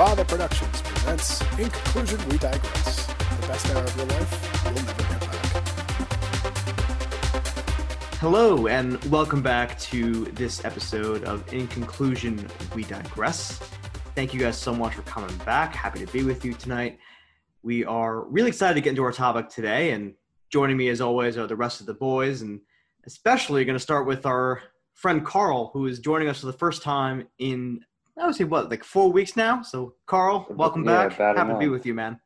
Father 0.00 0.24
Productions 0.24 0.80
presents 0.80 1.42
In 1.58 1.68
Conclusion, 1.68 2.18
We 2.30 2.38
Digress. 2.38 3.06
The 3.06 3.46
best 3.46 3.68
hour 3.68 3.82
of 3.84 3.94
your 3.98 4.06
life, 4.06 4.62
you'll 4.64 4.72
never 4.72 4.94
get 4.94 5.20
back. 5.20 5.34
Hello, 8.14 8.66
and 8.66 9.04
welcome 9.10 9.42
back 9.42 9.78
to 9.80 10.24
this 10.24 10.64
episode 10.64 11.24
of 11.24 11.52
In 11.52 11.68
Conclusion, 11.68 12.48
We 12.74 12.84
Digress. 12.84 13.58
Thank 14.14 14.32
you 14.32 14.40
guys 14.40 14.56
so 14.56 14.72
much 14.72 14.94
for 14.94 15.02
coming 15.02 15.36
back. 15.44 15.74
Happy 15.74 15.98
to 16.06 16.10
be 16.10 16.22
with 16.22 16.46
you 16.46 16.54
tonight. 16.54 16.98
We 17.62 17.84
are 17.84 18.22
really 18.22 18.48
excited 18.48 18.76
to 18.76 18.80
get 18.80 18.88
into 18.92 19.02
our 19.02 19.12
topic 19.12 19.50
today, 19.50 19.90
and 19.90 20.14
joining 20.48 20.78
me 20.78 20.88
as 20.88 21.02
always 21.02 21.36
are 21.36 21.46
the 21.46 21.56
rest 21.56 21.80
of 21.80 21.86
the 21.86 21.92
boys, 21.92 22.40
and 22.40 22.62
especially 23.04 23.66
going 23.66 23.76
to 23.76 23.78
start 23.78 24.06
with 24.06 24.24
our 24.24 24.62
friend 24.94 25.26
Carl, 25.26 25.68
who 25.74 25.84
is 25.84 25.98
joining 25.98 26.28
us 26.28 26.40
for 26.40 26.46
the 26.46 26.54
first 26.54 26.80
time 26.80 27.28
in, 27.38 27.84
I 28.18 28.26
would 28.26 28.34
say, 28.34 28.44
what, 28.44 28.70
like 28.70 28.84
four 28.84 29.10
weeks 29.10 29.36
now? 29.36 29.62
So, 29.62 29.94
Carl, 30.06 30.46
welcome 30.50 30.84
Yeah, 30.84 31.08
back. 31.08 31.36
Happy 31.36 31.52
to 31.52 31.58
be 31.58 31.68
with 31.68 31.86
you, 31.86 31.94
man. 31.94 32.18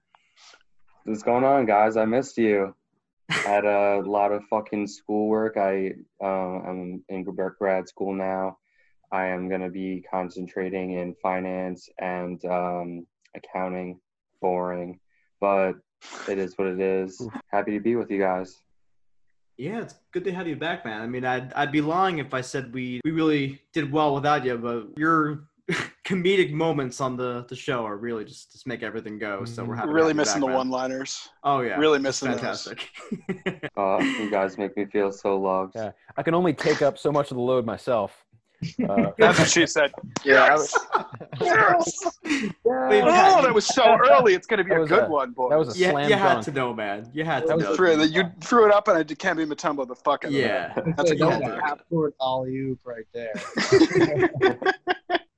What's 1.05 1.23
going 1.23 1.45
on, 1.45 1.67
guys? 1.67 1.97
I 1.97 2.05
missed 2.05 2.39
you. 2.39 2.75
Had 3.31 3.65
a 3.65 4.03
lot 4.05 4.33
of 4.33 4.43
fucking 4.51 4.87
schoolwork. 4.87 5.57
I 5.57 5.93
uh, 6.23 6.27
I'm 6.27 7.03
in 7.09 7.25
grad 7.25 7.89
school 7.89 8.15
now. 8.15 8.59
I 9.13 9.27
am 9.27 9.49
gonna 9.49 9.71
be 9.71 10.05
concentrating 10.11 10.93
in 10.93 11.15
finance 11.23 11.89
and 11.99 12.45
um, 12.45 13.07
accounting. 13.35 14.01
Boring, 14.41 15.01
but 15.41 15.73
it 16.29 16.37
is 16.37 16.59
what 16.59 16.69
it 16.69 16.81
is. 16.81 17.27
Happy 17.51 17.71
to 17.73 17.81
be 17.81 17.97
with 17.97 18.11
you 18.11 18.19
guys. 18.19 18.59
Yeah, 19.57 19.81
it's 19.81 19.95
good 20.13 20.25
to 20.25 20.33
have 20.33 20.47
you 20.47 20.57
back, 20.57 20.85
man. 20.85 21.01
I 21.01 21.07
mean, 21.07 21.25
I'd, 21.25 21.53
I'd 21.55 21.73
be 21.73 21.81
lying 21.81 22.19
if 22.19 22.35
I 22.35 22.41
said 22.41 22.75
we, 22.75 23.01
we 23.05 23.13
really 23.13 23.63
did 23.73 23.91
well 23.91 24.15
without 24.15 24.45
you, 24.45 24.59
but 24.59 24.89
your 24.99 25.45
comedic 26.07 26.53
moments 26.53 27.01
on 27.01 27.17
the, 27.17 27.47
the 27.49 27.57
show 27.57 27.85
are 27.87 27.97
really 27.97 28.25
just, 28.25 28.53
just 28.53 28.67
make 28.67 28.83
everything 28.83 29.19
go. 29.19 29.45
So 29.45 29.65
we're 29.65 29.77
happy. 29.77 29.89
really 29.91 30.13
missing 30.13 30.41
the 30.41 30.47
one-liners. 30.47 31.29
Oh 31.43 31.61
yeah, 31.61 31.77
really 31.79 31.99
missing 31.99 32.31
those. 32.31 32.41
fantastic. 32.41 32.89
Uh, 33.77 33.99
you 33.99 34.31
guys 34.31 34.57
make 34.57 34.77
me 34.77 34.85
feel 34.85 35.11
so 35.11 35.37
loved. 35.39 35.73
Yeah, 35.75 35.91
I 36.17 36.23
can 36.23 36.35
only 36.35 36.53
take 36.55 36.81
up 36.83 36.97
so 36.99 37.11
much 37.11 37.31
of 37.31 37.37
the 37.37 37.43
load 37.43 37.65
myself. 37.67 38.25
Uh, 38.89 39.11
That's 39.19 39.39
what 39.41 39.51
she 39.51 39.67
said. 39.67 39.91
yeah, 40.25 40.45
I 40.45 40.53
was- 40.53 40.75
Yes. 41.41 42.01
Oh, 42.67 43.43
that 43.43 43.53
was 43.53 43.67
so 43.67 43.97
early. 44.09 44.35
It's 44.35 44.47
going 44.47 44.59
to 44.59 44.65
be 44.65 44.71
a 44.73 44.87
good 44.87 45.05
a- 45.05 45.09
one, 45.09 45.33
boy. 45.33 45.51
that 45.51 45.59
was 45.59 45.75
a 45.75 45.79
you, 45.79 45.91
slam 45.91 46.09
you 46.09 46.15
had 46.17 46.35
dunk. 46.35 46.45
to 46.47 46.53
know, 46.53 46.73
man. 46.73 47.11
You 47.13 47.25
had 47.25 47.41
to 47.43 47.47
That 47.49 47.59
know. 47.59 47.69
was 47.71 47.77
threw, 47.77 48.03
you 48.05 48.25
threw 48.41 48.67
it 48.67 48.73
up, 48.73 48.87
and 48.89 48.97
I 48.97 49.03
can't 49.05 49.37
be 49.37 49.45
Mutombo 49.45 49.87
the 49.89 49.95
fuck 49.97 50.25
out 50.25 50.29
of 50.29 50.33
yeah. 50.33 50.73
that. 50.75 50.97
That's 50.97 51.11
a 51.11 51.17
Yeah. 51.17 51.25
good 51.31 51.41
Yeah. 51.43 51.49
one. 51.51 51.61
half-court 51.61 52.15
alley-oop 52.21 52.79
right 52.85 53.07
there. 53.13 53.33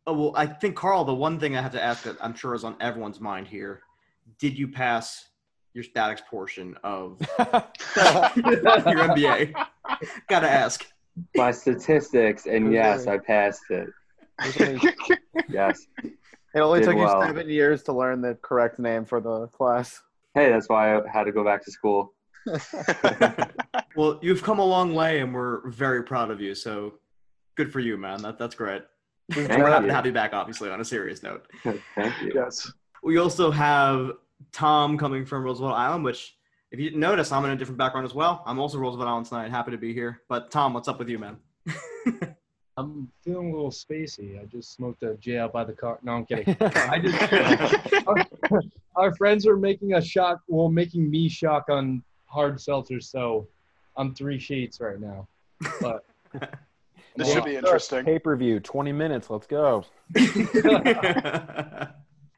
Oh, 0.06 0.12
well, 0.12 0.32
I 0.36 0.46
think 0.46 0.76
Carl, 0.76 1.04
the 1.04 1.14
one 1.14 1.40
thing 1.40 1.56
I 1.56 1.62
have 1.62 1.72
to 1.72 1.82
ask 1.82 2.04
that 2.04 2.16
I'm 2.20 2.34
sure 2.34 2.54
is 2.54 2.64
on 2.64 2.76
everyone's 2.80 3.20
mind 3.20 3.48
here: 3.48 3.82
Did 4.38 4.58
you 4.58 4.68
pass 4.68 5.28
your 5.74 5.84
statics 5.84 6.22
portion 6.28 6.76
of 6.84 7.20
your 7.38 7.56
MBA? 8.36 9.52
Gotta 10.28 10.48
ask. 10.50 10.86
My 11.34 11.50
statistics, 11.50 12.46
and 12.46 12.66
Who's 12.66 12.74
yes. 12.74 13.06
I 13.06 13.18
passed 13.18 13.62
it. 13.70 13.88
Yes. 15.48 15.86
It 16.02 16.60
only 16.60 16.80
Did 16.80 16.86
took 16.86 16.96
well. 16.96 17.20
you 17.20 17.26
seven 17.26 17.48
years 17.48 17.82
to 17.84 17.92
learn 17.92 18.20
the 18.20 18.34
correct 18.42 18.78
name 18.78 19.04
for 19.04 19.20
the 19.20 19.46
class. 19.48 20.00
Hey, 20.34 20.50
that's 20.50 20.68
why 20.68 20.96
I 20.96 21.02
had 21.10 21.24
to 21.24 21.32
go 21.32 21.44
back 21.44 21.64
to 21.64 21.70
school. 21.70 22.12
Well, 23.96 24.18
you've 24.20 24.42
come 24.42 24.58
a 24.58 24.64
long 24.64 24.94
way, 24.94 25.20
and 25.20 25.32
we're 25.34 25.66
very 25.70 26.02
proud 26.02 26.30
of 26.30 26.38
you. 26.38 26.54
So, 26.54 26.98
good 27.56 27.72
for 27.72 27.80
you, 27.80 27.96
man. 27.96 28.20
That, 28.20 28.38
that's 28.38 28.54
great. 28.54 28.82
Thank 29.32 29.48
we're 29.48 29.70
happy 29.70 29.88
to 29.88 29.94
have 29.94 30.06
you 30.06 30.12
back, 30.12 30.32
obviously, 30.32 30.70
on 30.70 30.80
a 30.80 30.84
serious 30.84 31.22
note. 31.22 31.46
Thank 31.62 32.22
you. 32.22 32.32
yes. 32.34 32.70
We 33.02 33.18
also 33.18 33.50
have 33.50 34.12
Tom 34.52 34.96
coming 34.96 35.26
from 35.26 35.42
Roosevelt 35.42 35.74
Island, 35.74 36.04
which, 36.04 36.36
if 36.70 36.78
you 36.78 36.86
didn't 36.86 37.00
notice, 37.00 37.32
I'm 37.32 37.44
in 37.44 37.50
a 37.50 37.56
different 37.56 37.78
background 37.78 38.06
as 38.06 38.14
well. 38.14 38.42
I'm 38.46 38.58
also 38.58 38.78
Roosevelt 38.78 39.08
Island 39.08 39.26
tonight. 39.26 39.50
Happy 39.50 39.72
to 39.72 39.78
be 39.78 39.92
here. 39.92 40.22
But, 40.28 40.50
Tom, 40.50 40.74
what's 40.74 40.88
up 40.88 40.98
with 40.98 41.08
you, 41.08 41.18
man? 41.18 41.38
I'm 42.78 43.10
feeling 43.24 43.50
a 43.50 43.52
little 43.52 43.70
spacey. 43.70 44.40
I 44.40 44.44
just 44.44 44.74
smoked 44.74 45.02
a 45.02 45.14
J 45.14 45.38
out 45.38 45.52
by 45.52 45.64
the 45.64 45.72
car. 45.72 45.98
No, 46.02 46.12
I'm 46.12 46.26
kidding. 46.26 46.56
I 46.60 46.98
just 46.98 48.06
our, 48.06 48.62
our 48.96 49.14
friends 49.14 49.46
are 49.46 49.56
making 49.56 49.94
a 49.94 50.02
shock. 50.02 50.42
Well, 50.46 50.68
making 50.68 51.10
me 51.10 51.28
shock 51.28 51.70
on 51.70 52.02
hard 52.26 52.56
seltzers. 52.56 53.04
So 53.04 53.48
I'm 53.96 54.14
three 54.14 54.38
sheets 54.38 54.78
right 54.78 55.00
now. 55.00 55.26
But 55.80 56.04
This 57.16 57.32
should 57.32 57.44
be 57.44 57.56
interesting. 57.56 58.04
Pay 58.04 58.18
per 58.18 58.36
view, 58.36 58.60
20 58.60 58.92
minutes. 58.92 59.30
Let's 59.30 59.46
go. 59.46 59.84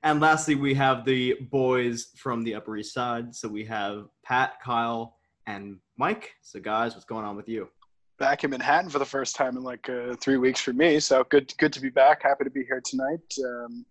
and 0.02 0.20
lastly, 0.20 0.54
we 0.54 0.74
have 0.74 1.04
the 1.04 1.34
boys 1.50 2.08
from 2.16 2.44
the 2.44 2.54
Upper 2.54 2.76
East 2.76 2.94
Side. 2.94 3.34
So 3.34 3.48
we 3.48 3.64
have 3.64 4.06
Pat, 4.24 4.60
Kyle, 4.62 5.16
and 5.46 5.78
Mike. 5.96 6.34
So, 6.42 6.60
guys, 6.60 6.94
what's 6.94 7.04
going 7.04 7.24
on 7.24 7.36
with 7.36 7.48
you? 7.48 7.68
Back 8.18 8.44
in 8.44 8.50
Manhattan 8.50 8.90
for 8.90 8.98
the 8.98 9.04
first 9.04 9.36
time 9.36 9.56
in 9.56 9.62
like 9.62 9.88
uh, 9.88 10.14
three 10.20 10.38
weeks 10.38 10.60
for 10.60 10.72
me. 10.72 10.98
So 11.00 11.24
good, 11.24 11.52
good 11.58 11.72
to 11.72 11.80
be 11.80 11.88
back. 11.88 12.22
Happy 12.22 12.44
to 12.44 12.50
be 12.50 12.64
here 12.64 12.80
tonight. 12.84 13.20
Um, 13.44 13.86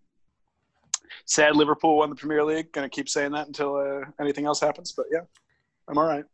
sad 1.26 1.56
Liverpool 1.56 1.97
won 1.97 2.09
the 2.09 2.16
Premier 2.16 2.44
League. 2.44 2.72
Gonna 2.74 2.90
keep 2.90 3.08
saying 3.08 3.31
that 3.31 3.47
until 3.47 3.78
uh, 3.78 4.06
anything 4.20 4.46
else 4.46 4.59
happens. 4.59 4.92
But 4.92 5.06
yeah, 5.12 5.22
I'm 5.88 5.97
all 5.97 6.06
right. 6.06 6.26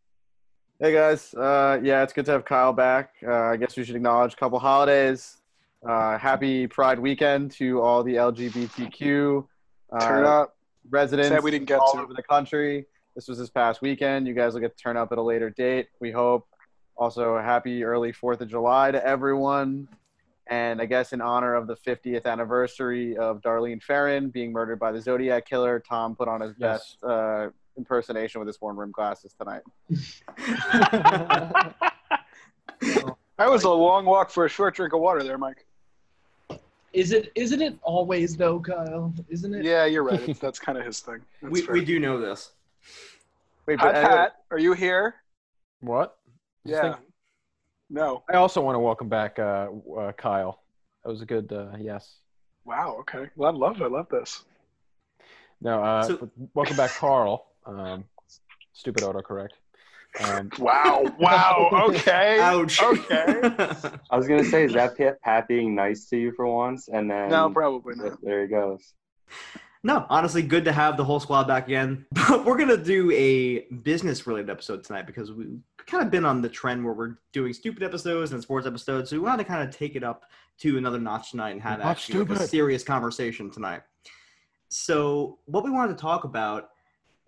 Hey 0.83 0.91
guys, 0.91 1.33
uh, 1.35 1.79
yeah, 1.81 2.03
it's 2.03 2.11
good 2.11 2.25
to 2.25 2.33
have 2.33 2.43
Kyle 2.43 2.73
back. 2.73 3.13
Uh, 3.25 3.31
I 3.33 3.55
guess 3.55 3.77
we 3.77 3.85
should 3.85 3.95
acknowledge 3.95 4.33
a 4.33 4.35
couple 4.35 4.59
holidays. 4.59 5.37
Uh, 5.87 6.17
happy 6.17 6.67
Pride 6.67 6.99
weekend 6.99 7.51
to 7.51 7.79
all 7.81 8.03
the 8.03 8.15
LGBTQ 8.15 9.47
uh, 9.93 9.99
Turn 10.05 10.25
up. 10.25 10.57
residents 10.89 11.29
Sad 11.29 11.41
we 11.41 11.51
didn't 11.51 11.69
get 11.69 11.79
all 11.79 11.93
to. 11.93 12.01
over 12.01 12.13
the 12.13 12.23
country. 12.23 12.85
This 13.15 13.29
was 13.29 13.37
this 13.37 13.49
past 13.49 13.81
weekend. 13.81 14.27
You 14.27 14.33
guys 14.33 14.55
will 14.55 14.59
get 14.59 14.75
to 14.75 14.83
turn 14.83 14.97
up 14.97 15.13
at 15.13 15.17
a 15.17 15.21
later 15.21 15.49
date. 15.49 15.87
We 16.01 16.11
hope. 16.11 16.45
Also, 16.97 17.37
happy 17.39 17.85
early 17.85 18.11
Fourth 18.11 18.41
of 18.41 18.49
July 18.49 18.91
to 18.91 19.07
everyone. 19.07 19.87
And 20.47 20.81
I 20.81 20.85
guess 20.85 21.13
in 21.13 21.21
honor 21.21 21.55
of 21.55 21.65
the 21.67 21.77
50th 21.77 22.25
anniversary 22.25 23.15
of 23.15 23.39
Darlene 23.39 23.81
Ferrin 23.81 24.31
being 24.31 24.51
murdered 24.51 24.79
by 24.79 24.91
the 24.91 24.99
Zodiac 25.01 25.47
killer, 25.47 25.79
Tom 25.79 26.13
put 26.13 26.27
on 26.27 26.41
his 26.41 26.55
Yes. 26.59 26.97
best 26.97 27.03
uh, 27.09 27.47
impersonation 27.77 28.39
with 28.39 28.47
his 28.47 28.59
one 28.61 28.75
rim 28.75 28.91
glasses 28.91 29.33
tonight. 29.37 29.61
That 33.37 33.49
was 33.49 33.63
a 33.63 33.69
long 33.69 34.05
walk 34.05 34.29
for 34.29 34.45
a 34.45 34.49
short 34.49 34.75
drink 34.75 34.93
of 34.93 34.99
water 35.01 35.23
there, 35.23 35.37
Mike. 35.39 35.65
is 36.93 37.11
it? 37.11 37.31
Isn't 37.35 37.61
it 37.63 37.75
always 37.81 38.37
though, 38.37 38.59
Kyle? 38.59 39.11
Isn't 39.27 39.55
it? 39.55 39.65
Yeah, 39.65 39.85
you're 39.85 40.03
right. 40.03 40.21
It's- 40.21 40.37
That's 40.41 40.59
kind 40.59 40.77
of 40.77 40.85
his 40.85 40.99
thing. 40.99 41.19
That's 41.41 41.51
We, 41.51 41.61
fair. 41.61 41.73
we 41.73 41.83
do 41.83 41.99
know 41.99 42.19
this. 42.19 42.51
Wait, 43.65 43.79
Hi, 43.79 43.91
but 43.91 43.95
Pat. 43.95 44.35
Are 44.51 44.59
you 44.59 44.73
here? 44.73 45.15
What? 45.81 46.15
Just 46.65 46.75
Yeah. 46.83 46.93
think- 46.93 47.05
No. 47.89 48.23
I 48.31 48.35
also 48.37 48.61
want 48.61 48.75
to 48.75 48.79
welcome 48.79 49.09
back 49.09 49.39
uh, 49.39 49.69
uh, 49.97 50.11
Kyle. 50.11 50.61
That 51.03 51.09
was 51.09 51.21
a 51.21 51.25
good 51.25 51.51
uh, 51.51 51.71
yes. 51.79 52.17
Wow. 52.65 52.97
Okay. 52.99 53.29
Well, 53.35 53.51
I 53.53 53.57
love. 53.57 53.81
I 53.81 53.87
love 53.87 54.07
this. 54.09 54.43
No, 55.59 55.83
uh, 55.83 56.03
So- 56.03 56.29
welcome 56.53 56.77
back, 56.77 56.91
Carl. 56.91 57.47
Um, 57.65 58.03
stupid 58.73 59.03
autocorrect. 59.03 59.49
Um, 60.19 60.49
Wow. 60.59 61.05
Wow. 61.19 61.69
Okay. 61.89 62.39
Ouch. 62.39 62.81
Okay. 62.81 63.41
I 64.11 64.15
was 64.17 64.27
gonna 64.27 64.43
say, 64.43 64.65
is 64.65 64.73
that 64.73 64.97
Pat, 64.97 65.21
Pat 65.21 65.47
being 65.47 65.73
nice 65.75 66.05
to 66.09 66.17
you 66.17 66.31
for 66.35 66.45
once? 66.47 66.87
And 66.87 67.09
then 67.09 67.29
No, 67.29 67.49
probably 67.49 67.95
not. 67.95 68.19
there 68.21 68.43
he 68.43 68.47
goes. 68.47 68.93
no, 69.83 70.05
honestly, 70.09 70.43
good 70.43 70.65
to 70.65 70.71
have 70.71 70.97
the 70.97 71.03
whole 71.03 71.19
squad 71.19 71.47
back 71.47 71.65
again. 71.67 72.05
But 72.29 72.45
we're 72.45 72.57
gonna 72.57 72.77
do 72.77 73.11
a 73.11 73.61
business-related 73.83 74.49
episode 74.49 74.83
tonight 74.83 75.07
because 75.07 75.31
we've 75.31 75.59
kind 75.87 76.03
of 76.03 76.11
been 76.11 76.25
on 76.25 76.41
the 76.41 76.49
trend 76.49 76.83
where 76.85 76.93
we're 76.93 77.15
doing 77.31 77.51
stupid 77.53 77.83
episodes 77.83 78.31
and 78.33 78.41
sports 78.41 78.65
episodes. 78.67 79.09
So 79.09 79.15
we 79.17 79.21
wanted 79.23 79.43
to 79.43 79.49
kind 79.49 79.67
of 79.67 79.75
take 79.75 79.95
it 79.95 80.03
up 80.03 80.25
to 80.59 80.77
another 80.77 80.99
notch 80.99 81.31
tonight 81.31 81.51
and 81.51 81.61
have 81.61 81.79
Not 81.79 81.87
actually 81.87 82.23
like, 82.23 82.39
a 82.39 82.47
serious 82.47 82.83
conversation 82.83 83.49
tonight. 83.49 83.81
So 84.69 85.39
what 85.45 85.63
we 85.63 85.71
wanted 85.71 85.97
to 85.97 86.01
talk 86.01 86.23
about 86.23 86.69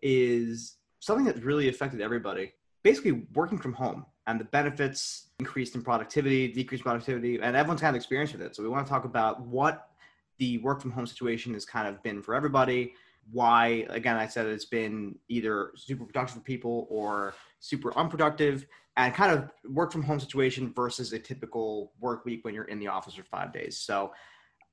is 0.07 0.78
something 1.00 1.25
that's 1.25 1.40
really 1.40 1.68
affected 1.68 2.00
everybody. 2.00 2.54
Basically, 2.84 3.24
working 3.34 3.57
from 3.57 3.74
home 3.74 4.06
and 4.28 4.40
the 4.40 4.46
benefits, 4.46 5.31
increased 5.40 5.74
in 5.74 5.81
productivity, 5.81 6.48
decreased 6.48 6.84
productivity, 6.84 7.40
and 7.42 7.56
everyone's 7.56 7.81
kind 7.81 7.96
of 7.96 8.07
with 8.07 8.42
it. 8.42 8.56
So 8.56 8.62
we 8.62 8.69
want 8.69 8.86
to 8.86 8.90
talk 8.90 9.06
about 9.06 9.42
what 9.42 9.90
the 10.38 10.60
work 10.60 10.80
from 10.80 10.92
home 10.92 11.07
situation 11.07 11.56
has 11.56 11.66
kind 11.66 11.88
of 11.88 12.04
been 12.04 12.22
for 12.22 12.36
everybody. 12.36 12.94
Why, 13.31 13.88
again, 13.90 14.16
I 14.16 14.28
said 14.28 14.46
it's 14.46 14.66
been 14.66 15.18
either 15.28 15.72
super 15.75 16.06
productive 16.06 16.36
for 16.36 16.42
people 16.42 16.86
or 16.92 17.34
super 17.60 17.98
unproductive, 17.98 18.68
and 18.98 19.12
kind 19.12 19.31
of 19.31 19.50
work 19.74 19.92
from 19.92 20.04
home 20.04 20.19
situation 20.19 20.72
versus 20.75 21.13
a 21.13 21.19
typical 21.19 21.94
work 22.00 22.25
week 22.25 22.46
when 22.46 22.54
you're 22.54 22.66
in 22.66 22.78
the 22.78 22.88
office 22.88 23.16
for 23.16 23.24
five 23.24 23.51
days. 23.51 23.75
So 23.78 24.13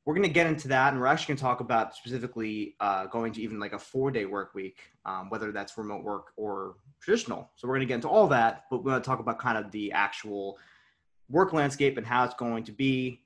we're 0.04 0.14
going 0.14 0.26
to 0.26 0.32
get 0.32 0.46
into 0.46 0.69
that, 0.69 0.93
and 0.93 1.00
we're 1.00 1.06
actually 1.06 1.32
going 1.32 1.38
to 1.38 1.43
talk 1.43 1.60
about 1.60 1.94
specifically 1.94 2.75
uh, 2.81 3.06
going 3.06 3.32
to 3.34 3.40
even 3.40 3.60
like 3.60 3.72
a 3.72 3.78
four 3.78 4.10
day 4.10 4.25
work 4.25 4.54
week, 4.54 4.78
um, 5.04 5.31
whether 5.31 5.52
that's 5.52 5.78
remote 5.78 6.02
work 6.02 6.32
or 6.37 6.75
traditional. 7.00 7.50
So 7.56 7.69
we're 7.69 7.75
going 7.75 7.87
to 7.87 7.88
get 7.88 7.96
into 7.96 8.08
all 8.08 8.26
that, 8.28 8.64
but 8.70 8.78
we're 8.78 8.90
going 8.90 9.02
to 9.02 9.06
talk 9.06 9.20
about 9.20 9.38
kind 9.38 9.56
of 9.56 9.70
the 9.70 9.93
actual 9.93 10.58
work 11.31 11.52
landscape 11.52 11.99
and 11.99 12.06
how 12.06 12.25
it's 12.25 12.34
going 12.34 12.64
to 12.64 12.72
be 12.72 13.20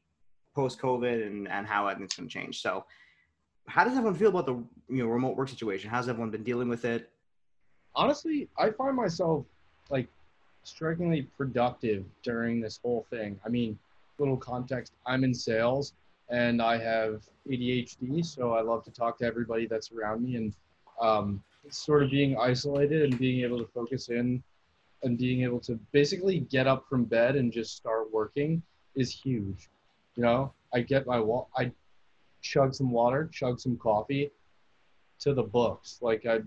post 0.55 0.79
COVID 0.79 1.27
and, 1.27 1.49
and 1.49 1.67
how 1.67 1.89
it's 1.89 2.17
going 2.17 2.29
to 2.29 2.33
change. 2.33 2.61
So 2.61 2.85
how 3.67 3.85
does 3.85 3.93
everyone 3.93 4.15
feel 4.15 4.29
about 4.29 4.47
the 4.47 4.55
you 4.89 5.03
know 5.03 5.07
remote 5.07 5.37
work 5.37 5.49
situation? 5.49 5.89
How's 5.89 6.09
everyone 6.09 6.31
been 6.31 6.45
dealing 6.45 6.69
with 6.69 6.85
it? 6.85 7.11
honestly, 7.97 8.49
I 8.59 8.71
find 8.71 8.95
myself 8.95 9.45
like 9.91 10.07
strikingly 10.63 11.23
productive 11.37 12.05
during 12.23 12.61
this 12.61 12.79
whole 12.83 13.07
thing. 13.11 13.41
I 13.45 13.49
mean, 13.49 13.79
little 14.19 14.37
context 14.37 14.93
I'm 15.07 15.25
in 15.25 15.35
sales 15.35 15.95
and 16.29 16.61
I 16.61 16.79
have 16.79 17.23
ADHD, 17.49 18.25
so 18.25 18.53
I 18.53 18.61
love 18.61 18.85
to 18.85 18.91
talk 18.91 19.19
to 19.19 19.25
everybody 19.25 19.67
that's 19.67 19.93
around 19.93 20.25
me 20.25 20.37
and 20.37 20.55
um, 21.01 21.43
sort 21.69 22.03
of 22.03 22.11
being 22.11 22.37
isolated 22.39 23.03
and 23.03 23.19
being 23.19 23.43
able 23.43 23.59
to 23.59 23.67
focus 23.73 24.09
in 24.09 24.43
and 25.03 25.19
being 25.19 25.43
able 25.43 25.61
to 25.61 25.79
basically 25.93 26.41
get 26.41 26.67
up 26.67 26.87
from 26.89 27.05
bed 27.05 27.37
and 27.37 27.53
just 27.53 27.77
start 27.77 28.13
working 28.13 28.63
is 28.95 29.13
huge. 29.13 29.69
You 30.17 30.23
know, 30.23 30.53
I 30.73 30.81
get 30.81 31.07
my 31.07 31.21
wa- 31.21 31.47
I 31.57 31.71
chug 32.41 32.75
some 32.75 32.91
water, 32.91 33.29
chug 33.33 33.61
some 33.61 33.77
coffee 33.77 34.31
to 35.21 35.35
the 35.35 35.43
books. 35.43 35.99
Like 36.01 36.27
I 36.27 36.41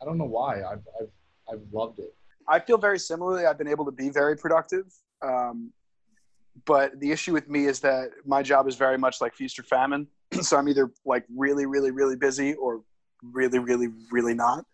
I 0.00 0.04
don't 0.04 0.18
know 0.18 0.24
why. 0.24 0.62
I've, 0.62 0.86
I've, 1.00 1.10
I've 1.52 1.62
loved 1.72 2.00
it. 2.00 2.12
I 2.48 2.58
feel 2.58 2.76
very 2.78 2.98
similarly. 2.98 3.46
I've 3.46 3.58
been 3.58 3.68
able 3.68 3.84
to 3.84 3.92
be 3.92 4.10
very 4.10 4.36
productive. 4.36 4.92
Um, 5.22 5.70
but 6.64 6.98
the 7.00 7.10
issue 7.10 7.32
with 7.32 7.48
me 7.48 7.66
is 7.66 7.80
that 7.80 8.10
my 8.24 8.42
job 8.42 8.68
is 8.68 8.76
very 8.76 8.98
much 8.98 9.20
like 9.20 9.34
feast 9.34 9.58
or 9.58 9.62
famine. 9.62 10.06
so 10.40 10.56
I'm 10.56 10.68
either 10.68 10.90
like 11.04 11.24
really, 11.34 11.66
really, 11.66 11.90
really 11.90 12.16
busy 12.16 12.54
or 12.54 12.82
really, 13.22 13.58
really, 13.58 13.88
really 14.10 14.34
not. 14.34 14.64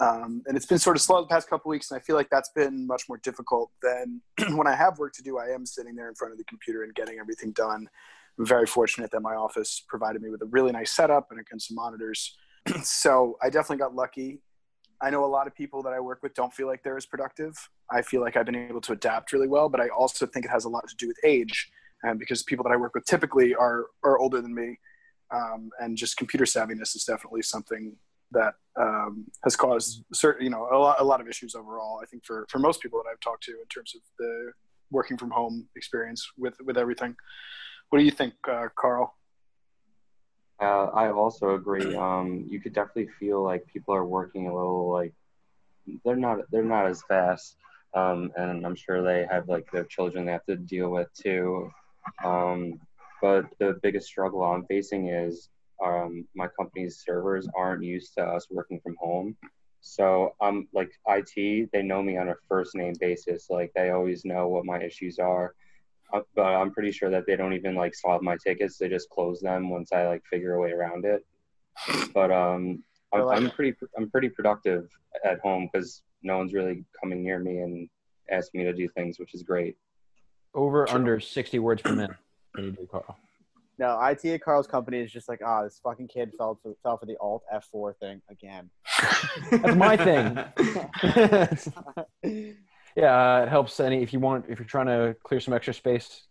Um, 0.00 0.42
and 0.46 0.56
it's 0.56 0.66
been 0.66 0.78
sort 0.78 0.96
of 0.96 1.02
slow 1.02 1.20
the 1.20 1.26
past 1.26 1.50
couple 1.50 1.70
weeks, 1.70 1.90
and 1.90 1.98
I 1.98 2.02
feel 2.02 2.14
like 2.14 2.30
that's 2.30 2.50
been 2.50 2.86
much 2.86 3.04
more 3.08 3.18
difficult 3.18 3.72
than 3.82 4.20
when 4.56 4.68
I 4.68 4.76
have 4.76 4.98
work 4.98 5.12
to 5.14 5.22
do. 5.22 5.38
I 5.38 5.46
am 5.46 5.66
sitting 5.66 5.96
there 5.96 6.08
in 6.08 6.14
front 6.14 6.32
of 6.32 6.38
the 6.38 6.44
computer 6.44 6.84
and 6.84 6.94
getting 6.94 7.18
everything 7.18 7.50
done. 7.52 7.88
I'm 8.38 8.46
very 8.46 8.66
fortunate 8.66 9.10
that 9.10 9.20
my 9.20 9.34
office 9.34 9.82
provided 9.88 10.22
me 10.22 10.30
with 10.30 10.40
a 10.42 10.46
really 10.46 10.70
nice 10.70 10.92
setup 10.92 11.28
and, 11.32 11.44
and 11.50 11.60
some 11.60 11.74
monitors. 11.74 12.36
so 12.82 13.36
I 13.42 13.50
definitely 13.50 13.78
got 13.78 13.94
lucky. 13.94 14.40
I 15.02 15.10
know 15.10 15.24
a 15.24 15.26
lot 15.26 15.48
of 15.48 15.54
people 15.54 15.82
that 15.82 15.92
I 15.92 16.00
work 16.00 16.22
with 16.22 16.34
don't 16.34 16.52
feel 16.52 16.68
like 16.68 16.84
they're 16.84 16.96
as 16.96 17.06
productive. 17.06 17.56
I 17.90 18.02
feel 18.02 18.20
like 18.20 18.36
I've 18.36 18.46
been 18.46 18.56
able 18.56 18.80
to 18.82 18.92
adapt 18.92 19.32
really 19.32 19.48
well, 19.48 19.68
but 19.68 19.80
I 19.80 19.88
also 19.88 20.26
think 20.26 20.44
it 20.44 20.50
has 20.50 20.64
a 20.64 20.68
lot 20.68 20.86
to 20.88 20.96
do 20.96 21.08
with 21.08 21.18
age, 21.24 21.70
and 22.02 22.18
because 22.18 22.42
people 22.42 22.62
that 22.64 22.70
I 22.70 22.76
work 22.76 22.94
with 22.94 23.04
typically 23.04 23.54
are 23.54 23.86
are 24.04 24.18
older 24.18 24.40
than 24.40 24.54
me, 24.54 24.78
um, 25.30 25.70
and 25.80 25.96
just 25.96 26.16
computer 26.16 26.44
savviness 26.44 26.94
is 26.94 27.04
definitely 27.04 27.42
something 27.42 27.96
that 28.30 28.54
um, 28.78 29.24
has 29.44 29.56
caused 29.56 30.04
certain, 30.12 30.44
you 30.44 30.50
know, 30.50 30.68
a 30.70 30.76
lot, 30.76 31.00
a 31.00 31.04
lot 31.04 31.20
of 31.20 31.28
issues 31.28 31.54
overall. 31.54 32.00
I 32.02 32.06
think 32.06 32.24
for 32.24 32.46
for 32.50 32.58
most 32.58 32.82
people 32.82 33.00
that 33.02 33.10
I've 33.10 33.20
talked 33.20 33.44
to 33.44 33.52
in 33.52 33.66
terms 33.68 33.94
of 33.94 34.02
the 34.18 34.52
working 34.90 35.16
from 35.16 35.30
home 35.30 35.68
experience 35.76 36.30
with 36.36 36.54
with 36.64 36.76
everything. 36.76 37.16
What 37.90 37.98
do 37.98 38.04
you 38.04 38.10
think, 38.10 38.34
uh, 38.48 38.68
Carl? 38.74 39.14
Uh, 40.60 40.86
I 40.86 41.10
also 41.10 41.54
agree. 41.54 41.94
Um, 41.94 42.44
you 42.48 42.60
could 42.60 42.74
definitely 42.74 43.08
feel 43.18 43.42
like 43.42 43.66
people 43.66 43.94
are 43.94 44.04
working 44.04 44.48
a 44.48 44.54
little 44.54 44.90
like 44.90 45.14
they're 46.04 46.16
not 46.16 46.38
they're 46.50 46.64
not 46.64 46.86
as 46.86 47.02
fast, 47.08 47.56
um, 47.94 48.30
and 48.36 48.66
I'm 48.66 48.74
sure 48.74 49.02
they 49.02 49.26
have 49.30 49.48
like 49.48 49.70
their 49.72 49.84
children 49.84 50.26
they 50.26 50.32
have 50.32 50.44
to 50.46 50.56
deal 50.56 50.90
with 50.90 51.08
too. 51.14 51.70
Um, 52.24 52.80
but 53.20 53.46
the 53.58 53.78
biggest 53.82 54.06
struggle 54.06 54.42
I'm 54.42 54.64
facing 54.66 55.08
is 55.08 55.48
um, 55.84 56.26
my 56.34 56.48
company's 56.58 57.02
servers 57.04 57.48
aren't 57.56 57.82
used 57.82 58.14
to 58.14 58.24
us 58.24 58.46
working 58.50 58.80
from 58.80 58.96
home. 59.00 59.36
So 59.80 60.34
I'm 60.40 60.68
like 60.72 60.90
IT, 61.06 61.70
they 61.72 61.82
know 61.82 62.02
me 62.02 62.16
on 62.16 62.28
a 62.28 62.34
first 62.48 62.74
name 62.74 62.94
basis. 63.00 63.48
Like 63.48 63.72
they 63.74 63.90
always 63.90 64.24
know 64.24 64.48
what 64.48 64.64
my 64.64 64.82
issues 64.82 65.18
are 65.18 65.54
uh, 66.12 66.20
but 66.34 66.42
I'm 66.42 66.70
pretty 66.72 66.92
sure 66.92 67.10
that 67.10 67.24
they 67.26 67.36
don't 67.36 67.52
even 67.52 67.74
like 67.74 67.94
solve 67.94 68.22
my 68.22 68.36
tickets. 68.36 68.78
They 68.78 68.88
just 68.88 69.10
close 69.10 69.40
them 69.40 69.68
once 69.70 69.92
I 69.92 70.06
like 70.06 70.22
figure 70.30 70.54
a 70.54 70.60
way 70.60 70.72
around 70.72 71.04
it. 71.04 71.24
But 72.14 72.30
um, 72.30 72.82
I'm, 73.12 73.28
I'm 73.28 73.50
pretty 73.50 73.76
I'm 73.96 74.10
pretty 74.10 74.30
productive 74.30 74.88
at 75.24 75.40
home 75.40 75.68
because 75.72 76.02
no 76.22 76.38
one's 76.38 76.52
really 76.52 76.84
coming 77.00 77.22
near 77.22 77.38
me 77.38 77.58
and 77.58 77.88
asking 78.30 78.60
me 78.60 78.66
to 78.66 78.72
do 78.72 78.88
things, 78.88 79.18
which 79.18 79.34
is 79.34 79.42
great. 79.42 79.76
Over 80.54 80.86
True. 80.86 80.94
under 80.94 81.20
60 81.20 81.58
words 81.58 81.82
per 81.82 81.94
minute. 81.94 82.16
Can 82.54 82.64
you 82.64 82.72
do, 82.72 82.88
Carl? 82.90 83.16
No, 83.78 84.00
IT 84.02 84.24
at 84.24 84.42
Carl's 84.42 84.66
company 84.66 84.98
is 84.98 85.12
just 85.12 85.28
like, 85.28 85.40
ah, 85.44 85.62
this 85.62 85.80
fucking 85.82 86.08
kid 86.08 86.32
fell 86.36 86.58
for, 86.60 86.74
fell 86.82 86.98
for 86.98 87.06
the 87.06 87.16
Alt 87.20 87.44
F4 87.54 87.96
thing 87.98 88.20
again. 88.28 88.70
That's 89.50 89.76
my 89.76 89.96
thing. 89.96 90.36
yeah, 92.96 93.36
uh, 93.36 93.42
it 93.44 93.48
helps 93.48 93.78
any 93.78 94.02
if 94.02 94.12
you 94.12 94.18
want 94.18 94.46
if 94.48 94.58
you're 94.58 94.66
trying 94.66 94.86
to 94.86 95.14
clear 95.22 95.38
some 95.38 95.54
extra 95.54 95.72
space 95.72 96.26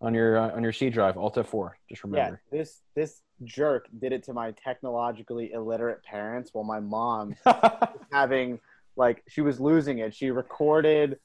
on 0.00 0.14
your 0.14 0.38
uh, 0.38 0.56
on 0.56 0.62
your 0.62 0.72
C 0.72 0.88
drive, 0.88 1.18
Alt 1.18 1.36
F4. 1.36 1.72
Just 1.90 2.04
remember. 2.04 2.18
Yeah, 2.18 2.24
remember. 2.24 2.42
this 2.50 2.80
this 2.96 3.20
jerk 3.44 3.88
did 4.00 4.12
it 4.12 4.22
to 4.24 4.32
my 4.32 4.52
technologically 4.52 5.52
illiterate 5.52 6.02
parents 6.02 6.50
while 6.54 6.64
my 6.64 6.80
mom 6.80 7.34
having 8.12 8.60
like 8.98 9.22
she 9.28 9.40
was 9.40 9.58
losing 9.60 9.98
it. 10.00 10.14
She 10.14 10.30
recorded 10.30 11.18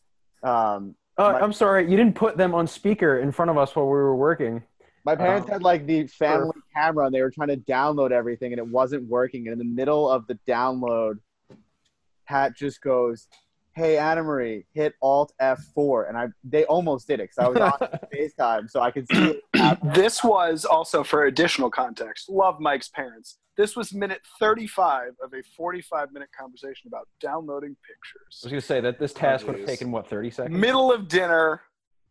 um 0.44 0.96
Uh, 1.18 1.34
My- 1.34 1.42
I'm 1.42 1.54
sorry, 1.54 1.90
you 1.90 1.98
didn't 1.98 2.16
put 2.16 2.38
them 2.38 2.56
on 2.56 2.66
speaker 2.68 3.20
in 3.20 3.32
front 3.32 3.52
of 3.52 3.58
us 3.58 3.76
while 3.76 3.86
we 3.86 3.92
were 3.92 4.16
working. 4.16 4.64
My 5.06 5.16
parents 5.16 5.48
Oh. 5.50 5.54
had 5.54 5.62
like 5.64 5.86
the 5.86 6.08
family 6.08 6.56
camera 6.74 7.06
and 7.08 7.14
they 7.14 7.22
were 7.22 7.30
trying 7.32 7.50
to 7.50 7.58
download 7.58 8.12
everything 8.12 8.54
and 8.54 8.60
it 8.60 8.68
wasn't 8.68 9.08
working. 9.10 9.48
And 9.48 9.54
in 9.54 9.60
the 9.60 9.66
middle 9.80 10.10
of 10.10 10.26
the 10.28 10.36
download, 10.48 11.16
Pat 12.28 12.56
just 12.56 12.82
goes, 12.82 13.28
Hey, 13.76 13.98
Anna 13.98 14.22
Marie, 14.24 14.66
hit 14.74 14.94
Alt 15.02 15.34
F4. 15.42 16.08
And 16.08 16.18
I 16.18 16.28
they 16.44 16.64
almost 16.66 17.08
did 17.08 17.20
it 17.20 17.30
because 17.30 17.40
I 17.40 17.48
was 17.50 17.58
on 17.60 17.90
FaceTime 18.14 18.70
so 18.70 18.80
I 18.82 18.92
could 18.92 19.08
see 19.12 19.42
it. 19.54 19.80
This 19.94 20.24
was 20.24 20.64
also 20.66 21.04
for 21.04 21.26
additional 21.26 21.70
context. 21.70 22.30
Love 22.30 22.60
Mike's 22.60 22.90
parents. 22.90 23.40
This 23.56 23.76
was 23.76 23.94
minute 23.94 24.22
35 24.40 25.12
of 25.24 25.34
a 25.34 25.44
45 25.56 26.12
minute 26.12 26.30
conversation 26.38 26.88
about 26.88 27.08
downloading 27.22 27.76
pictures. 27.88 28.42
I 28.44 28.48
was 28.48 28.52
gonna 28.52 28.62
say 28.62 28.82
that 28.82 29.00
this 29.00 29.14
task 29.14 29.46
would 29.46 29.60
have 29.60 29.68
taken 29.68 29.92
what 29.92 30.08
30 30.08 30.32
seconds. 30.32 30.60
Middle 30.60 30.92
of 30.92 31.08
dinner, 31.08 31.62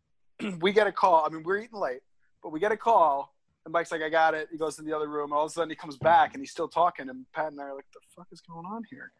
we 0.61 0.71
get 0.71 0.87
a 0.87 0.91
call. 0.91 1.25
I 1.25 1.29
mean, 1.29 1.43
we're 1.43 1.57
eating 1.57 1.79
late, 1.79 2.01
but 2.41 2.51
we 2.51 2.59
get 2.59 2.71
a 2.71 2.77
call. 2.77 3.33
And 3.65 3.71
Mike's 3.71 3.91
like, 3.91 4.01
I 4.01 4.09
got 4.09 4.33
it. 4.33 4.49
He 4.51 4.57
goes 4.57 4.75
to 4.75 4.81
the 4.81 4.93
other 4.93 5.07
room. 5.07 5.31
All 5.31 5.45
of 5.45 5.51
a 5.51 5.53
sudden, 5.53 5.69
he 5.69 5.75
comes 5.75 5.97
back 5.97 6.33
and 6.33 6.41
he's 6.41 6.51
still 6.51 6.67
talking. 6.67 7.09
And 7.09 7.25
Pat 7.33 7.51
and 7.51 7.61
I 7.61 7.65
are 7.65 7.75
like, 7.75 7.85
the 7.93 8.01
fuck 8.15 8.27
is 8.31 8.41
going 8.41 8.65
on 8.65 8.83
here? 8.89 9.13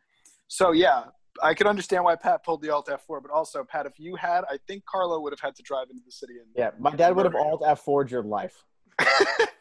So, 0.50 0.72
yeah, 0.72 1.06
I 1.42 1.54
could 1.54 1.66
understand 1.66 2.04
why 2.04 2.18
Pat 2.18 2.44
pulled 2.44 2.62
the 2.62 2.70
Alt 2.70 2.88
F4. 2.88 3.22
But 3.22 3.32
also, 3.32 3.64
Pat, 3.64 3.86
if 3.86 3.94
you 3.98 4.16
had, 4.16 4.44
I 4.50 4.58
think 4.68 4.84
Carlo 4.86 5.22
would 5.22 5.32
have 5.32 5.40
had 5.40 5.56
to 5.56 5.64
drive 5.64 5.88
into 5.90 6.02
the 6.06 6.12
city. 6.12 6.34
And 6.40 6.48
Yeah, 6.58 6.72
my 6.78 6.94
dad 6.94 7.16
would 7.16 7.26
have 7.26 7.36
Alt 7.36 7.62
F4'd 7.62 8.12
your 8.12 8.24
life. 8.24 8.66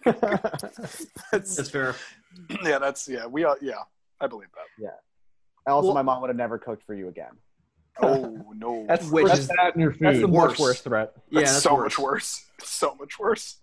That's, 0.05 1.57
That's 1.57 1.71
fair. 1.71 1.95
yeah, 2.65 2.79
that's, 2.79 3.09
yeah, 3.09 3.27
we 3.27 3.45
are, 3.45 3.57
yeah, 3.61 3.75
I 4.21 4.27
believe 4.27 4.49
that. 4.55 4.93
And 5.67 5.73
also, 5.75 5.87
Well- 5.89 5.95
my 5.95 6.03
mom 6.03 6.21
would 6.23 6.29
have 6.29 6.37
never 6.37 6.59
cooked 6.59 6.83
for 6.85 6.95
you 6.95 7.09
again. 7.09 7.33
Oh, 8.01 8.43
no. 8.57 8.85
That's 8.89 9.07
Which 9.11 9.27
Put 9.27 9.39
is 9.39 9.49
that 9.49 9.73
in 9.75 9.81
your 9.83 9.95
That's 10.01 10.19
the. 10.21 10.27
Worse. 10.27 10.49
worst 10.53 10.61
worst 10.61 10.85
threat. 10.85 11.13
yeah, 11.29 11.41
That's 11.41 11.53
that's 11.53 11.63
so 11.65 11.75
worse. 11.75 11.85
much 11.85 11.99
worse. 11.99 12.47
So 12.65 12.95
much 12.99 13.19
worse. 13.19 13.59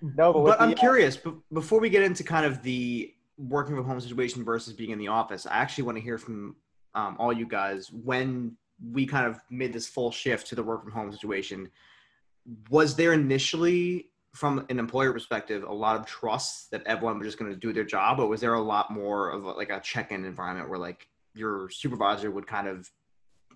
No, 0.00 0.32
but, 0.32 0.40
with 0.42 0.52
But 0.52 0.60
I'm 0.62 0.70
the- 0.70 0.76
curious. 0.76 1.16
b- 1.18 1.32
Before 1.52 1.78
we 1.78 1.90
get 1.90 2.02
into 2.02 2.24
kind 2.24 2.46
of 2.46 2.62
the 2.62 3.12
working 3.36 3.76
from 3.76 3.84
home 3.84 4.00
situation 4.00 4.44
versus 4.44 4.72
being 4.72 4.90
in 4.92 4.98
the 4.98 5.08
office, 5.08 5.44
I 5.46 5.56
actually 5.58 5.84
want 5.84 5.98
to 5.98 6.02
hear 6.02 6.16
from 6.16 6.56
um, 6.94 7.16
all 7.18 7.32
you 7.34 7.44
guys 7.46 7.90
when 7.92 8.56
we 8.92 9.04
kind 9.04 9.26
of 9.26 9.38
made 9.50 9.72
this 9.74 9.86
full 9.86 10.10
shift 10.10 10.46
to 10.48 10.54
the 10.54 10.62
work 10.62 10.82
from 10.82 10.92
home 10.92 11.12
situation. 11.12 11.70
Was 12.70 12.96
there 12.96 13.12
initially, 13.12 14.08
from 14.34 14.66
an 14.68 14.80
employer 14.80 15.12
perspective, 15.12 15.62
a 15.62 15.72
lot 15.72 15.94
of 15.98 16.04
trust 16.04 16.70
that 16.72 16.82
everyone 16.86 17.18
was 17.18 17.26
just 17.28 17.38
going 17.38 17.50
to 17.50 17.56
do 17.56 17.72
their 17.72 17.84
job, 17.84 18.18
or 18.18 18.26
was 18.26 18.40
there 18.40 18.54
a 18.54 18.60
lot 18.60 18.90
more 18.90 19.30
of 19.30 19.44
like 19.44 19.70
a 19.70 19.80
check-in 19.80 20.24
environment 20.24 20.68
where 20.68 20.78
like 20.78 21.06
your 21.34 21.70
supervisor 21.70 22.32
would 22.32 22.46
kind 22.46 22.66
of 22.66 22.90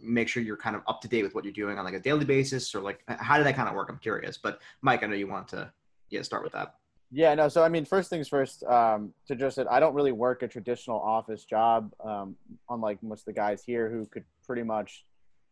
make 0.00 0.28
sure 0.28 0.40
you're 0.40 0.56
kind 0.56 0.76
of 0.76 0.82
up 0.87 1.00
to 1.00 1.08
date 1.08 1.25
with 1.25 1.35
what 1.35 1.42
you're 1.42 1.52
doing 1.52 1.78
on 1.78 1.85
like 1.85 1.94
a 1.94 2.00
daily 2.00 2.25
basis, 2.25 2.75
or 2.76 2.80
like 2.80 3.00
how 3.08 3.37
did 3.37 3.44
that 3.44 3.56
kind 3.56 3.68
of 3.68 3.75
work? 3.75 3.88
I'm 3.90 3.99
curious. 3.99 4.38
But 4.38 4.61
Mike, 4.80 5.02
I 5.02 5.06
know 5.08 5.16
you 5.16 5.26
want 5.26 5.49
to 5.49 5.73
yeah 6.11 6.23
start 6.23 6.44
with 6.44 6.52
that. 6.52 6.76
Yeah, 7.11 7.35
no. 7.35 7.49
So 7.49 7.64
I 7.64 7.68
mean, 7.68 7.85
first 7.85 8.08
things 8.08 8.28
first. 8.28 8.62
Um, 8.62 9.12
to 9.26 9.35
just 9.35 9.56
that, 9.56 9.68
I 9.68 9.80
don't 9.80 9.94
really 9.94 10.12
work 10.12 10.44
a 10.44 10.49
traditional 10.49 11.00
office 11.00 11.44
job, 11.44 11.92
um, 12.04 12.37
unlike 12.70 13.02
most 13.02 13.23
of 13.23 13.26
the 13.26 13.32
guys 13.32 13.64
here 13.64 13.90
who 13.90 14.06
could 14.06 14.25
pretty 14.47 14.62
much 14.62 15.04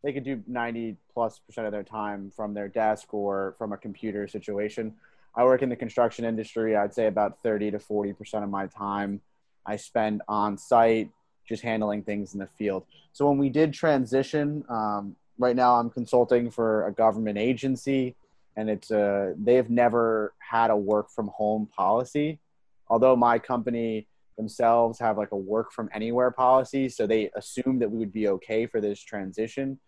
they 0.04 0.12
could 0.12 0.22
do 0.22 0.40
ninety 0.46 0.96
plus 1.12 1.40
percent 1.40 1.66
of 1.66 1.72
their 1.72 1.82
time 1.82 2.30
from 2.36 2.54
their 2.54 2.68
desk 2.68 3.12
or 3.12 3.56
from 3.58 3.72
a 3.72 3.76
computer 3.76 4.28
situation. 4.28 4.94
I 5.36 5.44
work 5.44 5.62
in 5.62 5.68
the 5.68 5.76
construction 5.76 6.24
industry. 6.24 6.76
I'd 6.76 6.94
say 6.94 7.06
about 7.06 7.42
thirty 7.42 7.70
to 7.70 7.78
forty 7.78 8.12
percent 8.12 8.44
of 8.44 8.50
my 8.50 8.66
time 8.66 9.20
I 9.64 9.76
spend 9.76 10.22
on 10.28 10.56
site, 10.56 11.10
just 11.46 11.62
handling 11.62 12.02
things 12.02 12.34
in 12.34 12.40
the 12.40 12.48
field. 12.58 12.84
So 13.12 13.28
when 13.28 13.38
we 13.38 13.48
did 13.48 13.72
transition, 13.72 14.64
um, 14.68 15.16
right 15.38 15.56
now 15.56 15.76
I'm 15.76 15.90
consulting 15.90 16.50
for 16.50 16.86
a 16.86 16.92
government 16.92 17.38
agency 17.38 18.16
and 18.56 18.70
it's 18.70 18.90
uh, 18.90 19.34
they've 19.36 19.68
never 19.68 20.34
had 20.38 20.70
a 20.70 20.76
work 20.76 21.10
from 21.10 21.28
home 21.28 21.68
policy 21.76 22.38
although 22.88 23.16
my 23.16 23.38
company 23.38 24.06
themselves 24.36 24.98
have 24.98 25.16
like 25.16 25.32
a 25.32 25.36
work 25.36 25.72
from 25.72 25.88
anywhere 25.92 26.30
policy 26.30 26.88
so 26.88 27.06
they 27.06 27.30
assumed 27.36 27.80
that 27.80 27.90
we 27.90 27.98
would 27.98 28.12
be 28.12 28.28
okay 28.28 28.66
for 28.66 28.80
this 28.80 29.00
transition 29.00 29.78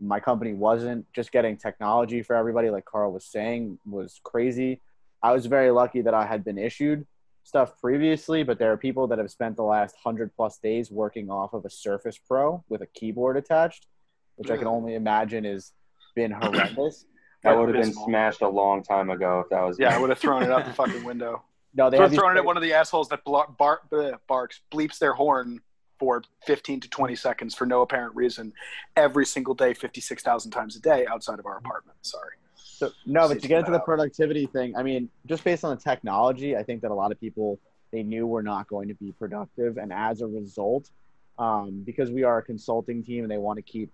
my 0.00 0.18
company 0.18 0.52
wasn't 0.52 1.04
just 1.12 1.30
getting 1.32 1.56
technology 1.56 2.22
for 2.22 2.34
everybody 2.34 2.70
like 2.70 2.84
carl 2.84 3.12
was 3.12 3.24
saying 3.24 3.78
was 3.86 4.20
crazy 4.24 4.80
i 5.22 5.32
was 5.32 5.46
very 5.46 5.70
lucky 5.70 6.00
that 6.02 6.14
i 6.14 6.26
had 6.26 6.44
been 6.44 6.58
issued 6.58 7.06
stuff 7.44 7.80
previously, 7.80 8.42
but 8.42 8.58
there 8.58 8.72
are 8.72 8.76
people 8.76 9.06
that 9.08 9.18
have 9.18 9.30
spent 9.30 9.56
the 9.56 9.62
last 9.62 9.96
hundred 10.02 10.34
plus 10.34 10.58
days 10.58 10.90
working 10.90 11.30
off 11.30 11.52
of 11.52 11.64
a 11.64 11.70
Surface 11.70 12.18
Pro 12.18 12.62
with 12.68 12.82
a 12.82 12.86
keyboard 12.86 13.36
attached, 13.36 13.86
which 14.36 14.50
I 14.50 14.56
can 14.56 14.66
mm. 14.66 14.72
only 14.72 14.94
imagine 14.94 15.44
has 15.44 15.72
been 16.14 16.30
horrendous. 16.42 17.06
That 17.42 17.58
would 17.58 17.74
have 17.74 17.84
been 17.84 17.92
smashed 17.92 18.42
a 18.42 18.48
long 18.48 18.84
time 18.84 19.10
ago 19.10 19.40
if 19.40 19.50
that 19.50 19.62
was. 19.62 19.76
Yeah, 19.78 19.94
I 19.94 19.98
would 19.98 20.10
have 20.10 20.18
thrown 20.18 20.44
it 20.44 20.50
out 20.50 20.64
the 20.64 20.72
fucking 20.74 21.04
window. 21.04 21.42
No, 21.74 21.90
they 21.90 21.96
Throw, 21.96 22.04
have 22.04 22.10
these 22.10 22.20
thrown 22.20 22.36
it 22.36 22.40
at 22.40 22.44
one 22.44 22.56
of 22.56 22.62
the 22.62 22.72
assholes 22.72 23.08
that 23.08 23.24
blar- 23.24 23.56
bar- 23.56 23.80
barks, 24.28 24.60
bleeps 24.70 24.98
their 24.98 25.14
horn 25.14 25.60
for 25.98 26.22
15 26.46 26.80
to 26.80 26.88
20 26.88 27.16
seconds 27.16 27.54
for 27.54 27.66
no 27.66 27.80
apparent 27.80 28.14
reason 28.14 28.52
every 28.94 29.24
single 29.24 29.54
day, 29.54 29.72
56,000 29.72 30.50
times 30.50 30.76
a 30.76 30.80
day 30.80 31.06
outside 31.06 31.38
of 31.38 31.46
our 31.46 31.56
apartment. 31.56 31.96
Sorry. 32.02 32.34
So, 32.82 32.90
no, 33.06 33.28
but 33.28 33.40
to 33.40 33.46
get 33.46 33.60
into 33.60 33.70
the 33.70 33.78
productivity 33.78 34.46
thing, 34.46 34.74
I 34.74 34.82
mean, 34.82 35.08
just 35.26 35.44
based 35.44 35.62
on 35.64 35.76
the 35.76 35.80
technology, 35.80 36.56
I 36.56 36.64
think 36.64 36.82
that 36.82 36.90
a 36.90 36.94
lot 36.94 37.12
of 37.12 37.20
people 37.20 37.60
they 37.92 38.02
knew 38.02 38.26
we're 38.26 38.42
not 38.42 38.66
going 38.66 38.88
to 38.88 38.94
be 38.94 39.12
productive, 39.12 39.76
and 39.76 39.92
as 39.92 40.20
a 40.20 40.26
result, 40.26 40.90
um, 41.38 41.84
because 41.86 42.10
we 42.10 42.24
are 42.24 42.38
a 42.38 42.42
consulting 42.42 43.04
team 43.04 43.22
and 43.22 43.30
they 43.30 43.38
want 43.38 43.58
to 43.58 43.62
keep 43.62 43.88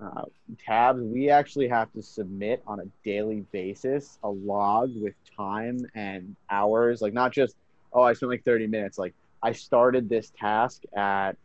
uh, 0.00 0.22
tabs, 0.58 1.00
we 1.00 1.30
actually 1.30 1.68
have 1.68 1.92
to 1.92 2.02
submit 2.02 2.64
on 2.66 2.80
a 2.80 2.84
daily 3.04 3.44
basis 3.52 4.18
a 4.24 4.28
log 4.28 4.90
with 5.00 5.14
time 5.36 5.86
and 5.94 6.34
hours, 6.50 7.00
like 7.00 7.12
not 7.12 7.30
just 7.30 7.54
oh 7.92 8.02
I 8.02 8.12
spent 8.14 8.30
like 8.30 8.44
thirty 8.44 8.66
minutes, 8.66 8.98
like 8.98 9.14
I 9.40 9.52
started 9.52 10.08
this 10.08 10.32
task 10.36 10.82
at 10.96 11.36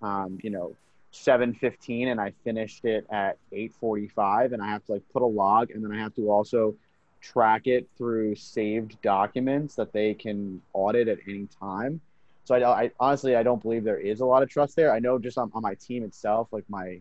um, 0.00 0.38
you 0.42 0.48
know 0.48 0.76
7:15 1.12 2.08
and 2.08 2.20
I 2.20 2.32
finished 2.44 2.84
it 2.84 3.06
at 3.10 3.38
8:45 3.52 4.52
and 4.52 4.62
I 4.62 4.68
have 4.68 4.84
to 4.86 4.92
like 4.92 5.02
put 5.12 5.22
a 5.22 5.26
log 5.26 5.70
and 5.70 5.84
then 5.84 5.92
I 5.92 5.98
have 5.98 6.14
to 6.14 6.30
also 6.30 6.74
track 7.20 7.66
it 7.66 7.88
through 7.96 8.34
saved 8.34 9.00
documents 9.02 9.76
that 9.76 9.92
they 9.92 10.14
can 10.14 10.60
audit 10.72 11.08
at 11.08 11.18
any 11.28 11.46
time. 11.60 12.00
So 12.44 12.54
I, 12.54 12.84
I 12.84 12.90
honestly 12.98 13.36
I 13.36 13.42
don't 13.42 13.62
believe 13.62 13.84
there 13.84 14.00
is 14.00 14.20
a 14.20 14.26
lot 14.26 14.42
of 14.42 14.48
trust 14.48 14.74
there. 14.74 14.92
I 14.92 14.98
know 14.98 15.18
just 15.18 15.38
on, 15.38 15.50
on 15.54 15.62
my 15.62 15.74
team 15.74 16.02
itself, 16.02 16.48
like 16.50 16.64
my 16.68 17.00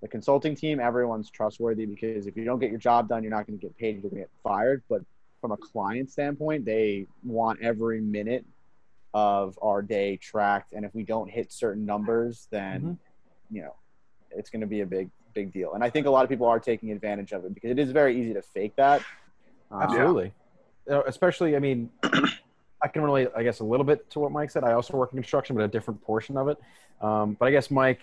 the 0.00 0.08
consulting 0.08 0.54
team, 0.54 0.78
everyone's 0.78 1.28
trustworthy 1.30 1.84
because 1.84 2.26
if 2.26 2.36
you 2.36 2.44
don't 2.44 2.60
get 2.60 2.70
your 2.70 2.78
job 2.78 3.08
done, 3.08 3.22
you're 3.22 3.30
not 3.32 3.46
going 3.46 3.58
to 3.58 3.66
get 3.66 3.76
paid. 3.76 3.94
You're 3.94 4.02
going 4.02 4.14
to 4.14 4.20
get 4.20 4.30
fired. 4.42 4.82
But 4.88 5.02
from 5.40 5.52
a 5.52 5.56
client 5.56 6.10
standpoint, 6.10 6.64
they 6.64 7.06
want 7.24 7.60
every 7.60 8.00
minute 8.00 8.44
of 9.14 9.58
our 9.62 9.82
day 9.82 10.16
tracked, 10.16 10.72
and 10.72 10.84
if 10.84 10.94
we 10.94 11.02
don't 11.02 11.28
hit 11.28 11.50
certain 11.50 11.84
numbers, 11.84 12.46
then 12.50 12.80
mm-hmm. 12.80 12.92
You 13.50 13.62
know 13.62 13.74
it's 14.30 14.50
going 14.50 14.60
to 14.60 14.66
be 14.66 14.80
a 14.80 14.86
big 14.86 15.10
big 15.34 15.52
deal. 15.52 15.74
And 15.74 15.84
I 15.84 15.90
think 15.90 16.06
a 16.06 16.10
lot 16.10 16.24
of 16.24 16.28
people 16.28 16.46
are 16.46 16.58
taking 16.58 16.90
advantage 16.90 17.32
of 17.32 17.44
it 17.44 17.54
because 17.54 17.70
it 17.70 17.78
is 17.78 17.90
very 17.90 18.20
easy 18.20 18.34
to 18.34 18.42
fake 18.42 18.74
that. 18.76 19.02
Um, 19.70 19.82
Absolutely. 19.82 20.32
Uh, 20.90 21.02
especially, 21.04 21.54
I 21.54 21.58
mean, 21.58 21.90
I 22.82 22.88
can 22.88 23.02
relate, 23.02 23.28
I 23.36 23.42
guess, 23.42 23.60
a 23.60 23.64
little 23.64 23.84
bit 23.84 24.08
to 24.10 24.20
what 24.20 24.32
Mike 24.32 24.50
said. 24.50 24.64
I 24.64 24.72
also 24.72 24.96
work 24.96 25.12
in 25.12 25.16
construction, 25.16 25.54
but 25.54 25.64
a 25.64 25.68
different 25.68 26.00
portion 26.02 26.36
of 26.36 26.48
it. 26.48 26.58
Um, 27.00 27.36
but 27.38 27.46
I 27.46 27.50
guess, 27.50 27.70
Mike, 27.70 28.00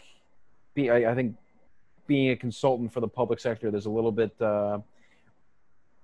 be, 0.73 0.89
I, 0.89 1.11
I 1.11 1.15
think 1.15 1.35
being 2.07 2.31
a 2.31 2.35
consultant 2.35 2.93
for 2.93 2.99
the 2.99 3.07
public 3.07 3.39
sector, 3.39 3.71
there's 3.71 3.87
a 3.87 3.89
little 3.89 4.11
bit 4.11 4.39
uh, 4.41 4.79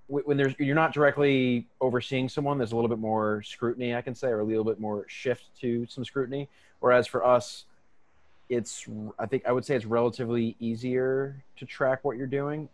when 0.08 0.36
there's 0.36 0.54
you're 0.58 0.74
not 0.74 0.92
directly 0.92 1.68
overseeing 1.80 2.28
someone. 2.28 2.58
There's 2.58 2.72
a 2.72 2.76
little 2.76 2.88
bit 2.88 2.98
more 2.98 3.42
scrutiny, 3.42 3.94
I 3.94 4.02
can 4.02 4.14
say, 4.14 4.28
or 4.28 4.40
a 4.40 4.44
little 4.44 4.64
bit 4.64 4.80
more 4.80 5.06
shift 5.08 5.44
to 5.60 5.86
some 5.86 6.04
scrutiny. 6.04 6.48
Whereas 6.80 7.06
for 7.06 7.24
us, 7.24 7.64
it's 8.52 8.86
I 9.18 9.26
think 9.26 9.44
I 9.46 9.52
would 9.52 9.64
say 9.64 9.74
it's 9.74 9.86
relatively 9.86 10.56
easier 10.60 11.42
to 11.56 11.66
track 11.66 12.00
what 12.02 12.16
you're 12.16 12.26
doing, 12.26 12.68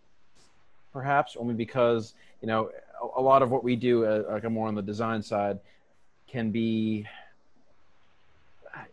perhaps 0.93 1.37
only 1.39 1.55
because 1.55 2.15
you 2.43 2.49
know 2.49 2.71
a, 3.01 3.21
a 3.21 3.23
lot 3.23 3.43
of 3.43 3.51
what 3.51 3.63
we 3.63 3.77
do, 3.77 4.05
uh, 4.05 4.25
like 4.29 4.45
I'm 4.45 4.55
more 4.55 4.69
on 4.69 4.75
the 4.75 4.83
design 4.83 5.23
side, 5.23 5.59
can 6.27 6.51
be. 6.51 7.07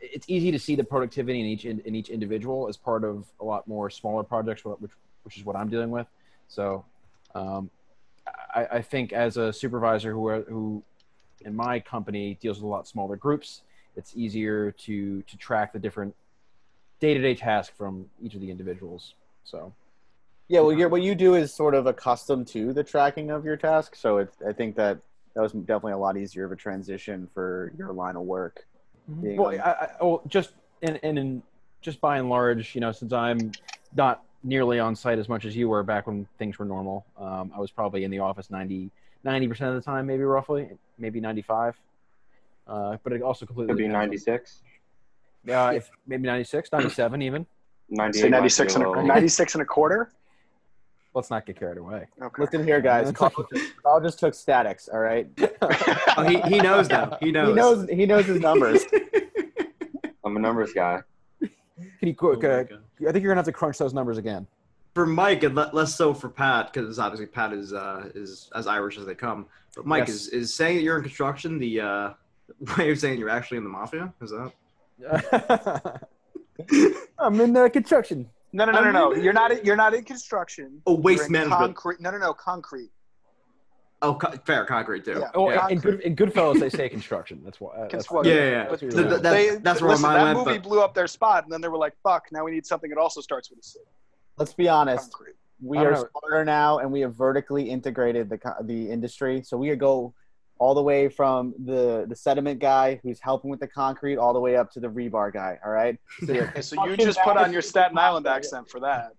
It's 0.01 0.25
easy 0.27 0.51
to 0.51 0.57
see 0.57 0.75
the 0.75 0.83
productivity 0.83 1.39
in 1.39 1.45
each 1.45 1.65
in, 1.65 1.79
in 1.81 1.95
each 1.95 2.09
individual 2.09 2.67
as 2.67 2.77
part 2.77 3.03
of 3.03 3.25
a 3.39 3.43
lot 3.45 3.67
more 3.67 3.89
smaller 3.89 4.23
projects, 4.23 4.63
which 4.63 4.91
which 5.23 5.37
is 5.37 5.45
what 5.45 5.55
I'm 5.55 5.69
dealing 5.69 5.89
with. 5.89 6.07
So, 6.47 6.85
um, 7.33 7.69
I, 8.53 8.65
I 8.73 8.81
think 8.81 9.11
as 9.11 9.37
a 9.37 9.51
supervisor 9.51 10.11
who 10.11 10.27
are, 10.27 10.41
who 10.41 10.83
in 11.41 11.55
my 11.55 11.79
company 11.79 12.37
deals 12.41 12.57
with 12.57 12.65
a 12.65 12.67
lot 12.67 12.87
smaller 12.87 13.15
groups, 13.15 13.61
it's 13.95 14.15
easier 14.15 14.71
to 14.71 15.23
to 15.23 15.37
track 15.37 15.73
the 15.73 15.79
different 15.79 16.15
day-to-day 16.99 17.35
task 17.35 17.75
from 17.75 18.05
each 18.21 18.35
of 18.35 18.41
the 18.41 18.49
individuals. 18.51 19.15
So. 19.43 19.73
Yeah, 20.47 20.59
well, 20.61 20.73
you're, 20.73 20.89
what 20.89 21.01
you 21.01 21.15
do 21.15 21.35
is 21.35 21.53
sort 21.53 21.73
of 21.73 21.87
accustomed 21.87 22.47
to 22.49 22.71
the 22.73 22.83
tracking 22.83 23.31
of 23.31 23.45
your 23.45 23.57
task, 23.57 23.95
so 23.95 24.17
it's, 24.19 24.35
I 24.47 24.53
think 24.53 24.75
that 24.75 24.99
that 25.33 25.41
was 25.41 25.51
definitely 25.53 25.93
a 25.93 25.97
lot 25.97 26.17
easier 26.17 26.45
of 26.45 26.51
a 26.51 26.55
transition 26.55 27.27
for 27.33 27.73
your 27.77 27.91
line 27.93 28.15
of 28.15 28.21
work. 28.23 28.65
being 29.21 29.37
Well, 29.37 29.53
on- 29.53 29.59
I, 29.59 29.71
I, 29.71 29.89
well, 30.01 30.21
just 30.27 30.51
and 30.81 30.99
and 31.03 31.17
in, 31.17 31.43
just 31.81 31.99
by 31.99 32.17
and 32.19 32.29
large, 32.29 32.75
you 32.75 32.81
know, 32.81 32.91
since 32.91 33.11
I'm 33.11 33.51
not 33.95 34.23
nearly 34.43 34.79
on 34.79 34.95
site 34.95 35.17
as 35.17 35.27
much 35.27 35.45
as 35.45 35.55
you 35.55 35.67
were 35.67 35.81
back 35.83 36.05
when 36.07 36.27
things 36.37 36.59
were 36.59 36.65
normal, 36.65 37.05
um, 37.17 37.51
I 37.55 37.59
was 37.59 37.71
probably 37.71 38.03
in 38.03 38.11
the 38.11 38.19
office 38.19 38.49
90 38.51 38.91
percent 39.23 39.69
of 39.69 39.75
the 39.75 39.81
time, 39.81 40.05
maybe 40.05 40.23
roughly, 40.23 40.69
maybe 40.99 41.19
ninety 41.19 41.41
five. 41.41 41.75
Uh, 42.67 42.97
but 43.03 43.13
it 43.13 43.21
also 43.23 43.45
completely 43.47 43.73
Could 43.73 43.77
be 43.79 43.87
depends 43.87 44.27
on- 44.27 44.31
96. 45.45 45.47
Yeah, 45.47 45.71
if 45.77 45.89
maybe 46.07 46.23
96, 46.27 46.71
97 46.71 47.21
even. 47.21 47.45
98 47.89 48.19
Say 48.21 48.29
might 48.29 48.37
be 48.37 48.41
96 48.41 48.75
and, 48.75 48.83
a 48.83 48.91
a, 48.91 49.03
96 49.03 49.55
and 49.55 49.61
a 49.61 49.65
quarter? 49.65 50.11
Let's 51.13 51.29
not 51.29 51.45
get 51.45 51.57
carried 51.57 51.77
away. 51.77 52.07
Okay. 52.21 52.41
Listen 52.43 52.63
here, 52.65 52.81
guys. 52.81 53.11
Carl, 53.13 53.31
Carl 53.83 54.01
just 54.01 54.19
took 54.19 54.33
statics. 54.33 54.89
All 54.91 54.99
right. 54.99 55.27
Oh, 56.17 56.23
he, 56.23 56.39
he 56.43 56.59
knows 56.59 56.87
though. 56.87 57.17
He 57.19 57.29
knows. 57.31 57.49
He 57.49 57.53
knows. 57.55 57.89
He 57.89 58.05
knows 58.05 58.25
his 58.25 58.39
numbers. 58.39 58.85
I'm 60.23 60.37
a 60.37 60.39
numbers 60.39 60.71
guy. 60.71 61.01
Can 61.41 62.07
you 62.07 62.15
quick? 62.15 62.41
uh, 62.45 62.47
I 62.47 63.11
think 63.11 63.21
you're 63.21 63.31
gonna 63.31 63.35
have 63.35 63.45
to 63.45 63.51
crunch 63.51 63.77
those 63.77 63.93
numbers 63.93 64.17
again. 64.17 64.47
for 64.93 65.05
Mike 65.05 65.43
and 65.43 65.53
less 65.55 65.93
so 65.93 66.13
for 66.13 66.29
Pat 66.29 66.71
because 66.71 66.97
obviously 66.99 67.25
Pat 67.25 67.51
is 67.51 67.73
uh, 67.73 68.09
is 68.15 68.49
as 68.55 68.65
Irish 68.65 68.97
as 68.97 69.05
they 69.05 69.13
come. 69.15 69.45
But 69.75 69.85
Mike 69.85 70.07
Yes. 70.07 70.15
is 70.15 70.27
is 70.29 70.53
saying 70.53 70.77
that 70.77 70.83
you're 70.83 70.95
in 70.95 71.03
construction 71.03 71.59
the 71.59 71.81
uh, 71.81 72.09
way 72.77 72.91
of 72.91 72.97
saying 72.99 73.19
you're 73.19 73.29
actually 73.29 73.57
in 73.57 73.65
the 73.65 73.69
mafia. 73.69 74.13
Is 74.21 74.29
that? 74.31 74.53
I'm 77.19 77.39
in 77.41 77.55
uh, 77.57 77.69
construction. 77.69 78.29
No, 78.53 78.65
no, 78.65 78.71
no, 78.71 78.83
no, 78.83 78.91
no. 78.91 79.13
You're 79.15 79.33
not. 79.33 79.51
in- 79.51 79.65
You're 79.65 79.75
not 79.75 79.93
in 79.93 80.03
construction. 80.03 80.81
Oh, 80.85 80.95
waste 80.95 81.17
You're 81.17 81.25
in 81.25 81.31
management. 81.33 81.59
Concrete. 81.75 81.99
No, 81.99 82.11
no, 82.11 82.17
no. 82.17 82.33
Concrete. 82.33 82.91
Oh, 84.01 84.13
co- 84.15 84.31
fair 84.45 84.65
concrete 84.65 85.03
too. 85.05 85.19
Yeah. 85.19 85.31
Oh, 85.33 85.49
yeah. 85.49 85.67
in, 85.69 85.79
good, 85.79 85.99
in 86.01 86.15
Goodfellas 86.15 86.59
they 86.59 86.69
say 86.69 86.87
construction. 86.89 87.41
That's 87.43 87.59
why. 87.59 87.71
Uh, 87.75 87.87
that's 87.89 88.09
what? 88.11 88.25
Yeah, 88.25 88.33
yeah, 88.35 88.49
yeah. 88.49 88.67
But 88.69 88.79
Th- 88.79 88.91
Th- 88.93 89.07
th- 89.09 89.21
that- 89.21 89.31
they, 89.31 89.55
that's 89.57 89.81
where 89.81 89.91
listen, 89.91 90.03
my 90.03 90.13
that 90.15 90.23
went. 90.35 90.47
movie 90.47 90.57
But 90.59 90.67
blew 90.67 90.81
up 90.81 90.93
their 90.93 91.07
spot, 91.07 91.43
and 91.43 91.51
then 91.51 91.61
they 91.61 91.67
were 91.67 91.77
like, 91.77 91.93
"Fuck! 92.03 92.27
Now 92.31 92.43
we 92.45 92.51
need 92.51 92.65
something 92.65 92.89
that 92.89 92.97
also 92.99 93.19
starts 93.21 93.49
with 93.49 93.59
a 93.59 93.63
C." 93.63 93.79
Let's 94.37 94.53
be 94.53 94.69
honest. 94.69 95.11
Concrete. 95.11 95.35
We 95.61 95.77
I 95.77 95.83
don't 95.83 95.93
are 95.93 95.95
know. 95.95 96.07
smarter 96.19 96.45
now, 96.45 96.79
and 96.79 96.91
we 96.91 97.01
have 97.01 97.15
vertically 97.15 97.69
integrated 97.69 98.29
the 98.29 98.37
co- 98.37 98.55
the 98.61 98.89
industry. 98.91 99.41
So 99.43 99.57
we 99.57 99.73
go 99.75 100.13
all 100.57 100.73
the 100.73 100.81
way 100.81 101.09
from 101.09 101.53
the 101.65 102.05
the 102.07 102.15
sediment 102.15 102.59
guy 102.59 102.99
who's 103.03 103.19
helping 103.21 103.49
with 103.49 103.59
the 103.59 103.67
concrete, 103.67 104.17
all 104.17 104.33
the 104.33 104.39
way 104.39 104.55
up 104.55 104.71
to 104.71 104.79
the 104.79 104.87
rebar 104.87 105.31
guy. 105.33 105.59
All 105.65 105.71
right. 105.71 105.97
So 106.25 106.33
you're- 106.33 106.47
Okay, 106.49 106.61
so 106.61 106.85
you 106.85 106.95
just 106.97 107.19
put 107.21 107.37
on 107.37 107.51
your 107.51 107.61
Staten 107.61 107.97
Island 107.97 108.25
accent 108.27 108.69
for 108.69 108.79
that. 108.79 109.11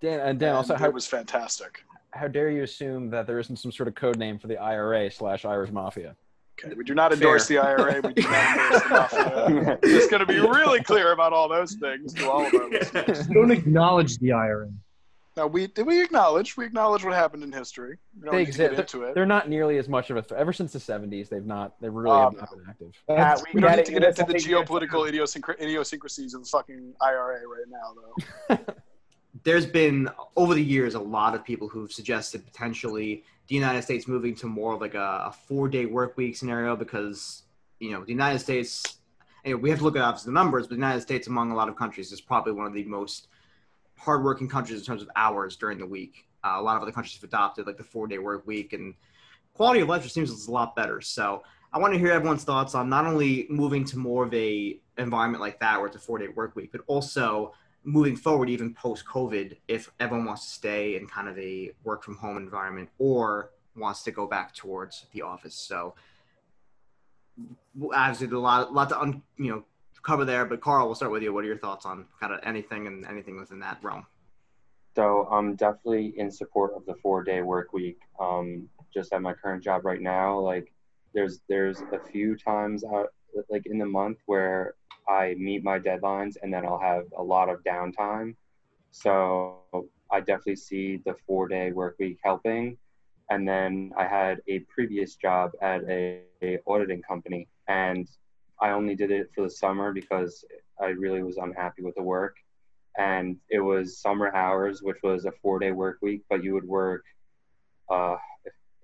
Dan, 0.00 0.20
and 0.20 0.38
Dan, 0.38 0.54
also, 0.54 0.76
how, 0.76 0.86
it 0.86 0.92
was 0.94 1.06
fantastic. 1.06 1.82
how 2.12 2.28
dare 2.28 2.50
you 2.50 2.62
assume 2.62 3.08
that 3.10 3.26
there 3.26 3.38
isn't 3.38 3.56
some 3.56 3.72
sort 3.72 3.88
of 3.88 3.94
code 3.94 4.18
name 4.18 4.38
for 4.38 4.46
the 4.46 4.58
IRA 4.58 5.10
slash 5.10 5.44
Irish 5.44 5.70
Mafia? 5.70 6.14
Okay, 6.62 6.74
we 6.74 6.84
do 6.84 6.94
not 6.94 7.12
endorse 7.12 7.46
the 7.48 7.58
IRA. 7.58 8.00
We 8.02 8.12
do 8.14 8.22
not 8.22 8.56
endorse 8.56 8.82
the 8.82 8.88
mafia. 9.64 9.78
Just 9.84 10.10
going 10.10 10.20
to 10.20 10.26
be 10.26 10.38
really 10.38 10.82
clear 10.82 11.12
about 11.12 11.32
all 11.32 11.48
those 11.48 11.74
things 11.74 12.12
to 12.14 12.30
all 12.30 12.46
of 12.46 12.54
our 12.54 12.70
listeners. 12.70 13.26
Don't 13.26 13.50
acknowledge 13.50 14.18
the 14.18 14.32
IRA. 14.32 14.68
Now, 15.36 15.46
we 15.46 15.66
did 15.66 15.86
we 15.86 16.02
acknowledge 16.02 16.56
we 16.56 16.64
acknowledge 16.64 17.04
what 17.04 17.12
happened 17.12 17.42
in 17.42 17.52
history. 17.52 17.98
We 18.18 18.24
don't 18.24 18.32
They 18.34 18.44
need 18.44 18.52
to 18.52 18.58
get 18.58 18.70
exist. 18.72 18.94
into 18.94 19.06
it. 19.06 19.14
They're 19.14 19.26
not 19.26 19.50
nearly 19.50 19.76
as 19.76 19.86
much 19.86 20.08
of 20.08 20.16
a 20.16 20.22
threat. 20.22 20.40
Ever 20.40 20.52
since 20.54 20.72
the 20.72 20.78
70s, 20.78 21.28
they've 21.28 21.44
not. 21.44 21.78
They 21.80 21.90
really 21.90 22.10
um, 22.10 22.34
Oh, 22.36 22.40
have 22.40 22.50
not 22.50 22.50
been 22.50 22.64
active. 22.70 22.92
Pat, 23.06 23.42
We 23.52 23.60
don't 23.60 23.70
get 23.70 23.76
need 23.76 23.86
to 23.86 23.92
get 23.92 24.04
into 24.04 24.24
the 24.24 24.34
geopolitical 24.38 25.06
idiosyncra- 25.06 25.56
idiosyncrasies 25.60 26.32
of 26.32 26.42
the 26.42 26.48
fucking 26.48 26.94
IRA 27.02 27.40
right 27.46 27.66
now, 27.68 28.56
though. 28.56 28.74
there's 29.44 29.66
been 29.66 30.08
over 30.36 30.54
the 30.54 30.64
years 30.64 30.94
a 30.94 30.98
lot 31.00 31.34
of 31.34 31.44
people 31.44 31.68
who've 31.68 31.92
suggested 31.92 32.42
potentially 32.46 33.22
the 33.48 33.54
United 33.54 33.82
States 33.82 34.08
moving 34.08 34.34
to 34.36 34.46
more 34.46 34.72
of 34.72 34.80
like 34.80 34.94
a, 34.94 35.24
a 35.26 35.32
four 35.46 35.68
day 35.68 35.84
work 35.84 36.16
week 36.16 36.34
scenario 36.36 36.74
because 36.76 37.42
you 37.78 37.90
know 37.92 38.02
the 38.04 38.10
United 38.12 38.38
States. 38.38 38.82
And 39.44 39.60
we 39.62 39.68
have 39.68 39.78
to 39.80 39.84
look 39.84 39.94
at 39.96 40.02
obviously 40.02 40.30
the 40.30 40.34
numbers, 40.34 40.64
but 40.64 40.70
the 40.70 40.76
United 40.76 41.02
States, 41.02 41.28
among 41.28 41.52
a 41.52 41.54
lot 41.54 41.68
of 41.68 41.76
countries, 41.76 42.10
is 42.10 42.20
probably 42.22 42.52
one 42.52 42.66
of 42.66 42.72
the 42.72 42.82
most 42.84 43.28
hardworking 43.96 44.48
countries 44.48 44.78
in 44.78 44.84
terms 44.84 45.02
of 45.02 45.10
hours 45.16 45.56
during 45.56 45.78
the 45.78 45.86
week. 45.86 46.26
Uh, 46.44 46.56
a 46.56 46.62
lot 46.62 46.76
of 46.76 46.82
other 46.82 46.92
countries 46.92 47.14
have 47.14 47.24
adopted 47.24 47.66
like 47.66 47.76
the 47.76 47.84
four 47.84 48.06
day 48.06 48.18
work 48.18 48.46
week, 48.46 48.72
and 48.72 48.94
quality 49.54 49.80
of 49.80 49.88
life 49.88 50.02
just 50.02 50.14
seems 50.14 50.46
a 50.46 50.50
lot 50.50 50.76
better. 50.76 51.00
So 51.00 51.42
I 51.72 51.78
want 51.78 51.92
to 51.94 51.98
hear 51.98 52.12
everyone's 52.12 52.44
thoughts 52.44 52.74
on 52.74 52.88
not 52.88 53.06
only 53.06 53.46
moving 53.50 53.84
to 53.86 53.98
more 53.98 54.24
of 54.24 54.34
a 54.34 54.78
environment 54.98 55.40
like 55.40 55.60
that 55.60 55.78
where 55.78 55.86
it's 55.86 55.96
a 55.96 56.00
four 56.00 56.18
day 56.18 56.28
work 56.28 56.54
week, 56.56 56.72
but 56.72 56.82
also 56.86 57.52
moving 57.84 58.16
forward, 58.16 58.48
even 58.48 58.74
post 58.74 59.04
COVID, 59.06 59.56
if 59.68 59.90
everyone 60.00 60.26
wants 60.26 60.44
to 60.44 60.50
stay 60.50 60.96
in 60.96 61.06
kind 61.06 61.28
of 61.28 61.38
a 61.38 61.72
work 61.84 62.02
from 62.02 62.16
home 62.16 62.36
environment 62.36 62.88
or 62.98 63.50
wants 63.76 64.02
to 64.02 64.10
go 64.10 64.26
back 64.26 64.54
towards 64.54 65.06
the 65.12 65.22
office. 65.22 65.54
So 65.54 65.94
obviously, 67.92 68.34
a 68.34 68.40
lot, 68.40 68.68
a 68.68 68.72
lot 68.72 68.88
to 68.88 69.00
un, 69.00 69.22
you 69.36 69.50
know 69.50 69.64
cover 70.06 70.24
there. 70.24 70.46
But 70.46 70.60
Carl, 70.60 70.86
we'll 70.86 70.94
start 70.94 71.12
with 71.12 71.22
you. 71.22 71.32
What 71.32 71.44
are 71.44 71.48
your 71.48 71.58
thoughts 71.58 71.84
on 71.84 72.06
kind 72.20 72.32
of 72.32 72.40
anything 72.44 72.86
and 72.86 73.04
anything 73.06 73.38
within 73.38 73.58
that 73.60 73.78
realm? 73.82 74.06
So 74.94 75.28
I'm 75.30 75.56
definitely 75.56 76.14
in 76.16 76.30
support 76.30 76.72
of 76.74 76.86
the 76.86 76.94
four 77.02 77.22
day 77.22 77.42
work 77.42 77.72
week. 77.72 77.98
Um, 78.18 78.68
just 78.94 79.12
at 79.12 79.20
my 79.20 79.34
current 79.34 79.62
job 79.62 79.84
right 79.84 80.00
now, 80.00 80.38
like 80.38 80.72
there's 81.12 81.40
there's 81.48 81.80
a 81.80 81.98
few 82.10 82.36
times 82.36 82.84
out 82.84 83.08
like 83.50 83.66
in 83.66 83.78
the 83.78 83.86
month 83.86 84.18
where 84.24 84.74
I 85.08 85.34
meet 85.38 85.62
my 85.62 85.78
deadlines 85.78 86.36
and 86.42 86.52
then 86.52 86.64
I'll 86.64 86.78
have 86.78 87.04
a 87.18 87.22
lot 87.22 87.50
of 87.50 87.62
downtime. 87.64 88.34
So 88.90 89.58
I 90.10 90.20
definitely 90.20 90.56
see 90.56 91.02
the 91.04 91.16
four 91.26 91.48
day 91.48 91.72
work 91.72 91.96
week 91.98 92.18
helping. 92.24 92.78
And 93.28 93.46
then 93.46 93.92
I 93.98 94.06
had 94.06 94.40
a 94.48 94.60
previous 94.60 95.16
job 95.16 95.50
at 95.60 95.82
a, 95.88 96.22
a 96.42 96.58
auditing 96.66 97.02
company 97.02 97.48
and 97.68 98.08
I 98.60 98.70
only 98.70 98.94
did 98.94 99.10
it 99.10 99.30
for 99.34 99.42
the 99.42 99.50
summer 99.50 99.92
because 99.92 100.44
I 100.80 100.86
really 100.86 101.22
was 101.22 101.36
unhappy 101.36 101.82
with 101.82 101.94
the 101.94 102.02
work. 102.02 102.36
And 102.98 103.36
it 103.50 103.60
was 103.60 104.00
summer 104.00 104.34
hours, 104.34 104.82
which 104.82 104.96
was 105.02 105.26
a 105.26 105.32
four 105.42 105.58
day 105.58 105.72
work 105.72 105.98
week, 106.00 106.22
but 106.30 106.42
you 106.42 106.54
would 106.54 106.64
work 106.64 107.04
uh, 107.90 108.16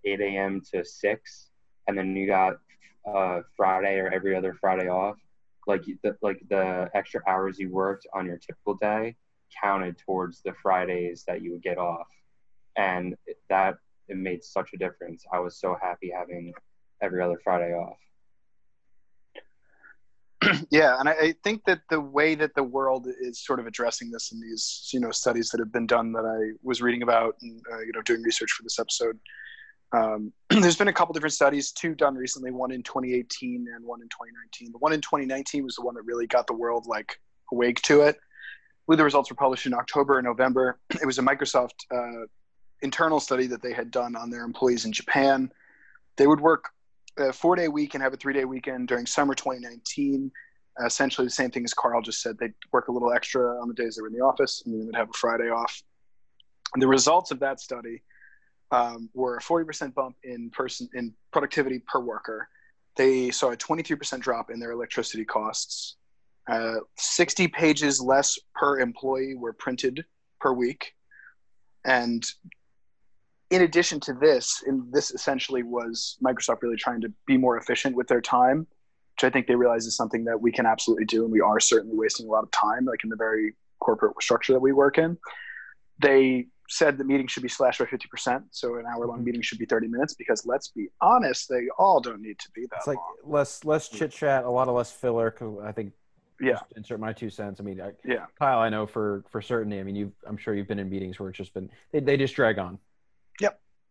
8 0.04 0.20
a.m. 0.20 0.60
to 0.72 0.84
6, 0.84 1.48
and 1.86 1.96
then 1.96 2.14
you 2.14 2.26
got 2.26 2.58
uh, 3.06 3.40
Friday 3.56 3.98
or 3.98 4.12
every 4.12 4.36
other 4.36 4.54
Friday 4.60 4.88
off. 4.88 5.16
Like 5.66 5.84
the, 6.02 6.16
like 6.22 6.42
the 6.48 6.90
extra 6.94 7.22
hours 7.26 7.58
you 7.58 7.70
worked 7.70 8.06
on 8.12 8.26
your 8.26 8.36
typical 8.36 8.74
day 8.74 9.16
counted 9.62 9.96
towards 9.98 10.42
the 10.42 10.52
Fridays 10.62 11.24
that 11.26 11.40
you 11.40 11.52
would 11.52 11.62
get 11.62 11.78
off. 11.78 12.08
And 12.76 13.16
that 13.48 13.76
it 14.08 14.16
made 14.16 14.42
such 14.42 14.70
a 14.74 14.76
difference. 14.76 15.24
I 15.32 15.38
was 15.38 15.56
so 15.56 15.76
happy 15.80 16.12
having 16.14 16.52
every 17.00 17.22
other 17.22 17.40
Friday 17.42 17.72
off. 17.72 17.96
yeah, 20.70 20.98
and 20.98 21.08
I, 21.08 21.12
I, 21.12 21.34
think 21.44 21.64
that 21.66 21.82
the 21.90 22.00
way 22.00 22.34
that 22.34 22.54
the 22.54 22.62
world 22.62 23.06
is 23.20 23.44
sort 23.44 23.60
of 23.60 23.66
addressing 23.66 24.10
this 24.10 24.32
in 24.32 24.40
these 24.40 24.88
you 24.92 25.00
know 25.00 25.10
studies 25.10 25.50
that 25.50 25.60
have 25.60 25.72
been 25.72 25.86
done 25.86 26.12
that 26.12 26.24
I 26.24 26.56
was 26.62 26.82
reading 26.82 27.02
about 27.02 27.36
and 27.42 27.62
uh, 27.72 27.80
you 27.80 27.92
know 27.92 28.02
doing 28.02 28.22
research 28.22 28.52
for 28.52 28.62
this 28.62 28.78
episode. 28.78 29.18
Um, 29.92 30.32
there's 30.50 30.76
been 30.76 30.88
a 30.88 30.92
couple 30.92 31.12
different 31.12 31.34
studies, 31.34 31.70
two 31.70 31.94
done 31.94 32.14
recently, 32.14 32.50
one 32.50 32.72
in 32.72 32.82
2018 32.82 33.66
and 33.74 33.84
one 33.84 34.00
in 34.00 34.08
2019. 34.08 34.72
The 34.72 34.78
one 34.78 34.92
in 34.92 35.00
2019 35.00 35.64
was 35.64 35.76
the 35.76 35.82
one 35.82 35.94
that 35.94 36.02
really 36.02 36.26
got 36.26 36.46
the 36.46 36.54
world 36.54 36.86
like 36.86 37.20
awake 37.52 37.80
to 37.82 38.02
it. 38.02 38.18
The 38.88 39.04
results 39.04 39.30
were 39.30 39.36
published 39.36 39.66
in 39.66 39.74
October 39.74 40.18
and 40.18 40.26
November. 40.26 40.78
It 41.00 41.06
was 41.06 41.18
a 41.18 41.22
Microsoft 41.22 41.84
uh, 41.90 42.26
internal 42.82 43.20
study 43.20 43.46
that 43.46 43.62
they 43.62 43.72
had 43.72 43.90
done 43.90 44.16
on 44.16 44.30
their 44.30 44.44
employees 44.44 44.84
in 44.84 44.92
Japan. 44.92 45.50
They 46.16 46.26
would 46.26 46.40
work 46.40 46.70
a 47.18 47.32
four 47.32 47.56
day 47.56 47.68
week 47.68 47.94
and 47.94 48.02
have 48.02 48.12
a 48.12 48.16
three 48.16 48.34
day 48.34 48.44
weekend 48.44 48.88
during 48.88 49.06
summer 49.06 49.34
2019. 49.34 50.30
Uh, 50.80 50.86
essentially, 50.86 51.26
the 51.26 51.30
same 51.30 51.50
thing 51.50 51.64
as 51.64 51.74
Carl 51.74 52.00
just 52.00 52.22
said. 52.22 52.38
They'd 52.38 52.54
work 52.72 52.88
a 52.88 52.92
little 52.92 53.12
extra 53.12 53.60
on 53.60 53.68
the 53.68 53.74
days 53.74 53.96
they 53.96 54.02
were 54.02 54.08
in 54.08 54.14
the 54.14 54.24
office, 54.24 54.62
and 54.64 54.74
then 54.74 54.86
they'd 54.86 54.96
have 54.96 55.10
a 55.10 55.18
Friday 55.18 55.50
off. 55.50 55.82
And 56.74 56.82
the 56.82 56.88
results 56.88 57.30
of 57.30 57.40
that 57.40 57.60
study 57.60 58.02
um, 58.70 59.10
were 59.12 59.36
a 59.36 59.40
40% 59.40 59.92
bump 59.94 60.16
in 60.24 60.50
person 60.50 60.88
in 60.94 61.12
productivity 61.30 61.82
per 61.86 62.00
worker. 62.00 62.48
They 62.96 63.30
saw 63.30 63.50
a 63.52 63.56
23% 63.56 64.20
drop 64.20 64.50
in 64.50 64.58
their 64.58 64.72
electricity 64.72 65.24
costs. 65.24 65.96
Uh, 66.50 66.76
60 66.96 67.48
pages 67.48 68.00
less 68.00 68.38
per 68.54 68.80
employee 68.80 69.34
were 69.34 69.52
printed 69.52 70.04
per 70.40 70.52
week, 70.52 70.94
and 71.84 72.24
in 73.52 73.62
addition 73.62 74.00
to 74.00 74.14
this, 74.14 74.64
and 74.66 74.90
this 74.90 75.10
essentially 75.10 75.62
was 75.62 76.16
Microsoft 76.24 76.62
really 76.62 76.76
trying 76.76 77.02
to 77.02 77.12
be 77.26 77.36
more 77.36 77.58
efficient 77.58 77.94
with 77.94 78.08
their 78.08 78.22
time, 78.22 78.60
which 78.60 79.24
I 79.24 79.30
think 79.30 79.46
they 79.46 79.54
realize 79.54 79.84
is 79.84 79.94
something 79.94 80.24
that 80.24 80.40
we 80.40 80.50
can 80.50 80.64
absolutely 80.64 81.04
do, 81.04 81.22
and 81.24 81.30
we 81.30 81.42
are 81.42 81.60
certainly 81.60 81.94
wasting 81.94 82.26
a 82.26 82.30
lot 82.30 82.44
of 82.44 82.50
time, 82.50 82.86
like 82.86 83.04
in 83.04 83.10
the 83.10 83.16
very 83.16 83.54
corporate 83.78 84.14
structure 84.22 84.54
that 84.54 84.60
we 84.60 84.72
work 84.72 84.96
in. 84.96 85.18
They 85.98 86.46
said 86.70 86.96
the 86.96 87.04
meeting 87.04 87.26
should 87.26 87.42
be 87.42 87.48
slashed 87.50 87.78
by 87.78 87.84
50%, 87.84 88.44
so 88.52 88.76
an 88.76 88.86
hour 88.86 89.06
long 89.06 89.18
mm-hmm. 89.18 89.26
meeting 89.26 89.42
should 89.42 89.58
be 89.58 89.66
30 89.66 89.86
minutes 89.86 90.14
because 90.14 90.46
let's 90.46 90.68
be 90.68 90.88
honest, 91.02 91.50
they 91.50 91.68
all 91.78 92.00
don't 92.00 92.22
need 92.22 92.38
to 92.38 92.50
be 92.52 92.62
that 92.70 92.78
it's 92.78 92.86
like 92.86 92.96
long. 92.96 93.34
less 93.34 93.64
less 93.66 93.90
chit 93.90 94.12
chat, 94.12 94.44
a 94.44 94.50
lot 94.50 94.68
of 94.68 94.74
less 94.74 94.90
filler. 94.90 95.30
Cause 95.30 95.58
I 95.62 95.72
think 95.72 95.92
yeah 96.40 96.58
insert 96.74 96.98
my 96.98 97.12
two 97.12 97.30
cents 97.30 97.60
i 97.60 97.62
mean 97.62 97.80
I, 97.80 97.92
yeah 98.04 98.24
kyle 98.36 98.58
i 98.58 98.68
know 98.68 98.84
for 98.84 99.22
for 99.30 99.40
certainty 99.40 99.78
i 99.78 99.84
mean 99.84 99.94
you 99.94 100.12
i'm 100.26 100.36
sure 100.36 100.54
you've 100.54 100.66
been 100.66 100.80
in 100.80 100.90
meetings 100.90 101.20
where 101.20 101.28
it's 101.28 101.38
just 101.38 101.54
been 101.54 101.70
they, 101.92 102.00
they 102.00 102.16
just 102.16 102.34
drag 102.34 102.58
on. 102.58 102.80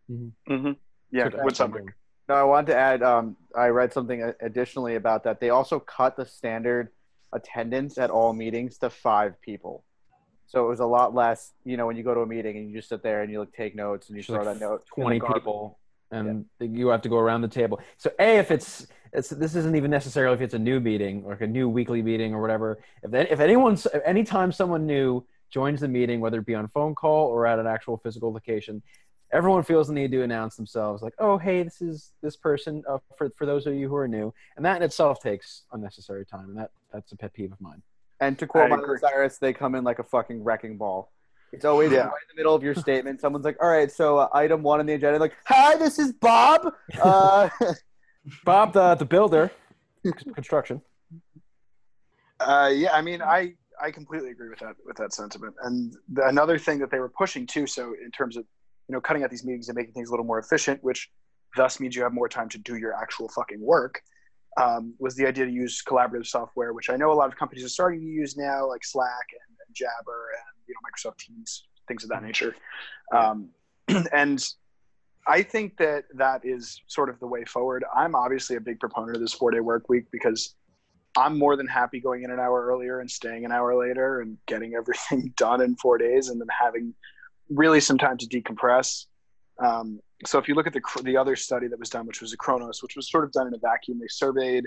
Mm-hmm. 0.09 0.53
Mm-hmm. 0.53 0.71
Yeah. 1.11 1.29
What's 1.41 1.59
up? 1.59 1.73
No, 2.29 2.35
I 2.35 2.43
wanted 2.43 2.67
to 2.67 2.77
add. 2.77 3.03
Um, 3.03 3.35
I 3.55 3.67
read 3.67 3.91
something 3.91 4.33
additionally 4.39 4.95
about 4.95 5.23
that. 5.25 5.39
They 5.39 5.49
also 5.49 5.79
cut 5.79 6.15
the 6.15 6.25
standard 6.25 6.89
attendance 7.33 7.97
at 7.97 8.09
all 8.09 8.33
meetings 8.33 8.77
to 8.79 8.89
five 8.89 9.41
people. 9.41 9.83
So 10.47 10.65
it 10.65 10.69
was 10.69 10.79
a 10.79 10.85
lot 10.85 11.13
less. 11.13 11.53
You 11.65 11.77
know, 11.77 11.87
when 11.87 11.95
you 11.95 12.03
go 12.03 12.13
to 12.13 12.21
a 12.21 12.25
meeting 12.25 12.57
and 12.57 12.69
you 12.69 12.77
just 12.77 12.89
sit 12.89 13.03
there 13.03 13.21
and 13.21 13.31
you 13.31 13.39
like 13.39 13.53
take 13.53 13.75
notes 13.75 14.09
and 14.09 14.17
you 14.17 14.23
throw 14.23 14.43
like 14.43 14.45
that 14.45 14.59
note. 14.59 14.83
Twenty 14.93 15.19
people, 15.19 15.79
and 16.11 16.45
yeah. 16.59 16.67
you 16.67 16.87
have 16.89 17.01
to 17.01 17.09
go 17.09 17.17
around 17.17 17.41
the 17.41 17.47
table. 17.47 17.81
So 17.97 18.11
a 18.19 18.37
if 18.37 18.51
it's 18.51 18.87
it's 19.13 19.29
this 19.29 19.55
isn't 19.55 19.75
even 19.75 19.91
necessarily 19.91 20.35
if 20.35 20.41
it's 20.41 20.53
a 20.53 20.59
new 20.59 20.79
meeting 20.79 21.23
or 21.25 21.31
like 21.31 21.41
a 21.41 21.47
new 21.47 21.67
weekly 21.67 22.01
meeting 22.01 22.33
or 22.33 22.41
whatever. 22.41 22.81
If 23.03 23.13
if 23.13 23.39
anyone's 23.39 23.87
anytime 24.05 24.51
someone 24.51 24.85
new 24.85 25.25
joins 25.49 25.81
the 25.81 25.87
meeting, 25.87 26.21
whether 26.21 26.39
it 26.39 26.45
be 26.45 26.55
on 26.55 26.67
phone 26.69 26.95
call 26.95 27.27
or 27.27 27.45
at 27.45 27.59
an 27.59 27.67
actual 27.67 27.97
physical 27.97 28.31
location, 28.31 28.81
everyone 29.33 29.63
feels 29.63 29.87
the 29.87 29.93
need 29.93 30.11
to 30.11 30.23
announce 30.23 30.55
themselves 30.55 31.01
like 31.01 31.13
oh 31.19 31.37
hey 31.37 31.63
this 31.63 31.81
is 31.81 32.11
this 32.21 32.35
person 32.35 32.83
uh, 32.89 32.97
for, 33.17 33.29
for 33.37 33.45
those 33.45 33.65
of 33.65 33.73
you 33.73 33.87
who 33.87 33.95
are 33.95 34.07
new. 34.07 34.33
And 34.55 34.65
that 34.65 34.77
in 34.77 34.83
itself 34.83 35.21
takes 35.21 35.63
unnecessary 35.71 36.25
time 36.25 36.49
and 36.49 36.57
that 36.57 36.71
that's 36.93 37.11
a 37.11 37.17
pet 37.17 37.33
peeve 37.33 37.51
of 37.51 37.61
mine. 37.61 37.81
And 38.19 38.37
to 38.39 38.47
quote 38.47 38.69
Miley 38.69 38.97
Cyrus 38.99 39.37
they 39.37 39.53
come 39.53 39.75
in 39.75 39.83
like 39.83 39.99
a 39.99 40.03
fucking 40.03 40.43
wrecking 40.43 40.77
ball. 40.77 41.11
It's 41.53 41.65
always 41.65 41.91
yeah. 41.91 41.99
right 41.99 42.07
in 42.07 42.35
the 42.35 42.39
middle 42.39 42.55
of 42.55 42.63
your 42.63 42.75
statement. 42.75 43.19
Someone's 43.19 43.45
like 43.45 43.57
all 43.61 43.69
right 43.69 43.91
so 43.91 44.19
uh, 44.19 44.29
item 44.33 44.63
one 44.63 44.79
on 44.79 44.85
the 44.85 44.93
agenda 44.93 45.19
like 45.19 45.35
hi 45.45 45.75
this 45.75 45.99
is 45.99 46.13
bob. 46.13 46.73
Uh, 47.01 47.49
bob 48.45 48.73
the, 48.73 48.95
the 48.95 49.05
builder 49.05 49.51
construction. 50.35 50.81
Uh, 52.39 52.71
yeah 52.73 52.91
i 52.93 53.01
mean 53.01 53.21
i 53.21 53.53
I 53.81 53.91
completely 53.91 54.29
agree 54.29 54.49
with 54.49 54.59
that 54.59 54.75
with 54.85 54.97
that 54.97 55.13
sentiment. 55.13 55.55
And 55.63 55.95
the, 56.13 56.27
another 56.27 56.59
thing 56.59 56.79
that 56.79 56.91
they 56.91 56.99
were 56.99 57.09
pushing 57.09 57.47
too, 57.47 57.65
so 57.65 57.95
in 58.03 58.11
terms 58.11 58.37
of 58.37 58.45
you 58.91 58.97
know, 58.97 58.99
cutting 58.99 59.23
out 59.23 59.29
these 59.29 59.45
meetings 59.45 59.69
and 59.69 59.77
making 59.77 59.93
things 59.93 60.09
a 60.09 60.11
little 60.11 60.25
more 60.25 60.37
efficient, 60.37 60.83
which 60.83 61.09
thus 61.55 61.79
means 61.79 61.95
you 61.95 62.03
have 62.03 62.11
more 62.11 62.27
time 62.27 62.49
to 62.49 62.57
do 62.57 62.75
your 62.75 62.93
actual 62.93 63.29
fucking 63.29 63.61
work. 63.61 64.01
Um, 64.57 64.95
was 64.99 65.15
the 65.15 65.25
idea 65.25 65.45
to 65.45 65.51
use 65.51 65.81
collaborative 65.87 66.27
software, 66.27 66.73
which 66.73 66.89
I 66.89 66.97
know 66.97 67.09
a 67.09 67.15
lot 67.15 67.29
of 67.29 67.37
companies 67.37 67.63
are 67.63 67.69
starting 67.69 68.01
to 68.01 68.05
use 68.05 68.35
now, 68.35 68.67
like 68.67 68.83
Slack 68.83 69.27
and, 69.31 69.57
and 69.65 69.73
Jabber 69.73 70.31
and 70.35 70.67
you 70.67 70.73
know 70.73 70.81
Microsoft 70.83 71.19
Teams, 71.19 71.67
things 71.87 72.03
of 72.03 72.09
that 72.09 72.21
nature. 72.21 72.53
Um, 73.13 73.51
and 74.11 74.45
I 75.25 75.41
think 75.41 75.77
that 75.77 76.03
that 76.15 76.41
is 76.43 76.81
sort 76.87 77.07
of 77.07 77.17
the 77.21 77.27
way 77.27 77.45
forward. 77.45 77.85
I'm 77.95 78.13
obviously 78.13 78.57
a 78.57 78.61
big 78.61 78.81
proponent 78.81 79.15
of 79.15 79.21
this 79.21 79.31
four 79.31 79.51
day 79.51 79.61
work 79.61 79.87
week 79.87 80.07
because 80.11 80.53
I'm 81.17 81.39
more 81.39 81.55
than 81.55 81.67
happy 81.67 82.01
going 82.01 82.23
in 82.23 82.31
an 82.31 82.41
hour 82.41 82.65
earlier 82.65 82.99
and 82.99 83.09
staying 83.09 83.45
an 83.45 83.53
hour 83.53 83.73
later 83.73 84.19
and 84.19 84.37
getting 84.47 84.73
everything 84.77 85.33
done 85.37 85.61
in 85.61 85.77
four 85.77 85.97
days 85.97 86.27
and 86.27 86.41
then 86.41 86.49
having 86.49 86.93
really 87.53 87.79
some 87.79 87.97
time 87.97 88.17
to 88.17 88.27
decompress. 88.27 89.05
Um, 89.59 89.99
so 90.25 90.39
if 90.39 90.47
you 90.47 90.55
look 90.55 90.67
at 90.67 90.73
the 90.73 90.81
the 91.03 91.17
other 91.17 91.35
study 91.35 91.67
that 91.67 91.79
was 91.79 91.89
done, 91.89 92.05
which 92.05 92.21
was 92.21 92.33
a 92.33 92.37
Kronos, 92.37 92.81
which 92.81 92.95
was 92.95 93.09
sort 93.09 93.23
of 93.23 93.31
done 93.31 93.47
in 93.47 93.53
a 93.53 93.57
vacuum, 93.57 93.99
they 93.99 94.07
surveyed 94.07 94.65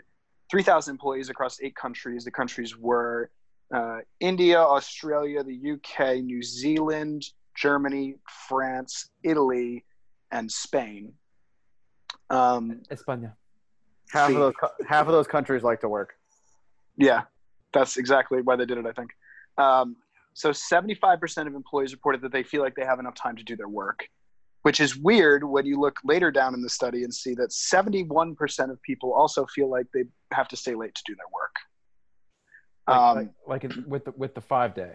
3,000 0.50 0.92
employees 0.92 1.30
across 1.30 1.60
eight 1.62 1.74
countries. 1.74 2.24
The 2.24 2.30
countries 2.30 2.76
were 2.76 3.30
uh, 3.74 3.98
India, 4.20 4.58
Australia, 4.58 5.42
the 5.42 5.72
UK, 5.72 6.16
New 6.22 6.42
Zealand, 6.42 7.24
Germany, 7.56 8.16
France, 8.48 9.10
Italy, 9.22 9.84
and 10.30 10.50
Spain. 10.50 11.12
Um, 12.30 12.82
España. 12.90 13.32
Half 14.10 14.30
of 14.30 14.36
those 14.36 14.54
half 14.86 15.06
of 15.06 15.12
those 15.12 15.26
countries 15.26 15.62
like 15.62 15.80
to 15.80 15.88
work. 15.88 16.14
Yeah, 16.96 17.22
that's 17.72 17.96
exactly 17.96 18.42
why 18.42 18.56
they 18.56 18.66
did 18.66 18.78
it. 18.78 18.86
I 18.86 18.92
think. 18.92 19.10
Um, 19.56 19.96
so 20.34 20.50
75% 20.50 21.46
of 21.46 21.54
employees 21.54 21.92
reported 21.92 22.20
that 22.22 22.32
they 22.32 22.42
feel 22.42 22.60
like 22.60 22.74
they 22.74 22.84
have 22.84 22.98
enough 22.98 23.14
time 23.14 23.36
to 23.36 23.44
do 23.44 23.56
their 23.56 23.68
work, 23.68 24.08
which 24.62 24.80
is 24.80 24.96
weird 24.96 25.44
when 25.44 25.64
you 25.64 25.80
look 25.80 26.00
later 26.04 26.32
down 26.32 26.54
in 26.54 26.62
the 26.62 26.68
study 26.68 27.04
and 27.04 27.14
see 27.14 27.34
that 27.34 27.50
71% 27.50 28.70
of 28.70 28.82
people 28.82 29.14
also 29.14 29.46
feel 29.46 29.70
like 29.70 29.86
they 29.94 30.04
have 30.32 30.48
to 30.48 30.56
stay 30.56 30.74
late 30.74 30.94
to 30.96 31.02
do 31.06 31.14
their 31.14 31.26
work. 31.32 31.54
Like, 32.88 32.98
um, 32.98 33.30
like, 33.46 33.62
like 33.62 33.86
with 33.86 34.04
the, 34.04 34.12
with 34.16 34.34
the 34.34 34.40
five 34.40 34.74
day. 34.74 34.92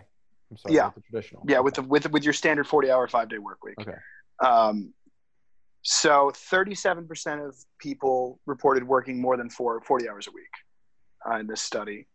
I'm 0.52 0.58
sorry, 0.58 0.76
yeah, 0.76 0.92
the 0.94 1.02
traditional. 1.02 1.44
Yeah, 1.48 1.60
with 1.60 1.76
the 1.76 1.84
with 1.84 2.12
with 2.12 2.24
your 2.24 2.34
standard 2.34 2.68
40 2.68 2.92
hour 2.92 3.08
five 3.08 3.30
day 3.30 3.38
work 3.38 3.64
week. 3.64 3.76
Okay. 3.80 3.98
Um, 4.44 4.94
so 5.82 6.32
37% 6.52 7.48
of 7.48 7.56
people 7.80 8.40
reported 8.46 8.84
working 8.84 9.22
more 9.22 9.38
than 9.38 9.50
four, 9.50 9.80
40 9.82 10.10
hours 10.10 10.28
a 10.28 10.32
week 10.32 10.50
uh, 11.28 11.40
in 11.40 11.48
this 11.48 11.62
study 11.62 12.08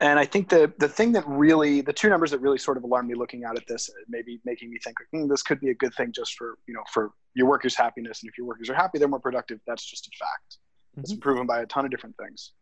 and 0.00 0.18
I 0.18 0.24
think 0.24 0.48
the 0.48 0.72
the 0.78 0.88
thing 0.88 1.12
that 1.12 1.24
really 1.26 1.80
the 1.80 1.92
two 1.92 2.08
numbers 2.08 2.30
that 2.30 2.40
really 2.40 2.58
sort 2.58 2.76
of 2.76 2.84
alarmed 2.84 3.08
me 3.08 3.14
looking 3.14 3.44
out 3.44 3.56
at 3.56 3.66
this, 3.66 3.90
maybe 4.08 4.40
making 4.44 4.70
me 4.70 4.78
think 4.82 4.96
mm, 5.14 5.28
this 5.28 5.42
could 5.42 5.60
be 5.60 5.70
a 5.70 5.74
good 5.74 5.94
thing 5.94 6.12
just 6.12 6.34
for 6.34 6.58
you 6.66 6.74
know 6.74 6.82
for 6.92 7.12
your 7.34 7.46
workers' 7.48 7.74
happiness, 7.74 8.22
and 8.22 8.28
if 8.30 8.38
your 8.38 8.46
workers 8.46 8.70
are 8.70 8.74
happy, 8.74 8.98
they're 8.98 9.08
more 9.08 9.20
productive. 9.20 9.60
That's 9.66 9.84
just 9.84 10.06
a 10.06 10.10
fact. 10.18 10.58
It's 10.98 11.12
been 11.12 11.20
proven 11.20 11.46
by 11.46 11.60
a 11.60 11.66
ton 11.66 11.84
of 11.84 11.90
different 11.90 12.16
things. 12.16 12.52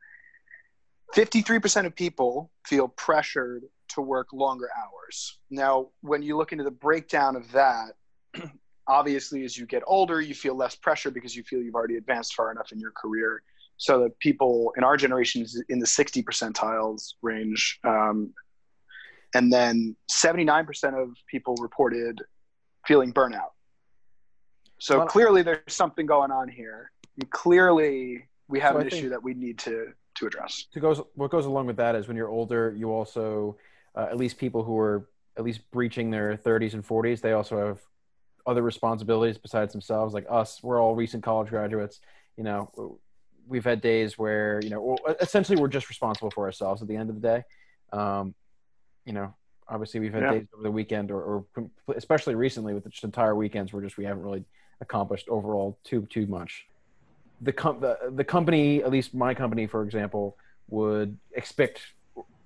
53% 1.14 1.86
of 1.86 1.94
people 1.94 2.50
feel 2.66 2.88
pressured 2.88 3.62
to 3.90 4.00
work 4.00 4.32
longer 4.32 4.68
hours. 4.76 5.38
Now, 5.50 5.88
when 6.00 6.22
you 6.22 6.36
look 6.36 6.50
into 6.52 6.64
the 6.64 6.70
breakdown 6.70 7.36
of 7.36 7.50
that, 7.52 7.92
obviously, 8.88 9.44
as 9.44 9.56
you 9.56 9.66
get 9.66 9.82
older, 9.86 10.20
you 10.20 10.34
feel 10.34 10.56
less 10.56 10.74
pressure 10.74 11.10
because 11.10 11.36
you 11.36 11.44
feel 11.44 11.62
you've 11.62 11.76
already 11.76 11.96
advanced 11.96 12.34
far 12.34 12.50
enough 12.50 12.72
in 12.72 12.80
your 12.80 12.90
career. 12.90 13.42
So 13.84 14.00
that 14.00 14.18
people 14.18 14.72
in 14.78 14.82
our 14.82 14.96
generation 14.96 15.42
is 15.42 15.62
in 15.68 15.78
the 15.78 15.86
60 15.86 16.22
percentiles 16.22 17.14
range. 17.20 17.78
Um, 17.84 18.32
and 19.34 19.52
then 19.52 19.94
79% 20.10 20.94
of 20.94 21.10
people 21.26 21.54
reported 21.60 22.22
feeling 22.86 23.12
burnout. 23.12 23.50
So 24.78 24.98
Well- 24.98 25.06
clearly, 25.06 25.42
there's 25.42 25.74
something 25.74 26.06
going 26.06 26.30
on 26.30 26.48
here. 26.48 26.92
And 27.20 27.30
clearly, 27.30 28.26
we 28.48 28.58
have 28.60 28.72
So 28.72 28.78
an 28.78 28.84
I 28.84 28.86
issue 28.86 29.08
that 29.10 29.22
we 29.22 29.34
need 29.34 29.58
to 29.60 29.92
to 30.14 30.26
address. 30.26 30.66
to 30.72 30.80
goes 30.80 31.00
what 31.14 31.30
goes 31.30 31.44
along 31.44 31.66
with 31.66 31.76
that 31.76 31.94
is 31.96 32.06
when 32.08 32.16
you're 32.16 32.28
older, 32.28 32.72
you 32.74 32.90
also 32.90 33.58
uh, 33.96 34.06
at 34.12 34.16
least 34.16 34.38
people 34.38 34.62
who 34.64 34.78
are 34.78 35.08
at 35.36 35.44
least 35.44 35.68
breaching 35.72 36.10
their 36.10 36.36
30s 36.36 36.72
and 36.74 36.84
40s, 36.86 37.20
they 37.20 37.32
also 37.32 37.58
have 37.66 37.80
other 38.46 38.62
responsibilities 38.62 39.36
besides 39.36 39.72
themselves. 39.72 40.14
Like 40.14 40.26
us, 40.30 40.62
we're 40.62 40.80
all 40.80 40.94
recent 40.94 41.22
college 41.22 41.50
graduates. 41.50 42.00
You 42.36 42.44
know, 42.44 42.98
we've 43.48 43.64
had 43.64 43.80
days 43.80 44.18
where 44.18 44.60
you 44.62 44.70
know, 44.70 44.96
essentially, 45.20 45.60
we're 45.60 45.68
just 45.68 45.88
responsible 45.88 46.30
for 46.30 46.44
ourselves 46.44 46.82
at 46.82 46.88
the 46.88 46.96
end 46.96 47.10
of 47.10 47.20
the 47.20 47.22
day. 47.22 47.42
Um, 47.92 48.34
you 49.04 49.12
know, 49.12 49.34
obviously, 49.68 50.00
we've 50.00 50.12
had 50.12 50.22
Yeah. 50.22 50.32
days 50.32 50.46
over 50.54 50.62
the 50.62 50.70
weekend, 50.70 51.10
or, 51.10 51.44
or 51.56 51.70
especially 51.94 52.34
recently 52.34 52.74
with 52.74 52.84
the 52.84 52.90
just 52.90 53.04
entire 53.04 53.34
weekends, 53.34 53.72
where 53.72 53.82
just 53.82 53.96
we 53.96 54.04
haven't 54.04 54.22
really 54.22 54.44
accomplished 54.80 55.28
overall 55.28 55.78
too 55.84 56.06
too 56.10 56.26
much 56.26 56.66
the, 57.40 57.52
com- 57.52 57.80
the 57.80 57.98
the 58.14 58.24
company, 58.24 58.82
at 58.82 58.90
least 58.90 59.14
my 59.14 59.34
company, 59.34 59.66
for 59.66 59.82
example, 59.82 60.36
would 60.68 61.16
expect. 61.32 61.80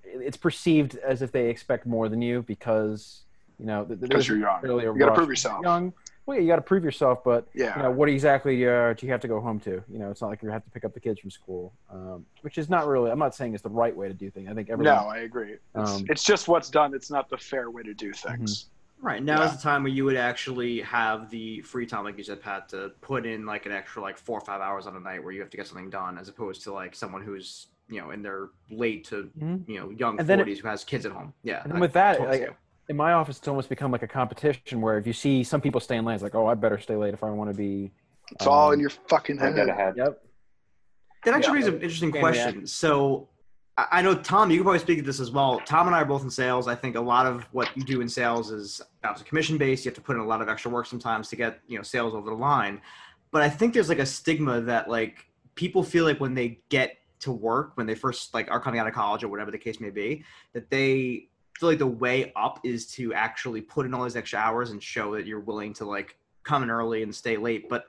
It's 0.03 0.37
perceived 0.37 0.95
as 0.97 1.21
if 1.21 1.31
they 1.31 1.49
expect 1.49 1.85
more 1.85 2.09
than 2.09 2.21
you 2.21 2.41
because 2.43 3.21
you 3.59 3.65
know 3.65 3.85
Because 3.85 4.09
there's 4.09 4.27
you're 4.27 4.39
young. 4.39 4.61
really 4.61 4.83
You 4.85 4.97
gotta 4.97 5.13
prove 5.13 5.29
yourself. 5.29 5.61
Young, 5.63 5.93
well, 6.29 6.37
yeah, 6.37 6.43
you 6.43 6.47
got 6.47 6.57
to 6.57 6.61
prove 6.61 6.83
yourself, 6.83 7.23
but 7.23 7.47
Yeah. 7.55 7.75
you 7.75 7.81
know 7.81 7.89
what 7.89 8.07
exactly 8.07 8.55
uh, 8.67 8.93
do 8.93 9.05
you 9.07 9.11
have 9.11 9.21
to 9.21 9.27
go 9.27 9.41
home 9.41 9.59
to? 9.61 9.83
You 9.91 9.97
know, 9.97 10.11
it's 10.11 10.21
not 10.21 10.27
like 10.27 10.43
you 10.43 10.49
have 10.49 10.63
to 10.63 10.69
pick 10.69 10.85
up 10.85 10.93
the 10.93 10.99
kids 10.99 11.19
from 11.19 11.31
school, 11.31 11.73
um, 11.89 12.23
which 12.41 12.59
is 12.59 12.69
not 12.69 12.87
really. 12.87 13.09
I'm 13.09 13.17
not 13.17 13.33
saying 13.33 13.55
it's 13.55 13.63
the 13.63 13.69
right 13.69 13.95
way 13.95 14.07
to 14.07 14.13
do 14.13 14.29
things. 14.29 14.47
I 14.47 14.53
think 14.53 14.69
everyone. 14.69 14.93
No, 14.95 15.07
I 15.09 15.19
agree. 15.19 15.53
It's, 15.53 15.61
Um, 15.73 15.83
Mm-hmm. 15.85 16.11
it's 16.11 16.23
just 16.23 16.47
what's 16.47 16.69
done. 16.69 16.93
It's 16.93 17.09
not 17.09 17.29
the 17.29 17.37
fair 17.37 17.71
way 17.71 17.81
to 17.81 17.95
do 17.95 18.13
things. 18.13 18.67
Right 19.01 19.23
now 19.23 19.39
Yeah. 19.39 19.45
is 19.45 19.55
the 19.55 19.63
time 19.63 19.81
where 19.83 19.91
you 19.91 20.05
would 20.05 20.17
actually 20.17 20.81
have 20.81 21.31
the 21.31 21.61
free 21.61 21.87
time, 21.87 22.03
like 22.03 22.17
you 22.19 22.23
said, 22.23 22.41
Pat, 22.43 22.69
to 22.69 22.91
put 23.01 23.25
in 23.25 23.47
like 23.47 23.65
an 23.65 23.71
extra 23.71 23.99
like 24.03 24.17
four 24.19 24.37
or 24.37 24.45
five 24.45 24.61
hours 24.61 24.85
on 24.85 24.95
a 24.95 24.99
night 24.99 25.23
where 25.23 25.31
you 25.33 25.39
have 25.41 25.49
to 25.49 25.57
get 25.57 25.65
something 25.65 25.89
done, 25.89 26.19
as 26.19 26.27
opposed 26.29 26.61
to 26.65 26.73
like 26.73 26.93
someone 26.95 27.23
who's 27.23 27.67
you 27.87 27.99
know 27.99 28.11
in 28.11 28.21
their 28.21 28.49
late 28.69 29.03
to 29.05 29.31
Mhm. 29.41 29.67
you 29.67 29.79
know 29.79 29.89
young 29.89 30.19
And 30.19 30.27
forties 30.27 30.59
who 30.59 30.67
has 30.67 30.83
kids 30.83 31.07
at 31.07 31.11
home. 31.11 31.33
Yeah, 31.41 31.63
And 31.63 31.71
then 31.73 31.79
with 31.79 31.93
that, 31.93 32.17
totally 32.17 32.39
like, 32.39 32.49
you. 32.49 32.55
In 32.89 32.97
my 32.97 33.13
office, 33.13 33.37
it's 33.37 33.47
almost 33.47 33.69
become 33.69 33.91
like 33.91 34.01
a 34.01 34.07
competition 34.07 34.81
where 34.81 34.97
if 34.97 35.05
you 35.05 35.13
see 35.13 35.43
some 35.43 35.61
people 35.61 35.79
staying 35.79 36.03
late, 36.05 36.15
it's 36.15 36.23
like, 36.23 36.33
oh, 36.35 36.47
I 36.47 36.55
better 36.55 36.79
stay 36.79 36.95
late 36.95 37.13
if 37.13 37.23
I 37.23 37.29
want 37.29 37.51
to 37.51 37.55
be. 37.55 37.91
It's 38.31 38.47
all 38.47 38.67
um, 38.69 38.73
in 38.73 38.79
your 38.79 38.89
fucking 38.89 39.39
I 39.39 39.45
head. 39.45 39.55
get 39.55 39.69
ahead. 39.69 39.93
Yep. 39.95 40.21
That 41.25 41.33
actually 41.35 41.45
Yeah. 41.45 41.51
brings 41.51 41.67
up 41.67 41.73
an 41.75 41.81
interesting 41.81 42.13
Yeah, 42.13 42.19
question. 42.19 42.67
So, 42.67 43.29
I 43.77 43.87
I 43.91 44.01
know 44.01 44.15
Tom, 44.15 44.49
you 44.49 44.57
can 44.57 44.63
probably 44.63 44.79
speak 44.79 44.97
to 44.97 45.03
this 45.05 45.19
as 45.19 45.29
well. 45.29 45.61
Tom 45.65 45.85
and 45.85 45.95
I 45.95 46.01
are 46.01 46.05
both 46.05 46.23
in 46.23 46.31
sales. 46.31 46.67
I 46.67 46.73
think 46.75 46.95
a 46.95 47.01
lot 47.01 47.27
of 47.27 47.43
what 47.51 47.75
you 47.77 47.83
do 47.83 48.01
in 48.01 48.09
sales 48.09 48.49
is 48.51 48.81
obviously 49.03 49.29
commission 49.29 49.57
based. 49.59 49.85
You 49.85 49.89
have 49.89 49.95
to 49.95 50.01
put 50.01 50.15
in 50.15 50.21
a 50.23 50.25
lot 50.25 50.41
of 50.41 50.49
extra 50.49 50.71
work 50.71 50.87
sometimes 50.87 51.29
to 51.29 51.35
get 51.35 51.59
you 51.67 51.77
know 51.77 51.83
sales 51.83 52.15
over 52.15 52.31
the 52.31 52.35
line. 52.35 52.81
But 53.31 53.43
I 53.43 53.49
think 53.49 53.75
there's 53.75 53.89
like 53.89 53.99
a 53.99 54.05
stigma 54.05 54.61
that 54.61 54.89
like 54.89 55.25
people 55.53 55.83
feel 55.83 56.05
like 56.05 56.19
when 56.19 56.33
they 56.33 56.59
get 56.69 56.97
to 57.19 57.31
work, 57.31 57.73
when 57.75 57.85
they 57.85 57.95
first 57.95 58.33
like 58.33 58.49
are 58.49 58.59
coming 58.59 58.79
out 58.79 58.87
of 58.87 58.93
college 58.95 59.23
or 59.23 59.27
whatever 59.27 59.51
the 59.51 59.57
case 59.59 59.79
may 59.79 59.91
be, 59.91 60.23
that 60.53 60.69
they 60.71 61.27
feel 61.59 61.69
like 61.69 61.79
the 61.79 61.87
way 61.87 62.31
up 62.37 62.59
is 62.63 62.87
to 62.93 63.13
actually 63.13 63.59
put 63.61 63.85
in 63.85 63.93
all 63.93 64.03
these 64.05 64.15
extra 64.15 64.39
hours 64.39 64.71
and 64.71 64.81
show 64.81 65.13
that 65.15 65.25
you're 65.25 65.41
willing 65.41 65.73
to 65.73 65.85
like 65.85 66.17
come 66.43 66.63
in 66.63 66.69
early 66.69 67.03
and 67.03 67.13
stay 67.13 67.35
late. 67.35 67.67
But 67.67 67.85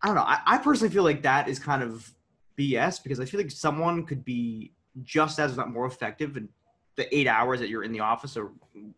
I 0.00 0.06
don't 0.06 0.16
know. 0.16 0.22
I, 0.22 0.40
I 0.46 0.58
personally 0.58 0.92
feel 0.92 1.02
like 1.02 1.22
that 1.22 1.46
is 1.46 1.58
kind 1.58 1.82
of 1.82 2.10
BS 2.58 3.02
because 3.02 3.20
I 3.20 3.26
feel 3.26 3.38
like 3.38 3.50
someone 3.50 4.04
could 4.06 4.24
be 4.24 4.72
just 5.02 5.38
as 5.38 5.58
not 5.58 5.70
more 5.70 5.84
effective 5.86 6.38
in 6.38 6.48
the 6.96 7.14
eight 7.14 7.26
hours 7.26 7.60
that 7.60 7.68
you're 7.68 7.84
in 7.84 7.92
the 7.92 8.00
office 8.00 8.34
or 8.34 8.50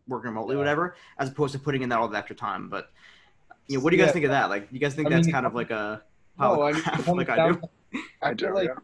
working 0.07 0.29
remotely, 0.29 0.55
Yeah. 0.55 0.59
whatever, 0.59 0.95
as 1.17 1.27
opposed 1.27 1.51
to 1.51 1.59
putting 1.59 1.81
in 1.81 1.89
that 1.89 1.99
all 1.99 2.07
the 2.07 2.17
extra 2.17 2.37
time. 2.37 2.69
But 2.69 2.91
you 3.67 3.77
know, 3.77 3.83
what 3.83 3.89
do 3.89 3.97
you 3.97 4.01
guys 4.01 4.07
Yeah. 4.09 4.13
think 4.13 4.25
of 4.25 4.31
that? 4.31 4.49
Like, 4.49 4.69
you 4.71 4.79
guys 4.79 4.95
think 4.95 5.07
I 5.07 5.09
that's 5.11 5.27
mean, 5.27 5.33
kind 5.33 5.45
of 5.45 5.53
like 5.53 5.71
a 5.71 6.01
No, 6.39 6.61
I 6.63 6.71
mean, 6.71 6.75
of 6.75 6.77
it 6.79 6.83
crap 6.83 7.03
comes 7.03 7.17
like 7.17 7.29
I 7.29 7.47
do? 7.51 7.55
to- 7.59 7.69
I 8.21 8.29
I 8.29 8.33
do. 8.33 8.45
feel 8.45 8.55
like 8.55 8.69
yeah. 8.69 8.75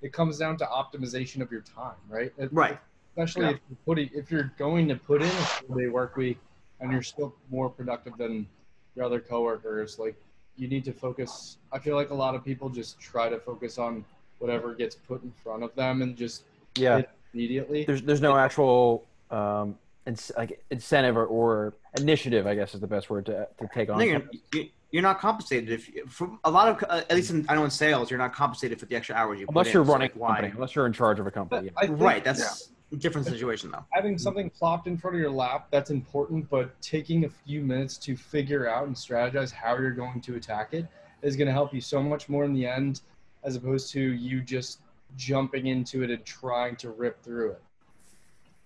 it 0.00 0.14
comes 0.14 0.38
down 0.38 0.56
to 0.56 0.64
optimization 0.64 1.42
of 1.42 1.52
your 1.52 1.60
time, 1.60 1.96
right? 2.08 2.32
It- 2.38 2.50
Right. 2.52 2.78
Especially 3.16 3.42
Yeah. 3.44 3.50
if 3.52 3.60
you're 3.70 3.78
putting, 3.86 4.10
if 4.14 4.30
you're 4.30 4.52
going 4.58 4.88
to 4.88 4.96
put 4.96 5.22
in 5.22 5.28
a 5.28 5.30
full 5.30 5.76
day 5.76 5.88
work 5.88 6.16
week 6.16 6.38
and 6.80 6.92
you're 6.92 7.02
still 7.02 7.34
more 7.50 7.70
productive 7.70 8.16
than 8.18 8.46
your 8.94 9.06
other 9.06 9.20
coworkers, 9.20 9.98
like 9.98 10.14
you 10.56 10.68
need 10.68 10.84
to 10.84 10.92
focus. 10.92 11.56
I 11.72 11.78
feel 11.78 11.96
like 11.96 12.10
a 12.10 12.14
lot 12.14 12.34
of 12.34 12.44
people 12.44 12.68
just 12.68 13.00
try 13.00 13.28
to 13.30 13.38
focus 13.38 13.78
on 13.78 14.04
whatever 14.38 14.74
gets 14.74 14.94
put 14.96 15.22
in 15.22 15.32
front 15.42 15.62
of 15.62 15.74
them 15.74 16.02
and 16.02 16.14
just 16.16 16.42
Yeah. 16.76 17.02
immediately. 17.32 17.84
There's 17.84 18.02
there's 18.02 18.20
no 18.20 18.36
actual 18.36 19.04
um, 19.30 19.78
ins- 20.06 20.32
like 20.36 20.62
incentive 20.70 21.16
or, 21.16 21.24
or 21.26 21.72
initiative, 21.98 22.46
I 22.46 22.54
guess 22.54 22.74
is 22.74 22.80
the 22.80 22.86
best 22.86 23.08
word 23.08 23.24
to 23.26 23.48
to 23.58 23.68
take 23.72 23.88
on. 23.88 23.98
No, 23.98 24.04
you're, 24.04 24.22
you- 24.52 24.68
you're 24.92 25.02
not 25.02 25.18
compensated 25.18 25.68
if 25.70 25.90
from 26.10 26.38
a 26.44 26.50
lot 26.50 26.68
of 26.68 26.84
uh, 26.88 27.02
at 27.10 27.16
least 27.16 27.30
in, 27.30 27.44
I 27.48 27.54
know 27.56 27.64
in 27.64 27.70
sales 27.70 28.08
you're 28.10 28.18
not 28.20 28.32
compensated 28.34 28.78
for 28.78 28.86
the 28.86 28.94
extra 28.94 29.16
hours 29.16 29.40
you 29.40 29.46
put 29.46 29.52
unless 29.54 29.66
in. 29.66 29.72
you're 29.72 29.84
So, 29.84 29.92
running 29.92 30.04
like, 30.06 30.14
a 30.14 30.18
why 30.18 30.28
company, 30.36 30.52
unless 30.54 30.74
you're 30.74 30.86
in 30.86 30.92
charge 30.92 31.18
of 31.18 31.26
a 31.26 31.30
company. 31.30 31.70
But 31.74 31.82
I 31.84 31.86
think 31.88 32.00
right 32.00 32.22
that's 32.24 32.40
a 32.40 32.75
different 32.94 33.26
situation 33.26 33.70
though. 33.70 33.84
having 33.90 34.14
mm. 34.14 34.20
something 34.20 34.48
plopped 34.48 34.86
in 34.86 34.96
front 34.96 35.16
of 35.16 35.20
your 35.20 35.30
lap 35.30 35.66
that's 35.72 35.90
important 35.90 36.48
but 36.48 36.80
taking 36.80 37.24
a 37.24 37.28
few 37.28 37.60
minutes 37.60 37.98
to 37.98 38.16
figure 38.16 38.68
out 38.68 38.86
and 38.86 38.94
strategize 38.94 39.50
how 39.50 39.76
you're 39.76 39.90
going 39.90 40.20
to 40.20 40.36
attack 40.36 40.72
it 40.72 40.86
is 41.22 41.34
going 41.34 41.46
to 41.46 41.52
help 41.52 41.74
you 41.74 41.80
so 41.80 42.00
much 42.00 42.28
more 42.28 42.44
in 42.44 42.52
the 42.52 42.64
end 42.64 43.00
as 43.42 43.56
opposed 43.56 43.90
to 43.92 44.00
you 44.00 44.40
just 44.40 44.80
jumping 45.16 45.66
into 45.66 46.02
it 46.02 46.10
and 46.10 46.24
trying 46.24 46.76
to 46.76 46.90
rip 46.90 47.22
through 47.22 47.52
it. 47.52 47.62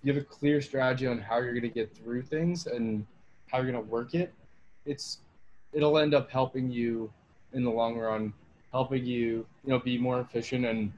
You 0.03 0.13
have 0.13 0.23
a 0.23 0.25
clear 0.25 0.61
strategy 0.61 1.07
on 1.07 1.19
how 1.19 1.39
you're 1.39 1.53
going 1.53 1.63
to 1.63 1.69
get 1.69 1.95
through 1.95 2.23
things 2.23 2.67
and 2.67 3.07
how 3.51 3.59
you're 3.59 3.71
going 3.71 3.85
to 3.85 3.91
work 3.91 4.15
it. 4.15 4.33
It's 4.85 5.19
it'll 5.73 5.99
end 5.99 6.15
up 6.15 6.31
helping 6.31 6.71
you 6.71 7.13
in 7.53 7.65
the 7.65 7.71
long 7.71 7.99
run 7.99 8.33
helping 8.73 9.05
you 9.05 9.47
you 9.65 9.71
know 9.71 9.79
be 9.79 9.99
more 9.99 10.21
efficient 10.21 10.65
and 10.65 10.93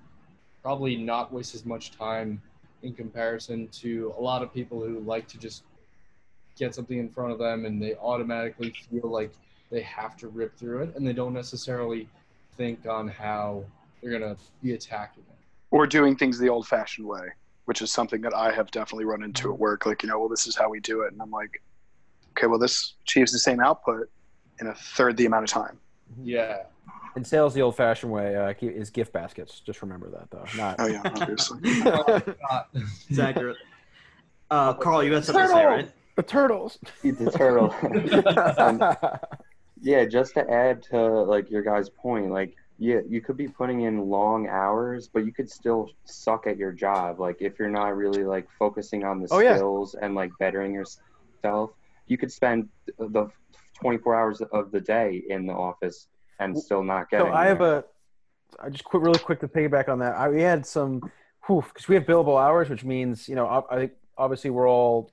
probably 0.62 0.96
not 0.96 1.32
waste 1.32 1.54
as 1.54 1.64
much 1.64 1.90
time 1.90 2.40
in 2.82 2.92
comparison 2.94 3.68
to 3.68 4.14
a 4.18 4.20
lot 4.20 4.42
of 4.42 4.52
people 4.52 4.80
who 4.80 5.00
like 5.00 5.28
to 5.28 5.38
just 5.38 5.62
get 6.58 6.74
something 6.74 6.98
in 6.98 7.08
front 7.08 7.32
of 7.32 7.38
them 7.38 7.64
and 7.64 7.82
they 7.82 7.94
automatically 7.96 8.70
feel 8.90 9.08
like 9.10 9.32
they 9.70 9.80
have 9.80 10.16
to 10.18 10.28
rip 10.28 10.56
through 10.56 10.82
it 10.82 10.94
and 10.96 11.06
they 11.06 11.12
don't 11.12 11.32
necessarily 11.32 12.08
think 12.56 12.86
on 12.86 13.08
how 13.08 13.64
they're 14.02 14.18
going 14.18 14.36
to 14.36 14.40
be 14.62 14.72
attacking 14.72 15.22
it. 15.28 15.36
or 15.70 15.86
doing 15.86 16.14
things 16.16 16.38
the 16.38 16.48
old 16.48 16.66
fashioned 16.66 17.06
way, 17.06 17.28
which 17.64 17.80
is 17.80 17.90
something 17.90 18.20
that 18.20 18.34
I 18.34 18.52
have 18.52 18.70
definitely 18.70 19.06
run 19.06 19.22
into 19.22 19.52
at 19.52 19.58
work. 19.58 19.86
Like, 19.86 20.02
you 20.02 20.08
know, 20.08 20.18
well, 20.18 20.28
this 20.28 20.46
is 20.46 20.54
how 20.54 20.68
we 20.68 20.80
do 20.80 21.02
it. 21.02 21.12
And 21.12 21.22
I'm 21.22 21.30
like, 21.30 21.62
okay, 22.36 22.46
well, 22.46 22.58
this 22.58 22.94
achieves 23.04 23.32
the 23.32 23.38
same 23.38 23.60
output 23.60 24.10
in 24.60 24.66
a 24.66 24.74
third 24.74 25.16
the 25.16 25.26
amount 25.26 25.44
of 25.44 25.50
time. 25.50 25.78
Yeah. 26.22 26.64
In 27.14 27.24
sales, 27.24 27.52
the 27.54 27.60
old-fashioned 27.62 28.10
way 28.10 28.36
uh, 28.36 28.54
is 28.60 28.90
gift 28.90 29.12
baskets. 29.12 29.60
Just 29.60 29.82
remember 29.82 30.10
that, 30.10 30.30
though. 30.30 30.44
Not. 30.56 30.76
Oh, 30.78 30.86
yeah, 30.86 31.02
obviously. 31.04 31.58
Not- 31.84 32.68
it's 33.08 33.18
accurate 33.18 33.56
uh 34.50 34.74
carl 34.74 35.02
you 35.02 35.10
had 35.14 35.24
something 35.24 35.42
to 35.44 35.48
say 35.48 35.64
right 35.64 35.90
The 36.16 36.22
turtles. 36.22 36.78
The 37.02 37.30
turtle. 37.34 37.74
Um, 38.58 38.82
yeah, 39.80 40.04
just 40.04 40.34
to 40.34 40.48
add 40.48 40.82
to 40.90 41.00
like 41.00 41.50
your 41.50 41.62
guys' 41.62 41.88
point, 41.88 42.30
like 42.30 42.54
yeah, 42.78 43.00
you 43.08 43.20
could 43.20 43.36
be 43.36 43.48
putting 43.48 43.82
in 43.82 43.98
long 44.10 44.48
hours, 44.48 45.08
but 45.08 45.24
you 45.24 45.32
could 45.32 45.50
still 45.50 45.88
suck 46.04 46.46
at 46.46 46.56
your 46.58 46.72
job. 46.72 47.18
Like 47.18 47.36
if 47.40 47.58
you're 47.58 47.70
not 47.70 47.96
really 47.96 48.24
like 48.24 48.46
focusing 48.58 49.04
on 49.04 49.20
the 49.22 49.28
Oh, 49.30 49.38
yeah. 49.38 49.54
skills 49.56 49.94
and 49.94 50.14
like 50.14 50.30
bettering 50.38 50.74
yourself, 50.74 51.70
you 52.06 52.18
could 52.18 52.30
spend 52.30 52.68
the 52.98 53.28
24 53.80 54.14
hours 54.14 54.42
of 54.52 54.70
the 54.70 54.80
day 54.80 55.22
in 55.28 55.46
the 55.46 55.52
office 55.54 56.08
and 56.44 56.58
still 56.58 56.82
not 56.82 57.10
get. 57.10 57.20
So 57.20 57.32
I 57.32 57.46
have 57.46 57.60
anywhere. 57.60 57.78
a. 58.60 58.64
I 58.64 58.68
just 58.68 58.84
quit 58.84 59.02
really 59.02 59.18
quick 59.18 59.40
to 59.40 59.48
piggyback 59.48 59.88
on 59.88 59.98
that. 60.00 60.14
I, 60.14 60.28
we 60.28 60.42
had 60.42 60.66
some, 60.66 61.10
because 61.48 61.88
we 61.88 61.94
have 61.94 62.04
billable 62.04 62.40
hours, 62.40 62.68
which 62.68 62.84
means 62.84 63.28
you 63.28 63.34
know, 63.34 63.46
I 63.70 63.90
obviously 64.18 64.50
we're 64.50 64.68
all 64.68 65.10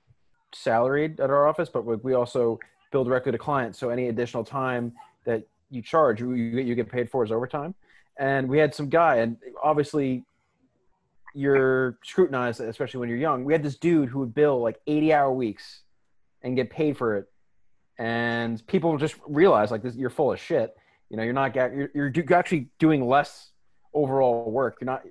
salaried 0.53 1.19
at 1.19 1.29
our 1.29 1.47
office, 1.47 1.69
but 1.69 1.85
we, 1.85 1.95
we 1.97 2.13
also 2.13 2.59
bill 2.91 3.03
directly 3.03 3.31
to 3.31 3.37
clients. 3.37 3.79
So 3.79 3.89
any 3.89 4.09
additional 4.09 4.43
time 4.43 4.93
that 5.25 5.43
you 5.69 5.81
charge, 5.81 6.19
you, 6.19 6.33
you 6.33 6.59
you 6.59 6.75
get 6.75 6.89
paid 6.89 7.09
for 7.09 7.23
as 7.23 7.31
overtime. 7.31 7.75
And 8.17 8.49
we 8.49 8.57
had 8.57 8.75
some 8.75 8.89
guy, 8.89 9.17
and 9.17 9.37
obviously 9.63 10.25
you're 11.33 11.97
scrutinized, 12.03 12.59
especially 12.59 12.99
when 12.99 13.09
you're 13.09 13.17
young. 13.17 13.43
We 13.45 13.53
had 13.53 13.63
this 13.63 13.77
dude 13.77 14.09
who 14.09 14.19
would 14.19 14.33
bill 14.33 14.61
like 14.61 14.79
80 14.87 15.13
hour 15.13 15.31
weeks 15.31 15.83
and 16.41 16.55
get 16.55 16.69
paid 16.69 16.97
for 16.97 17.17
it. 17.17 17.27
And 17.97 18.65
people 18.67 18.97
just 18.97 19.15
realize 19.27 19.71
like 19.71 19.83
this, 19.83 19.95
you're 19.95 20.09
full 20.09 20.31
of 20.31 20.39
shit. 20.39 20.75
You 21.09 21.17
know, 21.17 21.23
you're 21.23 21.33
not, 21.33 21.55
you're, 21.55 21.89
you're 21.93 22.33
actually 22.33 22.69
doing 22.77 23.07
less 23.07 23.51
overall 23.93 24.49
work. 24.51 24.77
You're 24.79 24.85
not 24.85 25.03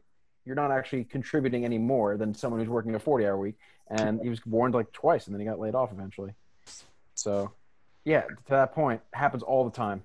you're 0.48 0.56
not 0.56 0.70
actually 0.70 1.04
contributing 1.04 1.66
any 1.66 1.76
more 1.76 2.16
than 2.16 2.34
someone 2.34 2.58
who's 2.58 2.70
working 2.70 2.94
a 2.94 2.98
40 2.98 3.26
hour 3.26 3.36
week. 3.36 3.56
And 3.90 4.18
he 4.22 4.30
was 4.30 4.44
warned 4.46 4.74
like 4.74 4.90
twice, 4.92 5.26
and 5.26 5.34
then 5.34 5.40
he 5.40 5.46
got 5.46 5.60
laid 5.60 5.74
off 5.74 5.92
eventually. 5.92 6.32
So, 7.14 7.52
yeah, 8.04 8.22
to 8.22 8.50
that 8.50 8.74
point, 8.74 9.02
happens 9.12 9.42
all 9.42 9.64
the 9.64 9.70
time. 9.70 10.02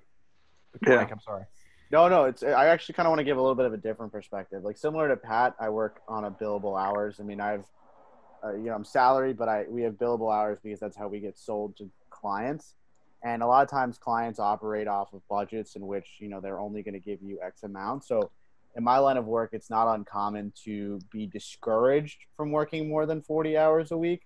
Yeah. 0.85 0.97
Mike, 0.97 1.11
I'm 1.11 1.19
sorry. 1.21 1.45
No, 1.91 2.07
no, 2.07 2.25
it's. 2.25 2.43
I 2.43 2.67
actually 2.67 2.95
kind 2.95 3.07
of 3.07 3.11
want 3.11 3.19
to 3.19 3.23
give 3.23 3.37
a 3.37 3.41
little 3.41 3.55
bit 3.55 3.65
of 3.65 3.73
a 3.73 3.77
different 3.77 4.11
perspective. 4.11 4.63
Like 4.63 4.77
similar 4.77 5.07
to 5.07 5.15
Pat, 5.15 5.55
I 5.59 5.69
work 5.69 6.01
on 6.07 6.25
a 6.25 6.31
billable 6.31 6.81
hours. 6.81 7.19
I 7.19 7.23
mean, 7.23 7.39
I've, 7.39 7.65
uh, 8.43 8.53
you 8.53 8.65
know, 8.65 8.73
I'm 8.73 8.83
salaried, 8.83 9.37
but 9.37 9.47
I 9.47 9.65
we 9.69 9.83
have 9.83 9.93
billable 9.93 10.33
hours 10.33 10.59
because 10.63 10.79
that's 10.79 10.97
how 10.97 11.07
we 11.07 11.19
get 11.19 11.37
sold 11.37 11.77
to 11.77 11.89
clients. 12.09 12.73
And 13.23 13.41
a 13.41 13.47
lot 13.47 13.63
of 13.63 13.69
times, 13.69 13.97
clients 13.97 14.39
operate 14.39 14.87
off 14.87 15.13
of 15.13 15.21
budgets 15.29 15.75
in 15.75 15.87
which 15.87 16.17
you 16.19 16.27
know 16.27 16.41
they're 16.41 16.59
only 16.59 16.83
going 16.83 16.93
to 16.93 16.99
give 16.99 17.21
you 17.21 17.39
X 17.41 17.63
amount. 17.63 18.03
So, 18.03 18.31
in 18.75 18.83
my 18.83 18.97
line 18.97 19.17
of 19.17 19.25
work, 19.25 19.51
it's 19.53 19.69
not 19.69 19.93
uncommon 19.93 20.51
to 20.65 20.99
be 21.11 21.27
discouraged 21.27 22.19
from 22.35 22.51
working 22.51 22.89
more 22.89 23.05
than 23.05 23.21
40 23.21 23.57
hours 23.57 23.91
a 23.91 23.97
week, 23.97 24.21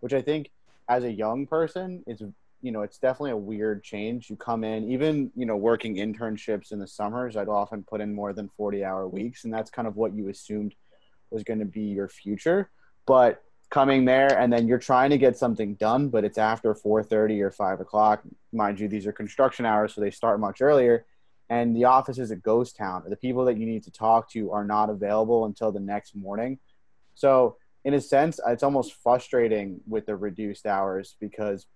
which 0.00 0.14
I 0.14 0.22
think, 0.22 0.50
as 0.88 1.04
a 1.04 1.10
young 1.10 1.46
person, 1.46 2.02
is 2.06 2.22
you 2.62 2.72
know, 2.72 2.82
it's 2.82 2.98
definitely 2.98 3.30
a 3.30 3.36
weird 3.36 3.82
change. 3.82 4.28
You 4.28 4.36
come 4.36 4.64
in, 4.64 4.90
even, 4.90 5.30
you 5.34 5.46
know, 5.46 5.56
working 5.56 5.96
internships 5.96 6.72
in 6.72 6.78
the 6.78 6.86
summers, 6.86 7.36
I'd 7.36 7.48
often 7.48 7.82
put 7.82 8.00
in 8.00 8.14
more 8.14 8.32
than 8.32 8.50
40 8.56 8.84
hour 8.84 9.08
weeks. 9.08 9.44
And 9.44 9.52
that's 9.52 9.70
kind 9.70 9.88
of 9.88 9.96
what 9.96 10.14
you 10.14 10.28
assumed 10.28 10.74
was 11.30 11.42
going 11.42 11.60
to 11.60 11.64
be 11.64 11.82
your 11.82 12.08
future. 12.08 12.70
But 13.06 13.42
coming 13.70 14.04
there 14.04 14.36
and 14.38 14.52
then 14.52 14.66
you're 14.66 14.78
trying 14.78 15.10
to 15.10 15.18
get 15.18 15.36
something 15.36 15.74
done, 15.74 16.08
but 16.08 16.24
it's 16.24 16.38
after 16.38 16.74
4.30 16.74 17.40
or 17.40 17.50
5 17.50 17.80
o'clock. 17.80 18.22
Mind 18.52 18.80
you, 18.80 18.88
these 18.88 19.06
are 19.06 19.12
construction 19.12 19.64
hours, 19.64 19.94
so 19.94 20.00
they 20.00 20.10
start 20.10 20.40
much 20.40 20.60
earlier. 20.60 21.06
And 21.48 21.74
the 21.74 21.84
office 21.84 22.18
is 22.18 22.30
a 22.30 22.36
ghost 22.36 22.76
town. 22.76 23.04
The 23.08 23.16
people 23.16 23.44
that 23.46 23.56
you 23.56 23.66
need 23.66 23.84
to 23.84 23.90
talk 23.90 24.30
to 24.32 24.52
are 24.52 24.64
not 24.64 24.90
available 24.90 25.46
until 25.46 25.72
the 25.72 25.80
next 25.80 26.14
morning. 26.14 26.58
So, 27.14 27.56
in 27.84 27.94
a 27.94 28.00
sense, 28.00 28.38
it's 28.46 28.62
almost 28.62 28.94
frustrating 29.02 29.80
with 29.88 30.04
the 30.04 30.14
reduced 30.14 30.66
hours 30.66 31.16
because 31.18 31.66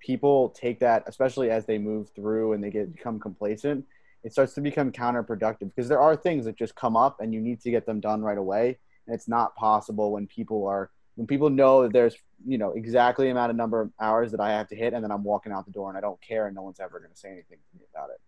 people 0.00 0.48
take 0.50 0.80
that, 0.80 1.04
especially 1.06 1.50
as 1.50 1.66
they 1.66 1.78
move 1.78 2.10
through 2.14 2.54
and 2.54 2.64
they 2.64 2.70
get 2.70 2.94
become 2.94 3.20
complacent, 3.20 3.84
it 4.24 4.32
starts 4.32 4.54
to 4.54 4.60
become 4.60 4.90
counterproductive 4.90 5.70
because 5.74 5.88
there 5.88 6.00
are 6.00 6.16
things 6.16 6.46
that 6.46 6.56
just 6.56 6.74
come 6.74 6.96
up 6.96 7.20
and 7.20 7.34
you 7.34 7.40
need 7.40 7.60
to 7.60 7.70
get 7.70 7.86
them 7.86 8.00
done 8.00 8.22
right 8.22 8.38
away. 8.38 8.78
And 9.06 9.14
it's 9.14 9.28
not 9.28 9.54
possible 9.56 10.12
when 10.12 10.26
people 10.26 10.66
are 10.66 10.90
when 11.14 11.26
people 11.26 11.50
know 11.50 11.82
that 11.82 11.92
there's 11.92 12.16
you 12.46 12.58
know 12.58 12.72
exactly 12.72 13.30
amount 13.30 13.50
of 13.50 13.56
number 13.56 13.80
of 13.80 13.90
hours 14.00 14.32
that 14.32 14.40
I 14.40 14.50
have 14.52 14.68
to 14.68 14.76
hit 14.76 14.94
and 14.94 15.04
then 15.04 15.10
I'm 15.10 15.24
walking 15.24 15.52
out 15.52 15.66
the 15.66 15.72
door 15.72 15.88
and 15.88 15.96
I 15.96 16.00
don't 16.00 16.20
care 16.20 16.46
and 16.46 16.54
no 16.54 16.62
one's 16.62 16.80
ever 16.80 16.98
going 16.98 17.12
to 17.12 17.16
say 17.16 17.28
anything 17.28 17.58
to 17.58 17.78
me 17.78 17.84
about 17.94 18.10
it. 18.10 18.20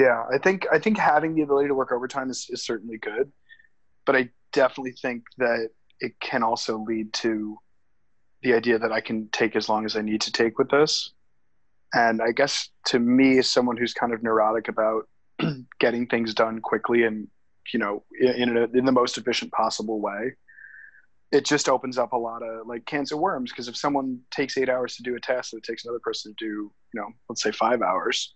Yeah, 0.00 0.24
I 0.32 0.38
think 0.38 0.66
I 0.72 0.78
think 0.78 0.98
having 0.98 1.34
the 1.34 1.42
ability 1.42 1.68
to 1.68 1.74
work 1.74 1.92
overtime 1.92 2.30
is, 2.30 2.46
is 2.50 2.64
certainly 2.64 2.98
good, 2.98 3.30
but 4.06 4.16
I 4.16 4.30
definitely 4.52 4.92
think 4.92 5.24
that 5.38 5.68
it 6.00 6.18
can 6.20 6.42
also 6.42 6.78
lead 6.78 7.12
to 7.12 7.58
the 8.42 8.54
idea 8.54 8.78
that 8.78 8.92
I 8.92 9.00
can 9.00 9.28
take 9.32 9.56
as 9.56 9.68
long 9.68 9.84
as 9.84 9.96
I 9.96 10.02
need 10.02 10.22
to 10.22 10.32
take 10.32 10.58
with 10.58 10.70
this. 10.70 11.10
And 11.92 12.22
I 12.22 12.30
guess 12.32 12.70
to 12.86 12.98
me, 12.98 13.38
as 13.38 13.50
someone 13.50 13.76
who's 13.76 13.92
kind 13.92 14.14
of 14.14 14.22
neurotic 14.22 14.68
about 14.68 15.08
getting 15.80 16.06
things 16.06 16.34
done 16.34 16.60
quickly 16.60 17.02
and 17.02 17.28
you 17.72 17.78
know 17.78 18.04
in 18.18 18.48
in, 18.48 18.56
a, 18.56 18.64
in 18.78 18.84
the 18.84 18.92
most 18.92 19.18
efficient 19.18 19.50
possible 19.52 20.00
way, 20.00 20.34
it 21.32 21.44
just 21.44 21.68
opens 21.68 21.96
up 21.96 22.12
a 22.12 22.16
lot 22.16 22.42
of 22.42 22.66
like 22.66 22.84
cans 22.86 23.12
of 23.12 23.18
worms. 23.18 23.50
Because 23.50 23.68
if 23.68 23.76
someone 23.76 24.20
takes 24.30 24.58
eight 24.58 24.68
hours 24.68 24.96
to 24.96 25.02
do 25.02 25.16
a 25.16 25.20
task 25.20 25.52
and 25.52 25.62
it 25.62 25.64
takes 25.64 25.84
another 25.84 26.00
person 26.00 26.34
to 26.34 26.44
do, 26.44 26.72
you 26.92 27.00
know, 27.00 27.08
let's 27.28 27.42
say 27.42 27.52
five 27.52 27.82
hours, 27.82 28.34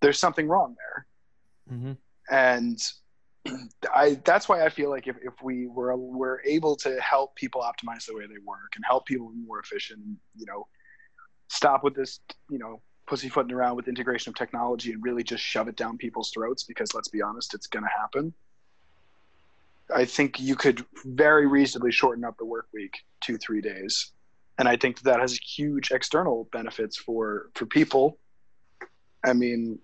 there's 0.00 0.18
something 0.18 0.48
wrong 0.48 0.74
there. 0.78 1.76
Mm-hmm. 1.76 1.92
And 2.30 2.78
I 3.94 4.20
that's 4.24 4.48
why 4.48 4.64
I 4.64 4.70
feel 4.70 4.90
like 4.90 5.06
if, 5.06 5.16
if 5.22 5.34
we 5.42 5.66
were 5.66 5.96
were 5.96 6.42
able 6.44 6.76
to 6.76 7.00
help 7.00 7.36
people 7.36 7.62
optimize 7.62 8.06
the 8.06 8.14
way 8.14 8.26
they 8.26 8.40
work 8.44 8.72
and 8.76 8.84
help 8.86 9.06
people 9.06 9.28
be 9.28 9.46
more 9.46 9.60
efficient, 9.60 10.00
you 10.34 10.46
know, 10.46 10.66
stop 11.48 11.84
with 11.84 11.94
this, 11.94 12.20
you 12.50 12.58
know, 12.58 12.80
pussyfooting 13.06 13.52
around 13.52 13.76
with 13.76 13.88
integration 13.88 14.30
of 14.30 14.36
technology 14.36 14.92
and 14.92 15.02
really 15.02 15.22
just 15.22 15.42
shove 15.42 15.68
it 15.68 15.76
down 15.76 15.96
people's 15.96 16.30
throats 16.30 16.64
because 16.64 16.94
let's 16.94 17.08
be 17.08 17.22
honest, 17.22 17.54
it's 17.54 17.66
going 17.66 17.84
to 17.84 17.90
happen. 17.90 18.32
I 19.94 20.04
think 20.04 20.40
you 20.40 20.56
could 20.56 20.84
very 21.04 21.46
reasonably 21.46 21.92
shorten 21.92 22.24
up 22.24 22.36
the 22.38 22.44
work 22.44 22.66
week 22.72 22.98
two 23.20 23.38
three 23.38 23.60
days, 23.60 24.12
and 24.58 24.68
I 24.68 24.76
think 24.76 25.00
that 25.02 25.20
has 25.20 25.38
huge 25.38 25.90
external 25.90 26.48
benefits 26.52 26.96
for 26.96 27.50
for 27.54 27.66
people. 27.66 28.18
I 29.24 29.32
mean, 29.32 29.78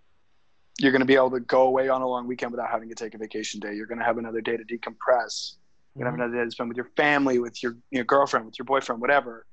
you're 0.78 0.92
going 0.92 1.00
to 1.00 1.06
be 1.06 1.14
able 1.14 1.30
to 1.32 1.40
go 1.40 1.62
away 1.62 1.88
on 1.88 2.02
a 2.02 2.08
long 2.08 2.26
weekend 2.26 2.52
without 2.52 2.70
having 2.70 2.88
to 2.88 2.94
take 2.94 3.14
a 3.14 3.18
vacation 3.18 3.60
day. 3.60 3.74
You're 3.74 3.86
going 3.86 3.98
to 3.98 4.04
have 4.04 4.18
another 4.18 4.40
day 4.40 4.56
to 4.56 4.64
decompress. 4.64 5.54
You're 5.94 6.04
going 6.04 6.04
to 6.04 6.04
have 6.04 6.14
mm-hmm. 6.14 6.22
another 6.22 6.36
day 6.38 6.44
to 6.44 6.50
spend 6.50 6.68
with 6.68 6.76
your 6.76 6.90
family, 6.96 7.38
with 7.38 7.62
your, 7.62 7.76
your 7.90 8.04
girlfriend, 8.04 8.46
with 8.46 8.58
your 8.58 8.64
boyfriend, 8.64 9.00
whatever. 9.00 9.46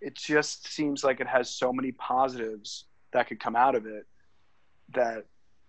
It 0.00 0.14
just 0.14 0.68
seems 0.68 1.04
like 1.04 1.20
it 1.20 1.26
has 1.26 1.50
so 1.50 1.72
many 1.72 1.92
positives 1.92 2.86
that 3.12 3.28
could 3.28 3.40
come 3.40 3.56
out 3.56 3.74
of 3.74 3.86
it 3.86 4.06
that, 4.94 5.24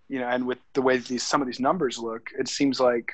you 0.08 0.19
know, 0.19 0.27
and 0.27 0.45
with 0.45 0.60
the 0.73 0.82
way 0.82 0.97
these 0.97 1.23
some 1.23 1.41
of 1.41 1.47
these 1.47 1.60
numbers 1.60 1.99
look, 1.99 2.29
it 2.38 2.47
seems 2.47 2.79
like 2.79 3.12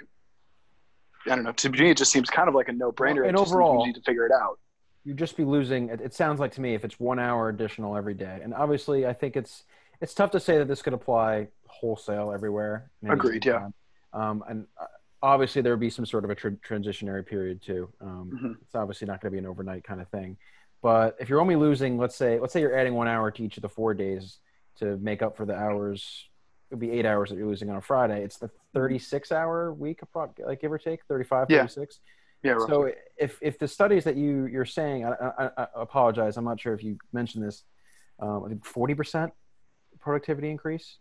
I 1.27 1.35
don't 1.35 1.43
know. 1.43 1.51
To 1.51 1.69
me, 1.69 1.89
it 1.89 1.97
just 1.97 2.11
seems 2.11 2.29
kind 2.29 2.47
of 2.47 2.55
like 2.55 2.67
a 2.69 2.71
no-brainer. 2.73 3.27
And 3.27 3.38
just 3.38 3.51
overall- 3.51 3.79
you 3.81 3.88
need 3.88 3.95
to 3.95 4.01
figure 4.01 4.25
it 4.25 4.31
out. 4.31 4.59
you'd 5.03 5.17
just 5.17 5.38
be 5.38 5.43
losing. 5.45 5.89
It, 5.89 6.01
it 6.01 6.13
sounds 6.13 6.39
like 6.39 6.51
to 6.53 6.61
me 6.61 6.73
if 6.73 6.83
it's 6.83 6.99
one 6.99 7.19
hour 7.19 7.49
additional 7.49 7.95
every 7.95 8.13
day, 8.15 8.39
and 8.43 8.53
obviously 8.53 9.05
I 9.05 9.13
think 9.13 9.35
it's 9.38 9.63
it's 10.01 10.13
tough 10.13 10.31
to 10.31 10.39
say 10.39 10.57
that 10.57 10.67
this 10.67 10.81
could 10.81 10.93
apply 10.93 11.47
wholesale 11.67 12.31
everywhere. 12.33 12.89
Agreed, 13.07 13.45
yeah. 13.45 13.69
Um, 14.13 14.43
and 14.49 14.65
uh, 14.79 14.85
obviously 15.21 15.61
there 15.61 15.71
would 15.73 15.79
be 15.79 15.89
some 15.89 16.05
sort 16.05 16.23
of 16.25 16.29
a 16.31 16.35
tr- 16.35 16.49
transitionary 16.67 17.25
period 17.25 17.61
too. 17.61 17.89
Um, 18.01 18.31
Mhm. 18.33 18.55
It's 18.61 18.75
obviously 18.75 19.07
not 19.07 19.21
going 19.21 19.31
to 19.31 19.35
be 19.35 19.39
an 19.39 19.45
overnight 19.45 19.83
kind 19.83 20.01
of 20.01 20.07
thing. 20.09 20.38
But 20.81 21.15
if 21.19 21.29
you're 21.29 21.39
only 21.41 21.55
losing, 21.55 21.97
let's 21.97 22.15
say, 22.15 22.39
let's 22.39 22.51
say 22.53 22.59
you're 22.61 22.77
adding 22.77 22.93
one 22.93 23.07
hour 23.07 23.31
to 23.31 23.43
each 23.43 23.57
of 23.57 23.61
the 23.61 23.69
four 23.69 23.93
days 23.93 24.39
to 24.79 24.97
make 24.97 25.21
up 25.21 25.38
for 25.38 25.45
the 25.45 25.55
hours. 25.55 26.27
It 26.71 26.75
would 26.75 26.80
be 26.80 26.91
eight 26.91 27.06
hours 27.06 27.30
that 27.30 27.38
you're 27.38 27.47
losing 27.47 27.69
on 27.69 27.75
a 27.78 27.82
Friday. 27.82 28.23
It's 28.23 28.38
the 28.38 28.49
36 28.73 29.32
hour 29.32 29.71
week, 29.73 29.99
like 30.15 30.62
give 30.62 30.71
or 30.71 30.80
take, 30.80 31.01
35, 31.08 31.47
Yeah. 31.49 31.60
36. 31.60 31.99
Yeah, 32.43 32.51
roughly. 32.54 32.67
So 32.67 32.91
if 33.17 33.39
if 33.41 33.58
the 33.60 33.67
studies 33.67 34.04
that 34.04 34.15
you 34.17 34.45
you're 34.45 34.65
saying, 34.65 35.06
I, 35.06 35.12
I, 35.12 35.49
I 35.58 35.67
apologize, 35.75 36.38
I'm 36.38 36.43
not 36.45 36.60
sure 36.60 36.73
if 36.73 36.84
you 36.84 36.97
mentioned 37.13 37.43
this. 37.43 37.63
Um, 38.19 38.43
I 38.45 38.49
think 38.49 38.65
40 38.65 38.93
percent 38.95 39.34
productivity 39.99 40.49
increase. 40.49 40.97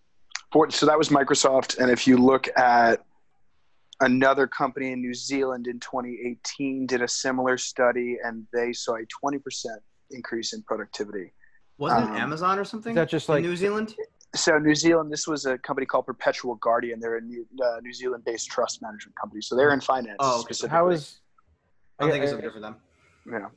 For, 0.53 0.71
so 0.71 0.87
that 0.87 0.97
was 0.97 1.09
Microsoft. 1.09 1.79
And 1.79 1.91
if 1.91 2.07
you 2.07 2.17
look 2.17 2.49
at 2.57 3.05
another 4.01 4.47
company 4.47 4.93
in 4.93 5.01
New 5.01 5.15
Zealand 5.15 5.67
in 5.67 5.81
2018 5.81 6.87
did 6.87 7.03
a 7.03 7.09
similar 7.09 7.59
study 7.59 8.19
and 8.25 8.47
they 8.53 8.73
saw 8.73 8.95
a 8.97 9.05
20% 9.25 9.41
increase 10.11 10.53
in 10.53 10.63
productivity. 10.63 11.33
Wasn't 11.79 12.05
Um, 12.11 12.15
it 12.17 12.21
Amazon 12.21 12.59
or 12.59 12.65
something? 12.65 12.93
Is 12.93 12.97
that 12.97 13.09
just 13.09 13.29
in 13.29 13.35
like 13.37 13.43
New 13.43 13.57
Zealand? 13.57 13.95
So 14.35 14.59
New 14.59 14.75
Zealand, 14.75 15.13
this 15.13 15.27
was 15.29 15.47
a 15.47 15.57
company 15.59 15.87
called 15.87 16.07
Perpetual 16.07 16.57
Guardian. 16.57 16.99
They're 16.99 17.17
a 17.17 17.21
New, 17.21 17.47
uh, 17.63 17.81
New 17.83 17.93
Zealand-based 17.93 18.49
trust 18.51 18.83
management 18.83 19.17
company. 19.17 19.41
So 19.41 19.55
they're 19.55 19.73
in 19.73 19.81
finance. 19.81 20.17
Oh, 20.19 20.41
okay. 20.41 20.53
So 20.53 20.67
specifically. 20.67 20.69
how 20.71 20.89
is? 20.91 21.21
I 21.99 22.03
don't 22.03 22.13
think 22.13 22.25
it's 22.25 22.33
I- 22.33 22.37
so 22.37 22.41
good 22.43 22.53
for 22.53 22.61
them. 22.61 22.77
yeah. 23.31 23.49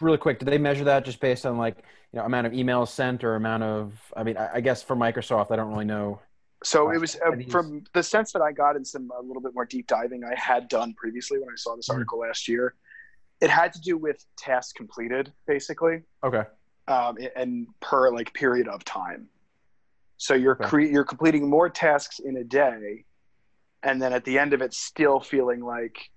really 0.00 0.18
quick, 0.18 0.38
did 0.38 0.46
they 0.48 0.56
measure 0.58 0.84
that 0.84 1.04
just 1.04 1.20
based 1.20 1.44
on 1.44 1.58
like 1.58 1.76
you 2.12 2.18
know 2.18 2.24
amount 2.24 2.46
of 2.46 2.52
emails 2.54 2.88
sent 2.88 3.24
or 3.24 3.34
amount 3.34 3.62
of? 3.64 3.92
I 4.16 4.22
mean, 4.22 4.36
I, 4.36 4.54
I 4.54 4.60
guess 4.60 4.82
for 4.82 4.94
Microsoft, 4.96 5.50
I 5.50 5.56
don't 5.56 5.68
really 5.70 5.84
know. 5.84 6.20
So 6.62 6.90
it 6.90 6.98
was 7.00 7.16
uh, 7.16 7.32
from 7.50 7.82
the 7.94 8.02
sense 8.02 8.32
that 8.32 8.42
I 8.42 8.52
got 8.52 8.76
in 8.76 8.84
some 8.84 9.10
a 9.18 9.22
little 9.22 9.42
bit 9.42 9.54
more 9.54 9.64
deep 9.64 9.86
diving 9.86 10.22
I 10.24 10.38
had 10.38 10.68
done 10.68 10.94
previously 10.94 11.38
when 11.38 11.48
I 11.48 11.56
saw 11.56 11.74
this 11.74 11.88
Mhm. 11.88 11.94
article 11.94 12.18
last 12.20 12.46
year. 12.48 12.74
It 13.40 13.48
had 13.50 13.72
to 13.72 13.80
do 13.80 13.96
with 13.96 14.24
tasks 14.36 14.72
completed, 14.74 15.32
basically. 15.46 16.02
Okay. 16.22 16.44
um, 16.88 17.16
and 17.36 17.66
per 17.80 18.12
like 18.12 18.32
period 18.34 18.68
of 18.68 18.84
time. 18.84 19.26
So 20.20 20.34
you're 20.34 20.54
cre- 20.54 20.80
you're 20.80 21.04
completing 21.04 21.48
more 21.48 21.70
tasks 21.70 22.18
in 22.18 22.36
a 22.36 22.44
day, 22.44 23.06
and 23.82 24.02
then 24.02 24.12
at 24.12 24.22
the 24.26 24.38
end 24.38 24.52
of 24.52 24.60
it, 24.60 24.74
still 24.74 25.18
feeling 25.18 25.60
like 25.60 26.10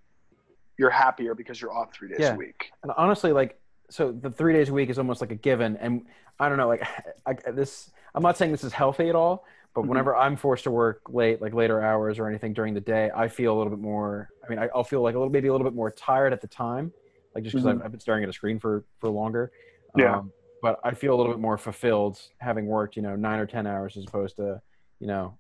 you're 0.78 0.90
happier 0.90 1.34
because 1.34 1.62
you're 1.62 1.74
off 1.74 1.94
three 1.94 2.10
days 2.10 2.18
Yeah. 2.20 2.34
a 2.34 2.38
week. 2.38 2.74
And 2.84 2.92
honestly, 2.98 3.32
like, 3.32 3.58
so 3.90 4.12
the 4.12 4.30
three 4.30 4.52
days 4.52 4.68
a 4.68 4.74
week 4.74 4.90
is 4.90 4.98
almost 4.98 5.22
like 5.22 5.32
a 5.32 5.36
given. 5.36 5.78
And 5.78 6.06
I 6.38 6.50
don't 6.50 6.58
know, 6.58 6.68
like, 6.68 6.86
I, 7.26 7.52
this, 7.52 7.92
I'm 8.14 8.22
not 8.22 8.36
saying 8.38 8.52
this 8.52 8.66
is 8.66 8.74
healthy 8.74 9.08
at 9.08 9.16
all, 9.16 9.46
but 9.74 9.84
Mhm. 9.86 9.88
whenever 9.88 10.14
I'm 10.18 10.36
forced 10.36 10.66
to 10.66 10.72
work 10.72 11.04
late, 11.08 11.42
like 11.42 11.54
later 11.54 11.82
hours 11.82 12.20
or 12.20 12.28
anything 12.28 12.52
during 12.52 12.74
the 12.74 12.82
day, 12.82 13.10
I 13.16 13.30
feel 13.30 13.56
a 13.56 13.58
little 13.58 13.72
bit 13.72 13.80
more, 13.80 14.28
I 14.46 14.50
mean, 14.50 14.60
I, 14.60 14.68
I'll 14.76 14.84
feel 14.84 15.02
like 15.02 15.16
a 15.16 15.18
little, 15.18 15.32
maybe 15.32 15.48
a 15.48 15.52
little 15.54 15.66
bit 15.66 15.76
more 15.76 15.92
tired 15.92 16.34
at 16.34 16.42
the 16.42 16.48
time, 16.48 16.92
like 17.36 17.46
just 17.46 17.56
because 17.56 17.66
Mhm. 17.68 17.80
I've, 17.80 17.86
I've 17.86 17.92
been 17.92 18.02
staring 18.02 18.24
at 18.24 18.30
a 18.30 18.34
screen 18.34 18.60
for, 18.60 18.84
for 19.00 19.08
longer. 19.10 19.54
Yeah. 19.96 20.18
Um, 20.18 20.34
but 20.64 20.80
I 20.82 20.94
feel 20.94 21.14
a 21.14 21.18
little 21.18 21.34
bit 21.34 21.42
more 21.42 21.58
fulfilled 21.58 22.18
having 22.38 22.66
worked, 22.68 22.96
you 22.96 23.02
know, 23.02 23.18
nine 23.18 23.38
or 23.38 23.46
10 23.46 23.68
hours 23.68 23.98
as 23.98 24.06
opposed 24.06 24.38
to, 24.38 24.62
you 25.02 25.08
know, 25.08 25.38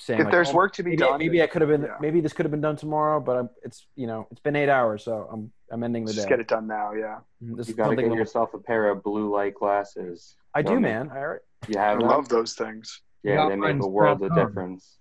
saying 0.00 0.18
If 0.18 0.24
like, 0.24 0.32
there's 0.32 0.50
oh, 0.50 0.54
work 0.54 0.72
to 0.74 0.82
be 0.82 0.90
maybe, 0.90 0.96
done, 0.98 1.18
maybe 1.20 1.40
I 1.40 1.46
could 1.46 1.62
have 1.62 1.70
been, 1.70 1.82
yeah. 1.82 1.96
maybe 2.00 2.20
this 2.20 2.32
could 2.32 2.44
have 2.44 2.50
been 2.50 2.60
done 2.60 2.74
tomorrow, 2.74 3.20
but 3.20 3.36
I'm, 3.36 3.50
it's, 3.62 3.86
you 3.94 4.08
know, 4.08 4.26
it's 4.32 4.40
been 4.40 4.56
eight 4.56 4.68
hours. 4.68 5.04
So 5.04 5.28
I'm, 5.32 5.52
I'm 5.70 5.84
ending 5.84 6.04
the 6.04 6.12
just 6.12 6.26
day. 6.26 6.30
get 6.30 6.40
it 6.40 6.48
done 6.48 6.66
now. 6.66 6.92
Yeah, 6.92 7.18
Mhm, 7.40 7.56
This 7.56 7.68
You 7.68 7.72
is 7.74 7.76
got 7.76 7.90
to 7.90 7.94
get 7.96 8.02
little- 8.02 8.16
yourself 8.18 8.52
a 8.52 8.58
pair 8.58 8.90
of 8.90 9.04
blue 9.04 9.32
light 9.32 9.54
glasses. 9.54 10.34
I 10.56 10.62
do, 10.62 10.70
Roman. 10.74 10.82
man. 10.82 11.10
I 11.12 11.18
already, 11.20 11.44
You 11.68 11.78
I 11.78 11.82
have 11.84 12.00
them? 12.00 12.08
love 12.08 12.28
those 12.28 12.54
things. 12.54 13.02
Yeah, 13.22 13.36
Got 13.36 13.48
they 13.50 13.54
make 13.54 13.76
mine 13.76 13.80
a 13.80 13.86
world 13.86 14.22
of 14.24 14.34
difference. 14.34 14.96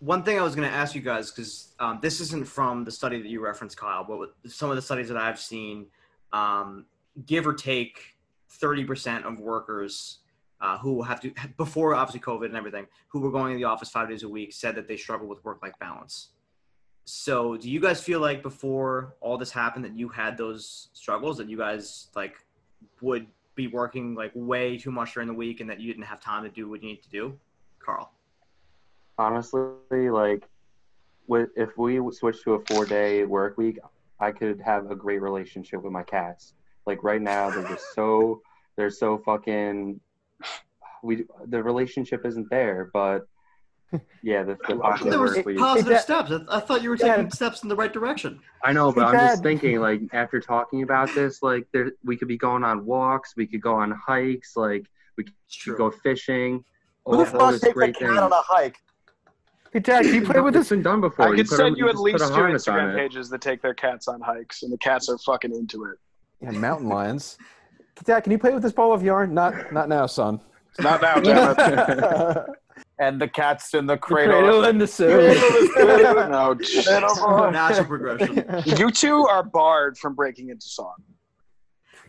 one 0.00 0.22
thing 0.22 0.38
I 0.38 0.42
was 0.42 0.54
going 0.54 0.68
to 0.68 0.74
ask 0.74 0.94
you 0.94 1.00
guys 1.00 1.30
because 1.30 1.74
um, 1.80 1.98
this 2.02 2.20
isn't 2.20 2.46
from 2.46 2.84
the 2.84 2.90
study 2.90 3.22
that 3.22 3.28
you 3.28 3.40
referenced, 3.42 3.78
Kyle, 3.78 4.04
but 4.04 4.18
with 4.18 4.30
some 4.46 4.68
of 4.68 4.76
the 4.76 4.82
studies 4.82 5.08
that 5.08 5.16
I've 5.16 5.40
seen, 5.40 5.86
um, 6.34 6.84
give 7.26 7.46
or 7.46 7.54
take, 7.54 8.16
thirty 8.48 8.84
percent 8.84 9.24
of 9.24 9.40
workers 9.40 10.18
uh, 10.60 10.78
who 10.78 11.02
have 11.02 11.20
to 11.20 11.32
before 11.56 11.94
obviously 11.94 12.20
COVID 12.20 12.46
and 12.46 12.56
everything, 12.56 12.86
who 13.08 13.20
were 13.20 13.30
going 13.30 13.52
to 13.52 13.58
the 13.58 13.64
office 13.64 13.88
five 13.90 14.08
days 14.08 14.22
a 14.22 14.28
week, 14.28 14.52
said 14.52 14.74
that 14.74 14.88
they 14.88 14.96
struggle 14.96 15.26
with 15.26 15.44
work-life 15.44 15.74
balance. 15.78 16.30
So, 17.04 17.56
do 17.56 17.70
you 17.70 17.80
guys 17.80 18.02
feel 18.02 18.20
like 18.20 18.42
before 18.42 19.14
all 19.20 19.38
this 19.38 19.50
happened 19.50 19.84
that 19.84 19.96
you 19.96 20.08
had 20.08 20.36
those 20.36 20.88
struggles 20.92 21.38
that 21.38 21.48
you 21.48 21.56
guys 21.56 22.08
like 22.14 22.36
would 23.00 23.26
be 23.54 23.66
working 23.66 24.14
like 24.14 24.30
way 24.34 24.76
too 24.76 24.90
much 24.90 25.14
during 25.14 25.26
the 25.26 25.34
week 25.34 25.60
and 25.60 25.70
that 25.70 25.80
you 25.80 25.92
didn't 25.92 26.04
have 26.04 26.20
time 26.20 26.44
to 26.44 26.50
do 26.50 26.68
what 26.68 26.82
you 26.82 26.90
need 26.90 27.02
to 27.02 27.08
do? 27.08 27.38
Carl. 27.78 28.12
honestly, 29.16 30.10
like, 30.10 30.46
if 31.56 31.78
we 31.78 32.00
switch 32.12 32.42
to 32.44 32.54
a 32.54 32.64
four 32.66 32.84
day 32.84 33.24
work 33.24 33.56
week, 33.56 33.78
I 34.20 34.32
could 34.32 34.60
have 34.60 34.90
a 34.90 34.96
great 34.96 35.22
relationship 35.22 35.82
with 35.82 35.92
my 35.92 36.02
cats. 36.02 36.54
Like 36.88 37.04
right 37.04 37.20
now, 37.20 37.50
they're 37.50 37.68
just 37.68 37.94
so 37.94 38.40
they're 38.76 38.88
so 38.90 39.18
fucking. 39.18 40.00
We 41.02 41.26
the 41.46 41.62
relationship 41.62 42.24
isn't 42.24 42.48
there, 42.48 42.90
but 42.94 43.28
yeah, 44.22 44.42
the, 44.42 44.56
the 44.66 44.76
five 44.80 45.02
day 45.02 45.10
There 45.10 45.18
was 45.20 45.36
work 45.36 45.56
positive 45.58 45.92
Dad- 45.92 46.00
steps. 46.00 46.30
I, 46.32 46.56
I 46.56 46.60
thought 46.60 46.82
you 46.82 46.88
were 46.88 46.96
Dad- 46.96 47.16
taking 47.16 47.30
steps 47.30 47.62
in 47.62 47.68
the 47.68 47.76
right 47.76 47.92
direction. 47.92 48.40
I 48.64 48.72
know, 48.72 48.90
but 48.90 49.10
Hey, 49.10 49.18
I'm 49.18 49.28
just 49.28 49.42
thinking, 49.42 49.80
like, 49.80 50.00
after 50.14 50.40
talking 50.40 50.82
about 50.82 51.14
this, 51.14 51.42
like, 51.42 51.66
there 51.72 51.92
we 52.04 52.16
could 52.16 52.26
be 52.28 52.38
going 52.38 52.64
on 52.64 52.84
walks, 52.86 53.34
we 53.36 53.46
could 53.46 53.60
go 53.60 53.74
on 53.74 53.90
hikes, 53.92 54.56
like, 54.56 54.86
we 55.18 55.24
could 55.24 55.34
It's 55.46 55.64
go 55.78 55.90
fishing. 55.90 56.64
Who 57.04 57.12
All 57.12 57.18
the 57.18 57.26
fuck 57.26 57.38
those 57.40 57.60
takes 57.60 57.70
a 57.70 57.74
great 57.74 57.96
cat 57.98 58.16
on 58.16 58.32
a 58.32 58.42
hike? 58.42 58.76
Hey, 59.72 59.80
Dad, 59.80 60.04
can 60.04 60.14
you 60.14 60.22
play 60.24 60.40
with 60.40 60.56
It's 60.56 60.68
this? 60.68 60.76
been 60.76 60.82
done 60.82 61.00
before. 61.02 61.26
I 61.32 61.36
could 61.36 61.48
put 61.48 61.56
send 61.58 61.76
a- 61.76 61.78
you 61.78 61.88
at 61.90 61.96
least 61.96 62.18
two 62.28 62.32
Instagram 62.34 62.96
pages 62.96 63.28
that 63.30 63.40
take 63.42 63.60
their 63.62 63.74
cats 63.74 64.08
on 64.08 64.20
hikes, 64.22 64.62
and 64.62 64.72
the 64.72 64.78
cats 64.78 65.08
are 65.10 65.18
fucking 65.18 65.54
into 65.54 65.84
it. 65.84 65.98
Yeah, 66.40 66.50
mountain 66.52 66.88
lions. 66.88 67.38
Dad, 68.04 68.20
can 68.20 68.30
you 68.32 68.38
play 68.38 68.52
with 68.54 68.62
this 68.62 68.72
ball 68.72 68.92
of 68.92 69.02
yarn? 69.02 69.34
Not, 69.34 69.72
not 69.72 69.88
now, 69.88 70.06
son. 70.06 70.40
Not 70.78 71.02
now, 71.02 71.20
damn 71.20 71.98
it. 71.98 72.44
And 73.00 73.20
the 73.20 73.28
cat's 73.28 73.74
in 73.74 73.86
the 73.86 73.94
The 73.94 73.98
cradle. 73.98 74.40
cradle 74.40 74.64
and 74.64 74.80
the 74.80 74.86
Cradle. 75.72 76.28
no, 76.28 76.50
Little. 76.50 77.50
Natural 77.52 77.84
progression. 77.84 78.44
you 78.76 78.90
two 78.90 79.24
are 79.26 79.42
barred 79.44 79.96
from 79.98 80.14
breaking 80.14 80.48
into 80.50 80.66
song. 80.66 80.94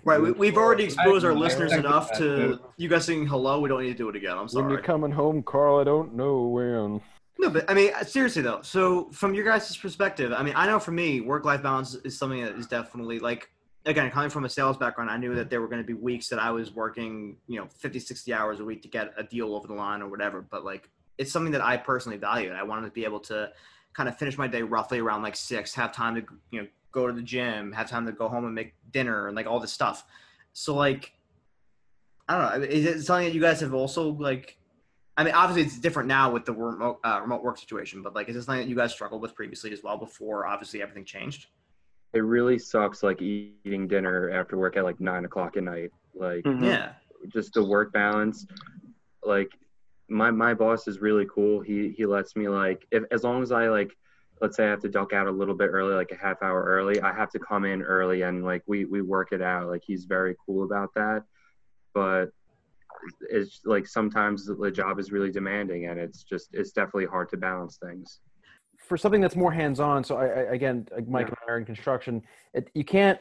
Right. 0.03 0.19
We, 0.19 0.31
we've 0.31 0.57
already 0.57 0.85
exposed 0.85 1.25
our 1.25 1.31
I- 1.31 1.35
I 1.35 1.37
listeners 1.37 1.73
enough 1.73 2.15
to 2.17 2.59
you 2.77 2.87
guys 2.89 3.05
singing 3.05 3.27
hello. 3.27 3.59
We 3.59 3.69
don't 3.69 3.81
need 3.83 3.91
to 3.91 3.97
do 3.97 4.09
it 4.09 4.15
again. 4.15 4.31
I'm 4.31 4.37
When 4.39 4.49
sorry. 4.49 4.73
you're 4.73 4.81
coming 4.81 5.11
home, 5.11 5.43
Carl, 5.43 5.79
I 5.79 5.83
don't 5.83 6.15
know 6.15 6.47
when. 6.47 7.01
No, 7.39 7.49
but 7.51 7.69
I 7.69 7.73
mean, 7.75 7.91
seriously 8.07 8.41
though. 8.41 8.61
So 8.63 9.09
from 9.11 9.33
your 9.35 9.45
guys' 9.45 9.75
perspective, 9.77 10.33
I 10.33 10.41
mean, 10.43 10.53
I 10.55 10.65
know 10.67 10.79
for 10.79 10.91
me, 10.91 11.21
work-life 11.21 11.61
balance 11.61 11.95
is 11.95 12.17
something 12.17 12.41
that 12.43 12.55
is 12.55 12.65
definitely 12.67 13.19
like, 13.19 13.49
again, 13.89 14.09
coming 14.11 14.29
from 14.29 14.45
a 14.45 14.49
sales 14.49 14.77
background, 14.77 15.09
I 15.09 15.17
knew 15.17 15.35
that 15.35 15.49
there 15.49 15.61
were 15.61 15.67
going 15.67 15.81
to 15.81 15.87
be 15.87 15.93
weeks 15.93 16.29
that 16.29 16.39
I 16.39 16.51
was 16.51 16.73
working, 16.73 17.37
you 17.47 17.59
know, 17.59 17.67
50, 17.67 17.99
60 17.99 18.33
hours 18.33 18.59
a 18.59 18.65
week 18.65 18.81
to 18.83 18.87
get 18.87 19.13
a 19.17 19.23
deal 19.23 19.53
over 19.55 19.67
the 19.67 19.73
line 19.73 20.01
or 20.01 20.07
whatever. 20.07 20.41
But 20.41 20.63
like, 20.63 20.89
it's 21.17 21.31
something 21.31 21.51
that 21.51 21.61
I 21.61 21.77
personally 21.77 22.17
valued. 22.17 22.53
I 22.53 22.63
wanted 22.63 22.85
to 22.85 22.91
be 22.91 23.03
able 23.03 23.19
to 23.21 23.51
kind 23.93 24.07
of 24.07 24.17
finish 24.17 24.37
my 24.37 24.47
day 24.47 24.61
roughly 24.61 24.99
around 24.99 25.23
like 25.23 25.35
six, 25.35 25.73
have 25.73 25.91
time 25.91 26.15
to, 26.15 26.23
you 26.51 26.61
know, 26.61 26.67
go 26.91 27.07
to 27.07 27.13
the 27.13 27.21
gym, 27.21 27.71
have 27.73 27.89
time 27.89 28.05
to 28.05 28.11
go 28.11 28.27
home 28.27 28.45
and 28.45 28.55
make 28.55 28.73
dinner 28.91 29.27
and 29.27 29.35
like 29.35 29.47
all 29.47 29.59
this 29.59 29.73
stuff. 29.73 30.05
So 30.53 30.75
like, 30.75 31.13
I 32.27 32.37
don't 32.37 32.61
know. 32.61 32.67
Is 32.67 32.85
it 32.85 33.01
something 33.03 33.27
that 33.27 33.33
you 33.33 33.41
guys 33.41 33.59
have 33.61 33.73
also 33.73 34.11
like 34.11 34.57
I 35.19 35.23
mean, 35.25 35.33
obviously 35.33 35.63
it's 35.63 35.77
different 35.77 36.07
now 36.07 36.31
with 36.31 36.45
the 36.45 36.53
remote 36.53 36.99
uh, 37.03 37.19
remote 37.21 37.43
work 37.43 37.57
situation, 37.57 38.01
but 38.01 38.15
like, 38.15 38.29
is 38.29 38.35
this 38.35 38.45
something 38.45 38.61
that 38.61 38.69
you 38.69 38.75
guys 38.75 38.93
struggled 38.93 39.21
with 39.21 39.35
previously 39.35 39.73
as 39.73 39.83
well 39.83 39.97
before 39.97 40.47
obviously 40.47 40.81
everything 40.81 41.03
changed? 41.03 41.47
It 42.13 42.19
really 42.19 42.57
sucks, 42.57 43.03
like, 43.03 43.21
eating 43.21 43.87
dinner 43.87 44.29
after 44.31 44.57
work 44.57 44.77
at, 44.77 44.83
like, 44.83 44.99
9 44.99 45.25
o'clock 45.25 45.57
at 45.57 45.63
night. 45.63 45.91
Like, 46.15 46.43
Mm-hmm. 46.45 46.63
Yeah, 46.63 46.93
just 47.27 47.53
the 47.53 47.63
work 47.63 47.91
balance. 47.93 48.45
Like 49.23 49.51
my 50.09 50.31
my 50.31 50.53
boss 50.53 50.87
is 50.87 50.99
really 50.99 51.27
cool. 51.33 51.61
He 51.61 51.89
he 51.89 52.05
lets 52.05 52.35
me 52.35 52.47
like 52.47 52.85
if 52.91 53.03
as 53.11 53.23
long 53.23 53.43
as 53.43 53.51
i 53.51 53.67
like 53.67 53.95
let's 54.41 54.55
say 54.55 54.65
i 54.65 54.69
have 54.69 54.79
to 54.79 54.89
duck 54.89 55.11
out 55.11 55.27
a 55.27 55.31
little 55.31 55.53
bit 55.53 55.67
early 55.67 55.93
like 55.93 56.11
a 56.11 56.15
half 56.15 56.41
hour 56.41 56.63
early 56.63 57.01
i 57.01 57.13
have 57.13 57.29
to 57.29 57.39
come 57.39 57.65
in 57.65 57.81
early 57.81 58.21
and 58.21 58.45
like 58.45 58.63
we 58.67 58.85
we 58.85 59.01
work 59.01 59.33
it 59.33 59.41
out. 59.41 59.67
Like 59.67 59.83
he's 59.85 60.05
very 60.05 60.35
cool 60.45 60.63
about 60.63 60.93
that. 60.95 61.23
But 61.93 62.29
it's 63.29 63.61
like 63.65 63.87
sometimes 63.87 64.45
the 64.45 64.71
job 64.71 64.99
is 64.99 65.11
really 65.11 65.31
demanding 65.31 65.85
and 65.87 65.99
it's 65.99 66.23
just 66.23 66.49
it's 66.53 66.71
definitely 66.71 67.05
hard 67.05 67.29
to 67.29 67.37
balance 67.37 67.77
things 67.77 68.19
for 68.79 68.97
something 68.97 69.21
that's 69.21 69.35
more 69.35 69.51
hands-on 69.51 70.03
so 70.03 70.17
I, 70.17 70.25
I 70.25 70.53
again 70.53 70.87
like 70.91 71.07
mike 71.07 71.27
and 71.27 71.37
i 71.47 71.51
are 71.51 71.57
in 71.57 71.65
construction 71.65 72.23
it, 72.53 72.69
you 72.73 72.83
can't 72.83 73.19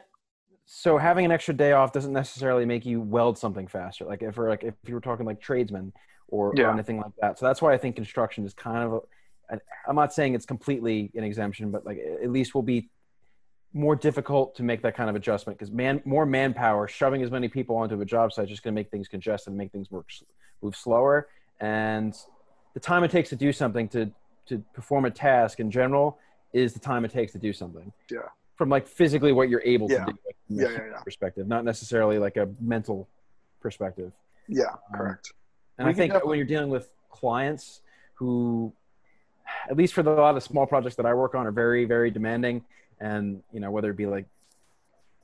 so 0.64 0.98
having 0.98 1.24
an 1.24 1.30
extra 1.30 1.54
day 1.54 1.72
off 1.72 1.92
doesn't 1.92 2.12
necessarily 2.12 2.64
make 2.64 2.84
you 2.86 3.00
weld 3.00 3.38
something 3.38 3.66
faster 3.66 4.04
like 4.04 4.22
if 4.22 4.36
we're 4.36 4.48
like 4.48 4.64
if 4.64 4.74
you 4.86 4.94
were 4.94 5.00
talking 5.00 5.26
like 5.26 5.40
tradesmen 5.40 5.92
or, 6.28 6.52
or 6.66 6.72
anything 6.72 6.98
like 6.98 7.12
that. 7.20 7.38
So 7.38 7.46
that's 7.46 7.60
why 7.60 7.72
i 7.72 7.78
think 7.78 7.96
construction 7.96 8.44
is 8.44 8.54
kind 8.54 8.84
of 8.84 9.02
I- 9.50 9.58
i'm 9.88 9.96
not 9.96 10.12
saying 10.12 10.34
it's 10.34 10.46
completely 10.46 11.10
an 11.14 11.24
exemption 11.24 11.70
but 11.70 11.84
like 11.84 11.98
at 12.22 12.30
least 12.30 12.54
will 12.54 12.62
be 12.62 12.90
more 13.74 13.96
difficult 13.96 14.54
to 14.56 14.62
make 14.62 14.82
that 14.82 14.96
kind 14.96 15.10
of 15.10 15.16
adjustment 15.16 15.58
because 15.58 15.70
man 15.70 16.00
more 16.04 16.24
manpower 16.24 16.88
shoving 16.88 17.22
as 17.22 17.30
many 17.30 17.48
people 17.48 17.76
onto 17.76 18.00
a 18.00 18.04
job 18.04 18.32
site 18.32 18.44
is 18.44 18.50
just 18.50 18.62
going 18.62 18.74
to 18.74 18.78
make 18.78 18.90
things 18.90 19.08
congested 19.08 19.48
and 19.48 19.58
make 19.58 19.72
things 19.72 19.90
work 19.90 20.08
move 20.62 20.74
slower 20.74 21.28
and 21.60 22.14
the 22.74 22.80
time 22.80 23.04
it 23.04 23.10
takes 23.10 23.28
to 23.28 23.36
do 23.36 23.52
something 23.52 23.88
to 23.88 24.10
to 24.48 24.58
perform 24.72 25.04
a 25.04 25.10
task 25.10 25.60
in 25.60 25.70
general 25.70 26.18
is 26.52 26.72
the 26.72 26.80
time 26.80 27.04
it 27.04 27.10
takes 27.10 27.32
to 27.32 27.38
do 27.38 27.52
something. 27.52 27.92
Yeah. 28.10 28.20
From 28.56 28.68
like 28.68 28.86
physically 28.86 29.32
what 29.32 29.48
you're 29.48 29.62
able 29.64 29.90
Yeah. 29.90 30.04
to 30.06 30.12
do 30.12 30.18
like, 30.26 30.36
from 30.46 30.56
Yeah, 30.56 30.68
yeah, 30.70 30.90
yeah. 30.92 31.00
perspective, 31.02 31.46
not 31.46 31.64
necessarily 31.64 32.18
like 32.18 32.36
a 32.36 32.48
mental 32.60 33.08
perspective. 33.60 34.12
Yeah, 34.48 34.64
Um, 34.70 34.78
correct. 34.94 35.32
And 35.78 35.86
We 35.86 35.92
I 35.92 35.94
think 35.94 36.12
definitely- 36.12 36.30
when 36.30 36.38
you're 36.38 36.46
dealing 36.46 36.70
with 36.70 36.90
clients 37.10 37.82
who, 38.14 38.72
at 39.70 39.76
least 39.76 39.94
for 39.94 40.02
the, 40.02 40.10
a 40.10 40.14
lot 40.14 40.36
of 40.36 40.42
small 40.42 40.66
projects 40.66 40.96
that 40.96 41.06
I 41.06 41.14
work 41.14 41.34
on, 41.34 41.46
are 41.46 41.52
very, 41.52 41.84
very 41.84 42.10
demanding. 42.10 42.64
And, 43.00 43.42
you 43.52 43.60
know, 43.60 43.70
whether 43.70 43.90
it 43.90 43.96
be 43.96 44.06
like 44.06 44.26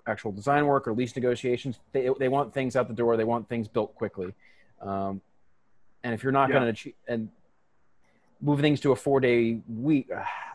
actual 0.07 0.31
design 0.33 0.67
work 0.67 0.87
or 0.87 0.93
lease 0.93 1.17
negotiations, 1.17 1.81
they, 1.93 2.09
they 2.19 2.29
want 2.29 2.53
things 2.55 2.77
out 2.77 2.87
the 2.89 2.95
door. 2.95 3.17
They 3.17 3.25
want 3.25 3.49
things 3.49 3.67
built 3.69 3.95
quickly. 3.97 4.35
Um, 4.81 5.21
and 6.05 6.13
if 6.15 6.23
you're 6.23 6.31
not 6.33 6.51
Yeah. 6.51 6.57
going 6.57 6.65
to 6.67 6.71
achieve 6.71 6.95
and 7.09 7.31
move 8.40 8.61
things 8.61 8.81
to 8.81 8.92
a 8.92 8.97
four 8.97 9.20
day 9.20 9.61
week, 9.68 10.09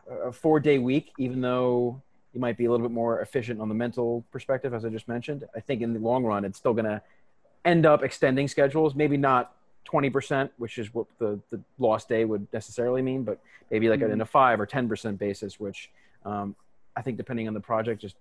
a 0.10 0.32
four 0.32 0.60
day 0.60 0.78
week, 0.78 1.12
even 1.18 1.42
though 1.42 2.02
you 2.34 2.40
might 2.40 2.58
be 2.58 2.66
a 2.66 2.72
little 2.72 2.86
bit 2.88 2.94
more 2.94 3.22
efficient 3.22 3.60
on 3.60 3.70
the 3.70 3.76
mental 3.76 4.24
perspective, 4.32 4.74
as 4.74 4.86
I 4.86 4.90
just 4.90 5.08
mentioned, 5.08 5.46
I 5.56 5.60
think 5.60 5.82
in 5.82 5.94
the 5.94 6.00
long 6.00 6.24
run, 6.24 6.46
it's 6.46 6.58
still 6.58 6.74
going 6.74 6.86
to 6.86 7.02
end 7.66 7.86
up 7.86 8.04
extending 8.04 8.48
schedules. 8.48 8.94
Maybe 8.96 9.18
not 9.18 9.56
20%, 9.92 10.50
which 10.58 10.78
is 10.78 10.94
what 10.94 11.08
the, 11.18 11.40
the 11.50 11.60
lost 11.80 12.08
day 12.08 12.26
would 12.26 12.48
necessarily 12.54 13.02
mean, 13.02 13.24
but 13.24 13.40
maybe 13.72 13.90
like 13.90 14.02
in 14.02 14.22
a 14.22 14.26
five 14.26 14.60
or 14.60 14.68
10% 14.68 15.18
basis, 15.18 15.60
which 15.60 15.90
um, 16.26 16.56
I 16.96 17.02
think 17.02 17.18
depending 17.18 17.48
on 17.48 17.54
the 17.54 17.60
project, 17.60 18.02
just 18.02 18.16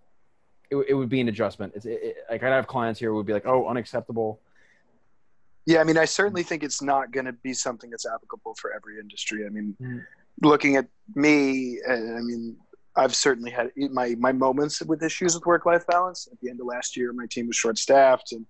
it, 0.70 0.76
it 0.88 0.94
would 0.94 1.08
be 1.08 1.20
an 1.20 1.28
adjustment. 1.28 1.72
It's 1.76 1.86
it, 1.86 2.00
it, 2.02 2.16
like 2.30 2.42
I'd 2.42 2.52
have 2.52 2.66
clients 2.66 3.00
here 3.00 3.10
who 3.10 3.16
would 3.16 3.26
be 3.26 3.32
like, 3.32 3.46
oh, 3.46 3.66
unacceptable. 3.66 4.40
Yeah, 5.68 5.82
I 5.82 5.84
mean, 5.84 5.98
I 5.98 6.06
certainly 6.06 6.42
think 6.42 6.62
it's 6.62 6.80
not 6.80 7.12
going 7.12 7.26
to 7.26 7.34
be 7.34 7.52
something 7.52 7.90
that's 7.90 8.06
applicable 8.06 8.54
for 8.54 8.72
every 8.72 8.98
industry. 8.98 9.44
I 9.44 9.50
mean, 9.50 9.76
Mm. 9.78 10.02
looking 10.40 10.76
at 10.76 10.86
me, 11.14 11.78
uh, 11.86 11.92
I 11.92 12.22
mean, 12.22 12.56
I've 12.96 13.14
certainly 13.14 13.50
had 13.50 13.70
my 13.76 14.14
my 14.18 14.32
moments 14.32 14.80
with 14.80 15.02
issues 15.02 15.34
with 15.34 15.44
work 15.44 15.66
life 15.66 15.86
balance. 15.86 16.26
At 16.32 16.40
the 16.40 16.48
end 16.48 16.58
of 16.60 16.66
last 16.66 16.96
year, 16.96 17.12
my 17.12 17.26
team 17.26 17.48
was 17.48 17.56
short 17.56 17.76
staffed, 17.76 18.32
and 18.32 18.46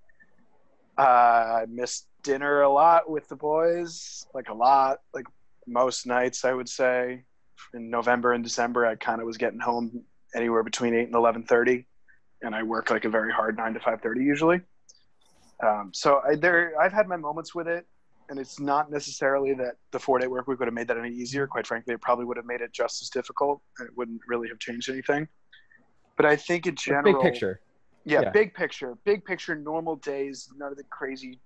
uh, 0.97 1.63
I 1.63 1.67
missed 1.69 2.07
dinner 2.23 2.63
a 2.63 2.71
lot 2.71 3.11
with 3.11 3.27
the 3.27 3.37
boys, 3.37 4.25
like 4.33 4.49
a 4.49 4.55
lot, 4.55 5.01
like 5.13 5.27
most 5.67 6.07
nights, 6.07 6.45
I 6.45 6.53
would 6.53 6.69
say. 6.69 7.25
In 7.75 7.91
November 7.91 8.33
and 8.33 8.45
December, 8.45 8.87
I 8.87 8.95
kind 8.95 9.21
of 9.21 9.27
was 9.27 9.39
getting 9.39 9.59
home 9.59 10.05
anywhere 10.37 10.63
between 10.63 10.95
eight 10.95 11.09
and 11.11 11.17
eleven 11.17 11.43
thirty, 11.43 11.89
and 12.43 12.55
I 12.55 12.63
work 12.63 12.91
like 12.91 13.05
a 13.05 13.11
very 13.11 13.33
hard 13.33 13.57
nine 13.57 13.75
to 13.75 13.81
five 13.81 14.03
thirty 14.03 14.23
usually. 14.23 14.61
Um, 15.65 15.91
so 15.93 16.21
I, 16.29 16.37
there, 16.37 16.73
I've 16.81 16.93
had 16.93 17.09
my 17.09 17.17
moments 17.17 17.55
with 17.55 17.69
it, 17.69 17.87
and 18.29 18.39
it's 18.39 18.61
not 18.61 18.91
necessarily 18.91 19.55
that 19.55 19.75
the 19.93 19.99
four 19.99 20.19
day 20.19 20.27
work 20.27 20.47
week 20.47 20.59
would 20.59 20.69
have 20.69 20.75
made 20.75 20.89
that 20.89 20.99
any 20.99 21.11
easier. 21.11 21.47
Quite 21.47 21.67
frankly, 21.67 21.95
it 21.95 22.01
probably 22.01 22.25
would 22.25 22.37
have 22.37 22.47
made 22.47 22.61
it 22.61 22.73
just 22.73 23.03
as 23.03 23.09
difficult, 23.09 23.61
and 23.79 23.89
it 23.89 23.97
wouldn't 23.97 24.21
really 24.29 24.49
have 24.49 24.59
changed 24.59 24.89
anything. 24.89 25.27
But 26.17 26.27
I 26.27 26.37
think 26.37 26.67
in 26.67 26.75
general, 26.77 27.15
Big 27.15 27.33
picture. 27.33 27.61
yeah, 28.05 28.23
Yeah. 28.23 28.31
big 28.31 28.55
picture, 28.55 28.97
big 29.05 29.25
picture, 29.25 29.55
normal 29.55 29.97
days, 29.97 30.49
none 30.57 30.71
of 30.73 30.79
the 30.79 30.85
crazy 30.91 31.41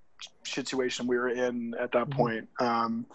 situation 0.46 1.06
we 1.06 1.16
were 1.16 1.28
in 1.28 1.74
at 1.80 1.92
that 1.92 2.08
Mhm. 2.08 2.12
point. 2.12 2.48
Um, 2.60 3.06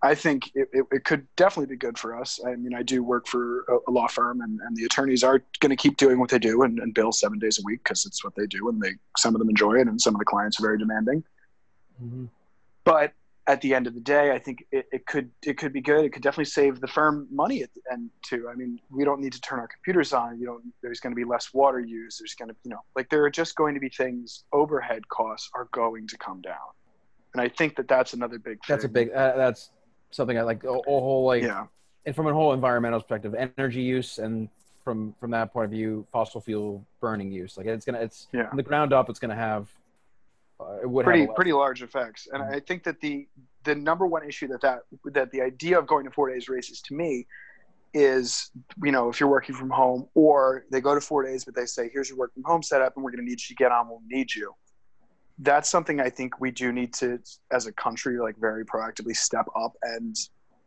I 0.00 0.14
think 0.14 0.50
it, 0.54 0.68
it, 0.72 0.86
it 0.92 1.04
could 1.04 1.26
definitely 1.34 1.74
be 1.74 1.78
good 1.78 1.98
for 1.98 2.16
us. 2.18 2.38
I 2.46 2.54
mean, 2.54 2.72
I 2.72 2.82
do 2.82 3.02
work 3.02 3.26
for 3.26 3.62
a, 3.62 3.78
a 3.88 3.90
law 3.90 4.06
firm, 4.06 4.40
and, 4.42 4.60
and 4.60 4.76
the 4.76 4.84
attorneys 4.84 5.24
are 5.24 5.42
going 5.58 5.70
to 5.70 5.76
keep 5.76 5.96
doing 5.96 6.20
what 6.20 6.30
they 6.30 6.38
do 6.38 6.62
and, 6.62 6.78
and 6.78 6.94
bill 6.94 7.10
seven 7.10 7.38
days 7.38 7.58
a 7.58 7.62
week 7.64 7.82
because 7.82 8.06
it's 8.06 8.22
what 8.22 8.34
they 8.36 8.46
do, 8.46 8.68
and 8.68 8.80
they 8.80 8.92
some 9.16 9.34
of 9.34 9.40
them 9.40 9.48
enjoy 9.48 9.74
it, 9.74 9.88
and 9.88 10.00
some 10.00 10.14
of 10.14 10.20
the 10.20 10.24
clients 10.24 10.60
are 10.60 10.62
very 10.62 10.78
demanding. 10.78 11.24
Mhm. 12.00 12.28
But 12.84 13.12
at 13.48 13.60
the 13.62 13.74
end 13.74 13.86
of 13.86 13.94
the 13.94 14.00
day, 14.00 14.30
I 14.30 14.38
think 14.38 14.64
it, 14.70 14.86
it 14.92 15.06
could 15.06 15.30
it 15.42 15.58
could 15.58 15.72
be 15.72 15.80
good. 15.80 16.04
It 16.04 16.10
could 16.10 16.22
definitely 16.22 16.44
save 16.44 16.80
the 16.80 16.86
firm 16.86 17.26
money 17.30 17.62
at 17.62 17.70
the 17.74 17.80
end 17.90 18.10
too. 18.22 18.48
I 18.48 18.54
mean, 18.54 18.78
we 18.90 19.04
don't 19.04 19.20
need 19.20 19.32
to 19.32 19.40
turn 19.40 19.58
our 19.58 19.66
computers 19.66 20.12
on. 20.12 20.38
You 20.38 20.46
know, 20.46 20.60
there's 20.80 21.00
going 21.00 21.12
to 21.12 21.16
be 21.16 21.24
less 21.24 21.52
water 21.52 21.80
used. 21.80 22.20
There's 22.20 22.34
going 22.34 22.50
to 22.50 22.56
you 22.62 22.70
know 22.70 22.84
like 22.94 23.10
there 23.10 23.24
are 23.24 23.30
just 23.30 23.56
going 23.56 23.74
to 23.74 23.80
be 23.80 23.88
things. 23.88 24.44
Overhead 24.52 25.08
costs 25.08 25.50
are 25.54 25.68
going 25.72 26.06
to 26.06 26.18
come 26.18 26.40
down, 26.40 26.68
and 27.34 27.40
I 27.40 27.48
think 27.48 27.74
that 27.76 27.88
that's 27.88 28.12
another 28.12 28.38
big. 28.38 28.58
That's 28.68 28.84
a 28.84 28.88
big. 28.88 29.10
Uh, 29.10 29.36
that's 29.36 29.70
something 30.10 30.36
like. 30.38 30.64
A, 30.64 30.68
a 30.68 30.82
whole 30.82 31.26
like, 31.26 31.42
yeah. 31.42 31.66
and 32.06 32.14
from 32.14 32.26
a 32.26 32.32
whole 32.32 32.52
environmental 32.52 33.00
perspective, 33.00 33.34
energy 33.34 33.82
use, 33.82 34.18
and 34.18 34.48
from 34.84 35.14
from 35.20 35.30
that 35.32 35.52
point 35.52 35.66
of 35.66 35.70
view, 35.70 36.06
fossil 36.12 36.40
fuel 36.40 36.84
burning 37.00 37.30
use. 37.30 37.56
Like 37.56 37.66
it's 37.66 37.84
gonna, 37.84 38.00
it's 38.00 38.28
Yeah. 38.32 38.48
from 38.48 38.56
the 38.56 38.62
ground 38.62 38.92
up. 38.92 39.08
It's 39.10 39.18
gonna 39.18 39.34
have. 39.34 39.68
Uh, 40.60 40.78
it 40.82 40.90
would 40.90 41.04
pretty 41.04 41.26
have 41.26 41.36
pretty 41.36 41.52
large 41.52 41.82
effects 41.82 42.26
and 42.32 42.42
i 42.42 42.58
think 42.58 42.82
that 42.82 43.00
the 43.00 43.28
the 43.62 43.72
number 43.72 44.08
one 44.08 44.26
issue 44.26 44.48
that 44.48 44.60
that 44.60 44.80
that 45.04 45.30
the 45.30 45.40
idea 45.40 45.78
of 45.78 45.86
going 45.86 46.04
to 46.04 46.10
four 46.10 46.28
days 46.28 46.48
races 46.48 46.80
to 46.80 46.94
me 46.94 47.24
is 47.94 48.50
you 48.82 48.90
know 48.90 49.08
if 49.08 49.20
you're 49.20 49.28
working 49.28 49.54
from 49.54 49.70
home 49.70 50.08
or 50.14 50.64
they 50.72 50.80
go 50.80 50.96
to 50.96 51.00
four 51.00 51.22
days 51.22 51.44
but 51.44 51.54
they 51.54 51.64
say 51.64 51.88
here's 51.92 52.08
your 52.08 52.18
work 52.18 52.34
from 52.34 52.42
home 52.42 52.60
setup 52.60 52.92
and 52.96 53.04
we're 53.04 53.10
going 53.12 53.24
to 53.24 53.24
need 53.24 53.40
you 53.40 53.46
to 53.46 53.54
get 53.54 53.70
on 53.70 53.88
we'll 53.88 54.02
need 54.08 54.34
you 54.34 54.52
that's 55.40 55.70
something 55.70 56.00
i 56.00 56.10
think 56.10 56.40
we 56.40 56.50
do 56.50 56.72
need 56.72 56.92
to 56.92 57.18
as 57.52 57.66
a 57.66 57.72
country 57.72 58.18
like 58.18 58.36
very 58.38 58.64
proactively 58.64 59.14
step 59.14 59.46
up 59.56 59.72
and 59.82 60.16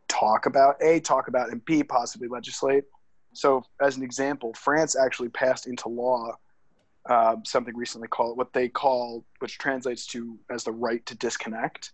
talk 0.08 0.46
about 0.46 0.76
a 0.82 1.00
talk 1.00 1.28
about 1.28 1.50
and 1.50 1.64
b 1.64 1.82
possibly 1.82 2.28
legislate 2.28 2.84
so 3.32 3.62
as 3.80 3.96
an 3.96 4.02
example 4.02 4.52
france 4.54 4.96
actually 4.96 5.28
passed 5.28 5.66
into 5.66 5.88
law 5.88 6.32
um, 7.10 7.42
something 7.44 7.76
recently 7.76 8.08
called 8.08 8.38
what 8.38 8.52
they 8.52 8.68
call, 8.68 9.24
which 9.40 9.58
translates 9.58 10.06
to 10.08 10.38
as 10.50 10.64
the 10.64 10.72
right 10.72 11.04
to 11.06 11.16
disconnect, 11.16 11.92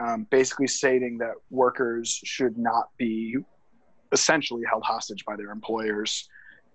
um, 0.00 0.26
basically 0.30 0.66
stating 0.66 1.18
that 1.18 1.34
workers 1.50 2.20
should 2.24 2.56
not 2.56 2.88
be 2.96 3.36
essentially 4.12 4.62
held 4.68 4.84
hostage 4.84 5.24
by 5.26 5.36
their 5.36 5.50
employers. 5.50 6.28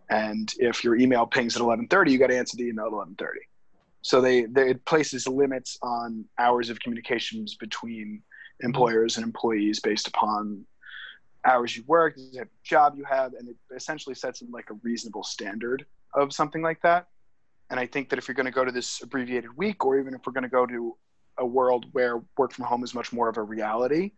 And 0.10 0.54
if 0.60 0.84
your 0.84 0.96
email 0.96 1.26
pings 1.26 1.56
at 1.56 1.62
11:30, 1.64 2.12
you 2.12 2.20
got 2.20 2.28
to 2.28 2.38
answer 2.38 2.58
the 2.58 2.68
email 2.68 2.86
at 2.86 2.92
11:30. 2.92 3.40
So 4.04 4.22
they, 4.22 4.44
they 4.46 4.72
it 4.72 4.86
places 4.86 5.28
limits 5.28 5.78
on 5.82 6.26
hours 6.38 6.70
of 6.70 6.80
communications 6.80 7.56
between 7.56 8.22
employers 8.60 9.18
and 9.18 9.26
employees 9.26 9.80
based 9.80 10.08
upon 10.08 10.66
hours 11.46 11.76
you 11.76 11.84
work, 11.88 12.16
the 12.16 12.38
type 12.38 12.48
of 12.48 12.64
job 12.64 12.96
you 12.98 13.06
have, 13.06 13.34
and 13.34 13.50
it 13.50 13.56
essentially 13.76 14.14
sets 14.14 14.42
in 14.42 14.52
like 14.52 14.70
a 14.70 14.76
reasonable 14.84 15.24
standard 15.24 15.86
of 16.14 16.34
something 16.34 16.62
like 16.62 16.82
that. 16.82 17.08
And 17.70 17.80
I 17.80 17.88
think 17.88 18.10
that 18.10 18.20
if 18.20 18.28
you're 18.28 18.36
going 18.36 18.46
to 18.46 18.52
go 18.52 18.66
to 18.66 18.72
this 18.72 19.02
abbreviated 19.02 19.56
week, 19.56 19.86
or 19.86 19.98
even 19.98 20.14
if 20.14 20.22
we're 20.28 20.34
going 20.34 20.44
to 20.44 20.50
go 20.50 20.66
to 20.66 20.98
a 21.38 21.46
world 21.46 21.86
where 21.94 22.22
work 22.38 22.54
from 22.54 22.66
home 22.66 22.84
is 22.84 22.94
much 22.94 23.12
more 23.14 23.30
of 23.30 23.38
a 23.38 23.42
reality, 23.42 24.12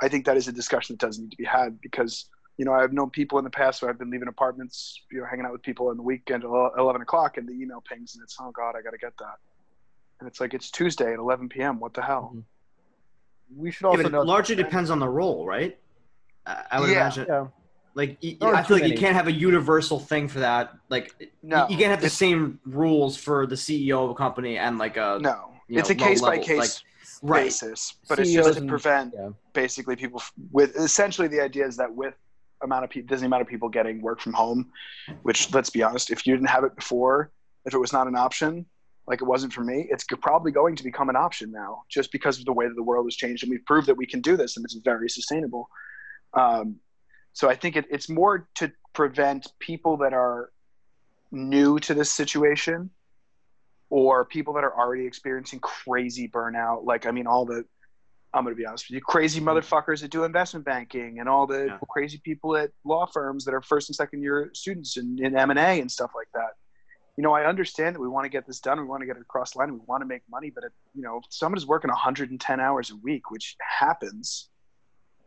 I 0.00 0.08
think 0.08 0.24
that 0.26 0.36
is 0.36 0.48
a 0.48 0.52
discussion 0.52 0.94
that 0.94 1.04
does 1.06 1.18
need 1.18 1.32
to 1.32 1.36
be 1.36 1.44
had 1.44 1.80
because, 1.80 2.30
you 2.58 2.64
know, 2.64 2.72
I've 2.72 2.92
known 2.92 3.10
people 3.10 3.38
in 3.38 3.44
the 3.44 3.50
past 3.50 3.80
who 3.80 3.88
I've 3.88 3.98
been 3.98 4.10
leaving 4.10 4.28
apartments, 4.28 5.00
you 5.10 5.20
know, 5.20 5.26
hanging 5.26 5.46
out 5.46 5.52
with 5.52 5.62
people 5.62 5.88
on 5.88 5.96
the 5.96 6.02
weekend 6.02 6.44
at 6.44 6.50
11 6.78 7.00
o'clock 7.02 7.38
and 7.38 7.48
the 7.48 7.52
email 7.52 7.80
pings 7.80 8.14
and 8.14 8.22
it's, 8.22 8.36
oh 8.40 8.50
God, 8.50 8.74
I 8.76 8.82
got 8.82 8.90
to 8.90 8.98
get 8.98 9.16
that. 9.18 9.36
And 10.20 10.28
it's 10.28 10.40
like, 10.40 10.54
it's 10.54 10.70
Tuesday 10.70 11.12
at 11.12 11.18
11 11.18 11.48
p.m. 11.48 11.80
What 11.80 11.94
the 11.94 12.02
hell? 12.02 12.32
Mm-hmm. 12.34 13.60
We 13.60 13.70
should 13.70 13.84
Yeah, 13.84 13.88
also 13.90 14.02
but 14.02 14.08
it 14.08 14.12
know 14.12 14.22
largely 14.22 14.54
depends 14.54 14.90
on 14.90 14.98
the 14.98 15.08
role, 15.08 15.46
right? 15.46 15.78
I, 16.46 16.64
I 16.72 16.80
would 16.80 16.90
Yeah. 16.90 16.96
imagine. 16.96 17.26
Yeah. 17.28 17.46
Like, 17.94 18.18
y- 18.22 18.36
I 18.40 18.62
feel 18.62 18.78
too 18.78 18.82
like 18.84 18.90
you 18.92 18.98
can't 18.98 19.14
have 19.14 19.26
a 19.26 19.32
universal 19.32 19.98
thing 20.00 20.28
for 20.28 20.40
that. 20.40 20.72
Like, 20.88 21.14
y- 21.20 21.26
No, 21.42 21.66
you 21.68 21.76
can't 21.76 21.90
have 21.90 22.00
the 22.00 22.06
it's- 22.06 22.12
same 22.14 22.60
rules 22.64 23.16
for 23.16 23.46
the 23.46 23.56
CEO 23.56 24.04
of 24.04 24.10
a 24.10 24.14
company 24.14 24.56
and 24.58 24.78
like 24.78 24.96
a 24.96 25.18
No, 25.20 25.52
you 25.68 25.78
it's 25.78 25.88
know, 25.90 25.94
a 25.94 25.96
case 25.96 26.20
by 26.20 26.36
low-level, 26.36 26.44
case 26.44 26.84
right. 27.22 27.44
basis, 27.44 27.94
but 28.08 28.18
it's 28.18 28.32
just 28.32 28.52
to 28.54 28.60
and- 28.60 28.68
prevent 28.68 29.14
yeah. 29.14 29.30
basically 29.52 29.96
people 29.96 30.20
f- 30.20 30.32
with 30.52 30.74
essentially 30.76 31.28
the 31.28 31.40
idea 31.40 31.66
is 31.66 31.76
that 31.76 31.92
with 31.94 32.14
amount 32.62 32.84
of 32.84 32.90
people, 32.90 33.16
the 33.16 33.26
amount 33.26 33.42
of 33.42 33.48
people 33.48 33.68
getting 33.68 34.00
work 34.00 34.20
from 34.20 34.32
home, 34.32 34.70
which 35.22 35.52
let's 35.52 35.70
be 35.70 35.82
honest, 35.82 36.10
if 36.10 36.26
you 36.26 36.34
didn't 36.34 36.48
have 36.48 36.64
it 36.64 36.74
before, 36.76 37.30
if 37.64 37.74
it 37.74 37.78
was 37.78 37.92
not 37.92 38.06
an 38.06 38.16
option, 38.16 38.66
like 39.06 39.20
it 39.20 39.24
wasn't 39.24 39.52
for 39.52 39.64
me, 39.64 39.88
it's 39.90 40.04
probably 40.20 40.52
going 40.52 40.76
to 40.76 40.84
become 40.84 41.08
an 41.08 41.16
option 41.16 41.50
now, 41.50 41.82
just 41.88 42.12
because 42.12 42.38
of 42.38 42.44
the 42.44 42.52
way 42.52 42.66
that 42.68 42.74
the 42.74 42.82
world 42.82 43.06
has 43.06 43.16
changed, 43.16 43.42
and 43.42 43.50
we've 43.50 43.64
proved 43.66 43.88
that 43.88 43.96
we 43.96 44.06
can 44.06 44.20
do 44.20 44.36
this, 44.36 44.56
and 44.56 44.64
it's 44.64 44.74
very 44.74 45.08
sustainable. 45.08 45.68
Um, 46.34 46.76
so 47.32 47.48
I 47.48 47.56
think 47.56 47.76
it, 47.76 47.86
it's 47.90 48.08
more 48.08 48.48
to 48.56 48.70
prevent 48.92 49.46
people 49.58 49.96
that 49.98 50.12
are 50.12 50.50
new 51.30 51.78
to 51.80 51.94
this 51.94 52.12
situation 52.12 52.90
or 53.90 54.24
people 54.24 54.54
that 54.54 54.64
are 54.64 54.76
already 54.78 55.06
experiencing 55.06 55.60
crazy 55.60 56.28
burnout. 56.28 56.84
Like, 56.84 57.06
I 57.06 57.10
mean, 57.10 57.26
all 57.26 57.44
the, 57.44 57.64
I'm 58.34 58.44
going 58.44 58.54
to 58.54 58.58
be 58.58 58.64
honest 58.66 58.86
with 58.88 58.94
you, 58.94 59.00
crazy 59.02 59.40
motherfuckers 59.40 60.00
that 60.00 60.10
do 60.10 60.24
investment 60.24 60.64
banking 60.64 61.20
and 61.20 61.28
all 61.28 61.46
the 61.46 61.66
Yeah. 61.66 61.78
crazy 61.90 62.18
people 62.24 62.56
at 62.56 62.70
law 62.84 63.04
firms 63.06 63.44
that 63.44 63.52
are 63.54 63.60
first 63.60 63.90
and 63.90 63.96
second 63.96 64.22
year 64.22 64.50
students 64.54 64.96
in, 64.96 65.22
in 65.22 65.36
M&A 65.36 65.80
and 65.80 65.90
stuff 65.90 66.12
like 66.14 66.28
that. 66.34 66.50
You 67.18 67.22
know, 67.22 67.34
I 67.34 67.44
understand 67.44 67.94
that 67.94 68.00
we 68.00 68.08
want 68.08 68.24
to 68.24 68.30
get 68.30 68.46
this 68.46 68.58
done. 68.60 68.80
We 68.80 68.86
want 68.86 69.02
to 69.02 69.06
get 69.06 69.16
it 69.16 69.20
across 69.22 69.52
the 69.52 69.58
line. 69.58 69.72
We 69.74 69.80
want 69.86 70.00
to 70.00 70.06
make 70.06 70.22
money. 70.30 70.50
But, 70.50 70.64
it, 70.64 70.72
you 70.94 71.02
know, 71.02 71.18
if 71.18 71.24
someone 71.28 71.58
is 71.58 71.66
working 71.66 71.90
110 71.90 72.58
hours 72.58 72.90
a 72.90 72.96
week, 72.96 73.30
which 73.30 73.54
happens, 73.60 74.48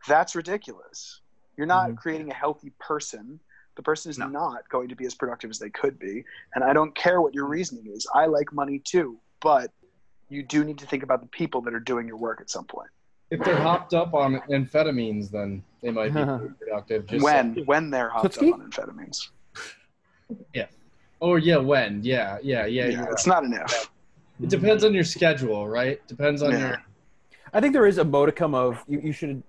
that's 0.08 0.34
ridiculous. 0.34 1.20
You're 1.56 1.68
not 1.68 1.90
Mhm. 1.90 1.96
creating 1.96 2.30
a 2.32 2.34
healthy 2.34 2.72
person. 2.80 3.38
The 3.76 3.82
person 3.84 4.10
is 4.10 4.18
No. 4.18 4.26
not 4.26 4.68
going 4.68 4.88
to 4.88 4.96
be 4.96 5.06
as 5.06 5.14
productive 5.14 5.50
as 5.50 5.60
they 5.60 5.70
could 5.70 5.96
be. 5.98 6.24
And 6.56 6.64
I 6.64 6.72
don't 6.72 6.94
care 6.96 7.20
what 7.22 7.34
your 7.34 7.46
reasoning 7.46 7.86
is. 7.94 8.04
I 8.12 8.26
like 8.26 8.52
money 8.52 8.80
too, 8.80 9.20
but 9.40 9.70
you 10.28 10.42
do 10.42 10.64
need 10.64 10.78
to 10.78 10.86
think 10.86 11.02
about 11.02 11.20
the 11.20 11.28
people 11.28 11.60
that 11.62 11.74
are 11.74 11.80
doing 11.80 12.06
your 12.06 12.16
work 12.16 12.40
at 12.40 12.50
some 12.50 12.64
point. 12.64 12.90
If 13.30 13.40
they're 13.44 13.56
hopped 13.58 13.92
up 13.94 14.14
on 14.14 14.36
amphetamines, 14.50 15.30
then 15.30 15.62
they 15.82 15.90
might 15.90 16.14
be 16.14 16.20
productive. 16.60 17.06
Just 17.06 17.24
when 17.24 17.54
when 17.66 17.90
they're 17.90 18.08
hopped 18.08 18.34
Tootsie? 18.34 18.52
up 18.52 18.60
on 18.60 18.70
amphetamines. 18.70 19.28
Yeah. 20.54 20.66
Oh 21.20 21.36
yeah, 21.36 21.56
when? 21.56 22.02
Yeah, 22.04 22.38
yeah, 22.42 22.66
yeah. 22.66 22.86
Yeah, 22.86 23.06
it's 23.10 23.26
right. 23.26 23.34
not 23.42 23.44
an 23.44 23.54
if. 23.64 23.90
It 24.42 24.50
depends 24.50 24.84
on 24.84 24.92
your 24.94 25.04
schedule, 25.04 25.66
right? 25.66 26.06
Depends 26.06 26.42
on 26.42 26.52
Yeah. 26.52 26.58
your. 26.58 26.82
I 27.52 27.60
think 27.60 27.72
there 27.72 27.86
is 27.86 27.98
a 27.98 28.04
modicum 28.04 28.54
of 28.54 28.82
you, 28.86 29.00
you 29.00 29.12
should 29.12 29.42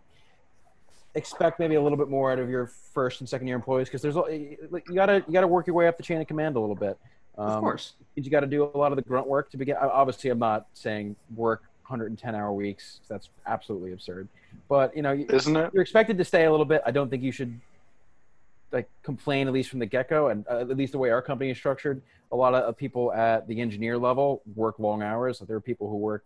expect 1.16 1.60
maybe 1.60 1.76
a 1.76 1.82
little 1.82 1.98
bit 1.98 2.10
more 2.10 2.32
out 2.32 2.40
of 2.40 2.50
your 2.50 2.68
first 2.68 3.22
and 3.22 3.28
second 3.30 3.48
year 3.48 3.56
employees 3.56 3.88
because 3.90 4.02
there's 4.02 4.16
a- 4.16 4.32
you 4.32 4.96
gotta 4.96 5.24
you 5.28 5.34
gotta 5.34 5.48
work 5.48 5.68
your 5.68 5.76
way 5.76 5.88
up 5.88 5.98
the 5.98 6.04
chain 6.04 6.22
of 6.22 6.28
command 6.28 6.56
a 6.56 6.60
little 6.60 6.76
bit. 6.76 6.98
Um, 7.38 7.48
Of 7.50 7.62
course. 7.62 7.94
you 8.16 8.30
got 8.30 8.40
to 8.42 8.48
do 8.48 8.64
a 8.74 8.78
lot 8.78 8.92
of 8.92 8.96
the 8.96 9.02
grunt 9.02 9.28
work 9.28 9.50
to 9.52 9.58
begin. 9.58 9.76
Obviously, 9.78 10.30
I'm 10.30 10.40
not 10.40 10.68
saying 10.74 11.16
work 11.36 11.64
110 11.88 12.34
hour 12.36 12.52
weeks. 12.52 13.00
That's 13.08 13.30
absolutely 13.46 13.92
absurd. 13.94 14.28
But 14.68 14.96
you 14.96 15.02
know, 15.04 15.12
you- 15.12 15.28
Isn't 15.30 15.56
it? 15.56 15.72
you're 15.74 15.84
expected 15.84 16.18
to 16.18 16.26
stay 16.26 16.46
a 16.46 16.52
little 16.52 16.66
bit. 16.66 16.82
I 16.86 16.92
don't 16.92 17.10
think 17.10 17.24
you 17.24 17.32
should 17.32 17.60
like 18.72 18.90
complain 19.04 19.48
at 19.48 19.54
least 19.54 19.70
from 19.70 19.80
the 19.80 19.86
get 19.86 20.10
go, 20.10 20.28
and 20.30 20.46
uh, 20.50 20.58
at 20.60 20.76
least 20.76 20.92
the 20.92 20.98
way 20.98 21.10
our 21.12 21.22
company 21.22 21.52
is 21.52 21.58
structured. 21.58 22.02
A 22.32 22.36
lot 22.36 22.54
of 22.54 22.76
people 22.76 23.14
at 23.14 23.48
the 23.48 23.62
engineer 23.62 23.98
level 23.98 24.42
work 24.56 24.80
long 24.80 25.02
hours. 25.02 25.40
There 25.40 25.56
are 25.56 25.62
people 25.62 25.90
who 25.90 25.96
work, 25.96 26.26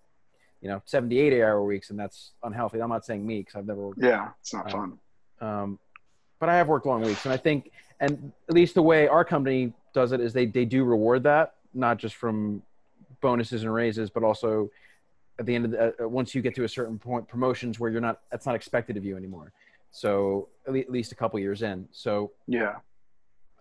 you 0.62 0.68
know, 0.70 0.82
78 0.86 1.40
hour 1.44 1.62
weeks, 1.64 1.92
and 1.92 2.00
that's 2.00 2.32
unhealthy. 2.42 2.82
I'm 2.82 2.90
not 2.90 3.06
saying 3.06 3.28
me 3.28 3.40
because 3.40 3.56
I've 3.56 3.68
never 3.68 3.88
worked 3.88 4.00
Yeah, 4.02 4.30
it's 4.40 4.54
not 4.54 4.68
Uh, 4.68 4.70
fun. 4.70 5.00
um, 5.42 5.80
but 6.40 6.50
I 6.50 6.56
have 6.58 6.68
worked 6.68 6.88
long 6.88 7.02
weeks, 7.02 7.24
and 7.26 7.34
I 7.34 7.38
think, 7.38 7.72
and 8.02 8.34
at 8.50 8.56
least 8.56 8.74
the 8.74 8.82
way 8.82 9.08
our 9.08 9.24
company 9.24 9.72
does 9.94 10.12
it 10.12 10.20
is 10.20 10.34
they 10.34 10.48
they 10.48 10.66
do 10.66 10.84
reward 10.84 11.24
that, 11.24 11.54
not 11.74 11.98
just 11.98 12.16
from 12.16 12.62
bonuses 13.22 13.64
and 13.64 13.74
raises, 13.74 14.10
but 14.10 14.24
also 14.24 14.70
at 15.40 15.46
the 15.46 15.56
end 15.56 15.66
of 15.66 15.72
the, 15.72 16.04
uh, 16.04 16.08
once 16.08 16.36
you 16.36 16.42
get 16.42 16.56
to 16.56 16.64
a 16.66 16.70
certain 16.70 17.00
point, 17.00 17.28
promotions 17.28 17.80
where 17.80 17.90
you're 17.90 18.02
not 18.02 18.20
that's 18.32 18.46
not 18.46 18.56
expected 18.56 18.98
of 18.98 19.06
you 19.06 19.16
anymore. 19.16 19.54
So 19.92 20.50
at, 20.68 20.74
le- 20.74 20.80
at 20.80 20.92
least 20.92 21.12
a 21.12 21.16
couple 21.16 21.40
years 21.40 21.62
in. 21.62 21.88
So 21.92 22.32
Yeah. 22.48 22.76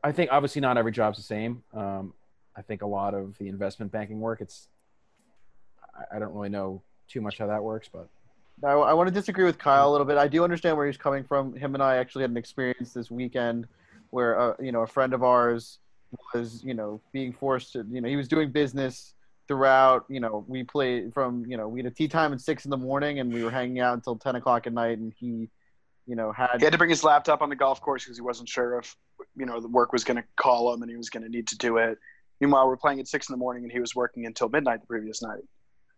I 0.03 0.13
think 0.13 0.33
obviously 0.33 0.63
not 0.63 0.79
every 0.79 0.93
job's 0.93 1.19
the 1.19 1.23
same. 1.25 1.63
Um, 1.75 2.15
I 2.57 2.63
think 2.63 2.81
a 2.81 2.87
lot 2.87 3.13
of 3.13 3.37
the 3.39 3.49
investment 3.49 3.93
banking 3.93 4.21
work, 4.21 4.41
it's 4.41 4.69
I, 5.95 6.17
I 6.17 6.19
don't 6.19 6.33
really 6.33 6.49
know 6.49 6.83
too 7.09 7.21
much 7.21 7.37
how 7.37 7.47
that 7.49 7.63
works, 7.63 7.89
but 7.93 8.09
I, 8.65 8.73
I 8.73 8.95
want 8.95 9.09
to 9.09 9.15
disagree 9.15 9.45
with 9.45 9.59
Kyle 9.59 9.91
a 9.91 9.93
little 9.93 10.07
bit. 10.07 10.17
I 10.17 10.29
do 10.29 10.43
understand 10.45 10.77
where 10.79 10.87
he's 10.87 10.97
coming 10.97 11.25
from. 11.25 11.55
Him 11.55 11.75
and 11.75 11.83
I 11.83 11.97
actually 11.97 12.23
had 12.23 12.31
an 12.31 12.37
experience 12.39 12.95
this 12.95 13.11
weekend 13.11 13.67
where, 14.11 14.39
uh, 14.39 14.55
you 14.61 14.73
know, 14.73 14.83
a 14.83 14.87
friend 14.87 15.15
of 15.15 15.23
ours 15.23 15.79
was, 16.35 16.63
you 16.65 16.75
know, 16.75 17.01
being 17.13 17.33
forced 17.33 17.73
to, 17.73 17.85
you 17.91 18.01
know, 18.01 18.09
he 18.09 18.17
was 18.17 18.29
doing 18.29 18.51
business 18.51 19.15
throughout. 19.49 20.05
You 20.09 20.21
know, 20.21 20.45
we 20.49 20.65
played 20.65 21.15
from, 21.15 21.45
you 21.47 21.57
know, 21.57 21.69
we 21.69 21.81
had 21.81 21.87
a 21.87 21.95
tee 21.95 22.09
time 22.09 22.33
at 22.33 22.41
six 22.41 22.65
in 22.65 22.71
the 22.71 22.77
morning 22.77 23.21
and 23.21 23.33
we 23.33 23.43
were 23.45 23.51
hanging 23.51 23.81
out 23.81 23.95
until 23.95 24.17
ten 24.17 24.37
o'clock 24.37 24.67
at 24.67 24.73
night, 24.73 24.99
and 24.99 25.13
he, 25.17 25.49
you 26.07 26.17
know, 26.17 26.33
had 26.33 26.59
He 26.59 26.65
had 26.65 26.73
to 26.73 26.79
bring 26.79 26.91
his 26.91 27.05
laptop 27.05 27.43
on 27.43 27.49
the 27.49 27.57
golf 27.57 27.81
course 27.81 28.05
because 28.05 28.17
he 28.17 28.23
wasn't 28.23 28.49
sure 28.49 28.79
if 28.79 28.97
you 29.37 29.47
know 29.47 29.61
the 29.61 29.69
work 29.69 29.93
was 29.93 30.03
going 30.05 30.17
to 30.17 30.25
call 30.37 30.73
him 30.75 30.83
and 30.83 30.91
he 30.91 30.97
was 30.97 31.11
going 31.11 31.23
to 31.23 31.29
need 31.29 31.47
to 31.49 31.59
do 31.59 31.77
it. 31.77 31.99
Meanwhile, 32.41 32.67
we're 32.69 32.77
playing 32.77 33.01
at 33.01 33.07
six 33.07 33.29
in 33.29 33.35
the 33.35 33.39
morning 33.39 33.65
and 33.65 33.73
he 33.73 33.81
was 33.81 33.95
working 33.95 34.27
until 34.27 34.49
midnight 34.49 34.81
the 34.81 34.87
previous 34.87 35.23
night. 35.23 35.43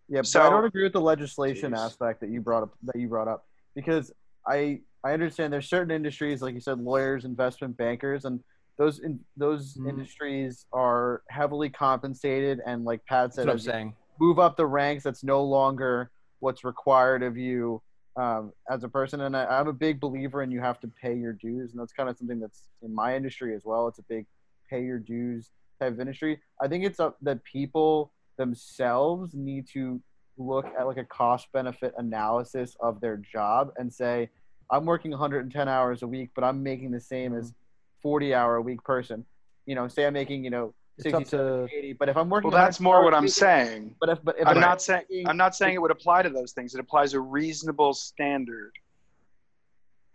Yeah, 0.08 0.18
but 0.18 0.26
So- 0.26 0.42
I 0.42 0.50
don't 0.50 0.64
agree 0.64 0.82
with 0.82 0.92
the 0.92 1.00
legislation 1.00 1.72
Jeez. 1.72 1.78
aspect 1.78 2.20
that 2.20 2.30
you 2.30 2.40
brought 2.40 2.64
up. 2.64 2.74
That 2.82 2.96
you 2.96 3.08
brought 3.08 3.28
up 3.28 3.46
because 3.74 4.12
I 4.46 4.80
I 5.04 5.12
understand 5.12 5.52
there's 5.52 5.68
certain 5.68 5.90
industries 5.90 6.42
like 6.42 6.54
you 6.54 6.60
said, 6.60 6.78
lawyers, 6.80 7.24
investment 7.24 7.76
bankers, 7.76 8.24
and 8.24 8.40
those 8.78 9.00
in, 9.00 9.20
those 9.36 9.76
Mhm. 9.76 9.88
industries 9.88 10.66
are 10.72 11.22
heavily 11.28 11.68
compensated 11.70 12.60
and 12.64 12.84
like 12.84 13.04
Pat 13.06 13.34
said, 13.34 13.48
I'm 13.48 13.58
saying. 13.58 13.94
move 14.18 14.38
up 14.38 14.56
the 14.56 14.66
ranks, 14.66 15.04
that's 15.04 15.24
no 15.24 15.42
longer 15.42 16.10
what's 16.40 16.64
required 16.64 17.22
of 17.22 17.36
you. 17.36 17.82
um, 18.14 18.52
as 18.68 18.84
a 18.84 18.88
person, 18.90 19.22
and 19.22 19.34
I, 19.34 19.46
I'm 19.46 19.68
a 19.68 19.72
big 19.72 19.98
believer 19.98 20.42
in 20.42 20.50
you 20.50 20.60
have 20.60 20.78
to 20.80 20.88
pay 21.00 21.14
your 21.16 21.32
dues, 21.32 21.72
and 21.72 21.80
that's 21.80 21.94
kind 21.94 22.10
of 22.10 22.18
something 22.18 22.38
that's 22.38 22.68
in 22.82 22.94
my 22.94 23.16
industry 23.16 23.54
as 23.54 23.64
well. 23.64 23.88
It's 23.88 24.00
a 24.00 24.02
big 24.06 24.26
pay 24.68 24.84
your 24.84 24.98
dues 24.98 25.50
type 25.80 25.94
of 25.94 25.98
industry. 26.00 26.38
I 26.60 26.68
think 26.68 26.84
it's 26.84 27.00
up 27.00 27.16
that 27.22 27.42
people 27.42 28.12
themselves 28.36 29.32
need 29.34 29.66
to 29.68 30.02
look 30.36 30.66
at 30.78 30.86
like 30.86 30.98
a 30.98 31.06
cost 31.06 31.50
benefit 31.54 31.94
analysis 31.96 32.76
of 32.80 33.00
their 33.00 33.16
job 33.16 33.72
and 33.78 33.90
say, 33.90 34.28
I'm 34.72 34.86
working 34.86 35.10
110 35.10 35.68
hours 35.68 36.02
a 36.02 36.06
week, 36.06 36.30
but 36.34 36.42
I'm 36.42 36.62
making 36.62 36.90
the 36.90 37.00
same 37.00 37.34
as 37.34 37.50
mm-hmm. 37.50 38.00
40 38.00 38.34
hour 38.34 38.56
a 38.56 38.62
week 38.62 38.82
person. 38.82 39.24
You 39.66 39.76
know, 39.76 39.86
say 39.86 40.06
I'm 40.06 40.14
making 40.14 40.42
you 40.42 40.50
know 40.50 40.74
60, 40.98 41.24
to 41.36 41.68
80, 41.72 41.92
but 41.94 42.08
if 42.08 42.16
I'm 42.16 42.28
working, 42.28 42.50
Well, 42.50 42.58
that's 42.58 42.80
more 42.80 43.04
what 43.04 43.14
I'm 43.14 43.24
week- 43.24 43.32
saying. 43.32 43.94
But 44.00 44.08
if 44.08 44.24
but 44.24 44.36
if 44.38 44.46
I'm 44.48 44.56
I'm 44.56 44.60
not 44.60 44.82
saying 44.82 45.04
I'm 45.26 45.36
not 45.36 45.54
saying 45.54 45.74
it 45.74 45.80
would 45.80 45.90
apply 45.90 46.22
to 46.22 46.30
those 46.30 46.52
things. 46.52 46.74
It 46.74 46.80
applies 46.80 47.14
a 47.14 47.20
reasonable 47.20 47.92
standard. 47.94 48.72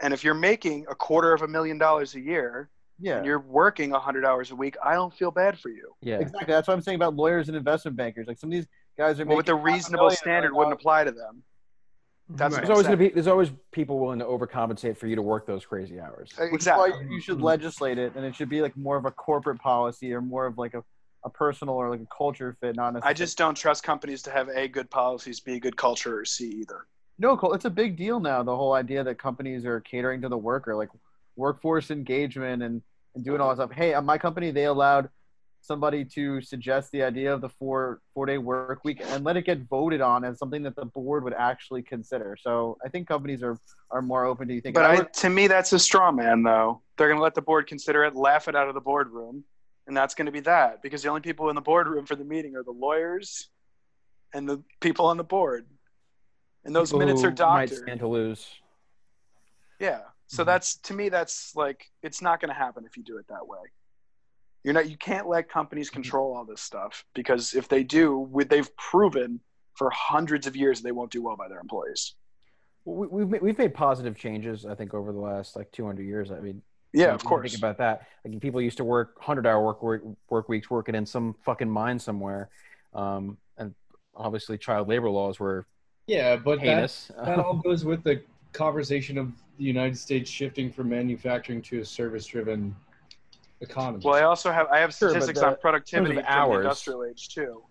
And 0.02 0.14
if 0.14 0.24
you're 0.24 0.34
making 0.34 0.86
a 0.90 0.96
quarter 0.96 1.34
of 1.34 1.42
a 1.42 1.48
million 1.48 1.78
dollars 1.78 2.14
a 2.16 2.20
year 2.20 2.70
yeah. 3.00 3.18
and 3.18 3.26
you're 3.26 3.40
working 3.40 3.90
100 3.90 4.26
hours 4.26 4.52
a 4.52 4.56
week, 4.56 4.76
I 4.84 4.94
don't 4.94 5.12
feel 5.14 5.32
bad 5.32 5.58
for 5.58 5.70
you. 5.70 5.94
yeah. 6.02 6.20
Exactly. 6.20 6.46
That's 6.54 6.68
what 6.68 6.76
I'm 6.76 6.82
saying 6.82 6.98
about 6.98 7.16
lawyers 7.16 7.48
and 7.48 7.58
investment 7.58 7.98
bankers. 7.98 8.28
Like 8.28 8.38
some 8.38 8.50
of 8.50 8.54
these 8.54 8.68
guys 8.96 9.20
are 9.20 9.26
Well, 9.26 9.38
with 9.38 9.48
making 9.48 9.58
half 9.58 9.68
a 9.68 9.74
reasonable 9.74 10.06
million 10.06 10.18
standard 10.18 10.54
wouldn't 10.54 10.74
apply 10.74 11.06
to 11.06 11.12
them. 11.12 11.42
That's 12.30 12.54
Right. 12.54 12.62
There's 12.62 12.70
always 12.70 12.88
gonna 12.88 12.98
be 12.98 13.10
there's 13.10 13.28
always 13.28 13.52
people 13.72 14.00
willing 14.00 14.20
to 14.20 14.26
overcompensate 14.26 14.98
for 14.98 15.08
you 15.08 15.16
to 15.16 15.22
work 15.22 15.46
those 15.46 15.66
crazy 15.66 16.00
hours. 16.00 16.32
saying. 16.36 16.52
Which 16.52 16.64
is 16.64 16.68
why 16.68 16.88
Exactly. 16.88 17.14
you 17.14 17.22
should 17.22 17.36
mm-hmm. 17.36 17.44
legislate 17.46 17.98
it, 17.98 18.14
and 18.16 18.26
it 18.26 18.36
should 18.36 18.50
be 18.50 18.62
like 18.62 18.76
more 18.76 18.98
of 18.98 19.06
a 19.06 19.12
corporate 19.12 19.60
policy 19.60 20.14
or 20.14 20.22
more 20.22 20.46
of 20.46 20.58
like 20.58 20.74
a, 20.74 20.84
a 21.24 21.30
personal 21.30 21.76
or 21.76 21.90
like 21.90 22.02
a 22.02 22.08
culture 22.16 22.58
fit, 22.60 22.76
not 22.76 22.94
necessarily. 22.94 23.10
I 23.10 23.14
just 23.14 23.38
don't 23.38 23.56
trust 23.56 23.84
companies 23.84 24.22
to 24.24 24.32
have 24.32 24.50
A, 24.50 24.68
good 24.68 24.90
policies, 24.90 25.40
B, 25.40 25.60
good 25.60 25.78
culture, 25.78 26.20
or 26.20 26.26
C, 26.26 26.48
either. 26.50 26.86
no. 27.18 27.38
Cole, 27.38 27.54
It's 27.54 27.66
a 27.66 27.70
big 27.70 27.96
deal 27.96 28.20
now. 28.20 28.44
The 28.44 28.56
whole 28.56 28.74
idea 28.74 29.04
that 29.04 29.18
companies 29.18 29.66
are 29.66 29.80
catering 29.80 30.22
to 30.22 30.30
the 30.30 30.38
worker, 30.38 30.76
like 30.76 30.90
workforce 31.38 31.92
engagement 31.92 32.62
and 32.64 32.82
and 33.16 33.26
doing 33.26 33.42
all 33.42 33.50
that 33.50 33.56
stuff. 33.56 33.72
Hey, 33.72 33.94
at 33.94 34.04
my 34.04 34.18
company, 34.18 34.52
they 34.52 34.66
allowed 34.66 35.10
somebody 35.68 36.06
to 36.06 36.42
suggest 36.42 36.92
the 36.92 37.04
idea 37.04 37.34
of 37.34 37.42
the 37.42 37.50
four 37.50 38.00
four 38.14 38.26
day 38.26 38.38
work 38.38 38.84
week 38.84 39.02
and 39.04 39.24
let 39.24 39.38
it 39.38 39.46
get 39.46 39.60
voted 39.68 40.02
on 40.02 40.24
as 40.24 40.40
something 40.40 40.64
that 40.64 40.76
the 40.76 40.86
board 40.86 41.24
would 41.26 41.34
actually 41.34 41.84
consider. 41.84 42.38
So 42.40 42.78
I 42.84 42.90
think 42.90 43.08
companies 43.08 43.44
are 43.44 43.58
are 43.92 44.02
more 44.02 44.26
open 44.26 44.48
to 44.48 44.54
you 44.54 44.62
think. 44.62 44.76
But 44.76 44.86
I, 44.86 45.02
to 45.02 45.30
me, 45.30 45.48
that's 45.48 45.74
a 45.74 45.80
straw 45.80 46.12
man, 46.12 46.44
though. 46.44 46.82
They're 46.98 47.08
going 47.08 47.20
to 47.20 47.24
let 47.24 47.36
the 47.36 47.42
board 47.42 47.68
consider 47.68 48.04
it, 48.06 48.16
laugh 48.16 48.48
it 48.48 48.56
out 48.56 48.68
of 48.68 48.74
the 48.74 48.82
boardroom, 48.82 49.44
and 49.86 49.96
that's 49.96 50.16
going 50.16 50.26
to 50.26 50.32
be 50.32 50.40
that. 50.42 50.82
Because 50.82 51.04
the 51.04 51.10
only 51.10 51.22
people 51.22 51.50
in 51.50 51.56
the 51.56 51.62
boardroom 51.62 52.06
for 52.06 52.16
the 52.16 52.24
meeting 52.24 52.56
are 52.56 52.64
the 52.64 52.72
lawyers 52.72 53.50
and 54.34 54.48
the 54.50 54.64
people 54.82 55.06
on 55.06 55.18
the 55.18 55.24
board. 55.24 55.68
And 56.66 56.76
those 56.76 56.90
People 56.90 57.00
minutes 57.00 57.24
are 57.24 57.32
who 57.32 57.54
might 57.54 57.70
stand 57.70 58.00
to 58.00 58.08
lose. 58.08 58.46
Yeah. 59.80 60.02
So 60.28 60.44
Mhm. 60.44 60.48
that's 60.48 60.78
to 60.78 60.94
me, 60.94 61.10
that's 61.10 61.56
like 61.56 61.86
it's 62.02 62.22
not 62.22 62.42
going 62.42 62.50
to 62.50 62.56
happen 62.56 62.84
if 62.86 62.98
you 62.98 63.04
do 63.04 63.18
it 63.18 63.28
that 63.30 63.48
way. 63.48 63.60
You're 64.68 64.74
not. 64.74 64.90
You 64.90 64.98
can't 64.98 65.30
let 65.30 65.48
companies 65.48 65.90
control 65.90 66.36
all 66.36 66.44
this 66.44 66.60
stuff 66.60 67.06
because 67.14 67.54
if 67.54 67.70
they 67.70 67.84
do, 67.84 68.20
we- 68.20 68.44
they've 68.44 68.76
proven 68.76 69.40
for 69.76 69.90
hundreds 69.92 70.46
of 70.46 70.58
years 70.58 70.82
they 70.82 70.92
won't 70.92 71.10
do 71.10 71.22
well 71.22 71.38
by 71.38 71.48
their 71.48 71.62
employees. 71.62 72.16
Well, 72.84 72.98
we, 72.98 73.08
we've 73.08 73.30
made, 73.30 73.42
we've 73.42 73.58
made 73.58 73.74
positive 73.74 74.18
changes, 74.18 74.66
I 74.66 74.76
think, 74.76 74.94
over 74.94 75.14
the 75.14 75.20
last 75.20 75.56
like 75.56 75.72
200 75.72 76.04
years. 76.04 76.32
I 76.32 76.42
mean, 76.42 76.62
Yeah, 76.92 77.14
of 77.14 77.24
course. 77.24 77.50
Think 77.50 77.62
about 77.62 77.78
that. 77.78 78.08
Like 78.26 78.42
people 78.42 78.62
used 78.62 78.76
to 78.76 78.84
work 78.84 79.18
100-hour 79.24 79.64
work, 79.64 79.82
work 79.82 80.04
work 80.30 80.50
weeks, 80.50 80.70
working 80.70 80.96
in 80.96 81.06
some 81.06 81.36
fucking 81.46 81.70
mine 81.70 81.98
somewhere, 81.98 82.50
um, 82.94 83.38
and 83.58 83.74
obviously 84.18 84.58
child 84.58 84.90
labor 84.90 85.10
laws 85.10 85.40
were 85.40 85.66
Yeah, 86.08 86.36
but 86.36 86.60
that, 86.60 86.92
that 87.24 87.40
all 87.40 87.54
goes 87.54 87.86
with 87.86 88.04
the 88.04 88.22
conversation 88.52 89.18
of 89.18 89.32
the 89.58 89.64
United 89.64 89.98
States 89.98 90.30
shifting 90.30 90.74
from 90.74 90.90
manufacturing 90.90 91.62
to 91.62 91.80
a 91.80 91.86
service-driven 91.86 92.76
economy. 93.62 94.02
Well, 94.04 94.16
I 94.16 94.22
also 94.24 94.52
have 94.52 94.68
I 94.68 94.80
have 94.80 94.94
Sure, 94.94 95.10
statistics 95.10 95.40
the- 95.40 95.48
on 95.48 95.58
productivity 95.58 96.18
in 96.18 96.24
from 96.26 96.44
of 96.44 96.50
the 96.50 96.56
industrial 96.58 97.06
age 97.06 97.30
too. 97.30 97.64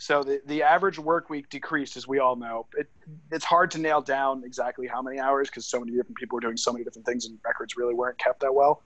So 0.00 0.22
the, 0.22 0.40
the 0.46 0.62
average 0.62 0.96
work 0.96 1.28
week 1.28 1.48
decreased, 1.50 1.96
as 1.96 2.06
we 2.06 2.20
all 2.20 2.36
know. 2.36 2.66
It, 2.76 2.88
it's 3.32 3.44
hard 3.44 3.68
to 3.72 3.78
nail 3.78 4.00
down 4.00 4.44
exactly 4.44 4.86
how 4.86 5.02
many 5.02 5.18
hours 5.18 5.48
because 5.48 5.66
so 5.66 5.80
many 5.80 5.90
different 5.90 6.16
people 6.16 6.36
were 6.36 6.40
doing 6.40 6.56
so 6.56 6.72
many 6.72 6.84
different 6.84 7.04
things, 7.04 7.26
and 7.26 7.36
records 7.44 7.76
really 7.76 7.94
weren't 7.94 8.16
kept 8.18 8.38
that 8.40 8.54
well. 8.54 8.82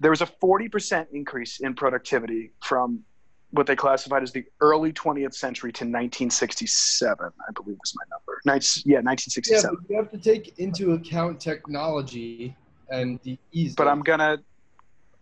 There 0.00 0.10
was 0.10 0.20
a 0.20 0.26
forty 0.26 0.68
percent 0.68 1.08
increase 1.12 1.60
in 1.60 1.74
productivity 1.74 2.52
from 2.62 3.02
what 3.50 3.66
they 3.66 3.74
classified 3.74 4.22
as 4.22 4.30
the 4.30 4.44
early 4.60 4.92
20th 4.92 5.32
century 5.32 5.72
to 5.72 5.84
1967. 5.84 7.16
I 7.18 7.52
believe 7.52 7.78
is 7.82 7.94
my 7.96 8.04
number. 8.14 8.40
Nice, 8.44 8.82
yeah, 8.84 8.96
yeah, 8.96 9.00
1967. 9.00 9.76
but 9.80 9.90
you 9.90 9.96
have 9.96 10.10
to 10.10 10.18
take 10.18 10.58
into 10.58 10.92
account 10.92 11.40
technology 11.40 12.54
and 12.90 13.18
the 13.22 13.38
ease. 13.52 13.74
but 13.74 13.88
I'm 13.88 14.02
gonna 14.02 14.38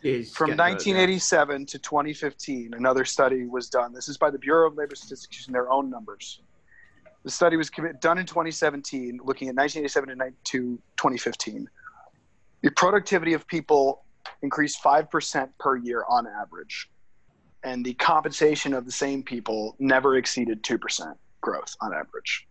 Is 0.06 0.32
From 0.32 0.50
getting 0.50 0.64
rid 0.64 0.72
of 0.74 0.84
that. 0.84 0.90
1987 0.90 1.66
to 1.66 1.78
2015, 1.80 2.74
another 2.74 3.04
study 3.04 3.44
was 3.46 3.68
done. 3.68 3.92
This 3.92 4.08
is 4.08 4.16
by 4.16 4.30
the 4.30 4.38
Bureau 4.38 4.68
of 4.68 4.76
Labor 4.76 4.94
Statistics 4.94 5.36
using 5.36 5.52
their 5.52 5.68
own 5.68 5.90
numbers. 5.90 6.42
The 7.24 7.30
study 7.30 7.56
was 7.56 7.70
done 8.00 8.18
in 8.18 8.24
2017, 8.24 9.18
looking 9.24 9.48
at 9.48 9.56
1987 9.56 10.32
to 10.44 10.78
2015. 10.96 11.68
The 12.62 12.70
productivity 12.70 13.32
of 13.32 13.48
people 13.48 14.04
increased 14.42 14.80
5% 14.80 15.48
per 15.58 15.76
year 15.76 16.04
on 16.08 16.28
average, 16.28 16.88
and 17.64 17.84
the 17.84 17.94
compensation 17.94 18.74
of 18.74 18.84
the 18.84 18.92
same 18.92 19.24
people 19.24 19.74
never 19.80 20.14
exceeded 20.18 20.62
2% 20.62 21.16
growth 21.40 21.74
on 21.80 21.92
average. 21.92 22.46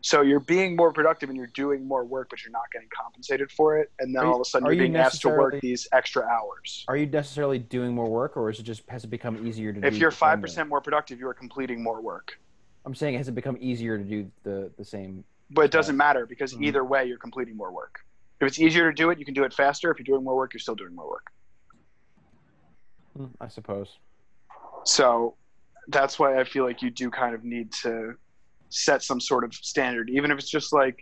So 0.00 0.22
you're 0.22 0.40
being 0.40 0.76
more 0.76 0.92
productive 0.92 1.28
and 1.28 1.36
you're 1.36 1.48
doing 1.48 1.84
more 1.86 2.04
work, 2.04 2.28
but 2.30 2.42
you're 2.44 2.52
not 2.52 2.70
getting 2.72 2.88
compensated 2.96 3.50
for 3.50 3.78
it. 3.78 3.90
And 3.98 4.14
then 4.14 4.22
you- 4.22 4.28
all 4.28 4.36
of 4.36 4.40
a 4.40 4.44
sudden 4.44 4.66
you're 4.66 4.74
you 4.74 4.80
being 4.82 4.96
asked 4.96 5.22
to 5.22 5.28
work 5.28 5.60
these 5.60 5.88
extra 5.92 6.22
hours. 6.24 6.84
Are 6.88 6.96
you 6.96 7.06
necessarily 7.06 7.58
doing 7.58 7.94
more 7.94 8.08
work, 8.08 8.36
or 8.36 8.48
is 8.48 8.60
it 8.60 8.62
just 8.62 8.88
has 8.88 9.04
it 9.04 9.08
become 9.08 9.44
easier 9.46 9.72
to? 9.72 9.80
Do? 9.80 9.86
If 9.86 9.94
do 9.94 9.98
you're 10.00 10.10
five 10.10 10.40
percent 10.40 10.68
more 10.68 10.80
productive, 10.80 11.18
you 11.18 11.26
are 11.28 11.34
completing 11.34 11.82
more 11.82 12.00
work. 12.00 12.38
I'm 12.84 12.94
saying 12.94 13.16
has 13.16 13.28
it 13.28 13.32
become 13.34 13.58
easier 13.60 13.98
to 13.98 14.04
do 14.04 14.30
the 14.44 14.72
the 14.76 14.84
same? 14.84 15.24
But 15.50 15.64
it 15.64 15.70
doesn't 15.72 15.96
matter 15.96 16.26
because 16.26 16.54
Mhm. 16.54 16.62
either 16.62 16.84
way, 16.84 17.06
you're 17.06 17.18
completing 17.18 17.56
more 17.56 17.72
work. 17.72 18.00
If 18.40 18.46
it's 18.46 18.60
easier 18.60 18.88
to 18.90 18.94
do 18.94 19.10
it, 19.10 19.18
you 19.18 19.24
can 19.24 19.34
do 19.34 19.42
it 19.44 19.52
faster. 19.52 19.90
If 19.90 19.98
you're 19.98 20.04
doing 20.04 20.22
more 20.22 20.36
work, 20.36 20.52
you're 20.54 20.60
still 20.60 20.76
doing 20.76 20.94
more 20.94 21.08
work. 21.10 21.32
Hmm, 23.16 23.26
I 23.40 23.48
suppose. 23.48 23.98
So 24.84 25.34
that's 25.88 26.18
why 26.18 26.38
I 26.38 26.44
feel 26.44 26.64
like 26.64 26.82
you 26.82 26.90
do 26.90 27.10
kind 27.10 27.34
of 27.34 27.42
need 27.44 27.72
to 27.82 28.16
set 28.70 29.02
some 29.02 29.20
sort 29.20 29.44
of 29.44 29.54
standard, 29.54 30.10
even 30.10 30.30
if 30.30 30.38
it's 30.38 30.50
just 30.50 30.72
like 30.72 30.98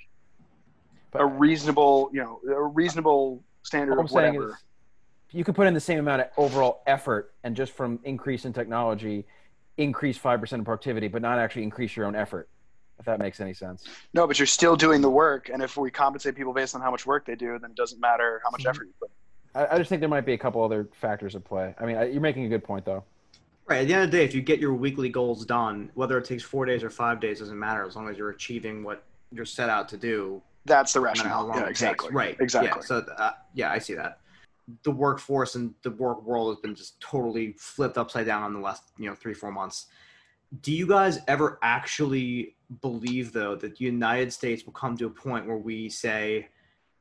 But 1.11 1.23
a 1.23 1.27
reasonable, 1.27 2.11
you 2.13 2.21
know, 2.23 2.41
a 2.49 2.63
reasonable 2.65 3.43
standard 3.63 3.99
of 3.99 4.11
whatever. 4.11 4.59
you 5.33 5.45
could 5.45 5.55
put 5.55 5.67
in 5.67 5.75
the 5.75 5.81
same 5.81 5.99
amount 5.99 6.23
of 6.23 6.29
overall 6.37 6.83
effort, 6.87 7.35
and 7.45 7.57
just 7.57 7.73
from 7.73 7.99
increase 8.05 8.45
in 8.45 8.53
technology, 8.53 9.27
increase 9.77 10.17
five 10.17 10.41
percent 10.41 10.61
of 10.61 10.65
productivity, 10.67 11.09
but 11.09 11.23
not 11.23 11.39
actually 11.39 11.63
increase 11.63 11.97
your 11.97 12.07
own 12.07 12.15
effort. 12.15 12.49
If 12.99 13.05
that 13.05 13.19
makes 13.19 13.41
any 13.41 13.53
sense. 13.53 13.85
no, 14.15 14.27
but 14.27 14.39
you're 14.39 14.47
still 14.47 14.75
doing 14.75 15.03
the 15.03 15.11
work, 15.11 15.51
and 15.53 15.63
if 15.63 15.77
we 15.77 15.91
compensate 15.91 16.35
people 16.35 16.55
based 16.55 16.75
on 16.75 16.81
how 16.81 16.91
much 16.91 17.05
work 17.05 17.27
they 17.27 17.35
do, 17.35 17.59
then 17.59 17.71
it 17.73 17.77
doesn't 17.77 18.01
matter 18.01 18.41
how 18.43 18.51
much 18.51 18.65
Mhm. 18.65 18.71
effort 18.71 18.85
you 18.87 18.95
put. 18.99 19.11
I, 19.55 19.75
I 19.75 19.79
just 19.79 19.91
think 19.91 20.01
there 20.01 20.09
might 20.09 20.25
be 20.25 20.33
a 20.33 20.39
couple 20.39 20.65
other 20.65 20.89
factors 20.95 21.37
at 21.37 21.45
play. 21.45 21.75
I 21.79 21.85
mean, 21.85 21.97
I, 21.99 22.05
you're 22.05 22.23
making 22.23 22.47
a 22.47 22.49
good 22.49 22.65
point, 22.65 22.87
though. 22.87 23.05
Right. 23.69 23.81
At 23.81 23.89
the 23.89 23.95
end 23.95 24.05
of 24.05 24.11
the 24.13 24.19
day, 24.19 24.25
if 24.25 24.35
you 24.35 24.43
get 24.43 24.61
your 24.61 24.75
weekly 24.75 25.09
goals 25.09 25.45
done, 25.45 25.91
whether 25.95 26.17
it 26.19 26.25
takes 26.25 26.43
four 26.43 26.65
days 26.67 26.85
or 26.85 26.91
five 26.91 27.19
days 27.19 27.41
doesn't 27.41 27.59
matter 27.59 27.85
as 27.85 27.97
long 27.97 28.09
as 28.09 28.17
you're 28.17 28.31
achieving 28.31 28.85
what 28.85 29.03
you're 29.33 29.45
set 29.45 29.69
out 29.69 29.89
to 29.89 29.97
do. 29.97 30.41
That's 30.67 30.93
the 30.93 31.01
no 31.01 31.07
matter 31.07 31.29
how 31.29 31.47
rationale. 31.47 31.65
Yeah, 31.65 31.71
exactly. 31.71 32.11
Right. 32.13 32.37
Exactly. 32.39 32.71
Yeah. 32.77 32.87
So 32.87 32.99
uh, 33.19 33.33
yeah, 33.55 33.73
I 33.73 33.79
see 33.79 33.95
that. 33.95 34.21
The 34.85 34.91
workforce 34.91 35.57
and 35.57 35.75
the 35.83 35.91
work 35.91 36.25
world 36.25 36.55
has 36.55 36.61
been 36.61 36.75
just 36.75 37.01
totally 37.01 37.55
flipped 37.59 37.99
upside 37.99 38.27
down 38.27 38.47
in 38.47 38.53
the 38.55 38.61
last 38.61 38.85
you 38.99 39.09
know 39.09 39.15
three 39.15 39.35
four 39.35 39.51
months. 39.51 39.87
Do 40.61 40.73
you 40.73 40.87
guys 40.87 41.19
ever 41.27 41.59
actually 41.63 42.55
believe 42.83 43.33
though 43.33 43.57
that 43.57 43.77
the 43.77 43.85
United 43.85 44.33
States 44.33 44.65
will 44.65 44.73
come 44.73 44.97
to 44.97 45.07
a 45.07 45.11
point 45.11 45.47
where 45.47 45.57
we 45.57 45.89
say 45.89 46.49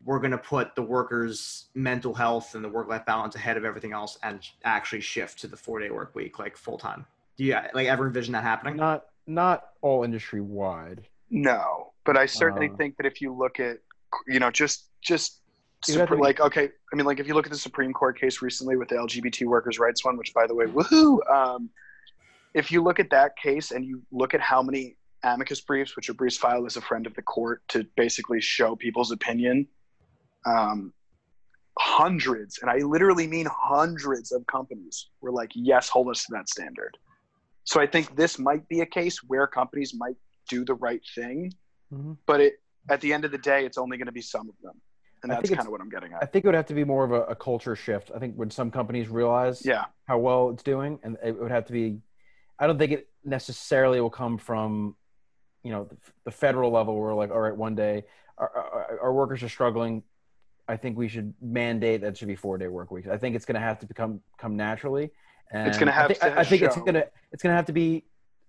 we're 0.05 0.19
going 0.19 0.31
to 0.31 0.37
put 0.37 0.75
the 0.75 0.81
workers' 0.83 1.65
mental 1.73 2.13
health 2.13 2.53
and 2.53 2.63
the 2.63 2.69
work-life 2.69 3.05
balance 3.05 3.35
ahead 3.35 3.57
of 3.57 3.65
everything 3.65 3.91
else 3.91 4.17
and 4.23 4.39
actually 4.63 5.01
shift 5.01 5.39
to 5.39 5.47
the 5.47 5.57
four-day 5.57 5.89
work 5.89 6.13
week 6.15 6.37
like 6.39 6.55
full 6.55 6.77
time? 6.77 7.05
Do 7.37 7.43
you 7.43 7.57
like 7.73 7.87
ever 7.87 8.05
envision 8.05 8.31
that 8.33 8.43
happening? 8.43 8.77
Not 8.77 9.05
not 9.27 9.69
all 9.81 10.03
industry 10.03 10.39
wide. 10.39 11.07
No, 11.31 11.91
but 12.05 12.15
I 12.15 12.27
certainly 12.27 12.69
Uh, 12.69 12.75
think 12.77 12.95
that 12.97 13.07
if 13.07 13.19
you 13.19 13.33
look 13.33 13.59
at, 13.59 13.79
you 14.27 14.39
know, 14.39 14.51
just 14.51 14.85
just 15.01 15.41
You 15.87 15.99
have 15.99 16.11
like 16.11 16.39
okay, 16.39 16.69
I 16.91 16.95
mean, 16.95 17.05
like 17.05 17.19
if 17.19 17.27
you 17.27 17.33
look 17.33 17.45
at 17.45 17.51
the 17.51 17.57
Supreme 17.57 17.91
Court 17.91 18.19
case 18.19 18.41
recently 18.41 18.77
with 18.77 18.89
the 18.89 18.95
LGBT 18.95 19.45
workers' 19.45 19.79
rights 19.79 20.05
one, 20.05 20.17
which 20.17 20.33
by 20.33 20.47
the 20.47 20.55
way, 20.55 20.65
woohoo! 20.65 21.19
Um, 21.29 21.69
if 22.53 22.71
you 22.71 22.81
look 22.81 22.99
at 22.99 23.09
that 23.09 23.35
case 23.37 23.71
and 23.71 23.83
you 23.83 24.01
look 24.11 24.33
at 24.33 24.39
how 24.39 24.61
many 24.63 24.95
amicus 25.23 25.59
briefs, 25.61 25.95
which 25.95 26.09
are 26.09 26.13
briefs 26.13 26.37
filed 26.37 26.65
as 26.65 26.77
a 26.77 26.81
friend 26.81 27.05
of 27.05 27.13
the 27.15 27.21
court 27.21 27.61
to 27.69 27.85
basically 27.97 28.39
show 28.39 28.75
people's 28.75 29.11
opinion, 29.11 29.67
um, 30.45 30.93
hundreds, 31.79 32.59
and 32.61 32.69
I 32.69 32.77
literally 32.77 33.27
mean 33.27 33.47
hundreds 33.51 34.31
of 34.31 34.45
companies 34.47 35.09
were 35.21 35.31
like, 35.31 35.51
yes, 35.53 35.89
hold 35.89 36.09
us 36.09 36.23
to 36.25 36.31
that 36.33 36.49
standard. 36.49 36.97
So 37.63 37.81
I 37.81 37.87
think 37.87 38.15
this 38.15 38.37
might 38.39 38.67
be 38.67 38.81
a 38.81 38.85
case 38.85 39.17
where 39.23 39.47
companies 39.47 39.93
might 39.95 40.15
do 40.49 40.63
the 40.63 40.75
right 40.75 41.01
thing 41.15 41.51
Mhm. 41.93 42.17
but 42.25 42.41
it 42.41 42.59
at 42.89 43.01
the 43.01 43.13
end 43.13 43.25
of 43.25 43.31
the 43.31 43.37
day, 43.37 43.65
it's 43.65 43.77
only 43.79 43.97
going 43.97 44.05
to 44.05 44.11
be 44.11 44.21
some 44.21 44.47
of 44.47 44.55
them, 44.61 44.79
and 45.23 45.31
that's 45.31 45.49
kind 45.49 45.61
of 45.61 45.69
what 45.69 45.81
I'm 45.81 45.89
getting 45.89 46.13
at. 46.13 46.21
I 46.21 46.27
think 46.27 46.45
it 46.45 46.47
would 46.47 46.55
have 46.55 46.67
to 46.67 46.75
be 46.75 46.83
more 46.83 47.03
of 47.03 47.11
a, 47.11 47.23
a 47.23 47.35
culture 47.35 47.75
shift. 47.75 48.11
I 48.13 48.19
think 48.19 48.35
when 48.35 48.51
some 48.51 48.69
companies 48.69 49.09
realize 49.09 49.65
Yeah, 49.65 49.85
how 50.07 50.19
well 50.19 50.51
it's 50.51 50.61
doing, 50.61 50.99
and 51.03 51.17
it 51.23 51.39
would 51.39 51.51
have 51.51 51.65
to 51.65 51.73
be. 51.73 52.01
I 52.59 52.67
don't 52.67 52.77
think 52.77 52.91
it 52.91 53.09
necessarily 53.23 53.99
will 53.99 54.11
come 54.11 54.37
from, 54.37 54.95
you 55.63 55.71
know, 55.71 55.85
the, 55.85 55.97
the 56.25 56.31
federal 56.31 56.71
level. 56.71 56.99
Where 56.99 57.13
like, 57.15 57.31
all 57.31 57.39
right, 57.39 57.55
one 57.55 57.73
day 57.75 58.03
our, 58.37 58.49
our, 58.49 58.99
our 59.01 59.13
workers 59.13 59.41
are 59.41 59.49
struggling. 59.49 60.03
I 60.67 60.77
think 60.77 60.97
we 60.97 61.07
should 61.07 61.33
mandate 61.41 62.01
that 62.01 62.07
it 62.07 62.17
should 62.17 62.27
be 62.27 62.35
four 62.35 62.57
day 62.57 62.67
work 62.67 62.91
weeks. 62.91 63.07
I 63.07 63.17
think 63.17 63.35
it's 63.35 63.45
going 63.45 63.55
to 63.55 63.61
have 63.61 63.79
to 63.79 63.85
become 63.85 64.21
come 64.37 64.55
naturally. 64.55 65.11
And 65.51 65.67
It's 65.67 65.77
gonna 65.77 65.91
I 65.91 65.93
have 65.93 66.07
think, 66.07 66.19
to 66.21 66.33
I, 66.33 66.39
I 66.39 66.43
think 66.43 66.63
it's 66.63 66.75
gonna 66.75 67.03
it's 67.31 67.43
gonna 67.43 67.55
have 67.55 67.67
to 67.67 67.73
be 67.73 68.05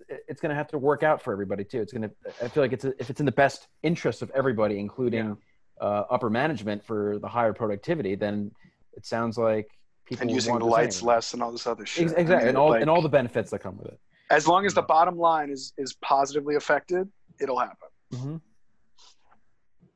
it's 0.09 0.41
gonna 0.41 0.55
have 0.55 0.69
to 0.69 0.79
work 0.79 1.03
out 1.03 1.21
for 1.21 1.31
everybody 1.31 1.63
too. 1.63 1.83
It's 1.83 1.93
gonna 1.93 2.11
I 2.43 2.49
feel 2.49 2.63
like 2.63 2.73
it's 2.73 2.87
if 2.87 3.11
it's 3.11 3.21
in 3.21 3.27
the 3.27 3.33
best 3.33 3.69
interest 3.83 4.23
of 4.23 4.31
everybody, 4.31 4.79
including 4.79 5.37
uh, 5.79 6.05
upper 6.09 6.31
management 6.31 6.83
for 6.83 7.19
the 7.19 7.29
higher 7.29 7.53
productivity, 7.53 8.15
then 8.15 8.51
it 8.97 9.05
sounds 9.05 9.37
like 9.37 9.69
people 10.07 10.23
and 10.23 10.31
using 10.31 10.53
want 10.53 10.65
the 10.65 10.71
lights 10.71 10.99
anyway. 11.03 11.15
less 11.17 11.35
and 11.35 11.43
all 11.43 11.53
this 11.53 11.67
other 11.67 11.85
shit. 11.85 12.05
Ex- 12.05 12.15
I 12.15 12.21
Exactly, 12.21 12.47
mean, 12.47 12.49
and 12.49 12.57
all 12.57 12.71
like, 12.71 12.81
and 12.81 12.89
all 12.89 13.03
the 13.03 13.11
benefits 13.11 13.51
that 13.51 13.59
come 13.59 13.77
with 13.77 13.89
it. 13.89 14.01
as 14.31 14.49
long 14.49 14.65
as 14.65 14.73
the 14.73 14.81
bottom 14.83 15.19
line 15.19 15.51
is 15.51 15.75
is 15.77 15.93
positively 16.01 16.55
affected, 16.55 17.11
it'll 17.39 17.59
happen. 17.59 17.89
Mm-hmm. 18.15 18.37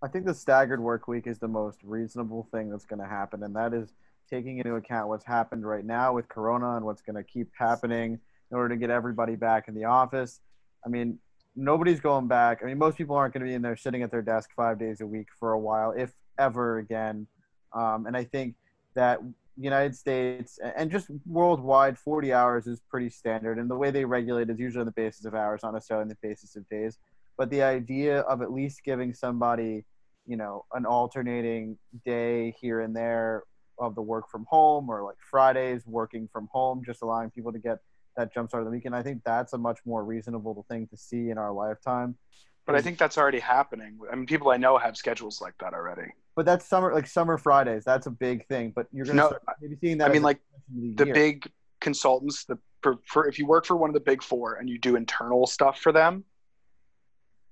I 0.03 0.09
think 0.09 0.25
the 0.25 0.35
staggered 0.35 0.81
work 0.81 1.09
week 1.09 1.27
is 1.27 1.39
the 1.39 1.49
most 1.49 1.79
reasonable 1.83 2.49
thing 2.51 2.71
that's 2.71 2.87
going 2.87 3.01
to 3.01 3.09
happen, 3.09 3.43
and 3.43 3.55
that 3.57 3.75
is 3.75 3.93
taking 4.31 4.59
into 4.59 4.77
account 4.77 5.09
what's 5.09 5.25
happened 5.25 5.67
right 5.67 5.85
now 5.85 6.15
with 6.15 6.29
Corona 6.29 6.77
and 6.77 6.85
what's 6.85 7.03
going 7.03 7.17
to 7.17 7.25
keep 7.25 7.51
happening 7.59 8.19
in 8.51 8.57
order 8.57 8.69
to 8.71 8.77
get 8.77 8.91
everybody 8.91 9.37
back 9.37 9.69
in 9.69 9.75
the 9.75 9.85
office. 9.85 10.41
I 10.85 10.89
mean, 10.89 11.19
nobody's 11.57 12.01
going 12.01 12.29
back. 12.29 12.61
I 12.63 12.67
mean, 12.67 12.79
most 12.79 12.97
people 12.97 13.17
aren't 13.17 13.35
going 13.35 13.45
to 13.45 13.49
be 13.49 13.55
in 13.55 13.63
there 13.63 13.77
sitting 13.77 14.03
at 14.03 14.11
their 14.11 14.23
desk 14.23 14.51
five 14.57 14.79
days 14.79 15.01
a 15.01 15.07
week 15.07 15.29
for 15.39 15.53
a 15.53 15.59
while, 15.59 15.93
if 15.93 16.13
ever 16.39 16.79
again. 16.79 17.27
Um, 17.73 18.07
and 18.07 18.17
I 18.17 18.25
think 18.25 18.55
that 18.95 19.21
United 19.57 19.95
States 19.95 20.59
and 20.77 20.91
just 20.91 21.09
worldwide, 21.27 21.99
40 21.99 22.33
hours 22.33 22.67
is 22.67 22.81
pretty 22.89 23.11
standard. 23.11 23.59
And 23.59 23.71
the 23.71 23.77
way 23.77 23.91
they 23.91 24.05
regulate 24.05 24.49
is 24.49 24.59
usually 24.59 24.81
on 24.81 24.87
the 24.87 24.93
basis 24.93 25.25
of 25.27 25.35
hours, 25.35 25.61
not 25.63 25.75
necessarily 25.75 26.03
on 26.03 26.09
the 26.09 26.17
basis 26.23 26.57
of 26.57 26.69
days. 26.69 26.99
But 27.37 27.51
the 27.51 27.63
idea 27.63 28.21
of 28.21 28.43
at 28.43 28.53
least 28.53 28.85
giving 28.85 29.13
somebody, 29.13 29.85
you 30.31 30.37
know, 30.37 30.65
an 30.73 30.87
alternating 30.87 31.77
day 32.05 32.55
here 32.61 32.81
and 32.81 32.95
there 32.95 33.43
of 33.79 33.97
the 33.97 34.03
work 34.03 34.31
from 34.31 34.47
home 34.49 34.89
or 34.89 35.03
like 35.03 35.17
Fridays 35.29 35.85
working 35.87 36.29
from 36.33 36.49
home, 36.53 36.83
just 36.87 37.03
allowing 37.03 37.31
people 37.31 37.53
to 37.53 37.59
get 37.59 37.79
that 38.17 38.33
jump 38.33 38.49
start 38.49 38.63
of 38.63 38.67
the 38.67 38.71
weekend. 38.71 38.95
I 38.95 39.03
think 39.03 39.23
that's 39.25 39.55
a 39.55 39.59
much 39.59 39.81
more 39.85 40.05
reasonable 40.05 40.65
thing 40.71 40.87
to 40.89 40.97
see 40.97 41.31
in 41.31 41.39
our 41.39 41.51
lifetime. 41.53 42.17
But 42.65 42.77
I 42.77 42.83
think 42.83 42.99
that's 42.99 43.19
already 43.19 43.41
happening. 43.41 43.99
I 44.13 44.15
mean, 44.15 44.27
people 44.27 44.51
I 44.51 44.57
know 44.57 44.79
have 44.79 44.97
schedules 44.97 45.41
like 45.41 45.55
that 45.59 45.75
already. 45.75 46.13
But 46.37 46.47
that's 46.47 46.65
summer, 46.65 46.95
like 46.95 47.09
summer 47.09 47.37
Fridays. 47.37 47.83
That's 47.85 48.07
a 48.07 48.11
big 48.13 48.47
thing. 48.47 48.73
But 48.77 48.87
you're 48.93 49.07
gonna 49.07 49.17
No, 49.17 49.27
start 49.27 49.43
maybe 49.61 49.77
seeing 49.81 49.99
that. 49.99 50.11
I 50.11 50.13
mean, 50.13 50.23
like 50.23 50.37
of 50.37 50.97
the 50.97 51.07
big 51.07 51.51
consultants, 51.81 52.45
the 52.45 52.57
for, 52.83 52.99
for 53.07 53.27
if 53.27 53.41
you 53.41 53.47
work 53.47 53.67
for 53.67 53.77
one 53.77 53.91
of 53.91 53.95
the 53.95 54.01
big 54.01 54.23
four 54.23 54.55
and 54.55 54.69
you 54.69 54.79
do 54.79 54.95
internal 54.95 55.49
stuff 55.49 55.81
for 55.81 55.91
them, 55.91 56.25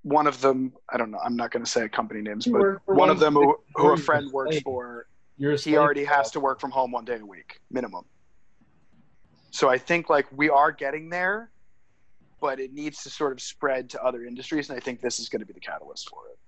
one 0.08 0.26
of 0.26 0.40
them, 0.40 0.72
I 0.90 0.96
don't 0.96 1.10
know, 1.10 1.18
I'm 1.24 1.36
not 1.36 1.50
going 1.50 1.64
to 1.64 1.70
say 1.70 1.88
company 1.88 2.20
names, 2.22 2.46
You 2.46 2.52
but 2.52 2.60
work 2.60 2.82
one 2.86 3.10
of 3.10 3.18
them 3.20 3.34
who, 3.34 3.56
big 3.76 3.82
who 3.82 3.92
a 3.92 3.96
friend 3.96 4.30
works 4.32 4.58
slave. 4.58 4.62
for, 4.64 5.06
You're 5.36 5.56
he 5.56 5.76
already 5.76 6.04
has 6.04 6.26
that. 6.28 6.32
to 6.34 6.40
work 6.40 6.60
from 6.60 6.70
home 6.70 6.92
one 6.92 7.04
day 7.04 7.18
a 7.18 7.24
week 7.26 7.60
minimum. 7.70 8.04
So 9.50 9.68
I 9.68 9.78
think 9.78 10.08
like 10.10 10.26
we 10.32 10.48
are 10.50 10.72
getting 10.72 11.08
there, 11.10 11.50
but 12.40 12.60
it 12.60 12.72
needs 12.72 13.02
to 13.04 13.10
sort 13.10 13.32
of 13.32 13.40
spread 13.40 13.90
to 13.90 14.02
other 14.02 14.24
industries, 14.24 14.68
and 14.70 14.76
I 14.76 14.80
think 14.80 15.00
this 15.00 15.18
is 15.20 15.28
going 15.28 15.40
to 15.40 15.46
be 15.46 15.52
the 15.54 15.60
catalyst 15.60 16.08
for 16.10 16.20
it. 16.32 16.38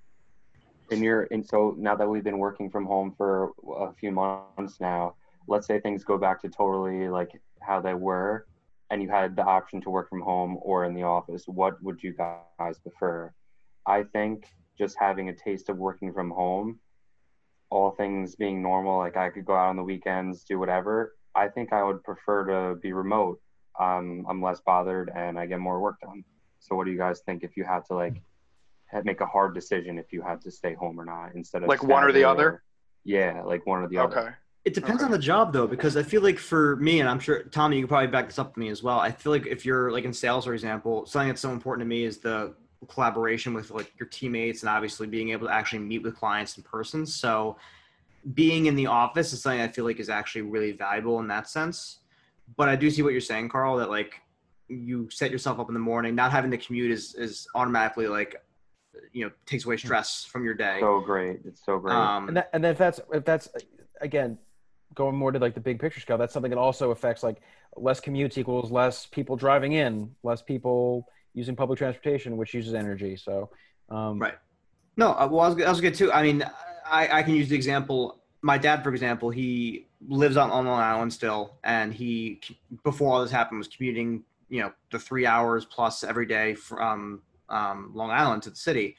and 0.95 1.03
you're 1.03 1.27
and 1.31 1.45
so 1.47 1.75
now 1.79 1.95
that 1.97 2.09
we've 2.09 2.25
been 2.25 2.39
working 2.39 2.71
from 2.71 2.85
home 2.87 3.15
for 3.17 3.53
a 3.79 3.93
few 3.95 4.11
months 4.13 4.81
now 4.81 5.15
let's 5.47 5.67
say 5.67 5.81
things 5.81 6.05
go 6.05 6.19
back 6.19 6.41
to 6.43 6.49
totally 6.49 7.09
like 7.09 7.31
how 7.61 7.81
they 7.81 7.95
were 7.95 8.47
and 8.91 9.03
you 9.03 9.09
had 9.09 9.37
the 9.37 9.43
option 9.43 9.81
to 9.81 9.91
work 9.91 10.09
from 10.09 10.21
home 10.21 10.59
or 10.63 10.85
in 10.85 10.95
the 10.95 11.03
office 11.03 11.45
what 11.47 11.81
would 11.83 12.03
you 12.03 12.13
guys 12.13 12.79
prefer 12.87 13.33
i 13.91 14.05
think 14.15 14.47
just 14.79 14.97
having 14.99 15.29
a 15.29 15.35
taste 15.35 15.69
of 15.69 15.77
working 15.77 16.13
from 16.13 16.31
home 16.31 16.79
all 17.71 17.91
things 17.93 18.37
being 18.37 18.63
normal 18.63 18.99
like 18.99 19.17
i 19.17 19.29
could 19.29 19.45
go 19.45 19.55
out 19.55 19.69
on 19.69 19.77
the 19.77 19.83
weekends 19.93 20.45
do 20.45 20.59
whatever 20.59 20.95
i 21.35 21.47
think 21.49 21.73
i 21.73 21.83
would 21.83 22.03
prefer 22.11 22.39
to 22.53 22.77
be 22.81 22.93
remote 22.93 23.39
um, 23.79 24.25
i'm 24.29 24.43
less 24.43 24.61
bothered 24.65 25.11
and 25.23 25.39
i 25.39 25.45
get 25.47 25.59
more 25.69 25.81
work 25.81 25.97
done 26.01 26.23
so 26.61 26.75
what 26.77 26.85
do 26.85 26.93
you 26.93 26.99
guys 26.99 27.21
think 27.27 27.43
if 27.43 27.57
you 27.57 27.65
had 27.65 27.83
to 27.89 27.95
like 27.95 28.17
make 29.05 29.21
a 29.21 29.27
hard 29.27 29.55
decision 29.55 29.99
if 29.99 30.09
you 30.13 30.21
had 30.23 30.41
to 30.43 30.51
stay 30.51 30.75
home 30.75 30.99
or 31.01 31.05
not 31.05 31.35
instead 31.35 31.63
of 31.63 31.69
Like 31.69 31.83
one 31.83 32.03
or 32.05 32.13
the 32.13 32.21
stagger 32.21 32.29
other? 32.29 32.63
yeah 33.05 33.43
like 33.45 33.65
one 33.67 33.81
or 33.83 33.89
the 33.89 33.99
other 33.99 34.19
Okay. 34.19 34.31
It 34.65 34.75
depends 34.75 35.01
Okay. 35.01 35.07
on 35.07 35.11
the 35.11 35.25
job 35.33 35.53
though, 35.55 35.67
because 35.75 35.97
I 35.97 36.03
feel 36.03 36.21
like 36.29 36.39
for 36.39 36.77
me, 36.77 37.01
and 37.01 37.09
I'm 37.09 37.19
sure 37.27 37.45
Tommy, 37.45 37.77
you 37.77 37.83
can 37.85 37.89
probably 37.89 38.09
back 38.09 38.27
this 38.27 38.39
up 38.39 38.49
with 38.49 38.57
me 38.59 38.69
as 38.69 38.83
well. 38.83 38.99
I 39.01 39.11
feel 39.11 39.33
like 39.33 39.47
if 39.47 39.65
you're 39.65 39.91
like 39.91 40.05
in 40.05 40.13
sales, 40.13 40.45
for 40.45 40.53
example, 40.53 41.07
something 41.07 41.29
that's 41.29 41.41
so 41.41 41.53
important 41.59 41.87
to 41.87 41.89
me 41.89 42.05
is 42.05 42.19
the 42.19 42.55
collaboration 42.89 43.55
with 43.55 43.71
like 43.71 43.93
your 43.99 44.09
teammates 44.09 44.63
and 44.63 44.71
obviously 44.71 45.07
being 45.07 45.31
able 45.31 45.47
to 45.47 45.53
actually 45.53 45.81
meet 45.81 46.03
with 46.03 46.17
clients 46.17 46.57
in 46.57 46.63
person. 46.63 47.07
So 47.07 47.57
being 48.35 48.67
in 48.67 48.75
the 48.75 48.87
office 48.87 49.33
is 49.33 49.43
something 49.43 49.61
I 49.61 49.69
feel 49.69 49.85
like 49.85 50.01
is 50.01 50.09
actually 50.09 50.43
really 50.43 50.73
valuable 50.73 51.21
in 51.21 51.29
that 51.29 51.49
sense. 51.49 51.99
But 52.57 52.69
I 52.69 52.77
do 52.77 52.91
see 52.91 53.03
what 53.03 53.13
you're 53.13 53.21
saying, 53.21 53.49
Carl, 53.49 53.77
that 53.79 53.91
like 53.91 54.21
you 54.69 55.09
set 55.11 55.31
yourself 55.31 55.59
up 55.59 55.69
in 55.69 55.75
the 55.75 55.81
morning, 55.81 56.15
not 56.15 56.31
having 56.33 56.51
to 56.51 56.59
commute 56.59 56.91
is 56.91 57.15
is 57.15 57.47
automatically 57.55 58.09
like 58.09 58.37
you 59.13 59.25
know 59.25 59.31
takes 59.47 59.65
away 59.65 59.77
stress 59.77 60.25
from 60.25 60.45
your 60.45 60.55
day. 60.55 60.79
so 60.81 61.01
great 61.01 61.41
it's 61.45 61.65
so 61.65 61.79
great 61.79 61.95
Um, 61.95 62.29
and, 62.29 62.37
that, 62.37 62.51
and 62.53 62.63
then 62.63 62.73
if 62.73 62.79
that's 62.79 63.01
if 63.13 63.25
that's 63.25 63.49
again 64.01 64.39
going 64.95 65.15
more 65.15 65.31
to 65.33 65.39
like 65.39 65.55
the 65.55 65.61
big 65.61 65.79
picture 65.79 66.01
scale 66.01 66.19
that's 66.19 66.33
something 66.33 66.51
that 66.51 66.59
also 66.59 66.91
affects 66.91 67.23
like 67.23 67.41
less 67.77 68.01
commutes 68.01 68.37
equals 68.37 68.71
less 68.71 69.07
people 69.07 69.37
driving 69.37 69.73
in 69.73 70.11
less 70.23 70.43
people 70.43 71.07
using 71.35 71.55
public 71.57 71.79
transportation 71.79 72.37
which 72.37 72.55
uses 72.55 72.75
energy 72.75 73.17
so 73.17 73.51
um 73.91 74.19
Right. 74.19 74.35
No, 74.97 75.13
uh, 75.13 75.29
well, 75.31 75.41
I 75.41 75.49
was, 75.49 75.63
I 75.65 75.71
was 75.71 75.81
good 75.81 75.95
too. 75.95 76.13
I 76.13 76.23
mean, 76.23 76.45
I, 76.85 77.21
I 77.21 77.23
can 77.23 77.35
use 77.35 77.49
the 77.49 77.57
example. 77.57 78.21
My 78.43 78.59
dad, 78.59 78.83
for 78.83 78.91
example, 78.91 79.31
he 79.31 79.87
lives 80.09 80.37
on, 80.37 80.51
on 80.51 80.67
Long 80.67 80.81
Island 80.81 81.13
still, 81.13 81.55
and 81.65 81.95
he 81.95 82.41
before 82.85 83.15
all 83.15 83.23
this 83.23 83.31
happened 83.31 83.59
was 83.59 83.69
commuting, 83.69 84.25
you 84.49 84.61
know, 84.61 84.73
the 84.91 84.99
three 84.99 85.25
hours 85.25 85.65
plus 85.65 86.05
every 86.05 86.27
day 86.27 86.55
from 86.55 87.23
um, 87.49 87.93
Long 87.95 88.11
Island 88.11 88.43
to 88.43 88.51
the 88.51 88.57
city, 88.57 88.97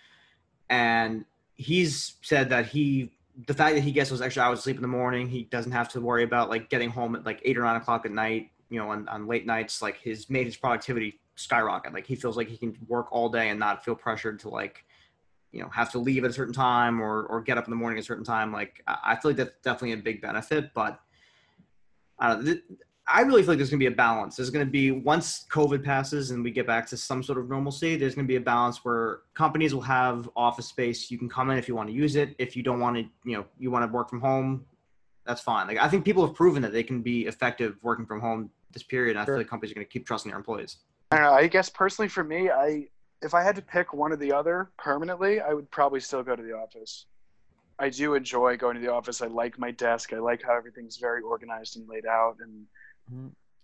and 0.69 1.25
he's 1.55 2.15
said 2.21 2.49
that 2.49 2.65
he 2.65 3.11
the 3.47 3.53
fact 3.53 3.75
that 3.75 3.81
he 3.81 3.91
gets 3.91 4.09
those 4.09 4.21
extra 4.21 4.43
hours 4.43 4.59
of 4.59 4.63
sleep 4.63 4.77
in 4.77 4.81
the 4.81 4.87
morning, 4.87 5.27
he 5.27 5.43
doesn't 5.45 5.71
have 5.71 5.89
to 5.89 6.01
worry 6.01 6.23
about 6.23 6.49
like 6.49 6.69
getting 6.69 6.89
home 6.89 7.15
at 7.15 7.25
like 7.25 7.41
eight 7.43 7.57
or 7.57 7.61
nine 7.61 7.75
o'clock 7.75 8.05
at 8.05 8.11
night, 8.11 8.51
you 8.69 8.79
know, 8.79 8.89
on, 8.89 9.07
on 9.07 9.27
late 9.27 9.45
nights. 9.45 9.81
Like 9.81 9.97
his 9.97 10.29
made 10.29 10.45
his 10.45 10.57
productivity 10.57 11.19
skyrocket. 11.41 11.93
Like 11.93 12.05
he 12.05 12.15
feels 12.15 12.37
like 12.37 12.47
he 12.47 12.57
can 12.57 12.77
work 12.87 13.07
all 13.11 13.29
day 13.29 13.49
and 13.49 13.59
not 13.59 13.83
feel 13.83 13.95
pressured 13.95 14.39
to 14.41 14.49
like 14.49 14.85
you 15.51 15.61
know 15.61 15.69
have 15.69 15.91
to 15.91 15.99
leave 15.99 16.23
at 16.23 16.29
a 16.29 16.33
certain 16.33 16.53
time 16.53 17.01
or 17.01 17.23
or 17.23 17.41
get 17.41 17.57
up 17.57 17.65
in 17.65 17.71
the 17.71 17.75
morning 17.75 17.97
at 17.97 18.03
a 18.03 18.05
certain 18.05 18.23
time. 18.23 18.51
Like 18.53 18.81
i 18.87 19.15
feel 19.15 19.31
like 19.31 19.37
that's 19.37 19.55
definitely 19.63 19.93
a 19.93 19.97
big 19.97 20.21
benefit 20.21 20.73
but 20.73 20.99
i 22.19 22.29
don't 22.29 22.45
th- 22.45 22.63
i 23.07 23.21
really 23.21 23.41
feel 23.41 23.49
like 23.49 23.57
there's 23.57 23.69
going 23.69 23.79
to 23.79 23.89
be 23.89 23.93
a 23.93 23.95
balance. 23.95 24.35
There's 24.37 24.49
going 24.49 24.65
to 24.65 24.71
be 24.71 24.91
once 24.91 25.45
covid 25.51 25.83
passes 25.83 26.31
and 26.31 26.43
we 26.43 26.51
get 26.51 26.67
back 26.67 26.87
to 26.87 26.97
some 26.97 27.21
sort 27.23 27.37
of 27.37 27.49
normalcy 27.49 27.95
there's 27.97 28.15
going 28.15 28.25
to 28.25 28.31
be 28.31 28.37
a 28.37 28.41
balance 28.41 28.85
where 28.85 29.21
companies 29.33 29.73
will 29.73 29.81
have 29.81 30.29
office 30.35 30.67
space. 30.67 31.11
You 31.11 31.17
can 31.17 31.27
come 31.29 31.49
in 31.49 31.57
if 31.57 31.67
you 31.67 31.75
want 31.75 31.89
to 31.89 31.95
use 31.95 32.15
it. 32.15 32.35
If 32.39 32.55
you 32.55 32.63
don't 32.63 32.79
want 32.79 32.95
to 32.97 33.03
you 33.25 33.35
know 33.37 33.45
you 33.57 33.71
want 33.71 33.83
to 33.85 33.91
work 33.91 34.09
from 34.09 34.21
home 34.21 34.65
that's 35.25 35.41
fine. 35.41 35.67
Like 35.67 35.79
i 35.79 35.87
think 35.89 36.05
people 36.05 36.25
have 36.25 36.35
proven 36.35 36.61
that 36.61 36.71
they 36.71 36.83
can 36.83 37.01
be 37.01 37.25
effective 37.27 37.75
working 37.81 38.05
from 38.05 38.21
home 38.21 38.49
this 38.71 38.83
period 38.83 39.11
and 39.11 39.19
i 39.19 39.25
Sure. 39.25 39.35
feel 39.35 39.41
like 39.41 39.47
companies 39.49 39.71
are 39.71 39.75
going 39.75 39.85
to 39.85 39.91
keep 39.91 40.05
trusting 40.07 40.29
their 40.31 40.37
employees 40.39 40.77
I 41.11 41.17
don't 41.17 41.25
know. 41.25 41.33
I 41.33 41.47
guess 41.47 41.69
personally 41.69 42.09
for 42.09 42.23
me, 42.23 42.49
I 42.49 42.87
if 43.21 43.33
I 43.33 43.43
had 43.43 43.55
to 43.55 43.61
pick 43.61 43.93
one 43.93 44.11
or 44.11 44.15
the 44.15 44.31
other 44.33 44.71
permanently, 44.77 45.41
I 45.41 45.53
would 45.53 45.69
probably 45.69 45.99
still 45.99 46.23
go 46.23 46.35
to 46.35 46.41
the 46.41 46.53
office. 46.53 47.05
I 47.77 47.89
do 47.89 48.13
enjoy 48.15 48.57
going 48.57 48.75
to 48.75 48.81
the 48.81 48.91
office. 48.91 49.21
I 49.21 49.27
like 49.27 49.59
my 49.59 49.71
desk. 49.71 50.13
I 50.13 50.17
like 50.19 50.41
how 50.43 50.55
everything's 50.55 50.97
very 50.97 51.21
organized 51.21 51.77
and 51.77 51.87
laid 51.87 52.05
out 52.05 52.37
and 52.39 52.65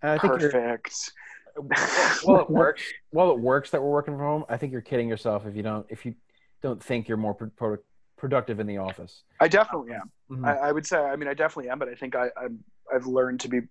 and 0.02 0.12
i 0.12 0.18
think 0.18 0.34
perfect. 0.34 1.12
well 2.26 2.41
it 2.41 2.50
works 2.50 2.84
well 3.12 3.32
it 3.32 3.39
works 3.39 3.72
that 3.72 3.82
we're 3.82 3.89
working 3.89 4.14
from 4.14 4.22
home 4.22 4.45
i 4.50 4.58
think 4.58 4.72
you're 4.72 4.82
kidding 4.82 5.08
yourself 5.10 5.45
if 5.48 5.56
you 5.56 5.64
don't 5.64 5.86
if 5.89 6.06
you 6.06 6.14
don't 6.62 6.84
think 6.84 7.08
you're 7.08 7.18
more 7.18 7.34
pro- 7.34 7.50
pro- 7.50 7.78
productive 8.18 8.60
in 8.60 8.68
the 8.68 8.78
office 8.78 9.24
I 9.39 9.48
definitely 9.48 9.93
am. 9.93 10.12
Mhm. 10.30 10.45
I, 10.45 10.70
I 10.70 10.72
would 10.72 10.86
say. 10.86 10.98
I 10.98 11.16
mean, 11.16 11.30
I 11.30 11.34
definitely 11.34 11.70
am. 11.70 11.80
But 11.80 11.88
I 11.89 11.95
think 11.95 12.16
I, 12.16 12.30
I'm. 12.36 12.64
I've 12.93 13.06
learned 13.06 13.39
to 13.41 13.48
be. 13.48 13.62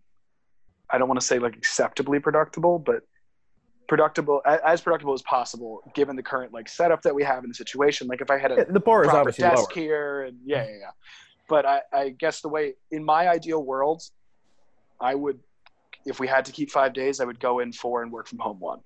I 0.89 0.99
don't 0.99 1.09
want 1.09 1.20
to 1.20 1.27
say 1.27 1.39
like 1.39 1.57
acceptably 1.57 2.18
productible, 2.20 2.83
but 2.83 3.03
productible 3.89 4.41
as 4.47 4.80
productible 4.80 5.14
as 5.14 5.22
possible 5.22 5.82
given 5.95 6.16
the 6.16 6.22
current 6.22 6.53
like 6.53 6.68
setup 6.68 7.03
that 7.03 7.14
we 7.14 7.22
have 7.22 7.45
in 7.45 7.49
the 7.49 7.55
situation. 7.55 8.07
Like 8.07 8.20
if 8.20 8.30
I 8.30 8.39
had 8.39 8.53
a 8.53 8.57
Yeah, 8.57 8.64
the 8.68 8.80
bar 8.80 9.03
is 9.03 9.09
proper 9.09 9.20
obviously 9.20 9.43
desk 9.43 9.57
lower 9.57 9.66
here 9.74 10.22
and 10.22 10.39
yeah, 10.45 10.62
mm-hmm. 10.62 10.72
yeah, 10.72 10.78
yeah. 10.80 10.91
But 11.49 11.64
I, 11.64 11.80
I 11.93 12.09
guess 12.11 12.41
the 12.41 12.49
way 12.49 12.74
in 12.91 13.05
my 13.05 13.28
ideal 13.28 13.62
world, 13.62 14.03
I 15.01 15.14
would, 15.14 15.39
if 16.05 16.18
we 16.18 16.26
had 16.26 16.45
to 16.47 16.53
keep 16.53 16.70
five 16.72 16.93
days, 16.93 17.20
I 17.20 17.24
would 17.24 17.39
go 17.39 17.61
in 17.61 17.72
four 17.72 18.03
and 18.03 18.11
work 18.11 18.26
from 18.26 18.41
home 18.41 18.59
one. 18.59 18.80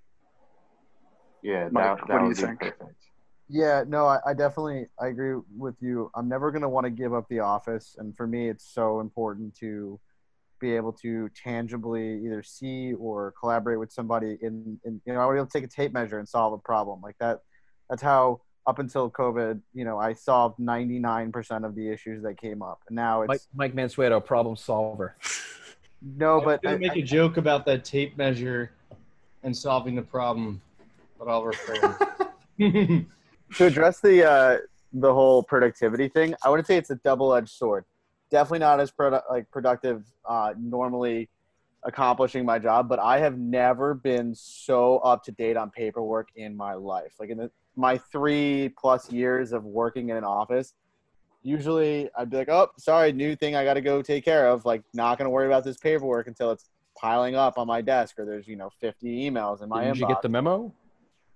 yeah 1.43 1.69
Mike, 1.73 1.97
that, 2.07 2.09
what 2.09 2.19
do 2.19 2.25
you 2.25 2.29
would 2.29 2.37
be 2.37 2.43
think? 2.43 2.61
perfect 2.61 2.83
Yeah, 3.49 3.85
no, 3.87 4.07
I, 4.07 4.19
I 4.27 4.35
definitely 4.35 4.87
I 5.01 5.09
agree 5.09 5.41
with 5.57 5.77
you. 5.81 6.11
I'm 6.15 6.29
never 6.29 6.51
gonna 6.51 6.69
want 6.69 6.85
to 6.85 6.91
give 6.91 7.15
up 7.15 7.27
the 7.29 7.41
office, 7.41 7.97
and 7.99 8.17
for 8.17 8.27
me, 8.27 8.49
it's 8.49 8.65
so 8.65 9.01
important 9.01 9.55
to 9.57 9.99
be 10.61 10.77
able 10.77 10.93
to 10.93 11.29
tangibly 11.31 12.25
either 12.25 12.43
see 12.43 12.93
or 12.95 13.35
collaborate 13.39 13.79
with 13.79 13.93
somebody 13.93 14.39
in, 14.43 14.79
in 14.85 15.01
you 15.05 15.15
know, 15.15 15.21
I 15.21 15.27
would 15.27 15.33
be 15.33 15.39
able 15.39 15.47
to 15.47 15.53
take 15.53 15.65
a 15.65 15.69
tape 15.69 15.93
measure 15.93 16.19
and 16.19 16.29
solve 16.29 16.53
a 16.53 16.59
problem 16.59 17.01
like 17.03 17.17
that. 17.19 17.41
That's 17.89 18.03
how 18.03 18.43
up 18.67 18.79
until 18.79 19.11
COVID, 19.11 19.61
you 19.75 19.85
know, 19.85 19.99
I 19.99 20.13
solved 20.13 20.59
99% 20.59 21.65
of 21.65 21.75
the 21.75 21.89
issues 21.91 22.23
that 22.23 22.41
came 22.41 22.63
up. 22.63 22.81
And 22.89 22.95
now 22.95 23.23
it's 23.23 23.49
Mike, 23.55 23.75
Mike 23.75 23.91
Mansueto, 23.91 24.25
problem 24.25 24.55
solver. 24.55 25.17
no, 26.17 26.41
I 26.41 26.45
but 26.45 26.67
I, 26.67 26.77
make 26.77 26.97
a 26.97 27.03
joke 27.03 27.37
about 27.37 27.67
that 27.67 27.85
tape 27.85 28.17
measure 28.17 28.71
and 29.43 29.57
solving 29.57 29.95
the 29.95 30.03
problem, 30.03 30.61
but 31.19 31.29
I'll 31.29 31.45
refrain. 31.45 31.97
to 33.57 33.65
address 33.65 34.01
the 34.01 34.31
uh, 34.31 34.59
the 34.93 35.13
whole 35.13 35.43
productivity 35.43 36.09
thing, 36.09 36.35
I 36.45 36.51
want 36.51 36.61
to 36.61 36.67
say 36.67 36.77
it's 36.77 36.91
a 36.91 36.97
double 36.97 37.35
edged 37.35 37.51
sword. 37.51 37.85
Definitely 38.31 38.61
not 38.61 38.81
as 38.81 38.91
produ- 38.91 39.23
like 39.31 39.51
productive 39.51 40.05
uh, 40.25 40.55
normally 40.59 41.29
accomplishing 41.83 42.45
my 42.45 42.59
job, 42.59 42.89
but 42.89 42.99
I 42.99 43.19
have 43.19 43.39
never 43.39 43.95
been 43.95 44.35
so 44.35 44.99
up 44.99 45.25
to 45.25 45.33
date 45.33 45.57
on 45.57 45.71
paperwork 45.71 46.29
in 46.37 46.57
my 46.57 46.75
life. 46.75 47.15
Like 47.19 47.31
in 47.31 47.39
the, 47.39 47.51
my 47.77 47.99
three 47.99 48.73
plus 48.79 49.11
years 49.11 49.53
of 49.53 49.65
working 49.65 50.11
in 50.11 50.17
an 50.17 50.25
office, 50.25 50.75
usually 51.43 52.11
I'd 52.17 52.31
be 52.31 52.37
like, 52.37 52.49
"Oh, 52.49 52.69
sorry, 52.77 53.13
new 53.13 53.35
thing 53.35 53.57
I 53.57 53.65
got 53.65 53.75
to 53.75 53.81
go 53.81 54.03
take 54.03 54.25
care 54.25 54.49
of." 54.49 54.65
Like, 54.65 54.83
not 54.93 55.19
gonna 55.19 55.31
worry 55.31 55.47
about 55.47 55.65
this 55.65 55.79
paperwork 55.79 56.27
until 56.27 56.51
it's 56.51 56.69
piling 56.97 57.35
up 57.35 57.59
on 57.59 57.67
my 57.67 57.81
desk 57.81 58.19
or 58.19 58.27
there's 58.27 58.47
you 58.47 58.57
know 58.57 58.71
50 58.81 59.31
emails 59.31 59.63
in 59.63 59.69
my 59.69 59.85
inbox. 59.85 59.95
Did 59.95 59.95
inbox. 59.95 60.01
you 60.01 60.09
get 60.09 60.23
the 60.23 60.29
memo? 60.29 60.75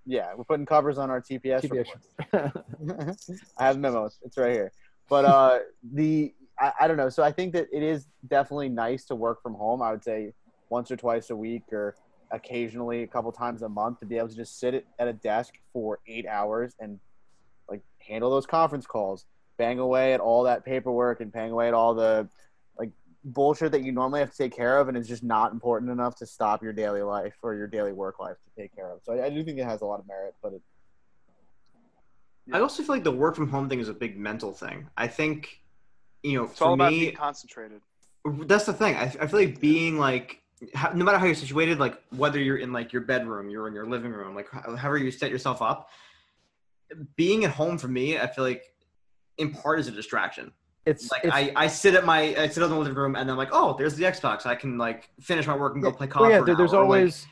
Yeah, 0.07 0.35
we're 0.37 0.45
putting 0.45 0.67
covers 0.67 0.99
on 0.99 1.11
our 1.11 1.23
TPS, 1.23 1.63
TPS. 1.63 3.37
I 3.59 3.65
have 3.65 3.79
memos. 3.79 4.19
It's 4.23 4.37
right 4.37 4.53
here. 4.53 4.71
But 5.09 5.25
uh, 5.25 5.59
the 5.83 6.35
I, 6.59 6.73
I 6.81 6.89
don't 6.89 6.97
know. 6.97 7.09
So 7.09 7.23
I 7.23 7.33
think 7.33 7.53
that 7.55 7.69
it 7.73 7.83
is 7.83 8.07
definitely 8.29 8.69
nice 8.69 9.05
to 9.07 9.15
work 9.15 9.43
from 9.43 9.55
home. 9.55 9.83
I 9.83 9.91
would 9.91 10.05
say 10.05 10.33
once 10.71 10.91
or 10.91 10.97
twice 10.97 11.31
a 11.31 11.37
week, 11.37 11.65
or 11.73 11.95
occasionally 12.31 13.03
a 13.03 13.07
couple 13.07 13.31
times 13.33 13.63
a 13.63 13.69
month, 13.69 14.01
to 14.01 14.07
be 14.07 14.17
able 14.17 14.29
to 14.29 14.37
just 14.37 14.59
sit 14.59 14.87
at- 14.99 15.09
a 15.09 15.13
desk 15.13 15.55
for 15.73 16.01
eight 16.07 16.27
hours 16.27 16.75
and 16.81 16.99
like 17.69 17.83
handle 17.99 18.31
those 18.31 18.47
conference 18.47 18.87
calls, 18.87 19.27
bang 19.57 19.79
away 19.79 20.15
at 20.15 20.21
all 20.21 20.45
that 20.45 20.65
paperwork, 20.65 21.21
and 21.21 21.33
bang 21.33 21.51
away 21.51 21.69
at 21.69 21.75
all 21.75 21.95
the 21.95 22.29
like 22.79 22.91
bullshit 23.25 23.73
that 23.73 23.83
you 23.83 23.93
normally 23.93 24.21
have 24.21 24.31
to 24.31 24.37
take 24.37 24.55
care 24.55 24.79
of, 24.79 24.89
and 24.89 24.97
it's 24.97 25.09
just 25.09 25.23
not 25.23 25.53
important 25.53 25.91
enough 25.91 26.17
to 26.17 26.27
stop 26.27 26.63
your 26.63 26.73
daily 26.73 27.03
life 27.03 27.35
or 27.43 27.55
your 27.55 27.67
daily 27.67 27.93
work 27.93 28.19
life 28.19 28.37
to 28.45 28.63
take 28.63 28.75
care 28.75 28.91
of. 28.91 29.01
So 29.03 29.13
I, 29.13 29.27
I 29.27 29.31
do 29.31 29.45
think 29.45 29.59
it 29.59 29.65
has 29.65 29.81
a 29.81 29.87
lot 29.87 30.01
of 30.01 30.07
merit, 30.07 30.35
but 30.43 30.55
it, 30.55 30.63
I 32.53 32.61
also 32.61 32.83
feel 32.83 32.95
like 32.95 33.05
the 33.05 33.13
work 33.13 33.37
from 33.37 33.49
home 33.49 33.69
thing 33.69 33.81
is 33.81 33.89
a 33.89 33.95
big 33.95 34.19
mental 34.19 34.53
thing. 34.53 34.89
I 34.97 35.07
think, 35.07 35.61
you 36.25 36.39
know, 36.39 36.45
It's 36.45 36.59
for 36.59 36.64
all 36.64 36.75
about 36.75 36.91
me, 36.93 37.01
being 37.01 37.14
concentrated. 37.14 37.81
that's 38.25 38.64
the 38.64 38.72
thing. 38.72 38.97
I, 38.97 39.03
I 39.20 39.27
feel 39.27 39.39
like 39.41 39.61
being 39.61 39.99
like, 39.99 40.41
how, 40.75 40.91
no 40.93 41.05
matter 41.05 41.18
how 41.18 41.27
you're 41.27 41.35
situated, 41.35 41.79
like 41.79 42.01
whether 42.16 42.39
you're 42.41 42.57
in 42.57 42.72
like 42.72 42.93
your 42.93 43.03
bedroom, 43.03 43.51
you're 43.51 43.68
in 43.68 43.75
your 43.75 43.87
living 43.87 44.11
room, 44.12 44.35
like 44.35 44.49
however 44.51 44.97
you 44.97 45.11
set 45.11 45.31
yourself 45.31 45.61
up, 45.61 45.91
being 47.16 47.45
at 47.45 47.51
home 47.51 47.77
for 47.77 47.89
me, 47.89 48.18
I 48.18 48.27
feel 48.27 48.45
like 48.45 48.64
in 49.37 49.53
part 49.53 49.79
is 49.79 49.87
a 49.89 49.91
distraction. 49.91 50.51
It's 50.87 51.11
Like 51.11 51.25
it's, 51.25 51.35
I, 51.35 51.53
I 51.57 51.66
sit 51.66 51.95
at 51.95 52.05
my 52.05 52.35
I 52.37 52.49
sit 52.49 52.62
in 52.62 52.70
the 52.70 52.77
living 52.77 52.95
room 52.95 53.16
and 53.16 53.31
I'm 53.31 53.37
like, 53.37 53.49
oh, 53.53 53.75
there's 53.77 53.95
the 53.95 54.05
Xbox. 54.05 54.47
I 54.47 54.55
can 54.55 54.79
like 54.79 55.11
finish 55.20 55.47
my 55.47 55.57
work 55.57 55.75
and 55.75 55.83
go 55.83 55.91
play 55.93 56.07
COD. 56.07 56.20
well, 56.20 56.31
yeah, 56.31 56.37
for 56.39 56.43
an 56.43 56.47
there, 56.47 56.57
there's 56.57 56.72
hour. 56.75 56.81
Like, 56.81 56.85
always. 56.87 57.27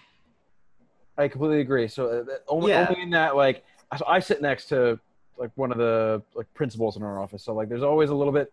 I 1.18 1.28
completely 1.28 1.60
agree. 1.60 1.88
So 1.88 2.06
uh, 2.28 2.34
only, 2.48 2.70
Yeah. 2.72 2.86
only 2.88 3.02
in 3.02 3.10
that, 3.10 3.36
like, 3.36 3.62
so 3.98 4.04
I 4.06 4.20
sit 4.20 4.40
next 4.40 4.66
to 4.70 4.98
like 5.36 5.50
one 5.56 5.70
of 5.70 5.76
the 5.78 6.22
like 6.34 6.52
principals 6.54 6.96
in 6.96 7.02
our 7.02 7.20
office. 7.20 7.42
So 7.44 7.52
like, 7.54 7.68
there's 7.68 7.82
always 7.82 8.08
a 8.10 8.14
little 8.14 8.32
bit. 8.32 8.52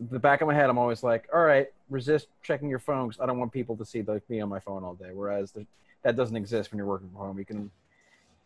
The 0.00 0.18
back 0.18 0.40
of 0.40 0.48
my 0.48 0.54
head, 0.54 0.68
I'm 0.68 0.78
always 0.78 1.02
like, 1.02 1.28
all 1.32 1.42
right, 1.42 1.68
resist 1.88 2.28
checking 2.42 2.68
your 2.68 2.78
phone 2.78 3.08
because 3.08 3.20
I 3.20 3.26
don't 3.26 3.38
want 3.38 3.52
people 3.52 3.76
to 3.76 3.84
see 3.84 4.02
like 4.02 4.28
me 4.28 4.40
on 4.40 4.48
my 4.48 4.58
phone 4.58 4.82
all 4.84 4.94
day. 4.94 5.10
Whereas 5.12 5.52
the, 5.52 5.66
that 6.02 6.16
doesn't 6.16 6.36
exist 6.36 6.72
when 6.72 6.78
you're 6.78 6.86
working 6.86 7.08
from 7.08 7.18
home. 7.18 7.38
You 7.38 7.44
can, 7.44 7.70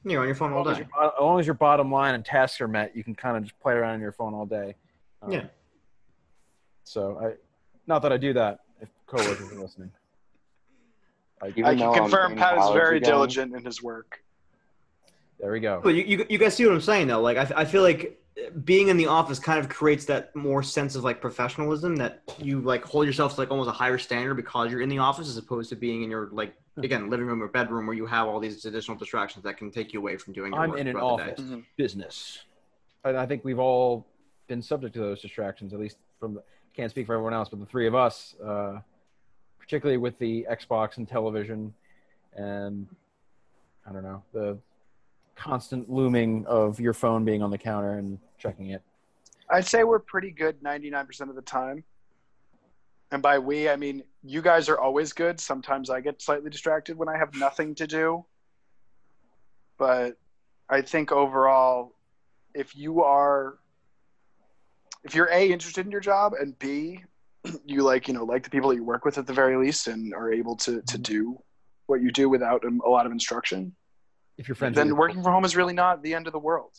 you're 0.05 0.21
on 0.21 0.27
your 0.27 0.35
phone 0.35 0.53
all 0.53 0.61
as 0.61 0.67
long 0.67 0.73
as, 0.73 0.79
day. 0.79 0.87
your, 0.95 1.07
as 1.07 1.13
long 1.21 1.41
as 1.41 1.47
your 1.47 1.55
bottom 1.55 1.91
line 1.91 2.15
and 2.15 2.25
tasks 2.25 2.61
are 2.61 2.69
met, 2.69 2.95
you 2.95 3.03
can 3.03 3.15
kind 3.15 3.37
of 3.37 3.43
just 3.45 3.59
play 3.61 3.75
around 3.75 3.95
on 3.95 4.01
your 4.01 4.13
phone 4.13 4.35
all 4.35 4.47
day. 4.47 4.75
Um, 5.23 5.33
Yeah. 5.33 5.45
So 6.85 7.19
I, 7.21 7.35
not 7.87 8.03
that 8.03 8.13
I 8.13 8.17
do 8.17 8.33
that. 8.35 8.61
If 8.81 8.89
coworkers 9.07 9.51
are 9.53 9.61
listening. 9.61 9.91
I, 11.43 11.47
I 11.47 11.75
can 11.75 11.95
confirm 11.95 12.37
Pat 12.37 12.59
is 12.59 12.71
very 12.71 12.99
again, 12.99 13.11
diligent 13.11 13.55
in 13.55 13.65
his 13.65 13.83
work. 13.83 14.23
there 15.41 15.53
we 15.53 15.61
go. 15.61 15.81
But 15.83 15.91
you, 15.91 16.03
you, 16.03 16.27
you 16.29 16.39
guys 16.39 16.55
see 16.55 16.65
what 16.65 16.75
I'm 16.75 16.81
saying 16.81 17.09
though. 17.09 17.21
Like 17.21 17.37
I, 17.37 17.61
I 17.61 17.65
feel 17.65 17.83
like 17.83 18.18
being 18.65 18.89
in 18.89 18.97
the 18.97 19.07
office 19.07 19.39
kind 19.39 19.59
of 19.59 19.69
creates 19.69 20.05
that 20.07 20.35
more 20.37 20.63
sense 20.63 20.95
of 20.95 21.05
like 21.05 21.21
professionalism 21.21 21.97
that 21.97 22.23
you 22.39 22.61
like 22.61 22.85
hold 22.85 23.07
yourself 23.07 23.35
to 23.35 23.41
like 23.41 23.51
almost 23.51 23.69
a 23.69 23.73
higher 23.73 23.99
standard 23.99 24.35
because 24.35 24.71
you're 24.71 24.81
in 24.81 24.89
the 24.89 24.99
office 24.99 25.29
as 25.29 25.37
opposed 25.37 25.69
to 25.71 25.77
being 25.77 26.03
in 26.03 26.11
your 26.11 26.29
like 26.33 26.55
again 26.79 27.11
living 27.11 27.27
room 27.27 27.43
or 27.43 27.49
bedroom 27.49 27.87
where 27.87 27.97
you 27.97 28.07
have 28.07 28.29
all 28.29 28.39
these 28.39 28.65
additional 28.65 28.97
distractions 28.97 29.43
that 29.45 29.57
can 29.57 29.71
take 29.71 29.93
you 29.93 29.99
away 29.99 30.17
from 30.17 30.33
doing 30.33 30.53
your 30.53 30.63
I'm 30.63 30.71
work 30.71 30.79
in 30.79 30.87
an 30.87 30.93
throughout 30.95 31.17
the 31.19 31.25
day. 31.25 31.31
office 31.33 31.45
Mhm. 31.45 31.65
business, 31.77 32.45
and 33.05 33.17
I 33.17 33.27
think 33.27 33.45
we've 33.45 33.59
all 33.59 34.07
been 34.47 34.63
subject 34.63 34.95
to 34.95 35.01
those 35.01 35.21
distractions. 35.21 35.73
At 35.73 35.81
least 35.81 35.99
from 36.21 36.35
the, 36.35 36.43
can't 36.75 36.91
speak 36.91 37.07
for 37.07 37.15
everyone 37.15 37.35
else, 37.35 37.49
but 37.49 37.59
the 37.59 37.67
three 37.67 37.89
of 37.89 37.95
us, 37.97 38.37
uh, 38.45 38.81
particularly 39.59 39.99
with 39.99 40.17
the 40.19 40.47
Xbox 40.49 40.99
and 40.99 41.09
television, 41.09 41.75
and 42.35 42.87
I 43.85 43.93
don't 43.93 44.05
know 44.05 44.23
the 44.33 44.59
constant 45.39 45.89
looming 45.89 46.45
of 46.47 46.81
your 46.81 46.93
phone 46.93 47.25
being 47.25 47.43
on 47.43 47.51
the 47.51 47.59
counter 47.59 47.93
and 47.93 48.19
checking 48.39 48.71
it. 48.71 48.83
I'd 49.49 49.67
say 49.67 49.85
we're 49.85 50.01
pretty 50.01 50.31
good 50.31 50.61
99% 50.63 51.31
of 51.31 51.35
the 51.35 51.43
time. 51.43 51.85
And 53.11 53.23
by 53.23 53.39
we, 53.39 53.69
I 53.69 53.77
mean 53.77 54.03
you 54.23 54.43
guys 54.43 54.69
are 54.69 54.79
always 54.79 55.13
good. 55.13 55.41
Sometimes 55.41 55.89
I 55.89 56.01
get 56.01 56.21
slightly 56.21 56.51
distracted 56.51 56.99
when 56.99 57.09
I 57.09 57.17
have 57.17 57.35
nothing 57.35 57.75
to 57.77 57.87
do. 57.87 58.27
But 59.79 60.19
I 60.69 60.83
think 60.83 61.13
overall, 61.13 61.95
if 62.53 62.77
you 62.77 63.03
are, 63.03 63.59
if 65.05 65.15
you're 65.15 65.31
A, 65.33 65.51
interested 65.51 65.87
in 65.87 65.93
your 65.93 66.01
job, 66.01 66.35
and 66.39 66.59
B, 66.59 67.05
you 67.65 67.83
like, 67.83 68.09
you 68.09 68.15
know, 68.15 68.25
like 68.25 68.43
the 68.43 68.51
people 68.51 68.71
that 68.71 68.77
you 68.77 68.85
work 68.85 69.05
with 69.05 69.17
at 69.17 69.27
the 69.27 69.33
very 69.33 69.57
least 69.57 69.87
and 69.87 70.13
are 70.13 70.33
able 70.33 70.57
to, 70.57 70.83
to 70.83 70.99
do 70.99 71.41
what 71.87 72.03
you 72.03 72.11
do 72.11 72.29
without 72.29 72.65
um, 72.65 72.83
a 72.85 72.89
lot 72.91 73.07
of 73.07 73.13
instruction, 73.13 73.75
If 74.39 74.49
your 74.49 74.55
friends, 74.55 74.77
then 74.77 74.97
working 74.97 75.23
from 75.23 75.33
home 75.33 75.45
is 75.45 75.57
really 75.57 75.75
not 75.75 76.03
the 76.03 76.15
end 76.15 76.27
of 76.27 76.33
the 76.33 76.39
world. 76.39 76.73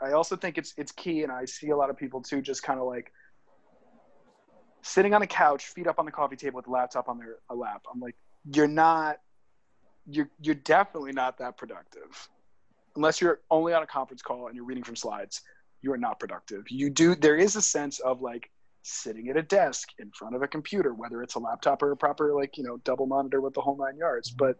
I 0.00 0.12
also 0.12 0.36
think 0.36 0.58
it's 0.58 0.74
it's 0.76 0.92
key, 0.92 1.22
and 1.22 1.32
I 1.32 1.46
see 1.46 1.70
a 1.70 1.76
lot 1.76 1.90
of 1.90 1.96
people 1.96 2.20
too, 2.20 2.42
just 2.42 2.62
kind 2.62 2.78
of 2.78 2.86
like 2.86 3.12
sitting 4.82 5.14
on 5.14 5.22
a 5.22 5.26
couch, 5.26 5.66
feet 5.66 5.86
up 5.86 5.98
on 5.98 6.04
the 6.04 6.12
coffee 6.12 6.36
table 6.36 6.56
with 6.56 6.66
a 6.66 6.70
laptop 6.70 7.08
on 7.08 7.18
their 7.18 7.36
a 7.48 7.54
lap. 7.54 7.82
I'm 7.92 8.00
like, 8.00 8.16
you're 8.52 8.68
not, 8.68 9.18
you're 10.06 10.28
you're 10.40 10.54
definitely 10.54 11.12
not 11.12 11.38
that 11.38 11.56
productive, 11.56 12.28
unless 12.94 13.20
you're 13.20 13.40
only 13.50 13.72
on 13.72 13.82
a 13.82 13.86
conference 13.86 14.22
call 14.22 14.48
and 14.48 14.56
you're 14.56 14.66
reading 14.66 14.84
from 14.84 14.96
slides. 14.96 15.40
You 15.80 15.92
are 15.92 15.98
not 15.98 16.20
productive. 16.20 16.64
You 16.68 16.90
do. 16.90 17.14
There 17.14 17.36
is 17.36 17.56
a 17.56 17.62
sense 17.62 17.98
of 18.00 18.20
like 18.20 18.50
sitting 18.82 19.28
at 19.28 19.36
a 19.36 19.42
desk 19.42 19.88
in 19.98 20.10
front 20.10 20.34
of 20.34 20.42
a 20.42 20.48
computer, 20.48 20.92
whether 20.92 21.22
it's 21.22 21.36
a 21.36 21.38
laptop 21.38 21.82
or 21.82 21.92
a 21.92 21.96
proper 21.96 22.34
like 22.34 22.58
you 22.58 22.64
know 22.64 22.76
double 22.78 23.06
monitor 23.06 23.40
with 23.40 23.54
the 23.54 23.60
whole 23.60 23.76
nine 23.76 23.96
yards. 23.96 24.30
Mm-hmm. 24.30 24.46
But 24.46 24.58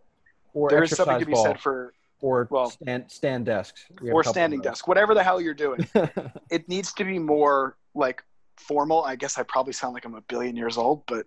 or 0.55 0.71
there 0.71 0.83
is 0.83 0.91
something 0.91 1.19
to 1.19 1.27
be 1.27 1.33
ball, 1.33 1.45
said 1.45 1.61
for 1.61 1.93
or 2.23 2.49
well- 2.51 2.71
stand 2.71 3.05
stand 3.11 3.45
desks 3.45 3.85
We 4.01 4.09
have 4.09 4.15
a 4.15 4.17
or 4.17 4.25
standing 4.25 4.61
those. 4.61 4.73
desk, 4.73 4.89
whatever 4.89 5.13
the 5.13 5.23
hell 5.23 5.41
you're 5.41 5.53
doing. 5.53 5.87
it 6.51 6.67
needs 6.69 6.95
to 6.95 7.05
be 7.05 7.19
more 7.19 7.77
like 7.95 8.23
formal. 8.57 9.05
I 9.05 9.17
guess 9.17 9.37
I 9.37 9.43
probably 9.43 9.75
sound 9.75 9.93
like 9.93 10.07
I'm 10.07 10.15
a 10.15 10.21
billion 10.23 10.57
years 10.57 10.79
old, 10.79 11.03
but 11.07 11.27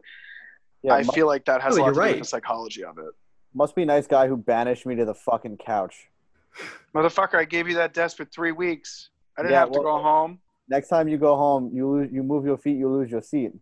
yeah, 0.81 0.93
I 0.95 1.03
mu- 1.03 1.11
feel 1.11 1.27
like 1.27 1.45
that 1.45 1.61
has 1.61 1.75
No, 1.77 1.83
a 1.83 1.85
lot 1.85 1.95
you're 1.95 2.03
to 2.05 2.09
do 2.09 2.13
with 2.15 2.23
the 2.23 2.27
psychology 2.29 2.83
of 2.83 2.97
it. 2.97 3.13
must 3.53 3.75
be 3.75 3.83
a 3.83 3.85
nice 3.85 4.07
guy 4.07 4.27
who 4.27 4.37
banished 4.37 4.85
me 4.85 4.95
to 4.95 5.05
the 5.05 5.13
fucking 5.13 5.57
couch. 5.57 6.07
Motherfucker, 6.95 7.35
I 7.35 7.43
gave 7.45 7.67
you 7.67 7.75
that 7.75 7.93
desk 7.93 8.17
for 8.17 8.25
three 8.25 8.51
weeks. 8.53 9.09
I 9.37 9.41
didn't 9.41 9.51
Yeah, 9.53 9.59
have 9.59 9.71
to 9.71 9.79
well- 9.81 9.97
go 9.97 10.03
home. 10.03 10.39
Next 10.67 10.87
time 10.87 11.07
you 11.07 11.17
go 11.19 11.35
home, 11.35 11.69
you 11.75 11.87
lose, 11.87 12.09
you 12.11 12.23
move 12.23 12.43
your 12.45 12.57
feet, 12.57 12.77
you 12.77 12.89
lose 12.89 13.11
your 13.11 13.21
seat. 13.21 13.51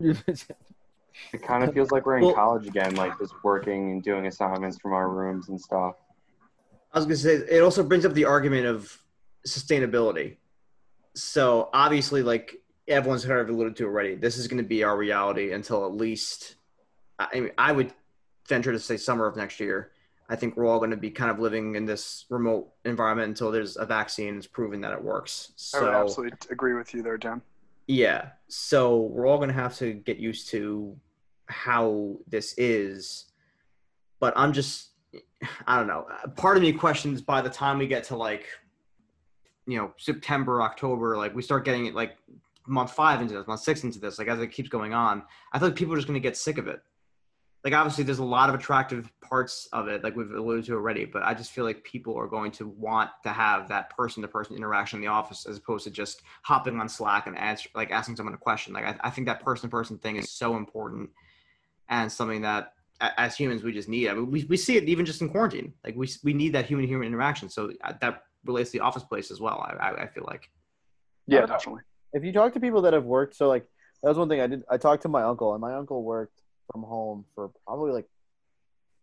It 1.32 1.42
kind 1.44 1.62
of 1.62 1.72
feels 1.72 1.92
like 1.92 2.06
we're 2.06 2.16
in 2.18 2.24
Well- 2.24 2.34
college 2.34 2.66
again, 2.66 2.96
like 2.96 3.16
just 3.20 3.34
working 3.44 3.92
and 3.92 4.02
doing 4.02 4.26
assignments 4.26 4.78
from 4.78 4.92
our 4.94 5.08
rooms 5.08 5.48
and 5.48 5.60
stuff. 5.60 5.94
I 6.94 6.98
was 6.98 7.04
gonna 7.04 7.16
say 7.16 7.34
it 7.34 7.60
also 7.60 7.82
brings 7.82 8.06
up 8.06 8.14
the 8.14 8.24
argument 8.24 8.66
of 8.66 8.98
sustainability. 9.46 10.36
So 11.14 11.68
obviously, 11.74 12.22
like 12.22 12.62
everyone's 12.88 13.24
kind 13.24 13.40
of 13.40 13.48
alluded 13.48 13.76
to 13.76 13.84
already, 13.84 14.14
this 14.14 14.36
is 14.36 14.48
going 14.48 14.62
to 14.62 14.68
be 14.68 14.84
our 14.84 14.96
reality 14.96 15.52
until 15.52 15.86
at 15.86 15.92
least, 15.94 16.56
I 17.18 17.40
mean, 17.40 17.50
I 17.56 17.72
would 17.72 17.92
venture 18.48 18.72
to 18.72 18.78
say 18.78 18.96
summer 18.96 19.26
of 19.26 19.36
next 19.36 19.60
year. 19.60 19.92
I 20.28 20.36
think 20.36 20.56
we're 20.56 20.66
all 20.66 20.78
going 20.78 20.90
to 20.90 20.96
be 20.96 21.10
kind 21.10 21.30
of 21.30 21.38
living 21.38 21.76
in 21.76 21.84
this 21.84 22.24
remote 22.30 22.72
environment 22.84 23.28
until 23.28 23.50
there's 23.50 23.76
a 23.76 23.84
vaccine 23.84 24.34
that's 24.34 24.46
proven 24.46 24.80
that 24.80 24.92
it 24.92 25.02
works. 25.02 25.52
So, 25.56 25.78
I 25.78 25.82
would 25.82 25.94
absolutely 25.94 26.38
agree 26.50 26.74
with 26.74 26.94
you 26.94 27.02
there, 27.02 27.18
Dan. 27.18 27.42
yeah, 27.86 28.30
so 28.48 29.00
we're 29.00 29.26
all 29.26 29.36
going 29.36 29.48
to 29.48 29.54
have 29.54 29.76
to 29.78 29.92
get 29.92 30.16
used 30.18 30.48
to 30.48 30.96
how 31.46 32.16
this 32.26 32.54
is. 32.56 33.26
But 34.18 34.32
I'm 34.36 34.52
just, 34.52 34.90
I 35.66 35.76
don't 35.76 35.86
know. 35.86 36.06
Uh, 36.10 36.28
part 36.28 36.56
of 36.56 36.62
me 36.62 36.72
questions 36.72 37.20
by 37.20 37.40
the 37.40 37.50
time 37.50 37.78
we 37.78 37.86
get 37.86 38.04
to 38.04 38.16
like 38.16 38.46
you 39.66 39.78
know 39.78 39.92
September, 39.96 40.62
October, 40.62 41.16
like 41.16 41.34
we 41.34 41.42
start 41.42 41.64
getting 41.64 41.86
it 41.86 41.94
like 41.94 42.16
month 42.66 42.92
five 42.92 43.20
into 43.20 43.34
this, 43.34 43.46
month 43.46 43.60
six 43.60 43.84
into 43.84 43.98
this, 43.98 44.18
like 44.18 44.28
as 44.28 44.40
it 44.40 44.48
keeps 44.48 44.68
going 44.68 44.94
on, 44.94 45.22
I 45.52 45.58
feel 45.58 45.68
like 45.68 45.76
people 45.76 45.94
are 45.94 45.96
just 45.96 46.08
going 46.08 46.20
to 46.20 46.28
get 46.28 46.36
sick 46.36 46.58
of 46.58 46.68
it. 46.68 46.80
Like 47.62 47.72
obviously, 47.72 48.04
there's 48.04 48.18
a 48.18 48.24
lot 48.24 48.50
of 48.50 48.54
attractive 48.54 49.10
parts 49.22 49.68
of 49.72 49.88
it, 49.88 50.04
like 50.04 50.14
we've 50.16 50.30
alluded 50.30 50.66
to 50.66 50.74
already, 50.74 51.06
but 51.06 51.22
I 51.22 51.32
just 51.32 51.50
feel 51.50 51.64
like 51.64 51.82
people 51.82 52.14
are 52.18 52.26
going 52.26 52.52
to 52.52 52.68
want 52.68 53.10
to 53.22 53.30
have 53.30 53.68
that 53.68 53.88
person-to-person 53.88 54.54
interaction 54.54 54.98
in 54.98 55.00
the 55.00 55.08
office 55.08 55.46
as 55.46 55.56
opposed 55.56 55.84
to 55.84 55.90
just 55.90 56.20
hopping 56.42 56.78
on 56.78 56.90
Slack 56.90 57.26
and 57.26 57.38
answer, 57.38 57.70
like 57.74 57.90
asking 57.90 58.16
someone 58.16 58.34
a 58.34 58.38
question. 58.38 58.74
Like 58.74 58.84
I, 58.84 58.96
I 59.04 59.10
think 59.10 59.26
that 59.28 59.42
person-to-person 59.42 59.96
thing 59.98 60.16
is 60.16 60.30
so 60.30 60.56
important 60.56 61.08
and 61.88 62.12
something 62.12 62.42
that 62.42 62.73
as 63.00 63.36
humans 63.36 63.62
we 63.62 63.72
just 63.72 63.88
need. 63.88 64.08
I 64.08 64.14
mean, 64.14 64.30
we, 64.30 64.44
we 64.44 64.56
see 64.56 64.76
it 64.76 64.84
even 64.84 65.04
just 65.04 65.20
in 65.20 65.28
quarantine. 65.28 65.72
Like 65.84 65.96
we 65.96 66.08
we 66.22 66.32
need 66.32 66.54
that 66.54 66.66
human-human 66.66 67.06
interaction. 67.06 67.48
So 67.48 67.72
uh, 67.82 67.92
that 68.00 68.22
relates 68.44 68.70
to 68.70 68.78
the 68.78 68.84
office 68.84 69.02
place 69.04 69.30
as 69.30 69.40
well. 69.40 69.60
I 69.60 69.88
I, 69.88 70.02
I 70.02 70.06
feel 70.08 70.24
like. 70.26 70.48
Yeah, 71.26 71.46
definitely. 71.46 71.82
if 72.12 72.22
you 72.22 72.32
talk 72.32 72.52
to 72.52 72.60
people 72.60 72.82
that 72.82 72.92
have 72.92 73.04
worked, 73.04 73.34
so 73.34 73.48
like 73.48 73.66
that 74.02 74.08
was 74.08 74.18
one 74.18 74.28
thing 74.28 74.40
I 74.40 74.46
did. 74.46 74.62
I 74.70 74.76
talked 74.76 75.02
to 75.02 75.08
my 75.08 75.22
uncle, 75.22 75.52
and 75.54 75.60
my 75.60 75.74
uncle 75.74 76.02
worked 76.02 76.42
from 76.70 76.82
home 76.82 77.24
for 77.34 77.50
probably 77.66 77.92
like 77.92 78.06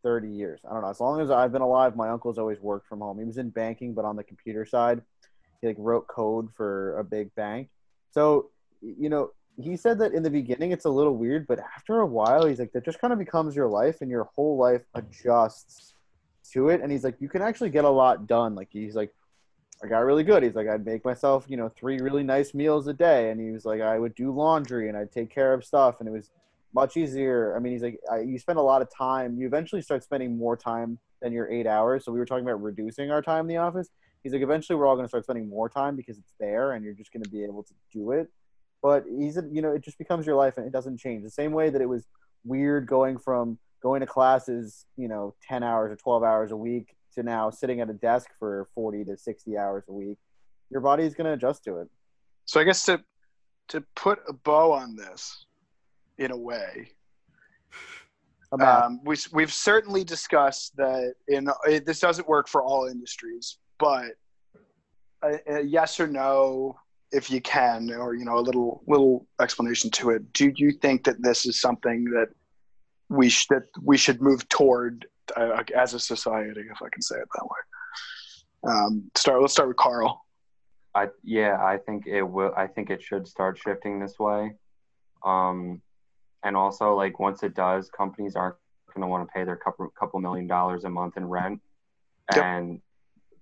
thirty 0.03 0.29
years. 0.29 0.61
I 0.69 0.73
don't 0.73 0.83
know. 0.83 0.89
As 0.89 0.99
long 0.99 1.21
as 1.21 1.31
I've 1.31 1.51
been 1.51 1.61
alive, 1.61 1.95
my 1.95 2.09
uncle's 2.09 2.37
always 2.37 2.59
worked 2.59 2.87
from 2.87 2.99
home. 2.99 3.19
He 3.19 3.25
was 3.25 3.37
in 3.37 3.49
banking, 3.49 3.93
but 3.93 4.05
on 4.05 4.15
the 4.15 4.23
computer 4.23 4.65
side, 4.65 5.01
he 5.61 5.67
like 5.67 5.77
wrote 5.79 6.07
code 6.07 6.49
for 6.55 6.97
a 6.99 7.03
big 7.03 7.33
bank. 7.35 7.69
So 8.11 8.51
you 8.81 9.09
know, 9.09 9.31
he 9.57 9.75
said 9.75 9.99
that 9.99 10.13
in 10.13 10.23
the 10.23 10.29
beginning 10.29 10.71
it's 10.71 10.85
a 10.85 10.89
little 10.89 11.15
weird, 11.15 11.47
but 11.47 11.59
after 11.59 11.99
a 11.99 12.05
while, 12.05 12.45
he's 12.45 12.59
like 12.59 12.71
that 12.73 12.85
just 12.85 12.99
kind 12.99 13.11
of 13.13 13.19
becomes 13.19 13.55
your 13.55 13.67
life, 13.67 14.01
and 14.01 14.11
your 14.11 14.29
whole 14.35 14.57
life 14.57 14.83
adjusts 14.93 15.95
to 16.53 16.69
it. 16.69 16.81
And 16.81 16.91
he's 16.91 17.03
like, 17.03 17.15
you 17.19 17.29
can 17.29 17.41
actually 17.41 17.69
get 17.69 17.85
a 17.85 17.89
lot 17.89 18.27
done. 18.27 18.55
Like 18.55 18.69
he's 18.71 18.95
like. 18.95 19.13
I 19.83 19.87
got 19.87 20.05
really 20.05 20.23
good. 20.23 20.43
He's 20.43 20.53
like, 20.53 20.67
I'd 20.67 20.85
make 20.85 21.03
myself, 21.03 21.45
you 21.47 21.57
know, 21.57 21.67
three 21.67 21.97
really 21.97 22.21
nice 22.21 22.53
meals 22.53 22.85
a 22.85 22.93
day, 22.93 23.31
and 23.31 23.41
he 23.41 23.49
was 23.49 23.65
like, 23.65 23.81
I 23.81 23.97
would 23.97 24.13
do 24.13 24.31
laundry 24.31 24.89
and 24.89 24.95
I'd 24.95 25.11
take 25.11 25.31
care 25.31 25.55
of 25.55 25.65
stuff, 25.65 25.95
and 25.99 26.07
it 26.07 26.11
was 26.11 26.29
much 26.71 26.97
easier. 26.97 27.55
I 27.55 27.59
mean, 27.59 27.73
he's 27.73 27.81
like, 27.81 27.99
I, 28.11 28.19
you 28.19 28.37
spend 28.37 28.59
a 28.59 28.61
lot 28.61 28.83
of 28.83 28.95
time. 28.95 29.39
You 29.39 29.47
eventually 29.47 29.81
start 29.81 30.03
spending 30.03 30.37
more 30.37 30.55
time 30.55 30.99
than 31.19 31.33
your 31.33 31.49
eight 31.49 31.65
hours. 31.65 32.05
So 32.05 32.11
we 32.11 32.19
were 32.19 32.27
talking 32.27 32.45
about 32.45 32.61
reducing 32.61 33.09
our 33.09 33.23
time 33.23 33.45
in 33.45 33.47
the 33.47 33.57
office. 33.57 33.89
He's 34.21 34.33
like, 34.33 34.43
eventually 34.43 34.77
we're 34.77 34.85
all 34.85 34.93
going 34.93 35.05
to 35.05 35.09
start 35.09 35.23
spending 35.23 35.49
more 35.49 35.67
time 35.67 35.95
because 35.95 36.19
it's 36.19 36.33
there, 36.39 36.73
and 36.73 36.85
you're 36.85 36.93
just 36.93 37.11
going 37.11 37.23
to 37.23 37.29
be 37.31 37.43
able 37.43 37.63
to 37.63 37.73
do 37.91 38.11
it. 38.11 38.29
But 38.81 39.05
he's, 39.07 39.37
you 39.51 39.61
know, 39.61 39.71
it 39.71 39.83
just 39.83 39.97
becomes 39.97 40.25
your 40.25 40.35
life, 40.35 40.57
and 40.57 40.65
it 40.65 40.73
doesn't 40.73 40.97
change. 40.97 41.23
The 41.23 41.29
same 41.29 41.51
way 41.51 41.69
that 41.69 41.81
it 41.81 41.89
was 41.89 42.07
weird 42.43 42.87
going 42.87 43.17
from 43.17 43.59
going 43.83 44.01
to 44.01 44.07
classes, 44.07 44.85
you 44.97 45.07
know, 45.07 45.35
ten 45.47 45.63
hours 45.63 45.91
or 45.91 45.95
twelve 45.95 46.23
hours 46.23 46.51
a 46.51 46.57
week 46.57 46.95
to 47.15 47.23
now 47.23 47.49
sitting 47.49 47.81
at 47.81 47.89
a 47.89 47.93
desk 47.93 48.29
for 48.39 48.67
40 48.73 49.03
to 49.03 49.17
60 49.17 49.57
hours 49.57 49.83
a 49.89 49.91
week 49.91 50.17
your 50.69 50.79
body's 50.79 51.13
going 51.13 51.25
to 51.25 51.33
adjust 51.33 51.65
to 51.65 51.79
it 51.79 51.89
So 52.45 52.61
I 52.61 52.63
guess 52.63 52.83
to 52.85 53.03
to 53.67 53.81
put 53.95 54.19
a 54.27 54.33
bow 54.33 54.73
on 54.73 54.95
this, 54.95 55.45
in 56.17 56.31
a 56.31 56.37
way, 56.37 56.91
um, 58.59 58.99
we 59.05 59.15
we've 59.31 59.53
certainly 59.53 60.03
discussed 60.03 60.75
that 60.75 61.13
in 61.27 61.49
it, 61.65 61.85
this 61.85 61.99
doesn't 61.99 62.27
work 62.27 62.49
for 62.49 62.61
all 62.61 62.87
industries, 62.87 63.57
but 63.79 64.11
a, 65.23 65.39
a 65.47 65.61
yes 65.61 65.99
or 65.99 66.07
no, 66.07 66.77
if 67.11 67.29
you 67.29 67.41
can, 67.41 67.91
or 67.91 68.15
you 68.15 68.25
know, 68.25 68.37
a 68.37 68.41
little 68.41 68.83
little 68.87 69.27
explanation 69.41 69.91
to 69.91 70.11
it. 70.11 70.31
Do 70.33 70.51
you 70.55 70.71
think 70.71 71.03
that 71.05 71.21
this 71.21 71.45
is 71.45 71.59
something 71.59 72.05
that 72.05 72.29
we 73.09 73.29
sh- 73.29 73.47
that 73.49 73.63
we 73.81 73.97
should 73.97 74.21
move 74.21 74.47
toward 74.49 75.05
uh, 75.35 75.63
as 75.75 75.93
a 75.93 75.99
society, 75.99 76.61
if 76.61 76.81
I 76.81 76.89
can 76.91 77.01
say 77.01 77.15
it 77.15 77.27
that 77.35 77.43
way? 77.43 78.71
Um, 78.73 79.11
start. 79.15 79.41
Let's 79.41 79.53
start 79.53 79.67
with 79.67 79.77
Carl. 79.77 80.21
I 80.95 81.07
yeah, 81.23 81.57
I 81.63 81.77
think 81.77 82.07
it 82.07 82.23
will. 82.23 82.53
I 82.55 82.67
think 82.67 82.89
it 82.89 83.01
should 83.01 83.27
start 83.27 83.57
shifting 83.57 83.99
this 83.99 84.19
way. 84.19 84.53
Um, 85.25 85.81
and 86.43 86.55
also 86.55 86.95
like 86.95 87.19
once 87.19 87.43
it 87.43 87.53
does, 87.53 87.89
companies 87.89 88.35
aren't 88.35 88.55
going 88.93 89.01
to 89.01 89.07
want 89.07 89.27
to 89.27 89.33
pay 89.33 89.43
their 89.43 89.55
couple 89.55 89.87
couple 89.97 90.19
million 90.19 90.47
dollars 90.47 90.83
a 90.83 90.89
month 90.89 91.17
in 91.17 91.25
rent, 91.27 91.61
Yep. 92.35 92.43
and 92.43 92.81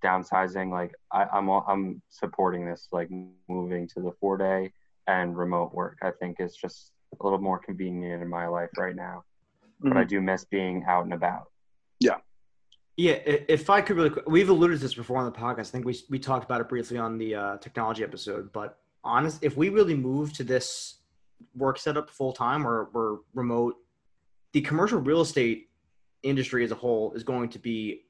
downsizing. 0.01 0.71
Like 0.71 0.93
I, 1.11 1.25
I'm 1.25 1.49
all, 1.49 1.65
I'm 1.67 2.01
supporting 2.09 2.65
this. 2.65 2.87
Like 2.91 3.09
moving 3.47 3.87
to 3.89 4.01
the 4.01 4.11
four 4.19 4.37
day 4.37 4.71
and 5.07 5.37
remote 5.37 5.73
work. 5.73 5.97
I 6.01 6.11
think 6.11 6.39
is 6.39 6.55
just 6.55 6.91
a 7.19 7.23
little 7.23 7.39
more 7.39 7.59
convenient 7.59 8.21
in 8.21 8.29
my 8.29 8.47
life 8.47 8.69
right 8.77 8.95
now. 8.95 9.23
But 9.81 9.95
I 9.95 10.03
do 10.03 10.19
miss 10.19 10.43
being 10.43 10.83
out 10.87 11.05
and 11.05 11.13
about. 11.13 11.45
Yeah, 12.01 12.17
yeah 12.97 13.13
if 13.23 13.69
I 13.69 13.79
could 13.81 13.95
really, 13.95 14.09
quick- 14.09 14.27
we've 14.27 14.49
alluded 14.49 14.77
to 14.77 14.83
this 14.83 14.93
before 14.93 15.17
on 15.17 15.25
the 15.25 15.31
podcast. 15.31 15.59
I 15.59 15.63
think 15.71 15.85
we 15.85 15.97
we 16.09 16.19
talked 16.19 16.43
about 16.43 16.59
it 16.59 16.67
briefly 16.67 16.97
on 16.97 17.17
the 17.17 17.35
uh, 17.35 17.57
technology 17.57 18.03
episode. 18.03 18.51
But 18.51 18.77
honest, 19.03 19.39
if 19.41 19.55
we 19.55 19.69
really 19.69 19.95
move 19.95 20.33
to 20.33 20.43
this 20.43 20.99
work 21.55 21.77
setup 21.77 22.09
full 22.09 22.33
time 22.33 22.67
or 22.67 22.89
or 22.93 23.21
remote, 23.33 23.75
the 24.51 24.61
commercial 24.61 24.99
real 24.99 25.21
estate 25.21 25.69
industry 26.23 26.65
as 26.65 26.71
a 26.71 26.75
whole 26.75 27.13
is 27.13 27.23
going 27.23 27.49
to 27.49 27.59
be 27.59 28.01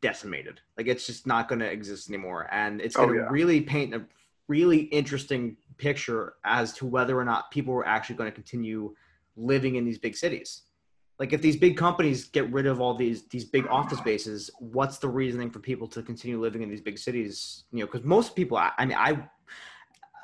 decimated. 0.00 0.60
Like 0.76 0.86
it's 0.86 1.06
just 1.06 1.26
not 1.26 1.48
going 1.48 1.58
to 1.60 1.70
exist 1.70 2.08
anymore, 2.08 2.48
and 2.50 2.80
it's 2.80 2.96
Oh, 2.96 3.06
going 3.06 3.14
to 3.14 3.20
yeah. 3.20 3.28
really 3.30 3.60
paint 3.60 3.94
a 3.94 4.04
really 4.48 4.78
interesting 4.78 5.56
picture 5.76 6.34
as 6.44 6.72
to 6.74 6.86
whether 6.86 7.18
or 7.18 7.24
not 7.24 7.50
people 7.50 7.74
are 7.74 7.86
actually 7.86 8.16
going 8.16 8.30
to 8.30 8.34
continue 8.34 8.94
living 9.36 9.74
in 9.74 9.84
these 9.84 9.98
big 9.98 10.16
cities 10.16 10.62
like 11.18 11.32
if 11.32 11.42
these 11.42 11.56
big 11.56 11.76
companies 11.76 12.24
get 12.24 12.50
rid 12.52 12.66
of 12.66 12.80
all 12.80 12.94
these 12.94 13.26
these 13.28 13.44
big 13.44 13.66
office 13.66 13.98
spaces 13.98 14.50
what's 14.58 14.98
the 14.98 15.08
reasoning 15.08 15.50
for 15.50 15.58
people 15.58 15.86
to 15.86 16.02
continue 16.02 16.40
living 16.40 16.62
in 16.62 16.70
these 16.70 16.80
big 16.80 16.98
cities 16.98 17.64
you 17.72 17.80
know 17.80 17.86
because 17.86 18.04
most 18.04 18.34
people 18.34 18.56
I, 18.56 18.72
I 18.78 18.86
mean 18.86 18.96
i 18.96 19.18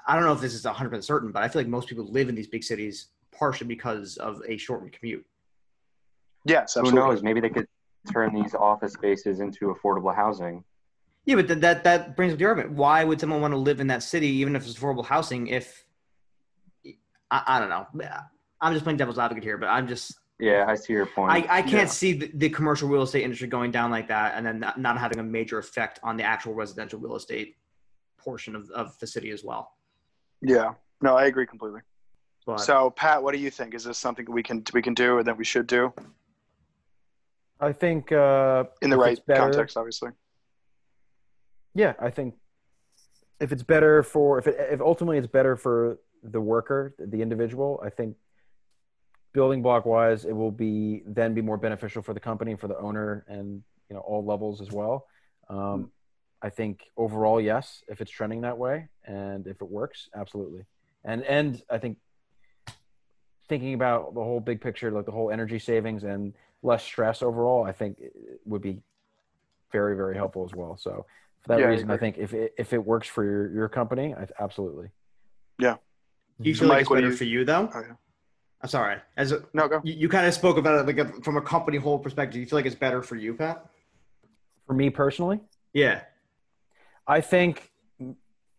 i 0.06 0.14
don't 0.14 0.24
know 0.24 0.32
if 0.32 0.40
this 0.40 0.54
is 0.54 0.64
100% 0.64 1.04
certain 1.04 1.30
but 1.32 1.42
i 1.42 1.48
feel 1.48 1.60
like 1.60 1.68
most 1.68 1.88
people 1.88 2.10
live 2.10 2.28
in 2.28 2.34
these 2.34 2.46
big 2.48 2.64
cities 2.64 3.08
partially 3.30 3.66
because 3.66 4.16
of 4.16 4.40
a 4.48 4.56
shortened 4.56 4.92
commute 4.92 5.26
Yes, 6.44 6.76
Who 6.80 6.80
absolutely. 6.80 6.90
knows? 6.90 7.22
Maybe 7.22 7.40
they 7.40 7.50
could 7.50 7.66
turn 8.10 8.34
these 8.34 8.54
office 8.54 8.94
spaces 8.94 9.40
into 9.40 9.74
affordable 9.74 10.14
housing. 10.14 10.64
yeah 11.24 11.36
but 11.36 11.46
th- 11.46 11.60
that 11.60 11.84
that 11.84 12.16
brings 12.16 12.32
up 12.32 12.38
the 12.38 12.44
argument 12.44 12.72
why 12.72 13.04
would 13.04 13.20
someone 13.20 13.40
want 13.40 13.52
to 13.52 13.58
live 13.58 13.80
in 13.80 13.86
that 13.86 14.02
city 14.02 14.26
even 14.28 14.56
if 14.56 14.66
it's 14.66 14.74
affordable 14.78 15.04
housing 15.04 15.46
if 15.46 15.84
i, 17.30 17.42
I 17.46 17.60
don't 17.60 17.68
know 17.68 17.86
i'm 18.60 18.72
just 18.72 18.82
playing 18.84 18.96
devil's 18.96 19.18
advocate 19.18 19.44
here 19.44 19.56
but 19.58 19.66
i'm 19.68 19.86
just 19.86 20.18
Yeah, 20.40 20.64
I 20.66 20.74
see 20.74 20.92
your 20.94 21.06
point. 21.06 21.30
I, 21.30 21.58
I 21.58 21.62
can't 21.62 21.72
Yeah. 21.72 21.86
see 21.86 22.12
the, 22.14 22.30
the 22.34 22.48
commercial 22.50 22.88
real 22.88 23.02
estate 23.02 23.22
industry 23.22 23.46
going 23.46 23.70
down 23.70 23.92
like 23.92 24.08
that 24.08 24.34
and 24.34 24.44
then 24.44 24.58
not, 24.58 24.80
not 24.80 24.98
having 24.98 25.20
a 25.20 25.22
major 25.22 25.58
effect 25.58 26.00
on 26.02 26.16
the 26.16 26.24
actual 26.24 26.52
residential 26.54 26.98
real 26.98 27.14
estate 27.14 27.54
portion 28.18 28.56
of, 28.56 28.68
of 28.70 28.98
the 28.98 29.06
city 29.06 29.30
as 29.30 29.44
well. 29.44 29.70
Yeah. 30.40 30.70
No, 31.00 31.16
I 31.16 31.26
agree 31.26 31.46
completely. 31.46 31.82
But 32.44 32.58
So, 32.58 32.90
Pat, 32.90 33.22
what 33.22 33.32
do 33.34 33.40
you 33.40 33.50
think? 33.50 33.72
Is 33.74 33.84
this 33.84 33.98
something 33.98 34.26
we 34.28 34.42
can 34.42 34.64
we 34.72 34.82
can 34.82 34.94
do 34.94 35.14
or 35.18 35.22
that 35.22 35.36
we 35.36 35.44
should 35.44 35.68
do 35.68 35.92
I 37.62 37.72
think 37.72 38.10
uh, 38.10 38.64
in 38.82 38.90
the 38.90 38.96
right 38.96 39.18
better- 39.26 39.40
context? 39.40 39.76
Obviously. 39.76 40.10
Yeah, 41.74 41.94
I 41.98 42.10
think 42.10 42.34
if 43.40 43.52
it's 43.52 43.62
better 43.62 44.02
for 44.02 44.38
if 44.38 44.46
it, 44.46 44.56
if 44.70 44.80
ultimately 44.80 45.16
it's 45.16 45.26
better 45.28 45.56
for 45.56 45.98
the 46.22 46.40
worker, 46.40 46.94
the 46.98 47.22
individual, 47.22 47.80
I 47.84 47.88
think 47.88 48.16
building 49.32 49.62
block 49.62 49.86
wise, 49.86 50.24
it 50.24 50.32
will 50.32 50.50
be 50.50 51.02
then 51.06 51.34
be 51.34 51.40
more 51.40 51.56
beneficial 51.56 52.02
for 52.02 52.12
the 52.12 52.20
company 52.20 52.56
for 52.56 52.68
the 52.68 52.78
owner 52.78 53.24
and 53.28 53.62
you 53.88 53.94
know 53.94 54.00
all 54.00 54.24
levels 54.24 54.60
as 54.60 54.70
well. 54.70 55.06
Um, 55.48 55.90
I 56.42 56.50
think 56.50 56.90
overall, 56.96 57.40
yes, 57.40 57.82
if 57.88 58.00
it's 58.00 58.10
trending 58.10 58.40
that 58.42 58.58
way 58.58 58.88
and 59.04 59.46
if 59.46 59.62
it 59.62 59.70
works, 59.70 60.08
absolutely. 60.14 60.64
And 61.04 61.22
and 61.22 61.62
I 61.70 61.78
think 61.78 61.98
thinking 63.48 63.74
about 63.74 64.14
the 64.14 64.20
whole 64.20 64.40
big 64.40 64.60
picture, 64.60 64.90
like 64.90 65.06
the 65.06 65.12
whole 65.12 65.30
energy 65.30 65.58
savings 65.58 66.04
and 66.04 66.34
less 66.62 66.82
stress 66.84 67.22
overall, 67.22 67.64
I 67.64 67.72
think 67.72 67.98
it 67.98 68.12
would 68.44 68.62
be 68.62 68.80
very 69.72 69.96
very 69.96 70.14
helpful 70.16 70.44
as 70.44 70.54
well. 70.54 70.76
So 70.76 71.06
for 71.40 71.48
that 71.48 71.58
Yeah, 71.60 71.66
reason, 71.66 71.90
I, 71.90 71.94
agree. 71.94 72.06
think 72.12 72.18
if 72.18 72.34
it, 72.34 72.54
if 72.58 72.72
it 72.72 72.84
works 72.84 73.08
for 73.08 73.24
your, 73.24 73.50
your 73.52 73.68
company, 73.68 74.14
I, 74.14 74.26
absolutely. 74.40 74.90
do 75.58 76.48
you 76.48 76.54
So, 76.54 76.60
feel 76.60 76.68
like 76.68 76.76
Mike, 76.76 76.80
it's 76.82 76.90
better 76.90 77.06
you- 77.08 77.16
for 77.16 77.24
you 77.24 77.44
though? 77.44 77.70
Oh, 77.74 77.80
yeah. 77.80 77.94
I'm 78.62 78.68
sorry. 78.68 78.98
As 79.16 79.32
a, 79.32 79.42
No, 79.54 79.66
go. 79.66 79.80
you, 79.82 79.92
you 79.94 80.08
kind 80.08 80.24
of 80.26 80.34
spoke 80.34 80.56
about 80.56 80.78
it 80.78 80.86
like 80.86 80.98
a, 80.98 81.12
from 81.22 81.36
a 81.36 81.42
company 81.42 81.78
whole 81.78 81.98
perspective. 81.98 82.34
Do 82.34 82.40
you 82.40 82.46
feel 82.46 82.58
like 82.58 82.66
it's 82.66 82.76
better 82.76 83.02
for 83.02 83.16
you, 83.16 83.34
Pat? 83.34 83.66
For 84.66 84.72
me 84.74 84.88
personally, 84.90 85.40
Yeah. 85.72 86.02
I 87.06 87.20
think 87.20 87.68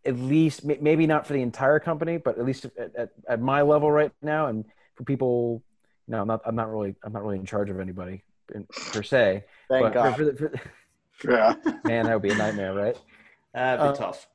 at 0.05 0.17
least 0.17 0.65
maybe 0.65 1.07
not 1.07 1.25
for 1.25 1.31
the 1.31 1.41
entire 1.41 1.79
company, 1.79 2.17
but 2.17 2.37
at 2.37 2.43
least 2.43 2.65
at, 2.65 2.93
at, 2.95 3.09
at 3.29 3.39
my 3.41 3.61
level 3.61 3.89
right 3.89 4.11
now, 4.21 4.47
and 4.47 4.65
for 4.95 5.05
people, 5.05 5.63
no, 6.07 6.21
I'm 6.21 6.27
not. 6.27 6.41
I'm 6.45 6.55
not 6.55 6.69
really. 6.71 6.95
I'm 7.03 7.13
not 7.13 7.23
really 7.23 7.37
in 7.37 7.45
charge 7.45 7.69
of 7.69 7.79
anybody 7.79 8.23
in, 8.53 8.65
per 8.91 9.03
se. 9.03 9.43
thank 9.69 9.83
but 9.85 9.93
god 9.93 10.15
For, 10.15 10.35
for, 10.35 10.49
for, 11.13 11.31
Yeah. 11.31 11.55
man, 11.85 12.05
that 12.05 12.13
would 12.13 12.21
be 12.21 12.31
a 12.31 12.35
nightmare, 12.35 12.73
right? 12.73 12.97
That'd 13.53 13.79
be 13.79 13.87
Uh, 13.89 13.93
tough. 13.93 14.27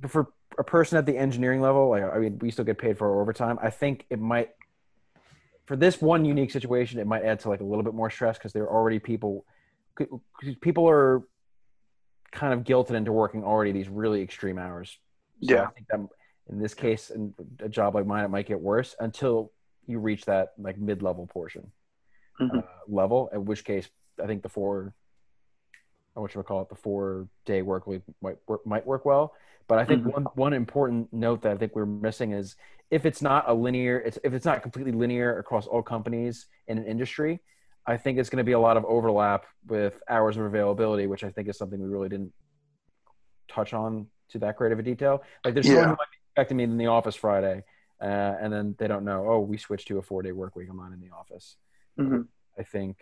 But 0.00 0.10
for 0.10 0.28
a 0.58 0.64
person 0.64 0.98
at 0.98 1.06
the 1.06 1.16
engineering 1.16 1.60
level, 1.60 1.88
like 1.90 2.02
I 2.02 2.18
mean, 2.18 2.38
we 2.40 2.50
still 2.50 2.64
get 2.64 2.78
paid 2.78 2.98
for 2.98 3.08
our 3.10 3.20
overtime. 3.20 3.58
I 3.62 3.70
think 3.70 4.04
it 4.10 4.18
might, 4.18 4.50
for 5.66 5.76
this 5.76 6.00
one 6.02 6.24
unique 6.24 6.50
situation, 6.50 6.98
it 6.98 7.06
might 7.06 7.22
add 7.24 7.40
to 7.40 7.48
like 7.48 7.60
a 7.60 7.64
little 7.64 7.84
bit 7.84 7.94
more 7.94 8.10
stress 8.10 8.36
because 8.36 8.52
there 8.52 8.64
are 8.64 8.70
already 8.72 8.98
people, 8.98 9.44
people 10.60 10.88
are 10.88 11.22
kind 12.32 12.52
of 12.52 12.64
guilted 12.64 12.92
into 12.94 13.12
working 13.12 13.44
already 13.44 13.72
these 13.72 13.88
really 13.88 14.22
extreme 14.22 14.58
hours. 14.58 14.98
So 15.42 15.54
Yeah. 15.54 15.62
I 15.64 15.70
think 15.70 15.86
that 15.88 16.00
in 16.50 16.58
this 16.58 16.74
case, 16.74 17.10
in 17.10 17.32
a 17.60 17.68
job 17.68 17.94
like 17.94 18.06
mine, 18.06 18.24
it 18.24 18.28
might 18.28 18.46
get 18.46 18.60
worse 18.60 18.96
until 18.98 19.52
you 19.86 19.98
reach 19.98 20.24
that 20.26 20.52
like 20.58 20.78
mid-level 20.78 21.26
portion 21.26 21.72
Mhm. 22.40 22.58
uh, 22.58 22.66
level. 22.88 23.28
In 23.32 23.44
which 23.44 23.64
case, 23.64 23.88
I 24.22 24.26
think 24.26 24.42
the 24.42 24.48
four, 24.48 24.94
what 26.14 26.30
should 26.30 26.40
I 26.40 26.42
call 26.44 26.62
it, 26.62 26.68
the 26.68 26.74
four-day 26.74 27.62
work 27.62 27.86
week 27.86 28.02
might 28.20 28.36
work, 28.46 28.66
might 28.66 28.86
work 28.86 29.04
well. 29.04 29.34
But 29.68 29.78
I 29.78 29.84
think 29.84 30.04
Mhm. 30.04 30.12
one 30.12 30.24
one 30.34 30.52
important 30.52 31.12
note 31.12 31.42
that 31.42 31.52
I 31.52 31.56
think 31.56 31.74
we're 31.74 31.86
missing 31.86 32.32
is 32.32 32.56
if 32.90 33.06
it's 33.06 33.22
not 33.22 33.48
a 33.48 33.54
linear, 33.54 33.98
it's, 33.98 34.18
if 34.22 34.34
it's 34.34 34.44
not 34.44 34.62
completely 34.62 34.92
linear 34.92 35.38
across 35.38 35.66
all 35.66 35.82
companies 35.82 36.46
in 36.66 36.78
an 36.78 36.84
industry, 36.84 37.40
I 37.86 37.96
think 37.96 38.18
it's 38.18 38.28
going 38.28 38.38
to 38.38 38.44
be 38.44 38.52
a 38.52 38.60
lot 38.60 38.76
of 38.76 38.84
overlap 38.84 39.46
with 39.66 40.02
hours 40.08 40.36
of 40.36 40.44
availability, 40.44 41.06
which 41.06 41.24
I 41.24 41.30
think 41.30 41.48
is 41.48 41.56
something 41.56 41.80
we 41.80 41.88
really 41.88 42.08
didn't 42.08 42.32
touch 43.48 43.72
on 43.72 44.08
to 44.30 44.38
that 44.40 44.56
great 44.56 44.72
of 44.72 44.78
a 44.78 44.82
detail. 44.82 45.22
Like 45.44 45.54
there's 45.54 45.66
someone 45.66 45.84
Yeah. 45.84 45.90
who 45.90 45.96
might 45.96 46.10
be 46.10 46.18
expecting 46.30 46.56
me 46.58 46.64
in 46.64 46.76
the 46.76 46.86
office 46.86 47.14
Friday, 47.16 47.64
uh, 48.02 48.36
and 48.40 48.52
then 48.52 48.74
they 48.78 48.88
don't 48.88 49.04
know. 49.04 49.26
Oh, 49.28 49.40
we 49.40 49.56
switched 49.56 49.88
to 49.88 49.98
a 49.98 50.02
four 50.02 50.22
day 50.22 50.32
work 50.32 50.56
week. 50.56 50.68
I'm 50.70 50.76
not 50.76 50.92
in 50.92 51.00
the 51.00 51.10
office. 51.16 51.56
Mhm. 51.98 52.26
I 52.58 52.62
think, 52.64 52.96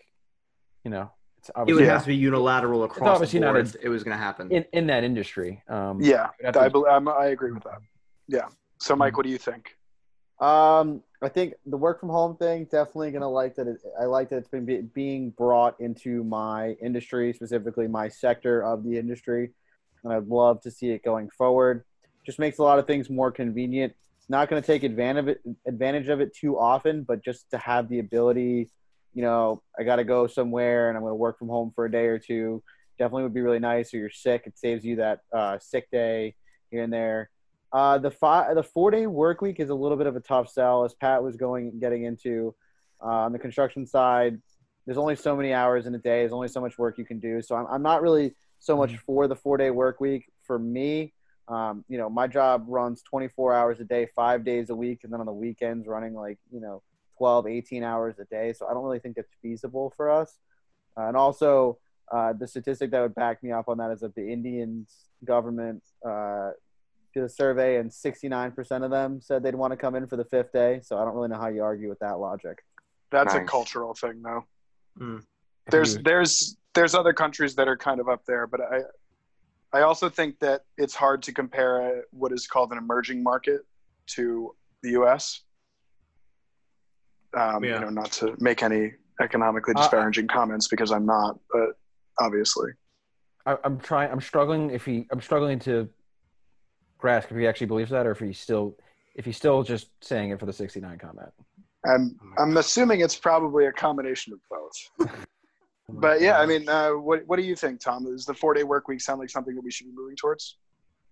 you 0.85 0.91
know, 0.91 1.11
it's 1.39 1.51
It 1.67 1.73
would 1.75 1.85
Yeah. 1.85 1.93
have 1.93 2.03
to 2.03 2.09
be 2.09 2.17
unilateral 2.17 2.85
across 2.85 3.09
obviously 3.09 3.41
the 3.41 3.47
not 3.47 3.57
a- 3.57 3.79
it 3.83 3.89
was 3.89 4.05
going 4.05 4.17
to 4.17 4.23
happen. 4.23 4.51
in, 4.53 4.65
in 4.73 4.87
that 4.89 5.03
industry. 5.05 5.63
Um, 5.69 6.01
Yeah, 6.01 6.29
you'd 6.39 6.47
have 6.47 6.55
to- 6.55 6.61
I, 6.61 6.69
bel 6.69 6.87
I'm, 6.87 7.09
I 7.09 7.27
agree 7.27 7.53
with 7.53 7.65
that. 7.65 7.79
Yeah. 8.29 8.49
So, 8.79 8.95
Mike, 8.95 9.17
what 9.17 9.25
do 9.25 9.31
you 9.33 9.39
think? 9.39 9.77
Um, 10.41 11.03
I 11.23 11.29
think 11.29 11.55
the 11.67 11.77
work 11.77 12.01
from 12.01 12.09
home 12.09 12.37
thing 12.37 12.65
definitely 12.65 13.11
gonna 13.11 13.29
like 13.29 13.55
that. 13.57 13.67
It, 13.69 13.81
I 14.01 14.05
like 14.05 14.31
that 14.31 14.37
it's 14.37 14.49
been 14.49 14.65
be, 14.65 14.81
being 14.81 15.31
brought 15.31 15.79
into 15.81 16.25
my 16.25 16.71
industry, 16.81 17.33
specifically 17.35 17.89
my 17.89 18.09
sector 18.09 18.63
of 18.63 18.83
the 18.85 18.97
industry, 18.97 19.53
and 20.03 20.13
I'd 20.13 20.29
love 20.29 20.63
to 20.63 20.71
see 20.71 20.91
it 20.91 21.03
going 21.05 21.29
forward. 21.31 21.85
Just 22.25 22.39
makes 22.39 22.57
a 22.59 22.63
lot 22.63 22.79
of 22.79 22.87
things 22.87 23.11
more 23.11 23.31
convenient. 23.31 23.95
Not 24.31 24.49
going 24.49 24.63
to 24.63 24.67
take 24.67 24.85
advantage 24.85 25.23
of 25.25 25.29
it, 25.29 25.41
advantage 25.67 26.09
of 26.09 26.21
it 26.21 26.33
too 26.33 26.57
often, 26.57 27.03
but 27.03 27.25
just 27.25 27.51
to 27.51 27.59
have 27.59 27.89
the 27.89 27.99
ability, 27.99 28.71
you 29.13 29.23
know, 29.23 29.61
I 29.77 29.83
got 29.83 29.97
to 29.97 30.05
go 30.05 30.29
somewhere 30.29 30.89
and 30.89 30.97
I'm 30.97 31.03
going 31.03 31.11
to 31.11 31.17
work 31.17 31.37
from 31.37 31.49
home 31.49 31.73
for 31.75 31.85
a 31.85 31.91
day 31.91 32.07
or 32.07 32.21
two. 32.21 32.63
Definitely 32.97 33.25
would 33.25 33.35
be 33.35 33.41
really 33.41 33.59
nice. 33.59 33.93
Or 33.93 33.97
you're 33.99 34.09
sick, 34.09 34.45
it 34.47 34.57
saves 34.57 34.85
you 34.85 34.97
that 34.97 35.23
uh, 35.35 35.59
sick 35.59 35.91
day 35.91 36.37
here 36.71 36.85
and 36.85 36.93
there. 36.93 37.29
Uh, 37.73 37.99
the 37.99 38.13
five, 38.13 38.55
the 38.55 38.63
four 38.63 38.93
day 38.93 39.09
work 39.09 39.43
week 39.43 39.59
is 39.59 39.71
a 39.71 39.75
little 39.75 39.97
bit 39.97 40.07
of 40.07 40.15
a 40.15 40.21
tough 40.21 40.49
sell, 40.49 40.85
as 40.85 40.95
Pat 40.95 41.25
was 41.25 41.35
going 41.37 41.81
getting 41.81 42.05
into. 42.05 42.55
Uh, 43.03 43.25
on 43.25 43.33
the 43.33 43.39
construction 43.39 43.85
side, 43.85 44.41
there's 44.87 44.99
only 44.99 45.17
so 45.17 45.35
many 45.35 45.53
hours 45.53 45.87
in 45.87 45.95
a 45.97 45.99
day. 45.99 46.21
There's 46.21 46.33
only 46.33 46.49
so 46.49 46.61
much 46.61 46.79
work 46.79 46.99
you 46.99 47.05
can 47.05 47.19
do. 47.19 47.43
So 47.43 47.57
I'm, 47.57 47.67
I'm 47.67 47.83
not 47.83 48.01
really 48.01 48.37
so 48.61 48.77
much 48.77 48.97
for 48.99 49.27
the 49.27 49.35
four 49.35 49.57
day 49.57 49.71
work 49.71 50.01
week. 50.01 50.27
For 50.45 50.57
me, 50.57 51.15
um, 51.51 51.85
you 51.89 51.99
know, 51.99 52.09
my 52.09 52.29
job 52.29 52.65
runs 52.69 53.03
24 53.03 53.55
hours 53.55 53.81
a 53.81 53.85
day, 53.85 54.09
five 54.15 54.45
days 54.45 54.71
a 54.71 54.75
week, 54.75 55.01
and 55.03 55.13
then 55.13 55.21
on 55.21 55.27
the 55.27 55.33
weekends 55.33 55.89
running 55.89 56.15
like 56.15 56.39
you 56.53 56.61
know 56.61 56.83
12, 57.19 57.49
18 57.49 57.83
hours 57.83 58.19
a 58.21 58.25
day. 58.25 58.53
So 58.53 58.67
I 58.67 58.73
don't 58.73 58.85
really 58.85 59.01
think 59.01 59.17
that's 59.17 59.35
feasible 59.43 59.93
for 59.97 60.11
us. 60.11 60.39
Uh, 60.97 61.09
and 61.09 61.17
also, 61.17 61.79
uh, 62.11 62.33
the 62.33 62.47
statistic 62.47 62.91
that 62.93 63.01
would 63.01 63.15
back 63.15 63.43
me 63.43 63.53
up 63.53 63.69
on 63.69 63.79
that 63.79 63.91
is 63.91 64.01
that 64.01 64.15
the 64.15 64.33
Indian 64.33 64.87
government 65.25 65.83
uh, 66.09 66.51
did 67.13 67.25
a 67.25 67.29
survey, 67.29 67.77
and 67.79 67.91
69% 67.91 68.85
of 68.85 68.91
them 68.91 69.21
said 69.21 69.43
they'd 69.43 69.55
want 69.55 69.73
to 69.73 69.77
come 69.77 69.97
in 69.97 70.07
for 70.07 70.17
the 70.17 70.25
fifth 70.25 70.53
day. 70.53 70.81
So 70.83 70.99
I 70.99 71.05
don't 71.05 71.15
really 71.15 71.29
know 71.29 71.39
how 71.39 71.49
you 71.49 71.63
argue 71.63 71.89
with 71.89 71.99
that 71.99 72.21
logic. 72.21 72.65
That's 73.11 73.35
a 73.35 73.41
cultural 73.41 73.93
thing, 73.95 74.23
though. 74.23 74.45
Mm. 74.99 75.25
There's 75.69 75.99
there's 75.99 76.57
there's 76.75 76.95
other 76.95 77.13
countries 77.13 77.57
that 77.57 77.67
are 77.67 77.77
kind 77.77 78.01
of 78.01 78.09
up 78.09 78.25
there, 78.25 78.47
but 78.47 78.61
I 78.61 78.83
I 79.73 79.83
also 79.83 80.09
think 80.09 80.39
that 80.41 80.63
it's 80.77 80.95
hard 80.95 81.23
to 81.25 81.33
compare 81.33 81.81
a, 81.81 82.03
what 82.11 82.33
is 82.33 82.47
called 82.47 82.73
an 82.73 82.79
emerging 82.79 83.23
market 83.23 83.61
to 84.15 84.55
the 84.83 84.91
U.S. 84.91 85.43
Um, 87.37 87.63
Yeah. 87.63 87.75
You 87.75 87.81
know, 87.83 87.91
not 87.91 88.11
to 88.13 88.35
make 88.39 88.63
any 88.63 88.93
economically 89.21 89.75
Uh, 89.77 89.83
disparaging 89.83 90.27
comments 90.29 90.67
because 90.69 90.91
I'm 90.91 91.07
not, 91.07 91.39
but 91.53 91.71
obviously, 92.19 92.73
I, 93.47 93.57
I'm 93.65 93.79
trying. 93.79 94.11
I'm 94.11 94.21
struggling. 94.21 94.71
If 94.71 94.85
he, 94.85 95.07
I'm 95.13 95.21
struggling 95.21 95.59
to 95.61 95.89
grasp 96.99 97.31
if 97.31 97.37
he 97.37 97.47
actually 97.47 97.69
believes 97.69 97.91
that, 97.91 98.07
or 98.07 98.11
if 98.11 98.19
he's 98.19 98.41
still, 98.41 98.77
if 99.15 99.25
he's 99.25 99.37
still 99.37 99.63
just 99.63 99.91
saying 100.03 100.31
it 100.31 100.41
for 100.41 100.47
the 100.47 100.53
69 100.53 100.99
comment. 100.99 101.31
I'm 101.87 102.19
I'm 102.39 102.57
assuming 102.57 103.01
it's 103.01 103.17
probably 103.17 103.67
a 103.67 103.73
combination 103.73 104.33
of 104.33 104.41
both. 104.51 105.11
But 105.95 106.21
yeah, 106.21 106.39
I 106.39 106.47
mean, 106.47 106.69
uh, 106.69 106.91
what 106.91 107.27
what 107.27 107.37
do 107.37 107.43
you 107.43 107.57
think, 107.57 107.81
Tom? 107.81 108.05
Does 108.05 108.25
the 108.27 108.35
four 108.35 108.55
day 108.55 108.65
work 108.65 108.89
week 108.89 109.01
sound 109.01 109.21
like 109.21 109.31
something 109.31 109.55
that 109.55 109.65
we 109.65 109.71
should 109.71 109.87
be 109.87 109.93
moving 109.93 110.17
towards? 110.17 110.57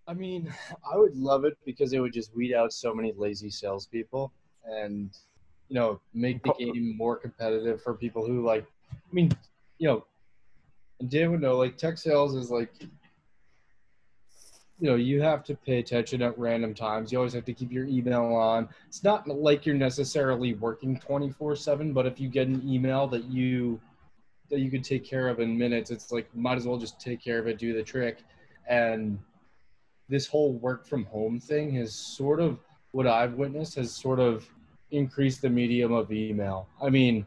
I 0.07 0.15
mean, 0.15 0.53
I 0.91 0.97
would 0.97 1.17
love 1.17 1.45
it 1.45 1.59
because 1.67 1.93
it 1.93 2.01
would 2.01 2.15
just 2.15 2.35
weed 2.35 2.55
out 2.55 2.73
so 2.73 2.95
many 2.95 3.13
lazy 3.17 3.51
salespeople 3.51 4.33
and, 4.65 5.11
you 5.69 5.75
know, 5.75 6.01
make 6.15 6.43
the 6.43 6.55
game 6.59 6.97
more 6.97 7.17
competitive 7.17 7.83
for 7.83 7.95
people 7.95 8.27
who 8.27 8.45
like. 8.45 8.65
I 8.93 9.13
mean, 9.13 9.31
you 9.79 9.89
know, 9.89 10.07
and 11.01 11.11
Dan 11.11 11.31
would 11.31 11.43
know 11.43 11.59
like 11.59 11.77
tech 11.77 11.99
sales 11.99 12.35
is 12.35 12.51
like, 12.51 12.71
you 14.81 14.89
know, 14.89 14.95
you 14.95 15.21
have 15.21 15.45
to 15.45 15.55
pay 15.55 15.79
attention 15.79 16.23
at 16.23 16.39
random 16.39 16.73
times. 16.73 17.13
You 17.13 17.19
always 17.19 17.35
have 17.35 17.45
to 17.45 17.53
keep 17.53 17.71
your 17.71 17.85
email 17.85 18.25
on. 18.35 18.69
It's 18.87 19.05
not 19.05 19.29
like 19.29 19.67
you're 19.67 19.75
necessarily 19.75 20.55
working 20.55 20.99
twenty 20.99 21.31
four 21.31 21.55
seven, 21.55 21.93
but 21.93 22.07
if 22.07 22.19
you 22.19 22.29
get 22.29 22.49
an 22.49 22.63
email 22.67 23.07
that 23.09 23.25
you 23.25 23.79
that 24.51 24.61
you 24.61 24.71
could 24.71 24.85
take 24.85 25.05
care 25.05 25.29
of 25.29 25.41
in 25.41 25.57
minutes, 25.57 25.91
it's 25.91 26.11
like 26.13 26.35
might 26.35 26.57
as 26.57 26.67
well 26.67 26.79
just 26.79 27.01
take 27.01 27.23
care 27.23 27.39
of 27.39 27.47
it, 27.47 27.59
do 27.59 27.73
the 27.75 27.83
trick, 27.83 28.19
and 28.69 29.19
this 30.09 30.27
whole 30.27 30.53
work 30.55 30.87
from 30.87 31.05
home 31.05 31.39
thing 31.39 31.71
has 31.73 31.95
sort 31.95 32.41
of 32.41 32.59
what 32.93 33.07
I've 33.07 33.35
witnessed 33.35 33.75
has 33.75 33.95
sort 33.95 34.21
of 34.21 34.49
increased 34.91 35.43
the 35.43 35.51
medium 35.51 35.93
of 35.93 36.11
email. 36.11 36.67
I 36.83 36.89
mean, 36.89 37.27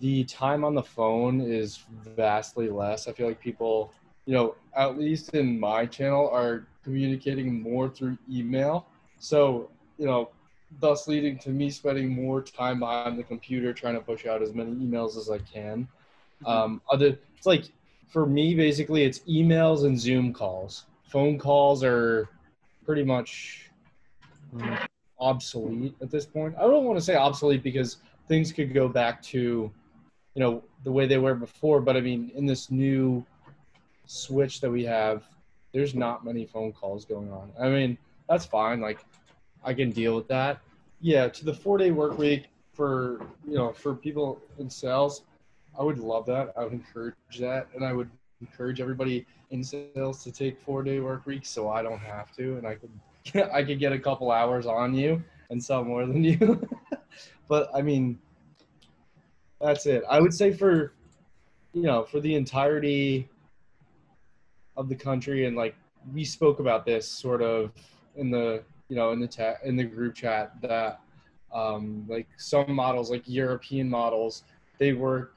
the 0.00 0.24
time 0.24 0.64
on 0.64 0.74
the 0.74 0.82
phone 0.82 1.40
is 1.40 1.84
vastly 2.16 2.68
less. 2.68 3.08
I 3.08 3.12
feel 3.12 3.26
like 3.26 3.40
people, 3.40 3.92
you 4.26 4.34
know, 4.34 4.54
at 4.76 4.98
least 4.98 5.34
in 5.34 5.58
my 5.58 5.86
channel, 5.86 6.28
are 6.28 6.66
communicating 6.84 7.62
more 7.62 7.88
through 7.88 8.18
email. 8.30 8.86
So, 9.18 9.70
you 9.96 10.04
know, 10.04 10.30
thus 10.80 11.08
leading 11.08 11.38
to 11.38 11.50
me 11.50 11.70
spending 11.70 12.08
more 12.08 12.42
time 12.42 12.78
behind 12.80 13.18
the 13.18 13.22
computer 13.22 13.72
trying 13.72 13.94
to 13.94 14.00
push 14.00 14.26
out 14.26 14.42
as 14.42 14.52
many 14.54 14.72
emails 14.72 15.16
as 15.16 15.30
I 15.30 15.38
can. 15.38 15.88
Um, 16.46 16.80
other, 16.90 17.18
it's 17.36 17.46
like 17.46 17.64
for 18.08 18.26
me, 18.26 18.54
basically, 18.54 19.04
it's 19.04 19.20
emails 19.20 19.84
and 19.84 19.98
Zoom 19.98 20.32
calls. 20.32 20.84
Phone 21.04 21.38
calls 21.38 21.82
are 21.84 22.28
pretty 22.84 23.04
much 23.04 23.70
mm, 24.54 24.86
obsolete 25.18 25.94
at 26.00 26.10
this 26.10 26.26
point. 26.26 26.54
I 26.56 26.62
don't 26.62 26.84
want 26.84 26.98
to 26.98 27.04
say 27.04 27.16
obsolete 27.16 27.62
because 27.62 27.98
things 28.28 28.52
could 28.52 28.72
go 28.72 28.88
back 28.88 29.22
to, 29.22 29.38
you 30.34 30.40
know, 30.42 30.62
the 30.84 30.92
way 30.92 31.06
they 31.06 31.18
were 31.18 31.34
before. 31.34 31.80
But 31.80 31.96
I 31.96 32.00
mean, 32.00 32.30
in 32.34 32.46
this 32.46 32.70
new 32.70 33.24
switch 34.06 34.60
that 34.60 34.70
we 34.70 34.84
have, 34.84 35.24
there's 35.72 35.94
not 35.94 36.24
many 36.24 36.46
phone 36.46 36.72
calls 36.72 37.04
going 37.04 37.30
on. 37.30 37.52
I 37.60 37.68
mean, 37.68 37.98
that's 38.28 38.46
fine. 38.46 38.80
Like, 38.80 39.04
I 39.64 39.74
can 39.74 39.90
deal 39.90 40.16
with 40.16 40.28
that. 40.28 40.60
Yeah, 41.00 41.28
to 41.28 41.44
the 41.44 41.54
four 41.54 41.78
day 41.78 41.90
work 41.90 42.18
week 42.18 42.46
for 42.72 43.20
you 43.46 43.54
know 43.54 43.72
for 43.72 43.94
people 43.94 44.40
in 44.58 44.68
sales, 44.70 45.22
I 45.78 45.82
would 45.82 45.98
love 45.98 46.26
that. 46.26 46.52
I 46.56 46.64
would 46.64 46.72
encourage 46.72 47.14
that, 47.38 47.68
and 47.74 47.84
I 47.84 47.92
would 47.92 48.10
encourage 48.40 48.80
everybody 48.80 49.26
in 49.50 49.64
sales 49.64 50.22
to 50.24 50.32
take 50.32 50.60
four 50.60 50.82
day 50.82 51.00
work 51.00 51.26
weeks 51.26 51.48
so 51.48 51.68
I 51.68 51.82
don't 51.82 51.98
have 51.98 52.34
to, 52.36 52.56
and 52.56 52.66
I 52.66 52.76
could 52.76 53.50
I 53.52 53.62
could 53.62 53.78
get 53.78 53.92
a 53.92 53.98
couple 53.98 54.30
hours 54.30 54.66
on 54.66 54.94
you 54.94 55.22
and 55.50 55.62
sell 55.62 55.84
more 55.84 56.06
than 56.06 56.24
you. 56.24 56.66
but 57.48 57.70
I 57.74 57.82
mean, 57.82 58.18
that's 59.60 59.86
it. 59.86 60.02
I 60.08 60.20
would 60.20 60.34
say 60.34 60.52
for 60.52 60.92
you 61.72 61.82
know 61.82 62.04
for 62.04 62.20
the 62.20 62.34
entirety 62.34 63.28
of 64.76 64.88
the 64.88 64.94
country, 64.94 65.46
and 65.46 65.56
like 65.56 65.74
we 66.12 66.24
spoke 66.24 66.60
about 66.60 66.86
this 66.86 67.06
sort 67.06 67.42
of 67.42 67.72
in 68.16 68.30
the 68.30 68.62
you 68.88 68.96
know 68.96 69.12
in 69.12 69.20
the 69.20 69.28
chat 69.28 69.60
in 69.64 69.76
the 69.76 69.84
group 69.84 70.14
chat 70.14 70.52
that 70.62 71.00
um, 71.52 72.04
like 72.08 72.28
some 72.36 72.72
models 72.72 73.10
like 73.10 73.22
European 73.26 73.88
models 73.88 74.44
they 74.78 74.92
work 74.92 75.36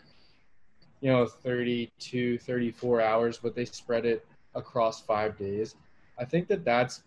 you 1.02 1.10
know 1.12 1.26
32 1.26 2.38
34 2.40 3.02
hours 3.02 3.38
but 3.38 3.56
they 3.56 3.66
spread 3.66 4.06
it 4.06 4.26
across 4.56 5.02
five 5.02 5.38
days. 5.38 5.76
I 6.20 6.26
think 6.26 6.48
that 6.50 6.66
that's 6.66 7.04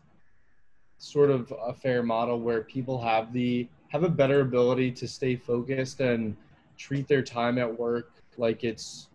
sort 0.98 1.30
of 1.30 1.52
a 1.64 1.72
fair 1.72 2.02
model 2.02 2.40
where 2.40 2.62
people 2.62 3.00
have 3.00 3.32
the 3.32 3.68
have 3.88 4.02
a 4.02 4.08
better 4.08 4.40
ability 4.40 4.90
to 4.90 5.06
stay 5.06 5.36
focused 5.36 6.00
and 6.00 6.36
treat 6.76 7.06
their 7.06 7.22
time 7.22 7.58
at 7.58 7.78
work 7.78 8.12
like 8.36 8.64
it's 8.64 9.08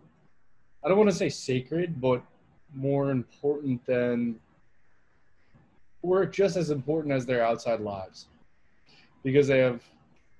i 0.84 0.88
don't 0.88 0.96
want 0.96 1.10
to 1.10 1.14
say 1.14 1.28
sacred 1.28 2.00
but 2.00 2.22
more 2.74 3.10
important 3.10 3.84
than 3.86 4.38
or 6.02 6.26
just 6.26 6.56
as 6.56 6.70
important 6.70 7.14
as 7.14 7.26
their 7.26 7.44
outside 7.44 7.80
lives 7.80 8.28
because 9.22 9.46
they 9.46 9.58
have 9.58 9.82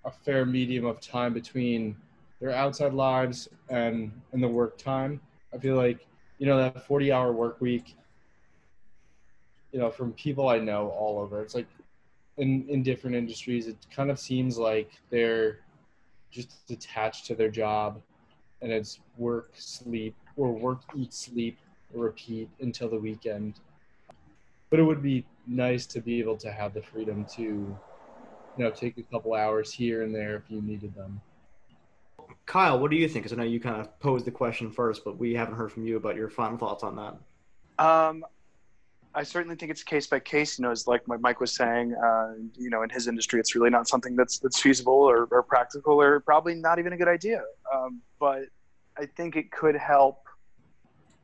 a 0.04 0.10
fair 0.10 0.46
medium 0.46 0.86
of 0.86 1.00
time 1.00 1.34
between 1.34 1.96
their 2.40 2.52
outside 2.52 2.94
lives 2.94 3.48
and 3.68 4.10
and 4.32 4.42
the 4.42 4.48
work 4.48 4.78
time. 4.78 5.20
I 5.54 5.58
feel 5.58 5.76
like 5.76 6.06
you 6.40 6.46
know, 6.46 6.56
that 6.56 6.86
40 6.86 7.12
hour 7.12 7.32
work 7.32 7.60
week, 7.60 7.94
you 9.72 9.78
know, 9.78 9.90
from 9.90 10.12
people 10.14 10.48
I 10.48 10.58
know 10.58 10.88
all 10.88 11.20
over, 11.20 11.42
it's 11.42 11.54
like 11.54 11.68
in, 12.38 12.66
in 12.68 12.82
different 12.82 13.14
industries, 13.14 13.66
it 13.66 13.76
kind 13.94 14.10
of 14.10 14.18
seems 14.18 14.56
like 14.56 14.90
they're 15.10 15.58
just 16.30 16.70
attached 16.70 17.26
to 17.26 17.34
their 17.34 17.50
job 17.50 18.00
and 18.62 18.72
it's 18.72 19.00
work, 19.18 19.50
sleep, 19.54 20.16
or 20.36 20.50
work, 20.50 20.80
eat, 20.96 21.12
sleep, 21.12 21.58
repeat 21.92 22.48
until 22.60 22.88
the 22.88 22.98
weekend. 22.98 23.60
But 24.70 24.78
it 24.78 24.84
would 24.84 25.02
be 25.02 25.26
nice 25.46 25.86
to 25.86 26.00
be 26.00 26.20
able 26.20 26.36
to 26.38 26.50
have 26.52 26.74
the 26.74 26.82
freedom 26.82 27.26
to, 27.34 27.42
you 27.42 27.76
know, 28.56 28.70
take 28.70 28.98
a 28.98 29.02
couple 29.02 29.34
hours 29.34 29.72
here 29.72 30.02
and 30.02 30.14
there 30.14 30.36
if 30.36 30.48
you 30.48 30.62
needed 30.62 30.94
them. 30.94 31.20
Kyle, 32.46 32.78
what 32.78 32.90
do 32.90 32.96
you 32.96 33.08
think? 33.08 33.24
Because 33.24 33.32
I 33.32 33.36
know 33.36 33.48
you 33.48 33.60
kind 33.60 33.80
of 33.80 33.98
posed 34.00 34.24
the 34.24 34.30
question 34.30 34.70
first, 34.70 35.04
but 35.04 35.18
we 35.18 35.34
haven't 35.34 35.54
heard 35.54 35.72
from 35.72 35.84
you 35.84 35.96
about 35.96 36.16
your 36.16 36.28
final 36.28 36.56
thoughts 36.56 36.82
on 36.82 36.96
that. 36.96 37.84
Um, 37.84 38.24
I 39.14 39.24
certainly 39.24 39.56
think 39.56 39.70
it's 39.70 39.82
case 39.82 40.06
by 40.06 40.20
case. 40.20 40.58
You 40.58 40.64
know, 40.64 40.70
as 40.70 40.86
like 40.86 41.02
Mike 41.06 41.40
was 41.40 41.54
saying, 41.54 41.94
uh, 41.94 42.34
you 42.56 42.70
know, 42.70 42.82
in 42.82 42.90
his 42.90 43.08
industry, 43.08 43.40
it's 43.40 43.54
really 43.54 43.70
not 43.70 43.88
something 43.88 44.14
that's 44.14 44.38
that's 44.38 44.60
feasible 44.60 44.94
or, 44.94 45.26
or 45.30 45.42
practical, 45.42 46.00
or 46.00 46.20
probably 46.20 46.54
not 46.54 46.78
even 46.78 46.92
a 46.92 46.96
good 46.96 47.08
idea. 47.08 47.42
Um, 47.74 48.00
but 48.20 48.44
I 48.96 49.06
think 49.06 49.36
it 49.36 49.50
could 49.50 49.74
help 49.74 50.18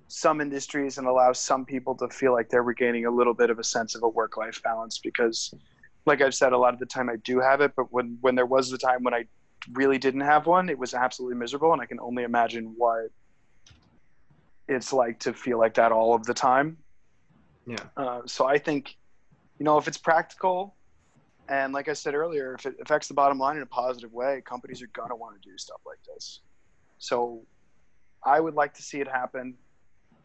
some 0.09 0.40
industries 0.40 0.98
and 0.98 1.07
allow 1.07 1.32
some 1.32 1.64
people 1.64 1.94
to 1.96 2.09
feel 2.09 2.32
like 2.32 2.48
they're 2.48 2.62
regaining 2.62 3.07
a 3.07 3.11
little 3.11 3.34
bit 3.34 3.50
of 3.50 3.59
a 3.59 3.64
sense 3.64 3.94
of 3.94 4.02
a 4.02 4.09
work 4.09 4.36
life 4.36 4.62
balance. 4.62 4.98
Because, 4.98 5.52
like 6.04 6.20
I've 6.20 6.34
said, 6.34 6.52
a 6.52 6.59
lot 6.59 6.74
of 6.74 6.80
the 6.80 6.86
time 6.86 7.09
I 7.09 7.16
do 7.16 7.40
have 7.40 7.61
it, 7.61 7.72
but 7.76 7.92
when 7.92 8.18
when 8.20 8.34
there 8.34 8.46
was 8.46 8.70
the 8.70 8.78
time 8.78 9.02
when 9.02 9.14
I 9.14 9.24
really 9.72 9.98
didn't 9.98 10.20
have 10.20 10.46
one, 10.46 10.68
it 10.68 10.78
was 10.78 10.94
absolutely 10.94 11.36
miserable, 11.36 11.72
and 11.72 11.82
I 11.82 11.86
can 11.86 11.98
only 12.00 12.22
imagine 12.22 12.74
what 12.76 13.11
it's 14.68 14.92
like 14.92 15.18
to 15.20 15.32
feel 15.32 15.59
like 15.59 15.74
that 15.74 15.92
all 15.92 16.14
of 16.14 16.24
the 16.24 16.34
time. 16.34 16.76
Yeah. 17.66 17.76
Uh, 17.96 18.20
so 18.26 18.46
I 18.46 18.59
think, 18.59 18.96
you 19.59 19.64
know, 19.64 19.78
if 19.78 19.88
it's 19.88 19.98
practical, 19.98 20.76
and 21.48 21.72
like 21.72 21.88
I 21.88 21.92
said 21.92 22.14
earlier, 22.14 22.54
if 22.54 22.66
it 22.66 22.76
affects 22.80 23.09
the 23.09 23.14
bottom 23.14 23.38
line 23.38 23.57
in 23.57 23.62
a 23.62 23.66
positive 23.66 24.12
way, 24.12 24.42
companies 24.44 24.82
are 24.82 24.88
gonna 24.92 25.16
want 25.16 25.40
to 25.40 25.48
do 25.48 25.57
stuff 25.59 25.80
like 25.84 25.98
this. 26.07 26.40
So 26.98 27.42
I 28.24 28.40
would 28.40 28.54
like 28.54 28.74
to 28.74 28.82
see 28.82 29.00
it 29.00 29.09
happen. 29.09 29.54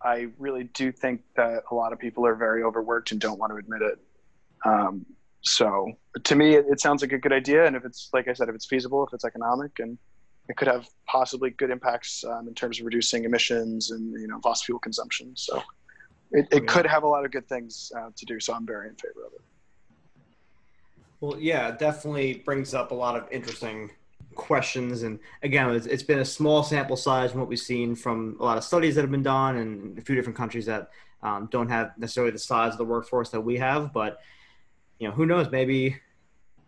I 0.04 0.28
really 0.39 0.66
do 0.66 0.91
think 0.91 1.22
that 1.36 1.64
a 1.72 1.76
lot 1.76 1.93
of 1.93 1.99
people 1.99 2.26
are 2.26 2.36
very 2.36 2.64
overworked 2.64 3.12
and 3.12 3.22
don't 3.22 3.39
want 3.39 3.52
to 3.52 3.58
admit 3.58 3.82
it. 3.82 3.99
Um, 4.66 5.06
so 5.41 5.91
to 6.24 6.36
me, 6.36 6.56
it, 6.56 6.66
it 6.70 6.80
sounds 6.80 7.02
like 7.02 7.12
a 7.12 7.18
good 7.18 7.34
idea. 7.34 7.66
And 7.66 7.76
if 7.76 7.86
it's, 7.86 8.10
like 8.14 8.28
I 8.28 8.34
said, 8.34 8.49
if 8.49 8.56
it's 8.56 8.66
feasible, 8.66 9.06
if 9.06 9.14
it's 9.14 9.26
economic 9.26 9.80
and 9.80 9.97
it 10.49 10.58
could 10.58 10.68
have 10.68 10.88
possibly 11.08 11.52
good 11.52 11.70
impacts 11.70 12.24
um, 12.24 12.47
in 12.47 12.54
terms 12.54 12.80
of 12.80 12.86
reducing 12.86 13.24
emissions 13.26 13.91
and, 13.91 14.14
you 14.20 14.28
know, 14.28 14.39
fossil 14.41 14.66
fuel 14.66 14.80
consumption. 14.80 15.34
So 15.36 15.62
it, 16.32 16.47
it 16.52 16.68
could 16.68 16.86
have 16.86 17.04
a 17.04 17.08
lot 17.08 17.26
of 17.26 17.32
good 17.32 17.47
things 17.47 17.91
uh, 17.95 18.10
to 18.16 18.26
do. 18.26 18.39
So 18.39 18.54
I'm 18.54 18.66
very 18.66 18.89
in 18.89 18.95
favor 18.95 19.26
of 19.26 19.34
it. 19.34 19.41
Well, 21.20 21.39
yeah, 21.39 21.70
it 21.70 21.78
definitely 21.78 22.41
brings 22.43 22.74
up 22.74 22.91
a 22.91 22.95
lot 22.95 23.16
of 23.16 23.32
interesting 23.32 23.91
questions. 24.41 25.03
And 25.03 25.19
again, 25.43 25.69
it's, 25.71 25.85
it's 25.85 26.03
been 26.03 26.19
a 26.19 26.25
small 26.25 26.63
sample 26.63 26.97
size 26.97 27.31
from 27.31 27.39
what 27.39 27.49
we've 27.49 27.59
seen 27.59 27.95
from 27.95 28.35
a 28.39 28.43
lot 28.43 28.57
of 28.57 28.63
studies 28.63 28.95
that 28.95 29.01
have 29.01 29.11
been 29.11 29.23
done 29.23 29.57
and 29.57 29.97
a 29.97 30.01
few 30.01 30.15
different 30.15 30.37
countries 30.37 30.65
that 30.65 30.89
um, 31.21 31.47
don't 31.51 31.69
have 31.69 31.97
necessarily 31.97 32.31
the 32.31 32.39
size 32.39 32.73
of 32.73 32.77
the 32.77 32.85
workforce 32.85 33.29
that 33.29 33.41
we 33.41 33.57
have. 33.57 33.93
But, 33.93 34.19
you 34.99 35.07
know, 35.07 35.13
who 35.13 35.25
knows? 35.25 35.51
Maybe 35.51 35.97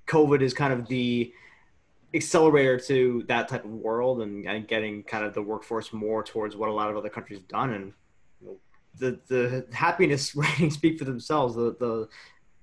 COVID 0.07 0.41
is 0.41 0.53
kind 0.53 0.71
of 0.71 0.87
the 0.87 1.33
accelerator 2.13 2.79
to 2.79 3.23
that 3.27 3.47
type 3.47 3.65
of 3.65 3.71
world 3.71 4.21
and, 4.21 4.45
and 4.45 4.67
getting 4.67 5.03
kind 5.03 5.25
of 5.25 5.33
the 5.33 5.41
workforce 5.41 5.91
more 5.91 6.23
towards 6.23 6.55
what 6.55 6.69
a 6.69 6.71
lot 6.71 6.91
of 6.91 6.95
other 6.95 7.09
countries 7.09 7.39
have 7.39 7.47
done. 7.47 7.73
And 7.73 7.93
the, 8.99 9.19
the 9.27 9.65
happiness 9.73 10.35
ratings 10.35 10.75
speak 10.75 10.99
for 10.99 11.05
themselves. 11.05 11.55
The, 11.55 11.75
the 11.79 12.07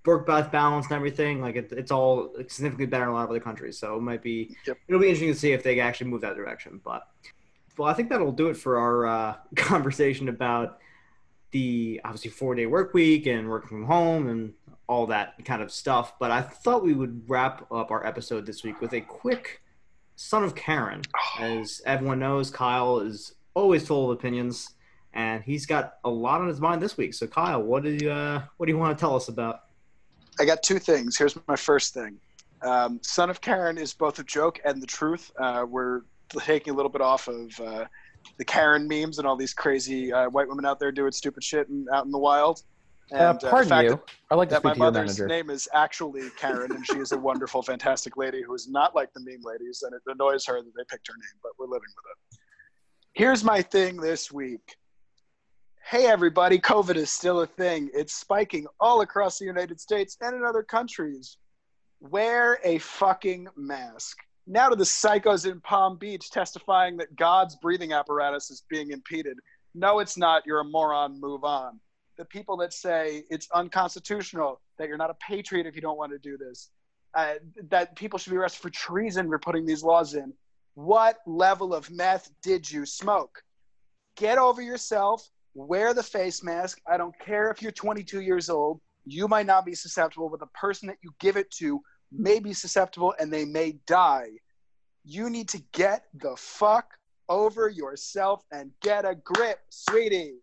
work 0.07 0.27
life 0.29 0.51
balance 0.51 0.87
and 0.87 0.95
everything. 0.95 1.41
Like 1.41 1.57
it, 1.57 1.73
it's 1.73 1.91
all 1.91 2.33
significantly 2.49 2.87
better 2.87 3.05
in 3.05 3.11
a 3.11 3.13
lot 3.13 3.25
of 3.25 3.31
other 3.31 3.41
countries. 3.41 3.79
So 3.79 3.97
it 3.97 4.01
might 4.03 4.23
be 4.23 4.57
Yep. 4.67 4.79
it'll 4.89 5.01
be 5.01 5.07
interesting 5.09 5.33
to 5.33 5.39
see 5.39 5.53
if 5.53 5.63
they 5.63 5.79
actually 5.81 6.11
move 6.11 6.23
that 6.23 6.37
direction. 6.37 6.81
But 6.85 7.03
well, 7.77 7.89
I 7.89 7.95
think 7.95 8.09
that'll 8.09 8.33
do 8.33 8.49
it 8.49 8.57
for 8.57 8.79
our 8.79 9.07
uh, 9.07 9.35
conversation 9.57 10.29
about 10.29 10.79
the 11.53 12.01
obviously 12.05 12.31
four 12.31 12.55
day 12.55 12.67
work 12.67 12.95
week 12.95 13.27
and 13.27 13.49
working 13.49 13.69
from 13.69 13.85
home 13.85 14.29
and 14.29 14.53
all 14.87 15.07
that 15.07 15.45
kind 15.45 15.63
of 15.63 15.71
stuff. 15.71 16.19
But 16.19 16.31
I 16.31 16.43
thought 16.43 16.83
we 16.85 16.95
would 16.95 17.29
wrap 17.29 17.67
up 17.73 17.91
our 17.91 18.05
episode 18.07 18.47
this 18.47 18.63
week 18.65 18.81
with 18.81 18.93
a 18.93 19.01
quick 19.01 19.63
son 20.17 20.45
of 20.45 20.55
Karen. 20.55 21.03
As 21.39 21.81
everyone 21.87 22.19
knows, 22.19 22.51
Kyle 22.51 22.99
is 23.01 23.35
always 23.55 23.87
full 23.87 24.11
of 24.11 24.19
opinions. 24.19 24.71
And 25.13 25.43
he's 25.43 25.67
got 25.67 25.95
a 26.05 26.11
lot 26.11 26.41
on 26.41 26.47
his 26.49 26.61
mind 26.61 26.81
this 26.81 26.97
week. 26.97 27.15
So, 27.15 27.27
Kyle, 27.27 27.61
what 27.63 27.83
do 27.83 27.91
you 27.91 28.11
uh, 28.11 28.43
what 28.59 28.67
do 28.67 28.73
you 28.73 28.79
want 28.79 28.97
to 28.97 29.01
tell 29.01 29.17
us 29.17 29.29
about? 29.29 29.63
I 30.39 30.45
got 30.45 30.63
two 30.63 30.79
things. 30.79 31.17
Here's 31.17 31.37
my 31.49 31.57
first 31.57 31.95
thing. 31.95 32.19
Um, 32.63 33.01
Son 33.03 33.31
of 33.31 33.41
Karen 33.41 33.79
is 33.79 33.95
both 33.95 34.19
a 34.19 34.25
joke 34.25 34.61
and 34.65 34.83
the 34.83 34.87
truth. 34.87 35.31
Uh, 35.41 35.65
we're 35.69 36.03
taking 36.39 36.73
a 36.73 36.77
little 36.77 36.91
bit 36.91 37.01
off 37.01 37.29
of 37.29 37.59
uh, 37.61 37.85
the 38.39 38.45
Karen 38.45 38.87
memes 38.87 39.19
and 39.19 39.27
all 39.27 39.37
these 39.37 39.55
crazy 39.55 40.13
uh, 40.13 40.29
white 40.29 40.49
women 40.49 40.65
out 40.65 40.79
there 40.79 40.93
doing 40.93 41.13
stupid 41.13 41.43
shit 41.43 41.69
and 41.69 41.89
out 41.93 42.05
in 42.05 42.11
the 42.11 42.19
wild. 42.19 42.63
Uh, 43.13 43.17
And, 43.17 43.41
the 43.41 43.49
pardon 43.49 43.69
fact 43.69 43.85
you. 43.85 43.91
That, 43.91 44.03
I'd 44.31 44.35
like 44.37 44.49
to 44.51 44.55
that 44.55 44.61
speak 44.61 44.79
my 44.79 44.85
mother's 44.91 45.19
name 45.19 45.51
is 45.51 45.69
actually 45.75 46.29
Karen, 46.39 46.71
and 46.73 46.87
she 46.87 46.99
is 46.99 47.13
a 47.13 47.19
wonderful, 47.31 47.63
fantastic 47.63 48.17
lady 48.17 48.43
who 48.43 48.55
is 48.55 48.69
not 48.69 48.95
like 48.95 49.13
the 49.15 49.21
meme 49.21 49.43
ladies, 49.43 49.83
and 49.83 49.95
it 49.95 50.03
annoys 50.07 50.45
her 50.47 50.63
that 50.63 50.73
they 50.77 50.85
picked 50.89 51.09
her 51.09 51.15
name, 51.15 51.41
but 51.43 51.53
we're 51.59 51.67
living 51.67 51.81
with 51.81 52.05
it. 52.37 52.39
Here's 53.15 53.43
my 53.43 53.63
thing 53.63 53.97
this 53.97 54.31
week. 54.31 54.77
Hey, 55.83 56.07
everybody, 56.07 56.61
COVID 56.61 56.95
is 56.95 57.11
still 57.11 57.41
a 57.41 57.47
thing. 57.49 57.91
It's 57.93 58.15
spiking 58.15 58.67
all 58.79 59.01
across 59.01 59.39
the 59.39 59.45
United 59.45 59.81
States 59.81 60.17
and 60.21 60.37
in 60.37 60.45
other 60.45 60.63
countries. 60.63 61.37
Wear 61.99 62.61
a 62.63 62.79
fucking 62.79 63.49
mask. 63.57 64.19
Now 64.47 64.69
to 64.69 64.77
the 64.77 64.85
psychos 64.85 65.51
in 65.51 65.61
Palm 65.61 65.99
Beach 65.99 66.31
testifying 66.31 66.97
that 66.99 67.17
God's 67.17 67.57
breathing 67.57 67.93
apparatus 67.93 68.51
is 68.53 68.63
being 68.71 68.93
impeded. 68.93 69.37
No, 69.75 69.99
it's 69.99 70.17
not. 70.17 70.45
You're 70.47 70.61
a 70.61 70.65
moron. 70.65 71.21
Move 71.21 71.43
on. 71.43 71.81
The 72.19 72.25
people 72.25 72.57
that 72.59 72.73
say 72.73 73.25
it's 73.29 73.49
unconstitutional, 73.53 74.61
that 74.79 74.87
you're 74.87 74.97
not 74.97 75.11
a 75.11 75.15
patriot 75.15 75.67
if 75.67 75.75
you 75.75 75.83
don't 75.83 75.99
want 75.99 76.13
to 76.13 76.19
do 76.19 76.39
this, 76.39 76.71
uh, 77.15 77.35
that 77.69 77.97
people 77.97 78.17
should 78.17 78.31
be 78.31 78.37
arrested 78.37 78.63
for 78.63 78.71
treason 78.71 79.29
for 79.29 79.41
putting 79.41 79.67
these 79.67 79.83
laws 79.83 80.15
in. 80.15 80.33
What 80.75 81.19
level 81.27 81.75
of 81.75 81.91
meth 81.91 82.31
did 82.43 82.71
you 82.71 82.87
smoke? 82.87 83.43
Get 84.17 84.39
over 84.39 84.63
yourself. 84.63 85.29
Wear 85.55 85.95
the 85.95 86.03
face 86.03 86.43
mask. 86.43 86.81
I 86.87 86.97
don't 86.97 87.15
care 87.19 87.51
if 87.51 87.61
you're 87.61 87.73
22 87.73 88.21
years 88.21 88.49
old. 88.49 88.81
You 89.05 89.27
might 89.27 89.47
not 89.47 89.65
be 89.65 89.75
susceptible, 89.75 90.29
but 90.29 90.41
the 90.41 90.47
person 90.47 90.89
that 90.89 90.99
you 91.03 91.11
give 91.19 91.37
it 91.37 91.51
to 91.53 91.81
may 92.13 92.39
be 92.39 92.53
susceptible 92.53 93.15
and 93.19 93.33
they 93.33 93.45
may 93.45 93.73
die. 93.87 94.29
You 95.05 95.31
need 95.31 95.49
to 95.51 95.63
get 95.73 96.05
the 96.15 96.37
fuck 96.37 96.87
over 97.29 97.69
yourself 97.69 98.45
and 98.53 98.71
get 98.83 99.05
a 99.05 99.15
grip, 99.15 99.61
sweetie. 99.71 100.39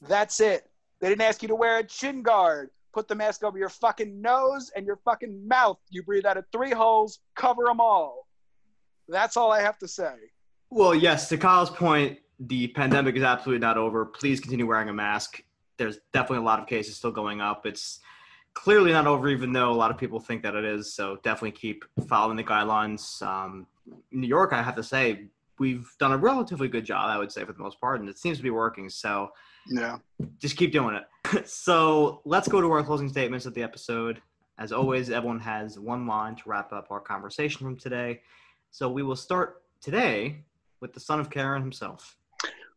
That's 0.00 0.40
it. 0.40 0.68
They 1.00 1.08
didn't 1.08 1.22
ask 1.22 1.42
you 1.42 1.48
to 1.48 1.54
wear 1.54 1.78
a 1.78 1.84
chin 1.84 2.22
guard. 2.22 2.70
Put 2.92 3.08
the 3.08 3.14
mask 3.14 3.44
over 3.44 3.58
your 3.58 3.68
fucking 3.68 4.20
nose 4.20 4.70
and 4.74 4.84
your 4.84 4.96
fucking 5.04 5.46
mouth. 5.46 5.78
You 5.90 6.02
breathe 6.02 6.26
out 6.26 6.36
of 6.36 6.44
three 6.52 6.72
holes, 6.72 7.20
cover 7.34 7.64
them 7.64 7.80
all. 7.80 8.26
That's 9.08 9.36
all 9.36 9.50
I 9.50 9.60
have 9.62 9.78
to 9.78 9.88
say. 9.88 10.14
Well, 10.70 10.94
yes, 10.94 11.28
to 11.28 11.36
Kyle's 11.36 11.70
point, 11.70 12.18
the 12.46 12.68
pandemic 12.68 13.16
is 13.16 13.22
absolutely 13.22 13.60
not 13.60 13.76
over. 13.78 14.04
Please 14.04 14.40
continue 14.40 14.66
wearing 14.66 14.88
a 14.88 14.92
mask. 14.92 15.42
There's 15.76 15.98
definitely 16.12 16.38
a 16.38 16.42
lot 16.48 16.58
of 16.60 16.66
cases 16.66 16.96
still 16.96 17.12
going 17.12 17.40
up. 17.40 17.66
It's 17.66 18.00
clearly 18.54 18.92
not 18.92 19.06
over, 19.06 19.28
even 19.28 19.52
though 19.52 19.70
a 19.70 19.74
lot 19.74 19.90
of 19.90 19.98
people 19.98 20.18
think 20.18 20.42
that 20.42 20.54
it 20.54 20.64
is. 20.64 20.92
So 20.92 21.16
definitely 21.22 21.52
keep 21.52 21.84
following 22.08 22.36
the 22.36 22.44
guidelines. 22.44 23.22
Um, 23.22 23.66
New 24.10 24.26
York, 24.26 24.52
I 24.52 24.62
have 24.62 24.74
to 24.76 24.82
say, 24.82 25.26
we've 25.58 25.88
done 25.98 26.12
a 26.12 26.16
relatively 26.16 26.68
good 26.68 26.84
job, 26.84 27.08
I 27.08 27.18
would 27.18 27.30
say, 27.30 27.44
for 27.44 27.52
the 27.52 27.62
most 27.62 27.80
part, 27.80 28.00
and 28.00 28.08
it 28.08 28.18
seems 28.18 28.36
to 28.38 28.42
be 28.42 28.50
working. 28.50 28.88
So 28.88 29.30
Yeah. 29.68 29.98
just 30.38 30.56
keep 30.56 30.72
doing 30.72 30.96
it. 30.96 31.48
so 31.48 32.20
let's 32.24 32.48
go 32.48 32.60
to 32.60 32.70
our 32.72 32.82
closing 32.82 33.08
statements 33.08 33.46
of 33.46 33.54
the 33.54 33.62
episode. 33.62 34.20
As 34.58 34.72
always, 34.72 35.10
everyone 35.10 35.40
has 35.40 35.78
one 35.78 36.06
line 36.06 36.34
to 36.36 36.42
wrap 36.46 36.72
up 36.72 36.88
our 36.90 37.00
conversation 37.00 37.60
from 37.60 37.76
today. 37.76 38.20
So 38.70 38.88
we 38.88 39.02
will 39.02 39.16
start 39.16 39.62
today 39.80 40.44
with 40.80 40.92
the 40.92 41.00
son 41.00 41.20
of 41.20 41.30
Karen 41.30 41.62
himself. 41.62 42.16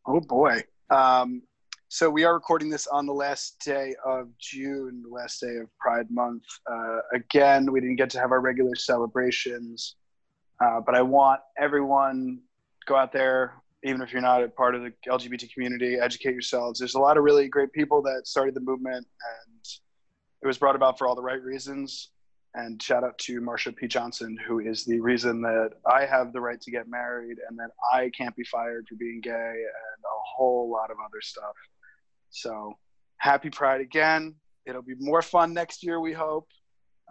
Oh 0.07 0.19
boy. 0.19 0.63
Um, 0.91 1.41
so 1.87 2.09
we 2.09 2.25
are 2.25 2.33
recording 2.35 2.69
this 2.69 2.85
on 2.85 3.07
the 3.07 3.13
last 3.13 3.59
day 3.65 3.95
of 4.05 4.27
June, 4.37 5.01
the 5.01 5.13
last 5.13 5.41
day 5.41 5.57
of 5.57 5.67
Pride 5.79 6.11
Month. 6.11 6.43
Uh, 6.69 6.99
again, 7.13 7.71
we 7.71 7.79
didn't 7.79 7.95
get 7.95 8.11
to 8.11 8.19
have 8.19 8.31
our 8.31 8.39
regular 8.39 8.75
celebrations, 8.75 9.95
uh, 10.63 10.79
but 10.85 10.93
I 10.93 11.01
want 11.01 11.41
everyone 11.57 12.41
go 12.85 12.95
out 12.95 13.11
there, 13.11 13.53
even 13.83 14.01
if 14.01 14.13
you're 14.13 14.21
not 14.21 14.43
a 14.43 14.47
part 14.47 14.75
of 14.75 14.83
the 14.83 14.93
LGBT 15.07 15.51
community, 15.51 15.95
educate 15.95 16.33
yourselves. 16.33 16.77
There's 16.77 16.95
a 16.95 16.99
lot 16.99 17.17
of 17.17 17.23
really 17.23 17.47
great 17.47 17.71
people 17.71 18.03
that 18.03 18.27
started 18.27 18.53
the 18.53 18.61
movement, 18.61 19.07
and 19.07 19.65
it 20.43 20.47
was 20.47 20.59
brought 20.59 20.75
about 20.75 20.99
for 20.99 21.07
all 21.07 21.15
the 21.15 21.23
right 21.23 21.41
reasons. 21.41 22.09
And 22.55 22.81
shout 22.81 23.03
out 23.03 23.17
to 23.19 23.41
Marsha 23.41 23.75
P. 23.75 23.85
Johnson, 23.85 24.37
who 24.47 24.59
is 24.59 24.85
the 24.85 24.99
reason 25.01 25.41
that 25.41 25.71
I 25.85 26.05
have 26.05 26.31
the 26.31 26.39
right 26.39 26.59
to 26.61 26.71
get 26.71 26.87
married 26.87 27.37
and 27.49 27.59
that 27.59 27.71
I 27.93 28.09
can't 28.17 28.35
be 28.35 28.45
fired 28.45 28.87
for 28.87 28.95
being 28.95 29.19
gay 29.19 29.31
and 29.33 29.94
whole 30.25 30.69
lot 30.69 30.91
of 30.91 30.97
other 30.99 31.21
stuff. 31.21 31.55
So 32.29 32.77
happy 33.17 33.49
Pride 33.49 33.81
again. 33.81 34.35
It'll 34.65 34.81
be 34.81 34.95
more 34.99 35.21
fun 35.21 35.53
next 35.53 35.83
year, 35.83 35.99
we 35.99 36.13
hope. 36.13 36.47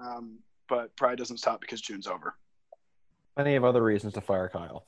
Um, 0.02 0.38
but 0.68 0.94
Pride 0.96 1.18
doesn't 1.18 1.38
stop 1.38 1.60
because 1.60 1.80
June's 1.80 2.06
over. 2.06 2.34
Plenty 3.36 3.56
of 3.56 3.64
other 3.64 3.82
reasons 3.82 4.14
to 4.14 4.20
fire 4.20 4.48
Kyle. 4.48 4.86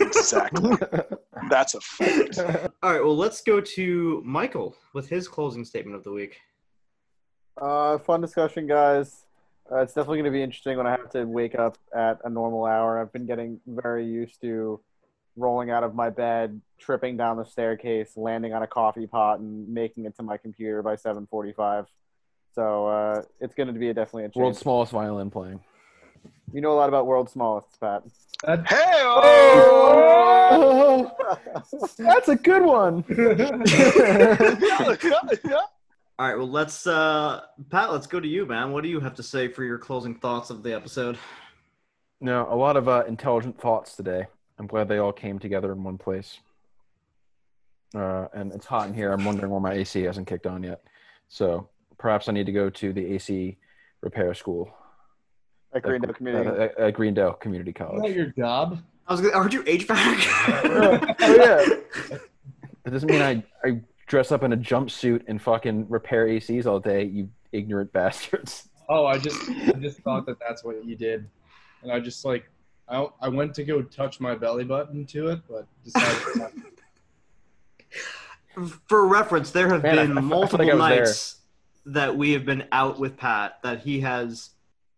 Exactly. 0.00 0.76
That's 1.50 1.74
a 1.74 1.80
fact. 1.80 2.38
All 2.82 2.92
right, 2.92 3.04
well, 3.04 3.16
let's 3.16 3.42
go 3.42 3.60
to 3.60 4.22
Michael 4.24 4.74
with 4.94 5.08
his 5.08 5.28
closing 5.28 5.64
statement 5.64 5.96
of 5.96 6.04
the 6.04 6.12
week. 6.12 6.38
Uh, 7.60 7.98
fun 7.98 8.20
discussion, 8.20 8.66
guys. 8.66 9.24
Uh, 9.70 9.80
it's 9.80 9.92
definitely 9.92 10.18
going 10.18 10.32
to 10.32 10.36
be 10.36 10.42
interesting 10.42 10.76
when 10.78 10.86
I 10.86 10.92
have 10.92 11.10
to 11.10 11.24
wake 11.24 11.54
up 11.54 11.76
at 11.94 12.18
a 12.24 12.30
normal 12.30 12.64
hour. 12.64 12.98
I've 13.00 13.12
been 13.12 13.26
getting 13.26 13.60
very 13.66 14.06
used 14.06 14.40
to 14.40 14.80
rolling 15.38 15.70
out 15.70 15.84
of 15.84 15.94
my 15.94 16.10
bed, 16.10 16.60
tripping 16.78 17.16
down 17.16 17.36
the 17.36 17.44
staircase, 17.44 18.16
landing 18.16 18.52
on 18.52 18.62
a 18.62 18.66
coffee 18.66 19.06
pot, 19.06 19.40
and 19.40 19.68
making 19.68 20.04
it 20.04 20.16
to 20.16 20.22
my 20.22 20.36
computer 20.36 20.82
by 20.82 20.96
7:45. 20.96 21.86
So 22.54 22.88
uh, 22.88 23.22
it's 23.40 23.54
going 23.54 23.68
to 23.68 23.72
be 23.72 23.88
a 23.88 23.94
definitely 23.94 24.24
a 24.24 24.28
change. 24.28 24.36
World's 24.36 24.58
smallest 24.58 24.92
violin 24.92 25.30
playing. 25.30 25.60
you 26.52 26.60
know 26.60 26.72
a 26.72 26.78
lot 26.78 26.88
about 26.88 27.06
world's 27.06 27.32
smallest, 27.32 27.80
Pat. 27.80 28.02
That, 28.44 28.66
Hey! 28.68 29.02
Oh, 30.50 31.10
that's 31.98 32.28
a 32.28 32.36
good 32.36 32.62
one. 32.62 33.04
All 36.20 36.26
right, 36.26 36.36
well, 36.36 36.50
let's, 36.50 36.84
uh, 36.86 37.42
Pat, 37.70 37.92
let's 37.92 38.08
go 38.08 38.18
to 38.18 38.26
you, 38.26 38.44
man. 38.44 38.72
What 38.72 38.82
do 38.82 38.88
you 38.88 38.98
have 38.98 39.14
to 39.16 39.22
say 39.22 39.46
for 39.46 39.62
your 39.62 39.78
closing 39.78 40.16
thoughts 40.16 40.50
of 40.50 40.64
the 40.64 40.74
episode? 40.74 41.16
No, 42.20 42.48
a 42.50 42.56
lot 42.56 42.76
of 42.76 42.88
uh, 42.88 43.04
intelligent 43.06 43.60
thoughts 43.60 43.94
today. 43.94 44.26
I'm 44.58 44.66
glad 44.66 44.88
they 44.88 44.98
all 44.98 45.12
came 45.12 45.38
together 45.38 45.72
in 45.72 45.82
one 45.84 45.98
place. 45.98 46.38
Uh, 47.94 48.26
and 48.34 48.52
it's 48.52 48.66
hot 48.66 48.88
in 48.88 48.94
here. 48.94 49.12
I'm 49.12 49.24
wondering 49.24 49.50
why 49.50 49.60
my 49.60 49.72
AC 49.72 50.02
hasn't 50.02 50.26
kicked 50.26 50.46
on 50.46 50.62
yet. 50.62 50.82
So 51.28 51.68
perhaps 51.96 52.28
I 52.28 52.32
need 52.32 52.46
to 52.46 52.52
go 52.52 52.68
to 52.70 52.92
the 52.92 53.14
AC 53.14 53.56
repair 54.00 54.34
school 54.34 54.70
At 55.74 55.82
Greendale 55.82 56.12
Community. 56.12 56.48
at, 56.48 56.56
at, 56.58 56.78
at 56.78 56.94
Greendale 56.94 57.32
Community 57.34 57.72
College. 57.72 58.04
isn't 58.04 58.08
that 58.10 58.16
your 58.16 58.26
job? 58.26 58.82
I 59.06 59.12
was 59.12 59.20
gonna, 59.22 59.34
aren't 59.34 59.52
you 59.54 59.62
HVAC? 59.62 61.16
oh 61.20 61.36
yeah. 61.36 62.18
It 62.84 62.90
doesn't 62.90 63.10
mean 63.10 63.22
I, 63.22 63.42
I 63.64 63.80
dress 64.06 64.32
up 64.32 64.42
in 64.42 64.52
a 64.52 64.56
jumpsuit 64.56 65.22
and 65.28 65.40
fucking 65.40 65.86
repair 65.88 66.26
ACs 66.26 66.66
all 66.66 66.80
day, 66.80 67.04
you 67.04 67.28
ignorant 67.52 67.92
bastards. 67.92 68.68
Oh, 68.90 69.06
I 69.06 69.18
just 69.18 69.38
I 69.48 69.72
just 69.72 70.00
thought 70.00 70.26
that 70.26 70.38
that's 70.40 70.64
what 70.64 70.82
you 70.84 70.96
did, 70.96 71.28
and 71.82 71.92
I 71.92 72.00
just 72.00 72.24
like 72.24 72.50
I 72.90 73.06
I 73.20 73.28
went 73.28 73.54
to 73.54 73.64
go 73.64 73.82
touch 73.82 74.20
my 74.20 74.34
belly 74.34 74.64
button 74.64 75.04
to 75.06 75.28
it, 75.28 75.40
but 75.48 75.66
decided 75.84 76.18
to. 76.34 76.50
for 78.88 79.06
reference, 79.06 79.50
there 79.50 79.68
have 79.68 79.82
Man, 79.82 79.98
I- 79.98 80.02
I 80.02 80.06
been 80.06 80.24
multiple 80.24 80.68
I 80.70 80.74
was 80.74 80.88
there. 80.88 81.00
nights 81.04 81.34
that 81.86 82.16
we 82.16 82.32
have 82.32 82.44
been 82.44 82.64
out 82.72 82.98
with 82.98 83.16
Pat 83.16 83.58
that 83.62 83.80
he 83.80 84.00
has 84.00 84.50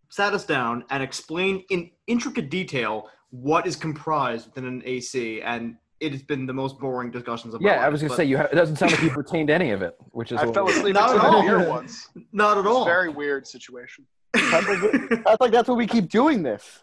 sat 0.08 0.32
us 0.34 0.44
down 0.44 0.84
and 0.90 1.02
explained 1.02 1.62
in 1.70 1.90
intricate 2.06 2.50
detail 2.50 3.08
what 3.30 3.66
is 3.66 3.76
comprised 3.76 4.46
within 4.46 4.64
an 4.66 4.82
AC, 4.84 5.40
and 5.42 5.76
it 6.00 6.10
has 6.12 6.22
been 6.22 6.46
the 6.46 6.52
most 6.52 6.78
boring 6.80 7.10
discussions 7.10 7.54
of 7.54 7.60
my 7.60 7.70
Yeah, 7.70 7.76
life, 7.76 7.84
I 7.84 7.88
was 7.90 8.00
gonna 8.00 8.08
but 8.08 8.16
say 8.16 8.24
you. 8.24 8.38
Ha- 8.38 8.48
it 8.50 8.54
doesn't 8.56 8.76
sound 8.76 8.90
like 8.92 9.02
you've 9.02 9.16
retained 9.16 9.50
any 9.50 9.70
of 9.70 9.82
it, 9.82 9.94
which 10.12 10.32
is. 10.32 10.38
I 10.38 10.50
fell 10.52 10.68
asleep 10.68 10.94
Not 10.94 11.14
at 11.14 11.20
all. 11.24 11.40
a 11.40 11.42
beer 11.42 11.68
once. 11.68 12.08
not 12.32 12.56
at 12.56 12.60
It's 12.64 12.66
a 12.66 12.70
all. 12.70 12.84
very 12.84 13.08
weird 13.08 13.46
situation. 13.46 14.06
That's 14.34 14.66
like, 14.68 15.24
that's 15.24 15.40
like 15.40 15.52
that's 15.52 15.68
what 15.68 15.76
we 15.76 15.86
keep 15.88 16.08
doing 16.08 16.42
this. 16.42 16.80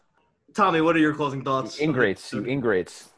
Tommy, 0.58 0.82
what 0.82 0.96
are 0.96 1.00
your 1.00 1.14
closing 1.14 1.44
thoughts? 1.44 1.78
ingrates, 1.78 2.34
you 2.34 2.44
ingrates. 2.44 3.10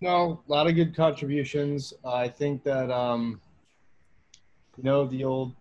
No, 0.00 0.42
a 0.48 0.52
lot 0.52 0.66
of 0.66 0.74
good 0.74 0.92
contributions. 0.92 1.94
I 2.04 2.26
think 2.26 2.64
that 2.64 2.90
um, 2.90 3.40
you 4.76 4.82
know, 4.82 5.06
the 5.06 5.22
old 5.22 5.54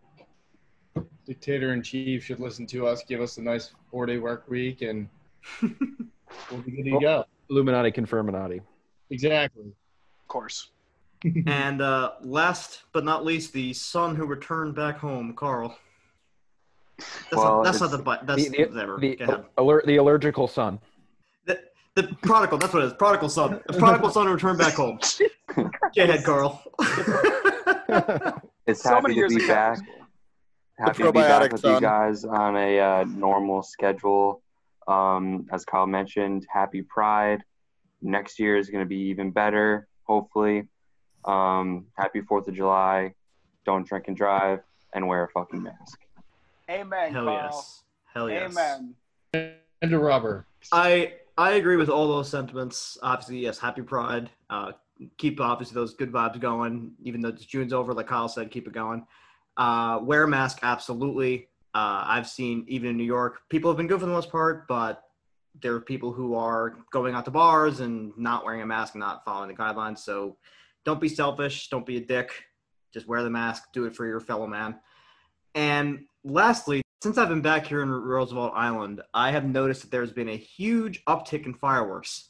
dictator 1.27 1.73
in 1.73 1.83
chief 1.83 2.23
should 2.23 2.39
listen 2.39 2.65
to 2.65 2.87
us, 2.87 3.03
give 3.07 3.21
us 3.21 3.37
a 3.37 3.43
nice 3.43 3.69
four 3.91 4.07
day 4.07 4.17
work 4.17 4.49
week, 4.49 4.81
and 4.81 5.07
we'll 5.61 6.61
be 6.65 6.71
good 6.71 6.85
to 6.85 6.99
go. 6.99 7.25
Illuminati 7.51 7.91
confirminati. 7.91 8.59
Exactly. 9.11 9.65
Of 9.67 10.27
course. 10.27 10.71
And 11.45 11.79
uh, 11.79 12.13
last 12.21 12.85
but 12.91 13.05
not 13.05 13.23
least, 13.23 13.53
the 13.53 13.71
son 13.73 14.15
who 14.15 14.25
returned 14.25 14.73
back 14.73 14.97
home, 14.97 15.35
Carl. 15.35 15.77
That's 16.99 17.25
Well, 17.33 17.57
not, 17.57 17.63
that's 17.63 17.81
not 17.81 17.91
the 17.91 17.97
but. 17.99 18.25
That's 18.27 18.49
The, 18.49 18.57
the, 18.57 18.65
whatever. 18.69 18.97
the, 18.99 19.45
aller- 19.57 19.83
the 19.85 19.97
allergical 19.97 20.47
son. 20.47 20.79
The, 21.45 21.59
the 21.95 22.03
prodigal. 22.21 22.57
That's 22.57 22.73
what 22.73 22.83
it 22.83 22.87
is. 22.87 22.93
Prodigal 22.93 23.29
son. 23.29 23.61
The 23.67 23.73
prodigal 23.73 24.09
son 24.09 24.27
who 24.27 24.33
returned 24.33 24.59
back 24.59 24.73
home. 24.73 24.99
Go 25.55 25.69
ahead, 25.97 26.23
Carl. 26.23 26.61
It's 28.67 28.83
So 28.83 28.89
happy 28.89 29.15
many 29.15 29.21
to 29.21 29.27
be 29.35 29.43
ago. 29.45 29.47
back. 29.47 29.79
Happy 30.77 31.03
to 31.03 31.11
be 31.11 31.19
probiotic 31.19 31.39
back 31.39 31.51
with 31.53 31.61
son. 31.61 31.73
you 31.73 31.81
guys 31.81 32.23
on 32.23 32.55
a 32.55 32.79
uh, 32.79 33.03
normal 33.05 33.63
schedule. 33.63 34.43
Um, 34.87 35.47
as 35.51 35.65
Kyle 35.65 35.87
mentioned, 35.87 36.45
happy 36.53 36.83
Pride. 36.83 37.43
Next 38.01 38.39
year 38.39 38.57
is 38.57 38.69
going 38.69 38.83
to 38.83 38.87
be 38.87 38.97
even 39.09 39.31
better, 39.31 39.87
hopefully. 40.03 40.67
Um, 41.25 41.87
happy 41.97 42.21
Fourth 42.21 42.47
of 42.47 42.53
July. 42.55 43.13
Don't 43.65 43.87
drink 43.87 44.05
and 44.07 44.15
drive, 44.15 44.59
and 44.93 45.07
wear 45.07 45.23
a 45.23 45.29
fucking 45.29 45.61
mask. 45.63 45.99
Amen, 46.69 47.13
Hell 47.13 47.25
Carl. 47.25 47.49
yes. 47.51 47.83
Hell 48.13 48.29
yes. 48.29 48.51
Amen. 48.51 48.95
And 49.81 49.93
a 49.93 49.99
rubber. 49.99 50.45
I 50.71 51.13
I 51.37 51.53
agree 51.53 51.77
with 51.77 51.89
all 51.89 52.07
those 52.07 52.29
sentiments. 52.29 52.97
Obviously, 53.01 53.39
yes. 53.39 53.57
Happy 53.57 53.81
Pride. 53.81 54.29
Uh, 54.49 54.73
keep 55.17 55.39
obviously 55.39 55.75
those 55.75 55.93
good 55.93 56.11
vibes 56.11 56.39
going. 56.39 56.91
Even 57.03 57.21
though 57.21 57.31
June's 57.31 57.73
over, 57.73 57.93
like 57.93 58.07
Kyle 58.07 58.27
said, 58.27 58.51
keep 58.51 58.67
it 58.67 58.73
going. 58.73 59.05
Uh, 59.57 59.99
wear 60.01 60.23
a 60.23 60.27
mask, 60.27 60.59
absolutely. 60.63 61.47
Uh, 61.73 62.03
I've 62.05 62.27
seen 62.27 62.65
even 62.67 62.89
in 62.89 62.97
New 62.97 63.03
York, 63.03 63.41
people 63.49 63.69
have 63.69 63.77
been 63.77 63.87
good 63.87 63.99
for 63.99 64.05
the 64.05 64.11
most 64.11 64.31
part, 64.31 64.67
but 64.67 65.03
there 65.61 65.73
are 65.73 65.81
people 65.81 66.11
who 66.11 66.35
are 66.35 66.77
going 66.91 67.13
out 67.13 67.25
to 67.25 67.31
bars 67.31 67.79
and 67.79 68.11
not 68.17 68.45
wearing 68.45 68.61
a 68.61 68.65
mask 68.65 68.95
and 68.95 69.01
not 69.01 69.23
following 69.25 69.49
the 69.49 69.55
guidelines. 69.55 69.99
So 69.99 70.37
don't 70.85 71.01
be 71.01 71.09
selfish. 71.09 71.69
Don't 71.69 71.85
be 71.85 71.97
a 71.97 71.99
dick. 71.99 72.31
Just 72.93 73.07
wear 73.07 73.23
the 73.23 73.29
mask. 73.29 73.65
Do 73.73 73.85
it 73.85 73.95
for 73.95 74.05
your 74.05 74.19
fellow 74.19 74.47
man. 74.47 74.79
And 75.55 76.05
lastly, 76.23 76.81
since 77.01 77.17
I've 77.17 77.29
been 77.29 77.41
back 77.41 77.65
here 77.65 77.81
in 77.81 77.89
Roosevelt 77.89 78.53
Island, 78.55 79.01
I 79.13 79.31
have 79.31 79.45
noticed 79.45 79.81
that 79.83 79.91
there's 79.91 80.11
been 80.11 80.29
a 80.29 80.35
huge 80.37 81.03
uptick 81.05 81.45
in 81.45 81.53
fireworks. 81.53 82.29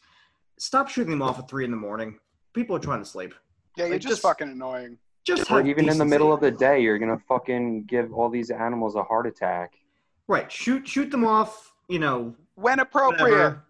Stop 0.58 0.90
shooting 0.90 1.12
them 1.12 1.22
off 1.22 1.40
at 1.40 1.50
three 1.50 1.66
in 1.66 1.72
the 1.72 1.78
morning. 1.78 2.20
People 2.54 2.76
are 2.76 2.80
trying 2.80 3.00
to 3.00 3.06
sleep. 3.06 3.34
Yeah, 3.78 3.86
you're 3.86 3.96
just, 3.98 4.08
just- 4.10 4.22
fucking 4.22 4.50
annoying. 4.50 4.98
Just 5.26 5.52
Or 5.52 5.58
have 5.58 5.68
even 5.68 5.90
in 5.90 5.98
the 5.98 6.06
middle 6.06 6.34
of 6.34 6.40
the 6.40 6.50
day, 6.50 6.82
you're 6.82 6.98
gonna 6.98 7.20
fucking 7.28 7.84
give 7.84 8.12
all 8.14 8.30
these 8.30 8.50
animals 8.52 8.96
a 8.96 9.04
heart 9.04 9.28
attack. 9.28 9.74
right. 10.28 10.52
Shoot 10.52 10.88
shoot 10.88 11.12
them 11.12 11.26
off. 11.26 11.74
You 11.88 12.00
know, 12.00 12.36
When 12.56 12.80
appropriate. 12.80 13.32
whatever. 13.32 13.64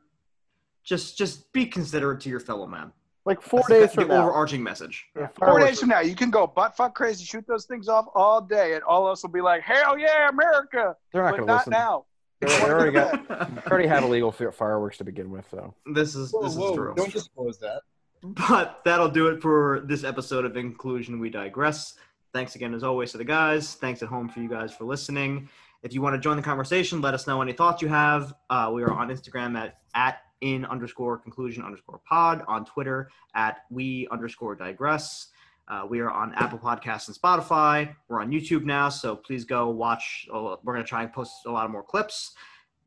Just 0.84 1.18
just 1.18 1.52
be 1.52 1.66
considerate 1.66 2.22
to 2.22 2.30
your 2.30 2.40
fellow 2.40 2.66
man. 2.68 2.94
Like 3.26 3.42
four 3.42 3.60
That's 3.68 3.70
days 3.70 3.90
the 3.92 4.02
from 4.02 4.08
now. 4.10 4.24
overarching 4.24 4.64
message. 4.64 5.06
Yeah, 5.16 5.28
Four 5.28 5.48
fireworks 5.48 5.66
days 5.66 5.80
from 5.82 5.90
now, 5.90 6.00
you 6.00 6.16
can 6.16 6.32
go 6.32 6.48
butt 6.48 6.76
fuck 6.76 6.96
crazy, 6.96 7.26
shoot 7.26 7.46
those 7.48 7.66
things 7.66 7.88
off 7.88 8.06
all 8.16 8.42
day, 8.42 8.74
and 8.74 8.84
all 8.84 9.06
of 9.08 9.12
us 9.12 9.22
will 9.24 9.30
be 9.30 9.42
like, 9.42 9.62
"Hell 9.62 9.98
yeah, 10.00 10.30
America!" 10.30 10.96
They're 11.12 11.24
not 11.24 11.36
going 11.36 11.48
to 11.48 11.54
listen. 11.56 11.72
now. 11.72 12.06
They 12.42 12.48
they 12.48 12.64
already 12.72 12.92
got. 12.92 13.68
already 13.68 13.88
have 13.88 14.04
illegal 14.04 14.32
fireworks 14.32 14.98
to 15.00 15.04
begin 15.04 15.30
with, 15.30 15.50
though. 15.52 15.74
this 15.94 16.16
is 16.16 16.32
Whoa, 16.32 16.44
this 16.44 16.56
whoa, 16.56 16.70
is 16.70 16.76
true. 16.76 16.94
don't 16.96 17.12
disclose 17.14 17.60
that. 17.60 17.82
But 18.22 18.82
that'll 18.86 19.10
do 19.10 19.28
it 19.28 19.42
for 19.42 19.82
this 19.86 20.04
episode 20.04 20.46
of 20.46 20.58
Inclusion 20.58 21.20
We 21.20 21.30
Digress. 21.30 21.96
Thanks 22.34 22.56
again, 22.56 22.74
as 22.74 22.84
always, 22.84 23.12
to 23.14 23.18
the 23.18 23.24
guys. 23.26 23.76
Thanks 23.76 24.02
at 24.04 24.10
home 24.10 24.30
for 24.30 24.40
you 24.40 24.50
guys 24.50 24.74
for 24.74 24.84
listening. 24.86 25.50
If 25.84 25.94
you 25.94 26.02
want 26.02 26.16
to 26.16 26.20
join 26.20 26.36
the 26.38 26.44
conversation, 26.44 27.00
let 27.02 27.14
us 27.14 27.28
know 27.28 27.42
any 27.42 27.54
thoughts 27.54 27.82
you 27.82 27.88
have. 27.88 28.34
Uh, 28.50 28.72
we 28.74 28.84
are 28.84 28.92
on 28.92 29.08
Instagram 29.10 29.58
at, 29.58 29.78
at 29.96 30.20
in 30.42 30.66
underscore 30.66 31.18
conclusion 31.18 31.64
underscore 31.64 32.00
pod, 32.08 32.44
on 32.48 32.66
Twitter 32.66 33.10
at 33.36 33.60
we 33.70 34.08
underscore 34.12 34.56
digress. 34.56 35.28
Uh, 35.68 35.86
we 35.88 36.00
are 36.00 36.10
on 36.10 36.34
Apple 36.34 36.58
Podcasts 36.58 37.08
and 37.08 37.16
Spotify. 37.16 37.94
We're 38.08 38.22
on 38.22 38.32
YouTube 38.32 38.64
now, 38.64 38.90
so 38.90 39.16
please 39.16 39.46
go 39.46 39.70
watch. 39.70 40.28
Uh, 40.34 40.56
We're 40.64 40.74
going 40.74 40.84
to 40.84 40.90
try 40.90 41.04
and 41.04 41.14
post 41.14 41.46
a 41.46 41.52
lot 41.52 41.66
of 41.66 41.72
more 41.72 41.84
clips. 41.84 42.34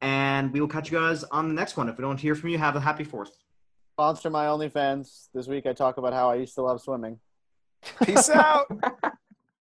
And 0.01 0.53
we 0.53 0.61
will 0.61 0.69
catch 0.69 0.91
you 0.91 0.99
guys 0.99 1.23
on 1.25 1.47
the 1.47 1.55
next 1.55 1.77
one. 1.77 1.89
If 1.89 1.97
we 1.97 2.03
don't 2.03 2.19
hear 2.19 2.35
from 2.35 2.49
you, 2.49 2.59
have 2.59 2.75
a 2.75 2.81
happy 2.81 3.05
fourth. 3.05 3.37
Sponsor 3.93 4.31
my 4.31 4.47
OnlyFans. 4.47 5.29
This 5.33 5.47
week 5.47 5.65
I 5.67 5.75
talk 5.75 5.97
about 5.97 6.13
how 6.13 6.29
I 6.29 6.37
used 6.37 6.57
to 6.57 6.63
love 6.63 6.81
swimming. 6.81 7.21
Peace 8.05 8.29
out. 8.31 8.67